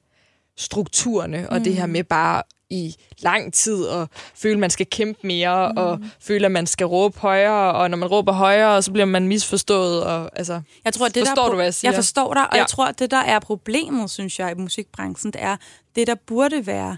strukturerne, 0.57 1.49
og 1.49 1.59
det 1.59 1.75
her 1.75 1.85
Mm. 1.85 1.91
med 1.91 2.03
bare 2.03 2.43
i 2.69 2.95
lang 3.19 3.53
tid 3.53 3.87
at 3.87 4.07
føle, 4.35 4.53
at 4.53 4.59
man 4.59 4.69
skal 4.69 4.85
kæmpe 4.85 5.27
mere, 5.27 5.71
mm. 5.71 5.77
og 5.77 5.99
føle, 6.19 6.45
at 6.45 6.51
man 6.51 6.67
skal 6.67 6.87
råbe 6.87 7.19
højere, 7.19 7.73
og 7.73 7.89
når 7.89 7.97
man 7.97 8.09
råber 8.09 8.31
højere, 8.31 8.81
så 8.81 8.91
bliver 8.91 9.05
man 9.05 9.27
misforstået. 9.27 10.03
Og, 10.03 10.29
altså, 10.37 10.61
Jeg 10.85 10.93
tror, 10.93 11.05
det 11.07 11.15
der 11.15 11.25
Forstår 11.25 11.45
er 11.45 11.49
du, 11.49 11.55
hvad 11.55 11.65
jeg 11.65 11.73
siger? 11.73 11.91
Jeg 11.91 11.95
forstår 11.97 12.33
dig, 12.33 12.43
og 12.49 12.55
Ja. 12.55 12.59
jeg 12.59 12.67
tror, 12.67 12.85
at 12.85 12.99
det 12.99 13.11
der 13.11 13.17
er 13.17 13.39
problemet, 13.39 14.09
synes 14.09 14.39
jeg, 14.39 14.51
i 14.51 14.55
musikbranchen, 14.61 15.33
det 15.33 15.41
er, 15.43 15.57
det 15.95 16.07
der 16.07 16.15
burde 16.15 16.67
være 16.67 16.97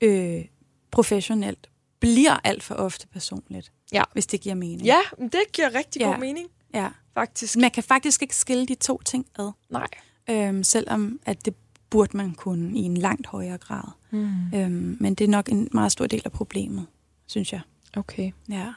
øh, 0.00 0.44
professionelt, 0.90 1.70
bliver 2.00 2.40
alt 2.44 2.62
for 2.62 2.74
ofte 2.74 3.06
personligt. 3.06 3.72
Ja. 3.92 4.02
Hvis 4.12 4.26
det 4.26 4.40
giver 4.40 4.54
mening. 4.54 4.82
ja, 4.82 4.98
det 5.18 5.42
giver 5.52 5.74
rigtig 5.74 6.00
Ja. 6.00 6.06
god 6.06 6.18
mening, 6.18 6.48
ja. 6.74 6.88
faktisk. 7.14 7.56
Man 7.56 7.70
kan 7.70 7.82
faktisk 7.82 8.22
ikke 8.22 8.36
skille 8.36 8.66
de 8.66 8.74
to 8.74 9.00
ting 9.04 9.26
ad, 9.38 9.50
Nej. 9.70 9.86
øhm, 10.30 10.64
selvom 10.64 11.20
at 11.26 11.44
det 11.44 11.54
burde 11.90 12.16
man 12.16 12.34
kunne 12.34 12.78
i 12.78 12.82
en 12.82 12.96
langt 12.96 13.26
højere 13.26 13.58
grad. 13.58 13.82
Mm. 14.12 14.54
Øhm, 14.54 14.96
men 15.00 15.14
det 15.14 15.24
er 15.24 15.28
nok 15.28 15.48
en 15.48 15.68
meget 15.72 15.92
stor 15.92 16.06
del 16.06 16.22
af 16.24 16.32
problemet, 16.32 16.86
synes 17.26 17.52
jeg. 17.52 17.60
Okay. 17.96 18.32
Ja. 18.48 18.72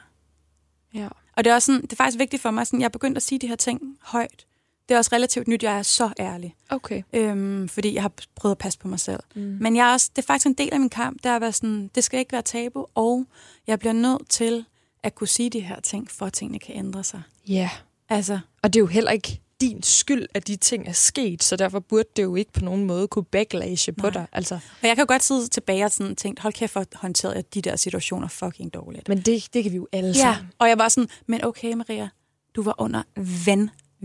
Ja. 0.94 1.08
Og 1.36 1.44
det 1.44 1.50
er 1.50 1.54
også 1.54 1.66
sådan, 1.66 1.82
det 1.82 1.92
er 1.92 1.96
faktisk 1.96 2.18
vigtigt 2.18 2.42
for 2.42 2.50
mig, 2.50 2.66
sådan, 2.66 2.80
jeg 2.80 2.84
er 2.84 2.90
begyndt 2.90 3.16
at 3.16 3.22
sige 3.22 3.38
de 3.38 3.48
her 3.48 3.56
ting 3.56 3.98
højt. 4.02 4.46
Det 4.88 4.94
er 4.94 4.98
også 4.98 5.10
relativt 5.12 5.48
nyt, 5.48 5.62
jeg 5.62 5.78
er 5.78 5.82
så 5.82 6.10
ærlig. 6.18 6.54
Okay. 6.70 7.02
øhm, 7.12 7.68
fordi 7.68 7.94
jeg 7.94 8.02
har 8.02 8.12
prøvet 8.36 8.54
at 8.54 8.58
passe 8.58 8.78
på 8.78 8.88
mig 8.88 9.00
selv. 9.00 9.20
Mm. 9.34 9.58
Men 9.60 9.76
jeg 9.76 9.88
er 9.88 9.92
også, 9.92 10.10
det 10.16 10.22
er 10.22 10.26
faktisk 10.26 10.46
en 10.46 10.54
del 10.54 10.68
af 10.72 10.80
min 10.80 10.90
kamp, 10.90 11.22
der 11.24 11.30
er 11.30 11.36
at 11.36 11.40
være 11.40 11.52
sådan, 11.52 11.90
det 11.94 12.04
skal 12.04 12.18
ikke 12.18 12.32
være 12.32 12.42
tabu, 12.42 12.86
og 12.94 13.26
jeg 13.66 13.78
bliver 13.78 13.92
nødt 13.92 14.28
til 14.28 14.64
at 15.02 15.14
kunne 15.14 15.28
sige 15.28 15.50
de 15.50 15.60
her 15.60 15.80
ting, 15.80 16.10
for 16.10 16.26
at 16.26 16.32
tingene 16.32 16.58
kan 16.58 16.76
ændre 16.76 17.04
sig. 17.04 17.22
Ja. 17.48 17.70
Altså, 18.08 18.38
Og 18.62 18.72
det 18.72 18.78
er 18.78 18.82
jo 18.82 18.86
heller 18.86 19.10
ikke 19.10 19.40
din 19.60 19.82
skyld, 19.82 20.26
at 20.34 20.46
de 20.46 20.56
ting 20.56 20.88
er 20.88 20.92
sket, 20.92 21.42
så 21.44 21.56
derfor 21.56 21.80
burde 21.80 22.08
det 22.16 22.22
jo 22.22 22.34
ikke 22.36 22.52
på 22.52 22.60
nogen 22.64 22.84
måde 22.84 23.08
kunne 23.08 23.24
backlashe 23.24 23.92
på 23.92 24.02
Nej. 24.06 24.10
dig. 24.12 24.26
Altså, 24.32 24.54
og 24.54 24.88
jeg 24.88 24.96
kan 24.96 25.02
jo 25.02 25.06
godt 25.08 25.22
sidde 25.24 25.48
tilbage 25.48 25.84
og 25.84 25.90
sådan 25.90 26.16
tænke, 26.16 26.42
hold 26.42 26.52
kæft, 26.54 26.72
for 26.72 26.84
håndteret 26.94 27.34
jeg 27.34 27.54
de 27.54 27.62
der 27.62 27.76
situationer 27.76 28.28
fucking 28.28 28.74
dårligt. 28.74 29.08
men 29.08 29.18
det, 29.20 29.48
det 29.54 29.62
kan 29.62 29.72
vi 29.72 29.76
jo 29.76 29.88
alle 29.92 30.08
Ja, 30.08 30.14
sammen. 30.14 30.50
og 30.58 30.68
jeg 30.68 30.78
var 30.78 30.88
sådan, 30.88 31.08
men 31.26 31.44
okay 31.44 31.72
Maria, 31.72 32.08
du 32.56 32.62
var 32.62 32.74
under 32.78 33.02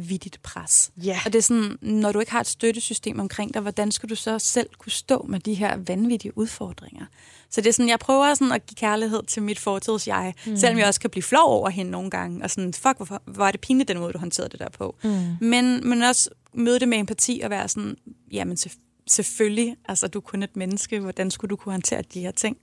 vanvittigt 0.02 0.42
pres. 0.42 0.92
Ja. 1.04 1.20
Og 1.26 1.34
det 1.34 1.40
er 1.40 1.44
sådan, 1.44 1.78
når 1.82 2.12
du 2.12 2.20
ikke 2.20 2.32
har 2.32 2.40
et 2.40 2.48
støttesystem 2.48 3.20
omkring 3.20 3.54
dig, 3.54 3.62
hvordan 3.62 3.92
skal 3.92 4.10
du 4.10 4.16
så 4.16 4.40
selv 4.40 4.70
kunne 4.78 4.92
stå 4.92 5.26
med 5.30 5.40
de 5.40 5.54
her 5.54 5.78
vanvittige 5.78 6.38
udfordringer? 6.38 7.06
Så 7.50 7.62
det 7.62 7.70
er 7.70 7.74
sådan, 7.74 7.90
jeg 7.90 8.00
prøver 8.00 8.34
sådan 8.34 8.52
at 8.52 8.66
give 8.66 8.76
kærlighed 8.76 9.24
til 9.24 9.44
mit 9.44 9.60
fortids 9.60 10.08
jeg, 10.08 10.34
mm. 10.46 10.58
selvom 10.58 10.78
jeg 10.80 10.88
også 10.88 11.00
kan 11.00 11.10
blive 11.10 11.24
flov 11.24 11.50
over 11.50 11.70
hende 11.70 11.92
nogle 11.92 12.10
gange, 12.10 12.44
og 12.44 12.50
sådan, 12.50 12.74
fuck, 12.74 12.98
hvorfor 12.98 13.22
var 13.28 13.52
det 13.52 13.62
pinligt, 13.62 13.88
den 13.88 14.00
måde, 14.00 14.14
du 14.14 14.18
håndterede 14.20 14.50
det 14.50 14.60
der 14.60 14.70
på. 14.70 14.96
Mm. 15.04 15.10
Men, 15.42 15.90
men 15.90 16.02
også 16.02 16.30
møde 16.54 16.80
det 16.80 16.88
med 16.88 16.98
empati 16.98 17.42
og 17.44 17.50
være 17.50 17.68
sådan, 17.68 17.98
jamen 18.32 18.58
selvf- 18.58 19.04
selvfølgelig, 19.08 19.76
altså 19.86 20.08
du 20.08 20.20
er 20.20 20.24
kun 20.24 20.44
et 20.44 20.56
menneske, 20.56 21.00
hvordan 21.00 21.32
skulle 21.32 21.50
du 21.50 21.56
kunne 21.56 21.74
håndtere 21.74 22.02
de 22.14 22.20
her 22.22 22.32
ting? 22.32 22.58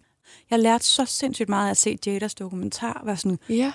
Jeg 0.51 0.59
lærte 0.59 0.84
så 0.84 1.05
sindssygt 1.05 1.49
meget 1.49 1.66
af 1.66 1.70
at 1.70 1.76
se 1.76 1.99
Jadas 2.07 2.34
dokumentar, 2.34 3.03
var 3.05 3.14
sådan, 3.14 3.39
Ja. 3.49 3.72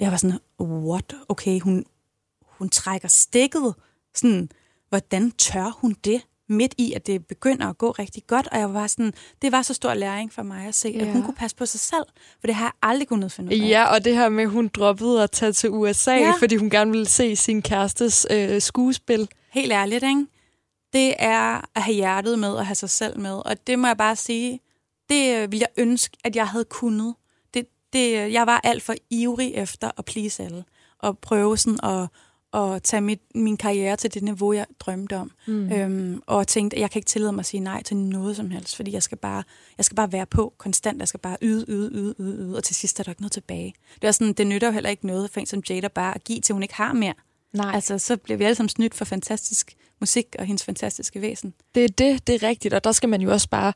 jeg 0.00 0.10
var 0.10 0.16
sådan, 0.16 0.38
what? 0.60 1.14
Okay, 1.28 1.60
hun, 1.60 1.84
hun 2.58 2.68
trækker 2.68 3.08
stikket. 3.08 3.74
Sådan, 4.14 4.48
hvordan 4.88 5.30
tør 5.30 5.76
hun 5.80 5.96
det? 6.04 6.22
Midt 6.50 6.74
i, 6.78 6.92
at 6.92 7.06
det 7.06 7.26
begynder 7.26 7.66
at 7.66 7.78
gå 7.78 7.90
rigtig 7.90 8.22
godt. 8.26 8.48
Og 8.52 8.58
jeg 8.58 8.74
var 8.74 8.86
sådan, 8.86 9.12
det 9.42 9.52
var 9.52 9.62
så 9.62 9.74
stor 9.74 9.94
læring 9.94 10.32
for 10.32 10.42
mig 10.42 10.66
at 10.66 10.74
se, 10.74 10.88
Ja. 10.88 11.00
at 11.00 11.12
hun 11.12 11.22
kunne 11.22 11.34
passe 11.34 11.56
på 11.56 11.66
sig 11.66 11.80
selv. 11.80 12.04
For 12.40 12.46
det 12.46 12.54
har 12.54 12.64
jeg 12.64 12.72
aldrig 12.82 13.08
kunnet 13.08 13.32
finde 13.32 13.56
ud 13.56 13.62
af. 13.62 13.68
Ja, 13.68 13.84
og 13.94 14.04
det 14.04 14.14
her 14.14 14.28
med, 14.28 14.44
at 14.44 14.50
hun 14.50 14.68
droppede 14.68 15.22
at 15.22 15.30
tage 15.30 15.52
til 15.52 15.70
USA, 15.70 16.12
ja. 16.12 16.32
Fordi 16.40 16.56
hun 16.56 16.70
gerne 16.70 16.90
ville 16.90 17.06
se 17.06 17.36
sin 17.36 17.62
kærestes 17.62 18.26
øh, 18.30 18.60
skuespil. 18.62 19.28
Helt 19.50 19.72
ærligt, 19.72 20.02
ikke? 20.04 20.26
Det 20.92 21.14
er 21.18 21.60
at 21.76 21.82
have 21.82 21.94
hjertet 21.94 22.38
med 22.38 22.48
og 22.52 22.66
have 22.66 22.74
sig 22.74 22.90
selv 22.90 23.18
med. 23.20 23.32
Og 23.46 23.66
det 23.66 23.78
må 23.78 23.86
jeg 23.86 23.96
bare 23.96 24.16
sige, 24.16 24.60
det 25.08 25.36
øh, 25.36 25.52
ville 25.52 25.66
jeg 25.76 25.82
ønske, 25.84 26.16
at 26.24 26.36
jeg 26.36 26.48
havde 26.48 26.64
kunnet. 26.64 27.14
Det, 27.54 27.66
det, 27.92 28.18
øh, 28.18 28.32
jeg 28.32 28.46
var 28.46 28.60
alt 28.64 28.82
for 28.82 28.94
ivrig 29.10 29.54
efter 29.54 29.90
at 29.98 30.04
please 30.04 30.42
alle. 30.42 30.64
Og 30.98 31.18
prøve 31.18 31.58
sådan 31.58 31.78
at, 31.84 32.08
at 32.54 32.82
tage 32.82 33.00
mit, 33.00 33.20
min 33.34 33.56
karriere 33.56 33.96
til 33.96 34.14
det 34.14 34.22
niveau, 34.22 34.52
jeg 34.52 34.66
drømte 34.80 35.16
om. 35.16 35.30
Mm. 35.46 35.72
Øhm, 35.72 36.22
og 36.26 36.46
tænkte, 36.46 36.76
at 36.76 36.80
jeg 36.80 36.90
kan 36.90 36.98
ikke 36.98 37.08
tillade 37.08 37.32
mig 37.32 37.40
at 37.40 37.46
sige 37.46 37.60
nej 37.60 37.82
til 37.82 37.96
noget 37.96 38.36
som 38.36 38.50
helst, 38.50 38.76
fordi 38.76 38.92
jeg 38.92 39.02
skal 39.02 39.18
bare, 39.18 39.42
jeg 39.78 39.84
skal 39.84 39.96
bare 39.96 40.12
være 40.12 40.26
på 40.26 40.54
konstant. 40.58 40.98
Jeg 40.98 41.08
skal 41.08 41.20
bare 41.20 41.36
yde, 41.42 41.64
yde, 41.68 41.90
yde, 41.92 42.14
yde, 42.20 42.36
yde, 42.36 42.56
og 42.56 42.64
til 42.64 42.76
sidst 42.76 43.00
er 43.00 43.04
der 43.04 43.10
ikke 43.10 43.22
noget 43.22 43.32
tilbage. 43.32 43.74
Det 44.02 44.08
er 44.08 44.12
sådan, 44.12 44.32
det 44.32 44.46
nytter 44.46 44.68
jo 44.68 44.72
heller 44.72 44.90
ikke 44.90 45.06
noget 45.06 45.30
for 45.30 45.40
en 45.40 45.46
som 45.46 45.62
Jada 45.70 45.88
bare 45.88 46.14
at 46.14 46.24
give 46.24 46.40
til, 46.40 46.52
hun 46.52 46.62
ikke 46.62 46.74
har 46.74 46.92
mere. 46.92 47.14
Nej. 47.52 47.74
Altså, 47.74 47.98
så 47.98 48.16
bliver 48.16 48.38
vi 48.38 48.44
alle 48.44 48.54
sammen 48.54 48.68
snydt 48.68 48.94
for 48.94 49.04
fantastisk 49.04 49.74
musik 50.00 50.26
og 50.38 50.44
hendes 50.44 50.64
fantastiske 50.64 51.20
væsen. 51.20 51.54
det 51.74 51.84
er 51.84 51.88
det, 51.88 52.26
det 52.26 52.34
er 52.34 52.48
rigtigt, 52.48 52.74
og 52.74 52.84
der 52.84 52.92
skal 52.92 53.08
man 53.08 53.20
jo 53.20 53.30
også 53.30 53.48
bare, 53.48 53.72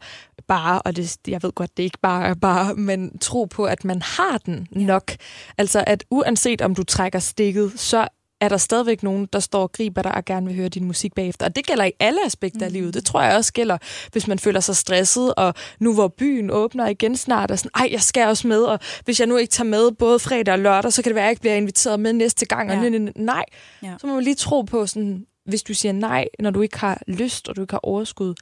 bare 0.46 0.82
og 0.82 0.96
det, 0.96 1.16
jeg 1.28 1.42
ved 1.42 1.52
godt, 1.52 1.76
det 1.76 1.82
ikke 1.82 1.98
bare 2.02 2.26
er 2.26 2.34
bare, 2.34 2.74
men 2.74 3.18
tro 3.18 3.44
på, 3.44 3.64
at 3.64 3.84
man 3.84 4.02
har 4.02 4.38
den 4.38 4.68
ja. 4.74 4.80
nok. 4.80 5.12
Altså, 5.58 5.84
at 5.86 6.04
uanset 6.10 6.62
om 6.62 6.74
du 6.74 6.82
trækker 6.82 7.18
stikket, 7.18 7.72
så 7.76 8.08
er 8.42 8.48
der 8.48 8.56
stadigvæk 8.56 9.02
nogen, 9.02 9.28
der 9.32 9.40
står 9.40 9.62
og 9.62 9.72
griber 9.72 10.02
dig 10.02 10.14
og 10.14 10.24
gerne 10.24 10.46
vil 10.46 10.56
høre 10.56 10.68
din 10.68 10.84
musik 10.84 11.14
bagefter. 11.14 11.46
Og 11.46 11.56
det 11.56 11.66
gælder 11.66 11.84
i 11.84 11.92
alle 12.00 12.18
aspekter 12.26 12.58
mm. 12.58 12.64
af 12.64 12.72
livet. 12.72 12.94
Det 12.94 13.04
tror 13.04 13.22
jeg 13.22 13.36
også 13.36 13.52
gælder, 13.52 13.78
hvis 14.12 14.26
man 14.26 14.38
føler 14.38 14.60
sig 14.60 14.76
stresset, 14.76 15.34
og 15.34 15.54
nu 15.78 15.94
hvor 15.94 16.08
byen 16.08 16.50
åbner 16.50 16.86
igen 16.88 17.16
snart, 17.16 17.50
og 17.50 17.58
sådan, 17.58 17.70
ej, 17.74 17.88
jeg 17.92 18.02
skal 18.02 18.26
også 18.26 18.48
med, 18.48 18.62
og 18.62 18.78
hvis 19.04 19.20
jeg 19.20 19.28
nu 19.28 19.36
ikke 19.36 19.50
tager 19.50 19.68
med 19.68 19.92
både 19.92 20.18
fredag 20.18 20.52
og 20.52 20.58
lørdag, 20.58 20.92
så 20.92 21.02
kan 21.02 21.10
det 21.10 21.14
være, 21.14 21.24
at 21.24 21.26
jeg 21.26 21.32
ikke 21.32 21.40
bliver 21.40 21.54
inviteret 21.54 22.00
med 22.00 22.12
næste 22.12 22.46
gang. 22.46 22.70
Og 22.70 22.76
Ja. 22.76 22.88
nej, 22.88 22.98
nej, 22.98 23.12
nej. 23.16 23.44
Ja. 23.82 23.94
Så 24.00 24.06
må 24.06 24.14
man 24.14 24.24
lige 24.24 24.34
tro 24.34 24.62
på, 24.62 24.86
sådan, 24.86 25.26
hvis 25.46 25.62
du 25.62 25.74
siger 25.74 25.92
nej, 25.92 26.28
når 26.38 26.50
du 26.50 26.60
ikke 26.60 26.78
har 26.78 27.02
lyst, 27.06 27.48
og 27.48 27.56
du 27.56 27.60
ikke 27.60 27.72
har 27.72 27.80
overskud, 27.82 28.34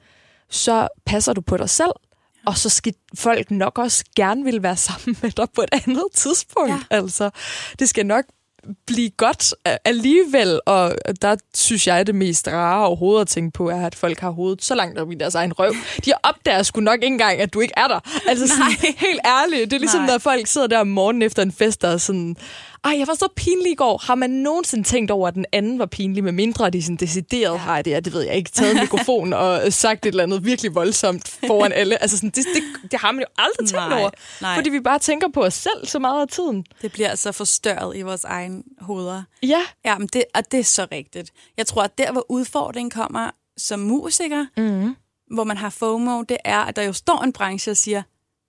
så 0.49 0.87
passer 1.05 1.33
du 1.33 1.41
på 1.41 1.57
dig 1.57 1.69
selv, 1.69 1.91
og 2.45 2.57
så 2.57 2.69
skal 2.69 2.93
folk 3.15 3.51
nok 3.51 3.77
også 3.77 4.05
gerne 4.15 4.43
vil 4.43 4.63
være 4.63 4.77
sammen 4.77 5.17
med 5.21 5.31
dig 5.31 5.47
på 5.55 5.61
et 5.61 5.69
andet 5.71 6.05
tidspunkt. 6.13 6.71
Ja. 6.71 6.79
Altså, 6.89 7.29
det 7.79 7.89
skal 7.89 8.05
nok 8.05 8.25
blive 8.87 9.09
godt 9.09 9.53
alligevel, 9.85 10.59
og 10.65 10.95
der 11.21 11.35
synes 11.55 11.87
jeg, 11.87 12.07
det 12.07 12.15
mest 12.15 12.47
rare 12.47 12.85
overhovedet 12.85 13.21
at 13.21 13.27
tænke 13.27 13.51
på, 13.53 13.69
er, 13.69 13.85
at 13.85 13.95
folk 13.95 14.19
har 14.19 14.29
hovedet 14.29 14.63
så 14.63 14.75
langt 14.75 14.99
op 14.99 15.11
i 15.11 15.15
deres 15.15 15.35
egen 15.35 15.53
røv. 15.53 15.73
De 16.05 16.11
opdager 16.23 16.63
sgu 16.63 16.81
nok 16.81 16.95
ikke 16.95 17.07
engang, 17.07 17.39
at 17.39 17.53
du 17.53 17.59
ikke 17.59 17.73
er 17.77 17.87
der. 17.87 17.99
Altså 18.27 18.47
sådan, 18.47 18.71
helt 18.97 19.19
ærligt, 19.25 19.71
det 19.71 19.73
er 19.73 19.79
ligesom, 19.79 20.01
Nej. 20.01 20.11
når 20.11 20.17
folk 20.17 20.47
sidder 20.47 20.67
der 20.67 20.79
om 20.79 20.87
morgenen 20.87 21.21
efter 21.21 21.41
en 21.43 21.51
fest, 21.51 21.83
og 21.83 22.01
sådan, 22.01 22.37
ej, 22.83 22.95
jeg 22.99 23.07
var 23.07 23.13
så 23.13 23.27
pinlig 23.35 23.71
i 23.71 23.75
går. 23.75 23.97
Har 23.97 24.15
man 24.15 24.29
nogensinde 24.29 24.83
tænkt 24.83 25.11
over, 25.11 25.27
at 25.27 25.35
den 25.35 25.45
anden 25.51 25.79
var 25.79 25.85
pinlig, 25.85 26.23
med 26.23 26.31
mindre 26.31 26.69
de 26.69 26.83
sådan 26.83 26.95
decideret 26.95 27.53
ja. 27.53 27.57
har 27.57 27.81
det, 27.81 27.91
ja, 27.91 27.99
det 27.99 28.13
ved 28.13 28.21
jeg 28.21 28.35
ikke, 28.35 28.51
taget 28.51 28.75
mikrofon 28.75 29.33
og 29.43 29.73
sagt 29.73 30.05
et 30.05 30.09
eller 30.09 30.23
andet 30.23 30.45
virkelig 30.45 30.75
voldsomt 30.75 31.39
foran 31.47 31.71
alle. 31.71 32.01
Altså 32.01 32.17
sådan, 32.17 32.29
det, 32.29 32.45
det, 32.55 32.91
det 32.91 32.99
har 32.99 33.11
man 33.11 33.21
jo 33.21 33.27
aldrig 33.37 33.67
tænkt 33.67 33.89
Nej, 33.89 33.99
over, 33.99 34.09
nej. 34.41 34.55
fordi 34.55 34.69
vi 34.69 34.79
bare 34.79 34.99
tænker 34.99 35.27
på 35.33 35.43
os 35.43 35.53
selv 35.53 35.85
så 35.85 35.99
meget 35.99 36.21
af 36.21 36.27
tiden. 36.27 36.65
Det 36.81 36.91
bliver 36.91 37.15
så 37.15 37.31
forstørret 37.31 37.97
i 37.97 38.01
vores 38.01 38.23
egen 38.23 38.63
hoveder. 38.81 39.23
Ja, 39.43 39.61
Ja, 39.85 39.97
men 39.97 40.07
det, 40.07 40.23
og 40.35 40.51
det 40.51 40.59
er 40.59 40.63
så 40.63 40.87
rigtigt. 40.91 41.31
Jeg 41.57 41.67
tror, 41.67 41.83
at 41.83 41.97
der, 41.97 42.11
hvor 42.11 42.25
udfordringen 42.29 42.89
kommer 42.89 43.29
som 43.57 43.79
musiker, 43.79 44.45
mm. 44.57 44.95
hvor 45.35 45.43
man 45.43 45.57
har 45.57 45.69
FOMO, 45.69 46.21
det 46.21 46.37
er, 46.45 46.59
at 46.59 46.75
der 46.75 46.81
jo 46.81 46.93
står 46.93 47.23
en 47.23 47.33
branche 47.33 47.71
og 47.71 47.77
siger, 47.77 48.03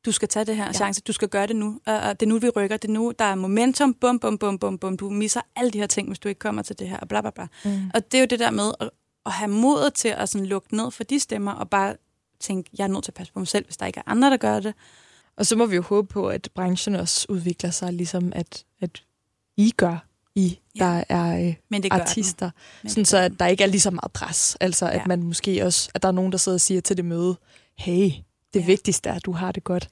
du 0.04 0.12
skal 0.12 0.28
tage 0.28 0.44
det 0.44 0.56
her 0.56 0.64
ja. 0.66 0.72
chance, 0.72 1.00
du 1.00 1.12
skal 1.12 1.28
gøre 1.28 1.46
det 1.46 1.56
nu. 1.56 1.66
Uh, 1.66 1.74
det 1.86 2.22
er 2.22 2.26
nu, 2.26 2.38
vi 2.38 2.48
rykker, 2.48 2.76
det 2.76 2.88
er 2.88 2.92
nu, 2.92 3.12
der 3.18 3.24
er 3.24 3.34
momentum, 3.34 3.94
bum, 3.94 4.18
bum, 4.18 4.38
bum, 4.38 4.58
bum, 4.58 4.78
bum. 4.78 4.96
Du 4.96 5.10
misser 5.10 5.40
alle 5.56 5.70
de 5.70 5.78
her 5.78 5.86
ting, 5.86 6.08
hvis 6.08 6.18
du 6.18 6.28
ikke 6.28 6.38
kommer 6.38 6.62
til 6.62 6.78
det 6.78 6.88
her, 6.88 6.96
og 6.96 7.08
bla, 7.08 7.20
bla, 7.20 7.30
bla. 7.30 7.46
Mm. 7.64 7.90
Og 7.94 8.12
det 8.12 8.18
er 8.18 8.22
jo 8.22 8.26
det 8.30 8.38
der 8.38 8.50
med 8.50 8.72
at, 8.80 8.90
at 9.26 9.32
have 9.32 9.50
modet 9.50 9.94
til 9.94 10.08
at 10.08 10.28
sådan 10.28 10.46
lukke 10.46 10.76
ned 10.76 10.90
for 10.90 11.04
de 11.04 11.20
stemmer, 11.20 11.52
og 11.52 11.70
bare 11.70 11.96
tænke, 12.40 12.70
jeg 12.78 12.84
er 12.84 12.88
nødt 12.88 13.04
til 13.04 13.10
at 13.10 13.14
passe 13.14 13.32
på 13.32 13.38
mig 13.38 13.48
selv, 13.48 13.64
hvis 13.64 13.76
der 13.76 13.86
ikke 13.86 13.98
er 13.98 14.10
andre, 14.10 14.30
der 14.30 14.36
gør 14.36 14.60
det. 14.60 14.74
Og 15.36 15.46
så 15.46 15.56
må 15.56 15.66
vi 15.66 15.76
jo 15.76 15.82
håbe 15.82 16.08
på, 16.08 16.28
at 16.28 16.48
branchen 16.54 16.96
også 16.96 17.26
udvikler 17.28 17.70
sig, 17.70 17.92
ligesom 17.92 18.32
at, 18.34 18.64
at 18.80 19.02
I 19.56 19.70
gør, 19.76 20.06
I, 20.34 20.58
Ja. 20.78 20.84
der 20.84 21.04
er 21.08 21.46
øh, 21.48 21.54
Men 21.70 21.82
det 21.82 21.92
artister. 21.92 22.50
Men 22.82 22.90
Sådan 22.90 23.00
det 23.00 23.08
så, 23.08 23.16
at 23.18 23.32
der 23.38 23.46
ikke 23.46 23.64
er 23.64 23.68
lige 23.68 23.80
så 23.80 23.90
meget 23.90 24.12
pres. 24.12 24.56
Altså, 24.60 24.86
at 24.86 24.94
Ja. 24.94 25.02
man 25.06 25.22
måske 25.22 25.64
også, 25.66 25.90
at 25.94 26.02
der 26.02 26.08
er 26.08 26.12
nogen, 26.12 26.32
der 26.32 26.38
sidder 26.38 26.56
og 26.56 26.60
siger 26.60 26.80
til 26.80 26.96
det 26.96 27.04
møde, 27.04 27.36
hey, 27.78 28.10
det 28.54 28.60
Ja. 28.60 28.66
vigtigste 28.66 29.08
er, 29.08 29.14
at 29.14 29.24
du 29.24 29.32
har 29.32 29.52
det 29.52 29.64
godt. 29.64 29.88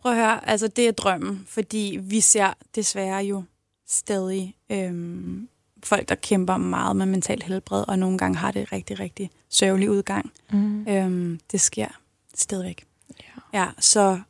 Prøv 0.00 0.12
at 0.12 0.18
høre, 0.18 0.48
altså 0.48 0.68
det 0.68 0.88
er 0.88 0.92
drømmen, 0.92 1.44
fordi 1.48 1.98
vi 2.02 2.20
ser 2.20 2.52
desværre 2.74 3.24
jo 3.24 3.42
stadig 3.86 4.54
øhm, 4.70 5.48
folk, 5.84 6.08
der 6.08 6.14
kæmper 6.14 6.56
meget 6.56 6.96
med 6.96 7.06
mental 7.06 7.42
helbred, 7.42 7.84
og 7.88 7.98
nogle 7.98 8.18
gange 8.18 8.38
har 8.38 8.50
det 8.52 8.72
rigtig, 8.72 9.00
rigtig 9.00 9.30
sørgelig 9.48 9.90
udgang. 9.90 10.32
Mm. 10.52 10.88
Øhm, 10.88 11.40
det 11.52 11.60
sker 11.60 11.88
stadigvæk. 12.34 12.84
Ja. 13.20 13.60
ja, 13.60 13.68
så 13.78 14.20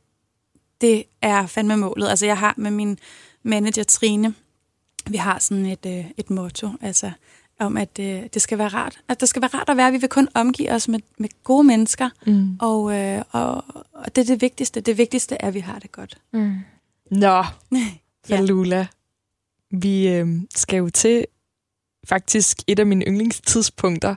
det 0.81 1.05
er 1.23 1.47
fandme 1.47 1.77
målet. 1.77 2.09
Altså 2.09 2.27
jeg 2.27 2.39
har 2.39 2.55
med 2.57 2.71
min 2.71 2.99
manager 3.43 3.85
Trine, 3.85 4.35
vi 5.11 5.17
har 5.17 5.39
sådan 5.39 5.67
et, 5.67 5.87
øh, 5.87 6.05
et 6.17 6.31
motto, 6.31 6.69
altså 6.81 7.13
om, 7.63 7.77
at 7.77 7.99
øh, 8.01 8.23
det 8.35 8.43
skal 8.43 8.59
være 8.59 8.69
rart. 8.69 9.01
At 9.09 9.21
det 9.21 9.29
skal 9.29 9.43
være 9.43 9.51
rart 9.55 9.69
at 9.69 9.77
være. 9.77 9.93
Vi 9.93 9.97
vil 9.99 10.09
kun 10.09 10.29
omgive 10.35 10.71
os 10.71 10.89
med, 10.89 10.99
med 11.19 11.29
gode 11.45 11.65
mennesker, 11.65 12.11
Mm. 12.27 12.57
og, 12.61 12.99
øh, 12.99 13.23
og, 13.31 13.65
og 13.93 14.17
det 14.17 14.23
er 14.23 14.27
det 14.27 14.41
vigtigste. 14.43 14.81
Det 14.81 14.99
vigtigste 14.99 15.37
er, 15.41 15.49
at 15.49 15.55
vi 15.55 15.61
har 15.61 15.79
det 15.79 15.93
godt. 15.93 16.19
Mm. 16.33 16.55
Nå, 17.11 17.45
Ja. 18.29 18.37
Falula. 18.37 18.87
Vi 19.71 20.09
øh, 20.09 20.29
skal 20.55 20.77
jo 20.77 20.91
til 20.91 21.27
faktisk 22.09 22.59
et 22.67 22.79
af 22.79 22.87
mine 22.87 23.05
yndlingstidspunkter, 23.05 24.15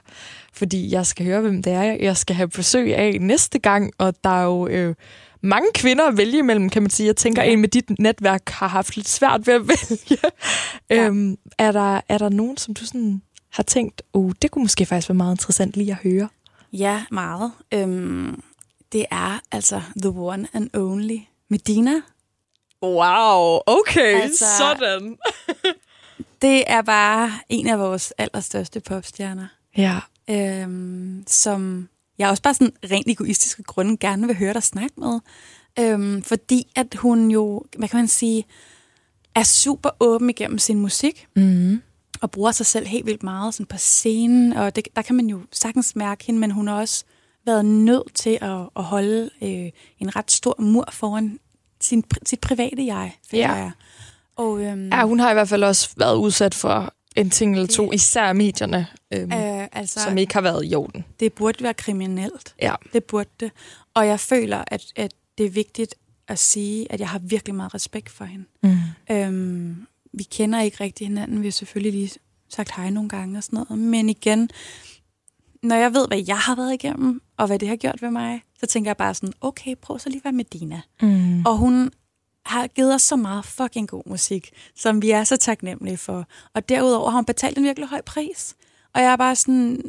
fordi 0.52 0.90
jeg 0.92 1.06
skal 1.06 1.26
høre, 1.26 1.40
hvem 1.40 1.62
det 1.62 1.72
er, 1.72 1.82
jeg 1.82 2.16
skal 2.16 2.36
have 2.36 2.48
besøg 2.48 2.94
af 2.96 3.16
næste 3.20 3.58
gang, 3.58 3.92
og 3.98 4.14
der 4.24 4.30
er 4.30 4.44
jo 4.44 4.66
øh, 4.66 4.94
mange 5.42 5.68
kvinder 5.74 6.04
at 6.08 6.16
vælge 6.16 6.38
imellem, 6.38 6.70
kan 6.70 6.82
man 6.82 6.90
sige. 6.90 7.06
Jeg 7.06 7.16
tænker, 7.16 7.42
Ja. 7.42 7.48
ja. 7.48 7.52
en 7.52 7.60
med 7.60 7.68
dit 7.68 7.98
netværk 7.98 8.48
har 8.48 8.68
haft 8.68 8.96
lidt 8.96 9.08
svært 9.08 9.46
ved 9.46 9.54
at 9.54 9.68
vælge. 9.68 9.98
Ja. 10.10 10.96
Ja. 10.96 11.06
Øhm, 11.06 11.36
er, 11.58 11.72
der, 11.72 12.00
er 12.08 12.18
der 12.18 12.28
nogen, 12.28 12.56
som 12.56 12.74
du 12.74 12.86
sådan 12.86 13.22
har 13.56 13.62
tænkt, 13.62 14.02
oh, 14.12 14.32
det 14.42 14.50
kunne 14.50 14.62
måske 14.64 14.86
faktisk 14.86 15.08
være 15.08 15.16
meget 15.16 15.34
interessant 15.34 15.74
lige 15.76 15.90
at 15.92 15.98
høre? 16.02 16.28
Ja, 16.72 17.04
meget. 17.10 17.52
Øhm, 17.74 18.42
det 18.92 19.06
er 19.10 19.40
altså 19.52 19.82
the 20.02 20.08
one 20.10 20.48
and 20.52 20.70
only 20.76 21.18
Medina. 21.50 21.92
Wow, 22.82 23.58
okay, 23.66 24.20
Altså- 24.22 24.44
sådan. 24.58 25.16
Det 26.42 26.64
er 26.66 26.82
bare 26.82 27.32
en 27.48 27.66
af 27.68 27.78
vores 27.78 28.12
allerstørste 28.18 28.80
popstjerner, 28.80 29.46
Ja, 29.76 30.00
øhm, 30.30 31.24
som 31.26 31.88
jeg 32.18 32.28
også 32.30 32.42
bare 32.42 32.54
sådan 32.54 32.72
rent 32.90 33.08
egoistiske 33.10 33.62
grunde 33.62 33.96
gerne 33.96 34.26
vil 34.26 34.36
høre 34.36 34.54
dig 34.54 34.62
snakke 34.62 34.94
med. 35.00 35.20
Øhm, 35.78 36.22
fordi 36.22 36.72
at 36.76 36.94
hun 36.94 37.30
jo, 37.30 37.64
hvad 37.78 37.88
kan 37.88 37.98
man 37.98 38.08
sige, 38.08 38.44
er 39.34 39.42
super 39.42 39.90
åben 40.00 40.30
igennem 40.30 40.58
sin 40.58 40.78
musik, 40.80 41.26
mm. 41.36 41.82
Og 42.20 42.30
bruger 42.30 42.52
sig 42.52 42.66
selv 42.66 42.86
helt 42.86 43.06
vildt 43.06 43.22
meget 43.22 43.54
sådan 43.54 43.66
på 43.66 43.76
scenen, 43.78 44.52
og 44.52 44.76
det, 44.76 44.88
der 44.96 45.02
kan 45.02 45.14
man 45.16 45.26
jo 45.26 45.40
sagtens 45.52 45.96
mærke 45.96 46.24
hende, 46.24 46.40
men 46.40 46.50
hun 46.50 46.68
har 46.68 46.74
også 46.74 47.04
været 47.46 47.64
nødt 47.64 48.14
til 48.14 48.38
at, 48.42 48.60
at 48.76 48.82
holde 48.84 49.30
øh, 49.42 49.70
en 49.98 50.16
ret 50.16 50.30
stor 50.30 50.54
mur 50.58 50.88
foran 50.92 51.38
sin, 51.80 52.04
sit 52.26 52.40
private 52.40 52.86
jeg, 52.86 53.12
Ja. 53.32 53.52
jeg. 53.52 53.70
Og, 54.36 54.60
øhm, 54.64 54.88
Ja, 54.88 55.04
hun 55.06 55.20
har 55.20 55.30
i 55.30 55.34
hvert 55.34 55.48
fald 55.48 55.64
også 55.64 55.88
været 55.96 56.16
udsat 56.16 56.54
for 56.54 56.92
en 57.16 57.30
ting 57.30 57.54
eller 57.54 57.66
to, 57.66 57.86
Det- 57.86 57.94
især 57.94 58.32
medierne, 58.32 58.86
øhm, 59.14 59.32
øh, 59.32 59.60
øh, 59.62 59.68
altså, 59.72 60.00
som 60.00 60.18
ikke 60.18 60.34
har 60.34 60.40
været 60.40 60.62
i 60.64 60.74
orden. 60.74 61.04
det 61.20 61.32
burde 61.32 61.64
være 61.64 61.74
kriminelt. 61.74 62.54
Ja. 62.62 62.74
Det 62.92 63.04
burde 63.04 63.30
det. 63.40 63.50
Og 63.94 64.06
jeg 64.06 64.20
føler, 64.20 64.64
at, 64.66 64.84
at 64.96 65.12
det 65.38 65.46
er 65.46 65.50
vigtigt 65.50 65.94
at 66.28 66.38
sige, 66.38 66.92
at 66.92 67.00
jeg 67.00 67.08
har 67.08 67.18
virkelig 67.18 67.54
meget 67.54 67.74
respekt 67.74 68.08
for 68.10 68.24
hende. 68.24 68.44
Mm. 68.62 68.76
Øhm, 69.10 69.86
vi 70.12 70.22
kender 70.22 70.60
ikke 70.60 70.76
rigtig 70.80 71.06
hinanden. 71.06 71.40
Vi 71.42 71.46
har 71.46 71.52
selvfølgelig 71.52 71.92
lige 71.92 72.10
sagt 72.48 72.70
hej 72.76 72.90
nogle 72.90 73.08
gange 73.08 73.38
og 73.38 73.44
sådan 73.44 73.56
noget. 73.68 73.78
Men 73.82 74.08
igen, 74.08 74.50
når 75.62 75.76
jeg 75.76 75.94
ved, 75.94 76.06
hvad 76.08 76.22
jeg 76.26 76.38
har 76.38 76.54
været 76.56 76.74
igennem, 76.74 77.22
og 77.36 77.46
hvad 77.46 77.58
det 77.58 77.68
har 77.68 77.76
gjort 77.76 78.02
ved 78.02 78.10
mig, 78.10 78.42
så 78.60 78.66
tænker 78.66 78.88
jeg 78.88 78.96
bare 78.96 79.14
sådan, 79.14 79.32
okay, 79.40 79.74
prøv 79.82 79.98
så 79.98 80.08
lige 80.08 80.18
at 80.20 80.24
være 80.24 80.32
med 80.32 80.44
Dina. 80.44 80.80
Mm. 81.02 81.44
Og 81.46 81.56
hun 81.56 81.90
har 82.44 82.66
givet 82.66 82.94
os 82.94 83.02
så 83.02 83.16
meget 83.16 83.44
fucking 83.44 83.88
god 83.88 84.02
musik, 84.06 84.50
som 84.76 85.02
vi 85.02 85.10
er 85.10 85.24
så 85.24 85.36
taknemmelige 85.36 85.96
for. 85.96 86.26
Og 86.54 86.68
derudover 86.68 87.10
har 87.10 87.18
hun 87.18 87.24
betalt 87.24 87.58
en 87.58 87.64
virkelig 87.64 87.88
høj 87.88 88.00
pris. 88.00 88.54
Og 88.94 89.02
jeg 89.02 89.12
er 89.12 89.16
bare 89.16 89.36
sådan, 89.36 89.82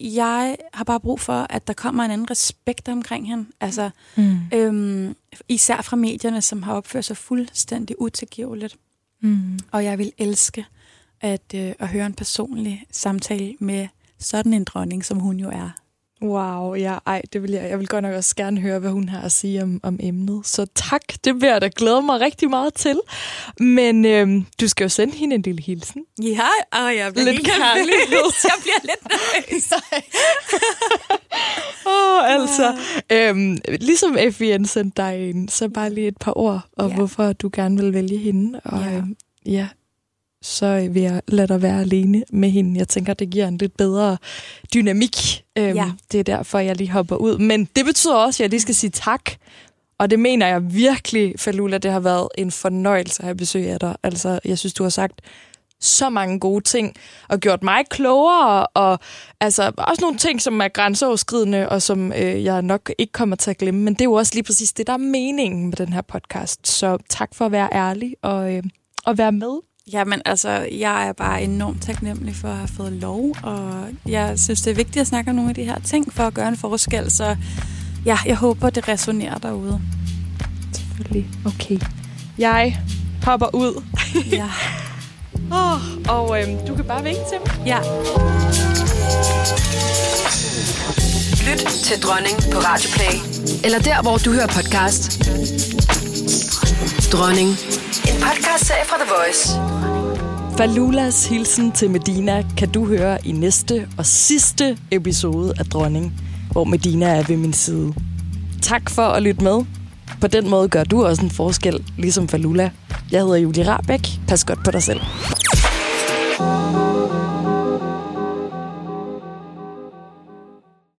jeg 0.00 0.56
har 0.74 0.84
bare 0.84 1.00
brug 1.00 1.20
for, 1.20 1.46
at 1.50 1.66
der 1.66 1.72
kommer 1.72 2.04
en 2.04 2.10
anden 2.10 2.30
respekt 2.30 2.88
omkring 2.88 3.26
hende. 3.28 3.46
Altså, 3.60 3.90
Mm. 4.16 4.36
øhm, 4.54 5.16
især 5.48 5.82
fra 5.82 5.96
medierne, 5.96 6.42
som 6.42 6.62
har 6.62 6.74
opført 6.74 7.04
sig 7.04 7.16
fuldstændig 7.16 8.00
utilgiveligt. 8.00 8.76
Mm. 9.22 9.58
Og 9.70 9.84
jeg 9.84 9.98
vil 9.98 10.12
elske 10.18 10.66
at, 11.20 11.54
øh, 11.54 11.72
at 11.78 11.88
høre 11.88 12.06
en 12.06 12.14
personlig 12.14 12.84
samtale 12.90 13.54
med 13.58 13.88
sådan 14.18 14.52
en 14.52 14.64
dronning, 14.64 15.04
som 15.04 15.18
hun 15.18 15.40
jo 15.40 15.48
er. 15.48 15.70
Wow, 16.22 16.74
ja, 16.74 16.98
ej, 17.06 17.22
det 17.32 17.42
vil 17.42 17.50
jeg. 17.50 17.70
Jeg 17.70 17.78
vil 17.78 17.88
godt 17.88 18.02
nok 18.02 18.14
også 18.14 18.36
gerne 18.36 18.60
høre, 18.60 18.78
hvad 18.78 18.90
hun 18.90 19.08
har 19.08 19.20
at 19.20 19.32
sige 19.32 19.62
om, 19.62 19.80
om 19.82 19.98
emnet. 20.02 20.46
Så 20.46 20.66
tak, 20.74 21.00
det 21.24 21.40
vil 21.40 21.46
jeg 21.48 21.60
da 21.60 21.70
glæde 21.76 22.02
mig 22.02 22.20
rigtig 22.20 22.50
meget 22.50 22.74
til. 22.74 23.00
Men 23.60 24.04
øhm, 24.04 24.46
du 24.60 24.68
skal 24.68 24.84
jo 24.84 24.88
sende 24.88 25.14
hende 25.14 25.34
en 25.34 25.42
lille 25.42 25.62
hilsen. 25.62 26.02
Ja, 26.22 26.48
og 26.72 26.96
jeg 26.96 27.12
bliver 27.12 27.24
Lidt 27.32 27.46
helt 27.46 27.58
nervøs. 27.58 28.44
Jeg 28.44 28.52
bliver 28.62 28.80
lidt 28.82 29.04
nervøs. 29.04 29.72
Åh, 31.86 31.92
oh, 31.92 32.32
altså. 32.34 32.76
Øhm, 33.12 33.58
ligesom 33.80 34.16
FVN 34.32 34.64
sendte 34.64 35.02
dig 35.02 35.30
en, 35.30 35.48
så 35.48 35.68
bare 35.68 35.90
lige 35.94 36.08
et 36.08 36.16
par 36.20 36.38
ord, 36.38 36.60
og 36.76 36.88
Ja. 36.88 36.94
hvorfor 36.94 37.32
du 37.32 37.50
gerne 37.52 37.82
vil 37.82 37.92
vælge 37.94 38.18
hende. 38.18 38.60
Og 38.64 38.80
Ja. 38.82 38.96
øhm, 38.96 39.16
ja, 39.46 39.68
så 40.42 40.88
vil 40.90 41.02
jeg 41.02 41.20
lade 41.28 41.48
dig 41.48 41.62
være 41.62 41.80
alene 41.80 42.24
med 42.32 42.50
hende. 42.50 42.78
Jeg 42.78 42.88
tænker, 42.88 43.14
det 43.14 43.30
giver 43.30 43.48
en 43.48 43.58
lidt 43.58 43.76
bedre 43.76 44.16
dynamik. 44.74 45.44
Øhm, 45.58 45.76
Ja. 45.76 45.90
Det 46.12 46.20
er 46.20 46.24
derfor, 46.24 46.58
jeg 46.58 46.76
lige 46.76 46.90
hopper 46.90 47.16
ud. 47.16 47.38
Men 47.38 47.64
det 47.76 47.84
betyder 47.84 48.14
også, 48.16 48.36
at 48.36 48.44
jeg 48.44 48.50
lige 48.50 48.60
skal 48.60 48.74
sige 48.74 48.90
tak. 48.90 49.30
Og 49.98 50.10
det 50.10 50.18
mener 50.20 50.46
jeg 50.46 50.74
virkelig, 50.74 51.34
Falula. 51.38 51.78
Det 51.78 51.90
har 51.92 52.00
været 52.00 52.28
en 52.38 52.50
fornøjelse 52.50 53.22
at 53.22 53.24
have 53.24 53.34
besøg 53.36 53.66
af 53.70 53.80
dig. 53.80 53.96
Altså, 54.02 54.40
jeg 54.44 54.58
synes, 54.58 54.74
du 54.74 54.82
har 54.82 54.90
sagt 54.90 55.20
så 55.80 56.10
mange 56.10 56.40
gode 56.40 56.64
ting, 56.64 56.94
og 57.28 57.38
gjort 57.40 57.62
mig 57.62 57.84
klogere, 57.90 58.66
og 58.66 58.98
altså 59.40 59.72
også 59.78 60.00
nogle 60.00 60.18
ting, 60.18 60.42
som 60.42 60.60
er 60.60 60.68
grænseoverskridende, 60.68 61.68
og 61.68 61.82
som 61.82 62.12
øh, 62.12 62.44
jeg 62.44 62.62
nok 62.62 62.90
ikke 62.98 63.12
kommer 63.12 63.36
til 63.36 63.50
at 63.50 63.58
glemme. 63.58 63.80
Men 63.80 63.94
det 63.94 64.00
er 64.00 64.04
jo 64.04 64.12
også 64.12 64.34
lige 64.34 64.42
præcis 64.42 64.72
det, 64.72 64.86
der 64.86 64.92
er 64.92 64.96
meningen 64.96 65.64
med 65.66 65.76
den 65.76 65.92
her 65.92 66.02
podcast. 66.02 66.68
Så 66.68 66.98
tak 67.08 67.34
for 67.34 67.46
at 67.46 67.52
være 67.52 67.68
ærlig 67.72 68.16
og, 68.22 68.54
øh, 68.54 68.62
og 69.04 69.18
være 69.18 69.32
med 69.32 69.58
Jamen, 69.92 70.22
altså, 70.24 70.68
jeg 70.72 71.08
er 71.08 71.12
bare 71.12 71.42
enormt 71.42 71.82
taknemmelig 71.82 72.36
for 72.36 72.48
at 72.48 72.56
have 72.56 72.68
fået 72.68 72.92
lov, 72.92 73.36
og 73.42 73.84
jeg 74.08 74.38
synes, 74.38 74.60
det 74.62 74.70
er 74.70 74.74
vigtigt 74.74 75.00
at 75.00 75.06
snakke 75.06 75.30
om 75.30 75.34
nogle 75.36 75.48
af 75.50 75.54
de 75.54 75.64
her 75.64 75.78
ting 75.80 76.12
for 76.12 76.22
at 76.22 76.34
gøre 76.34 76.48
en 76.48 76.56
forskel, 76.56 77.10
så 77.10 77.36
ja, 78.04 78.18
jeg 78.26 78.36
håber, 78.36 78.70
det 78.70 78.88
resonerer 78.88 79.38
derude. 79.38 79.80
Selvfølgelig. 80.72 81.26
Okay. 81.44 81.78
Jeg 82.38 82.80
hopper 83.24 83.54
ud. 83.54 83.82
Ja. 84.32 84.48
Oh, 85.52 85.80
og 86.08 86.42
øhm, 86.42 86.66
du 86.66 86.74
kan 86.74 86.84
bare 86.84 87.02
vinke 87.02 87.20
til 87.30 87.38
mig. 87.46 87.66
ja. 87.66 87.78
Lyt 91.50 91.66
til 91.84 92.02
Dronning 92.02 92.36
på 92.52 92.58
Radioplay. 92.58 93.14
Eller 93.64 93.78
der, 93.78 94.02
hvor 94.02 94.16
du 94.16 94.32
hører 94.32 94.46
podcast. 94.46 95.22
Dronning. 97.12 97.48
En 97.48 98.20
podcastserie 98.22 98.84
fra 98.86 98.96
The 98.96 99.10
Voice. 99.16 99.60
Falulas 100.56 101.26
hilsen 101.26 101.72
til 101.72 101.90
Medina 101.90 102.44
kan 102.56 102.70
du 102.70 102.86
høre 102.86 103.26
i 103.26 103.32
næste 103.32 103.88
og 103.98 104.06
sidste 104.06 104.78
episode 104.90 105.54
af 105.58 105.64
Dronning, 105.64 106.12
hvor 106.50 106.64
Medina 106.64 107.06
er 107.06 107.22
ved 107.22 107.36
min 107.36 107.52
side. 107.52 107.94
Tak 108.62 108.90
for 108.90 109.02
at 109.02 109.22
lytte 109.22 109.44
med. 109.44 109.64
På 110.20 110.26
den 110.26 110.50
måde 110.50 110.68
gør 110.68 110.84
du 110.84 111.04
også 111.04 111.22
en 111.22 111.30
forskel, 111.30 111.84
ligesom 111.98 112.28
Falula. 112.28 112.70
Jeg 113.10 113.20
hedder 113.20 113.36
Julie 113.36 113.68
Rabeck. 113.68 114.08
Pas 114.28 114.44
godt 114.44 114.64
på 114.64 114.70
dig 114.70 114.82
selv. 114.82 115.00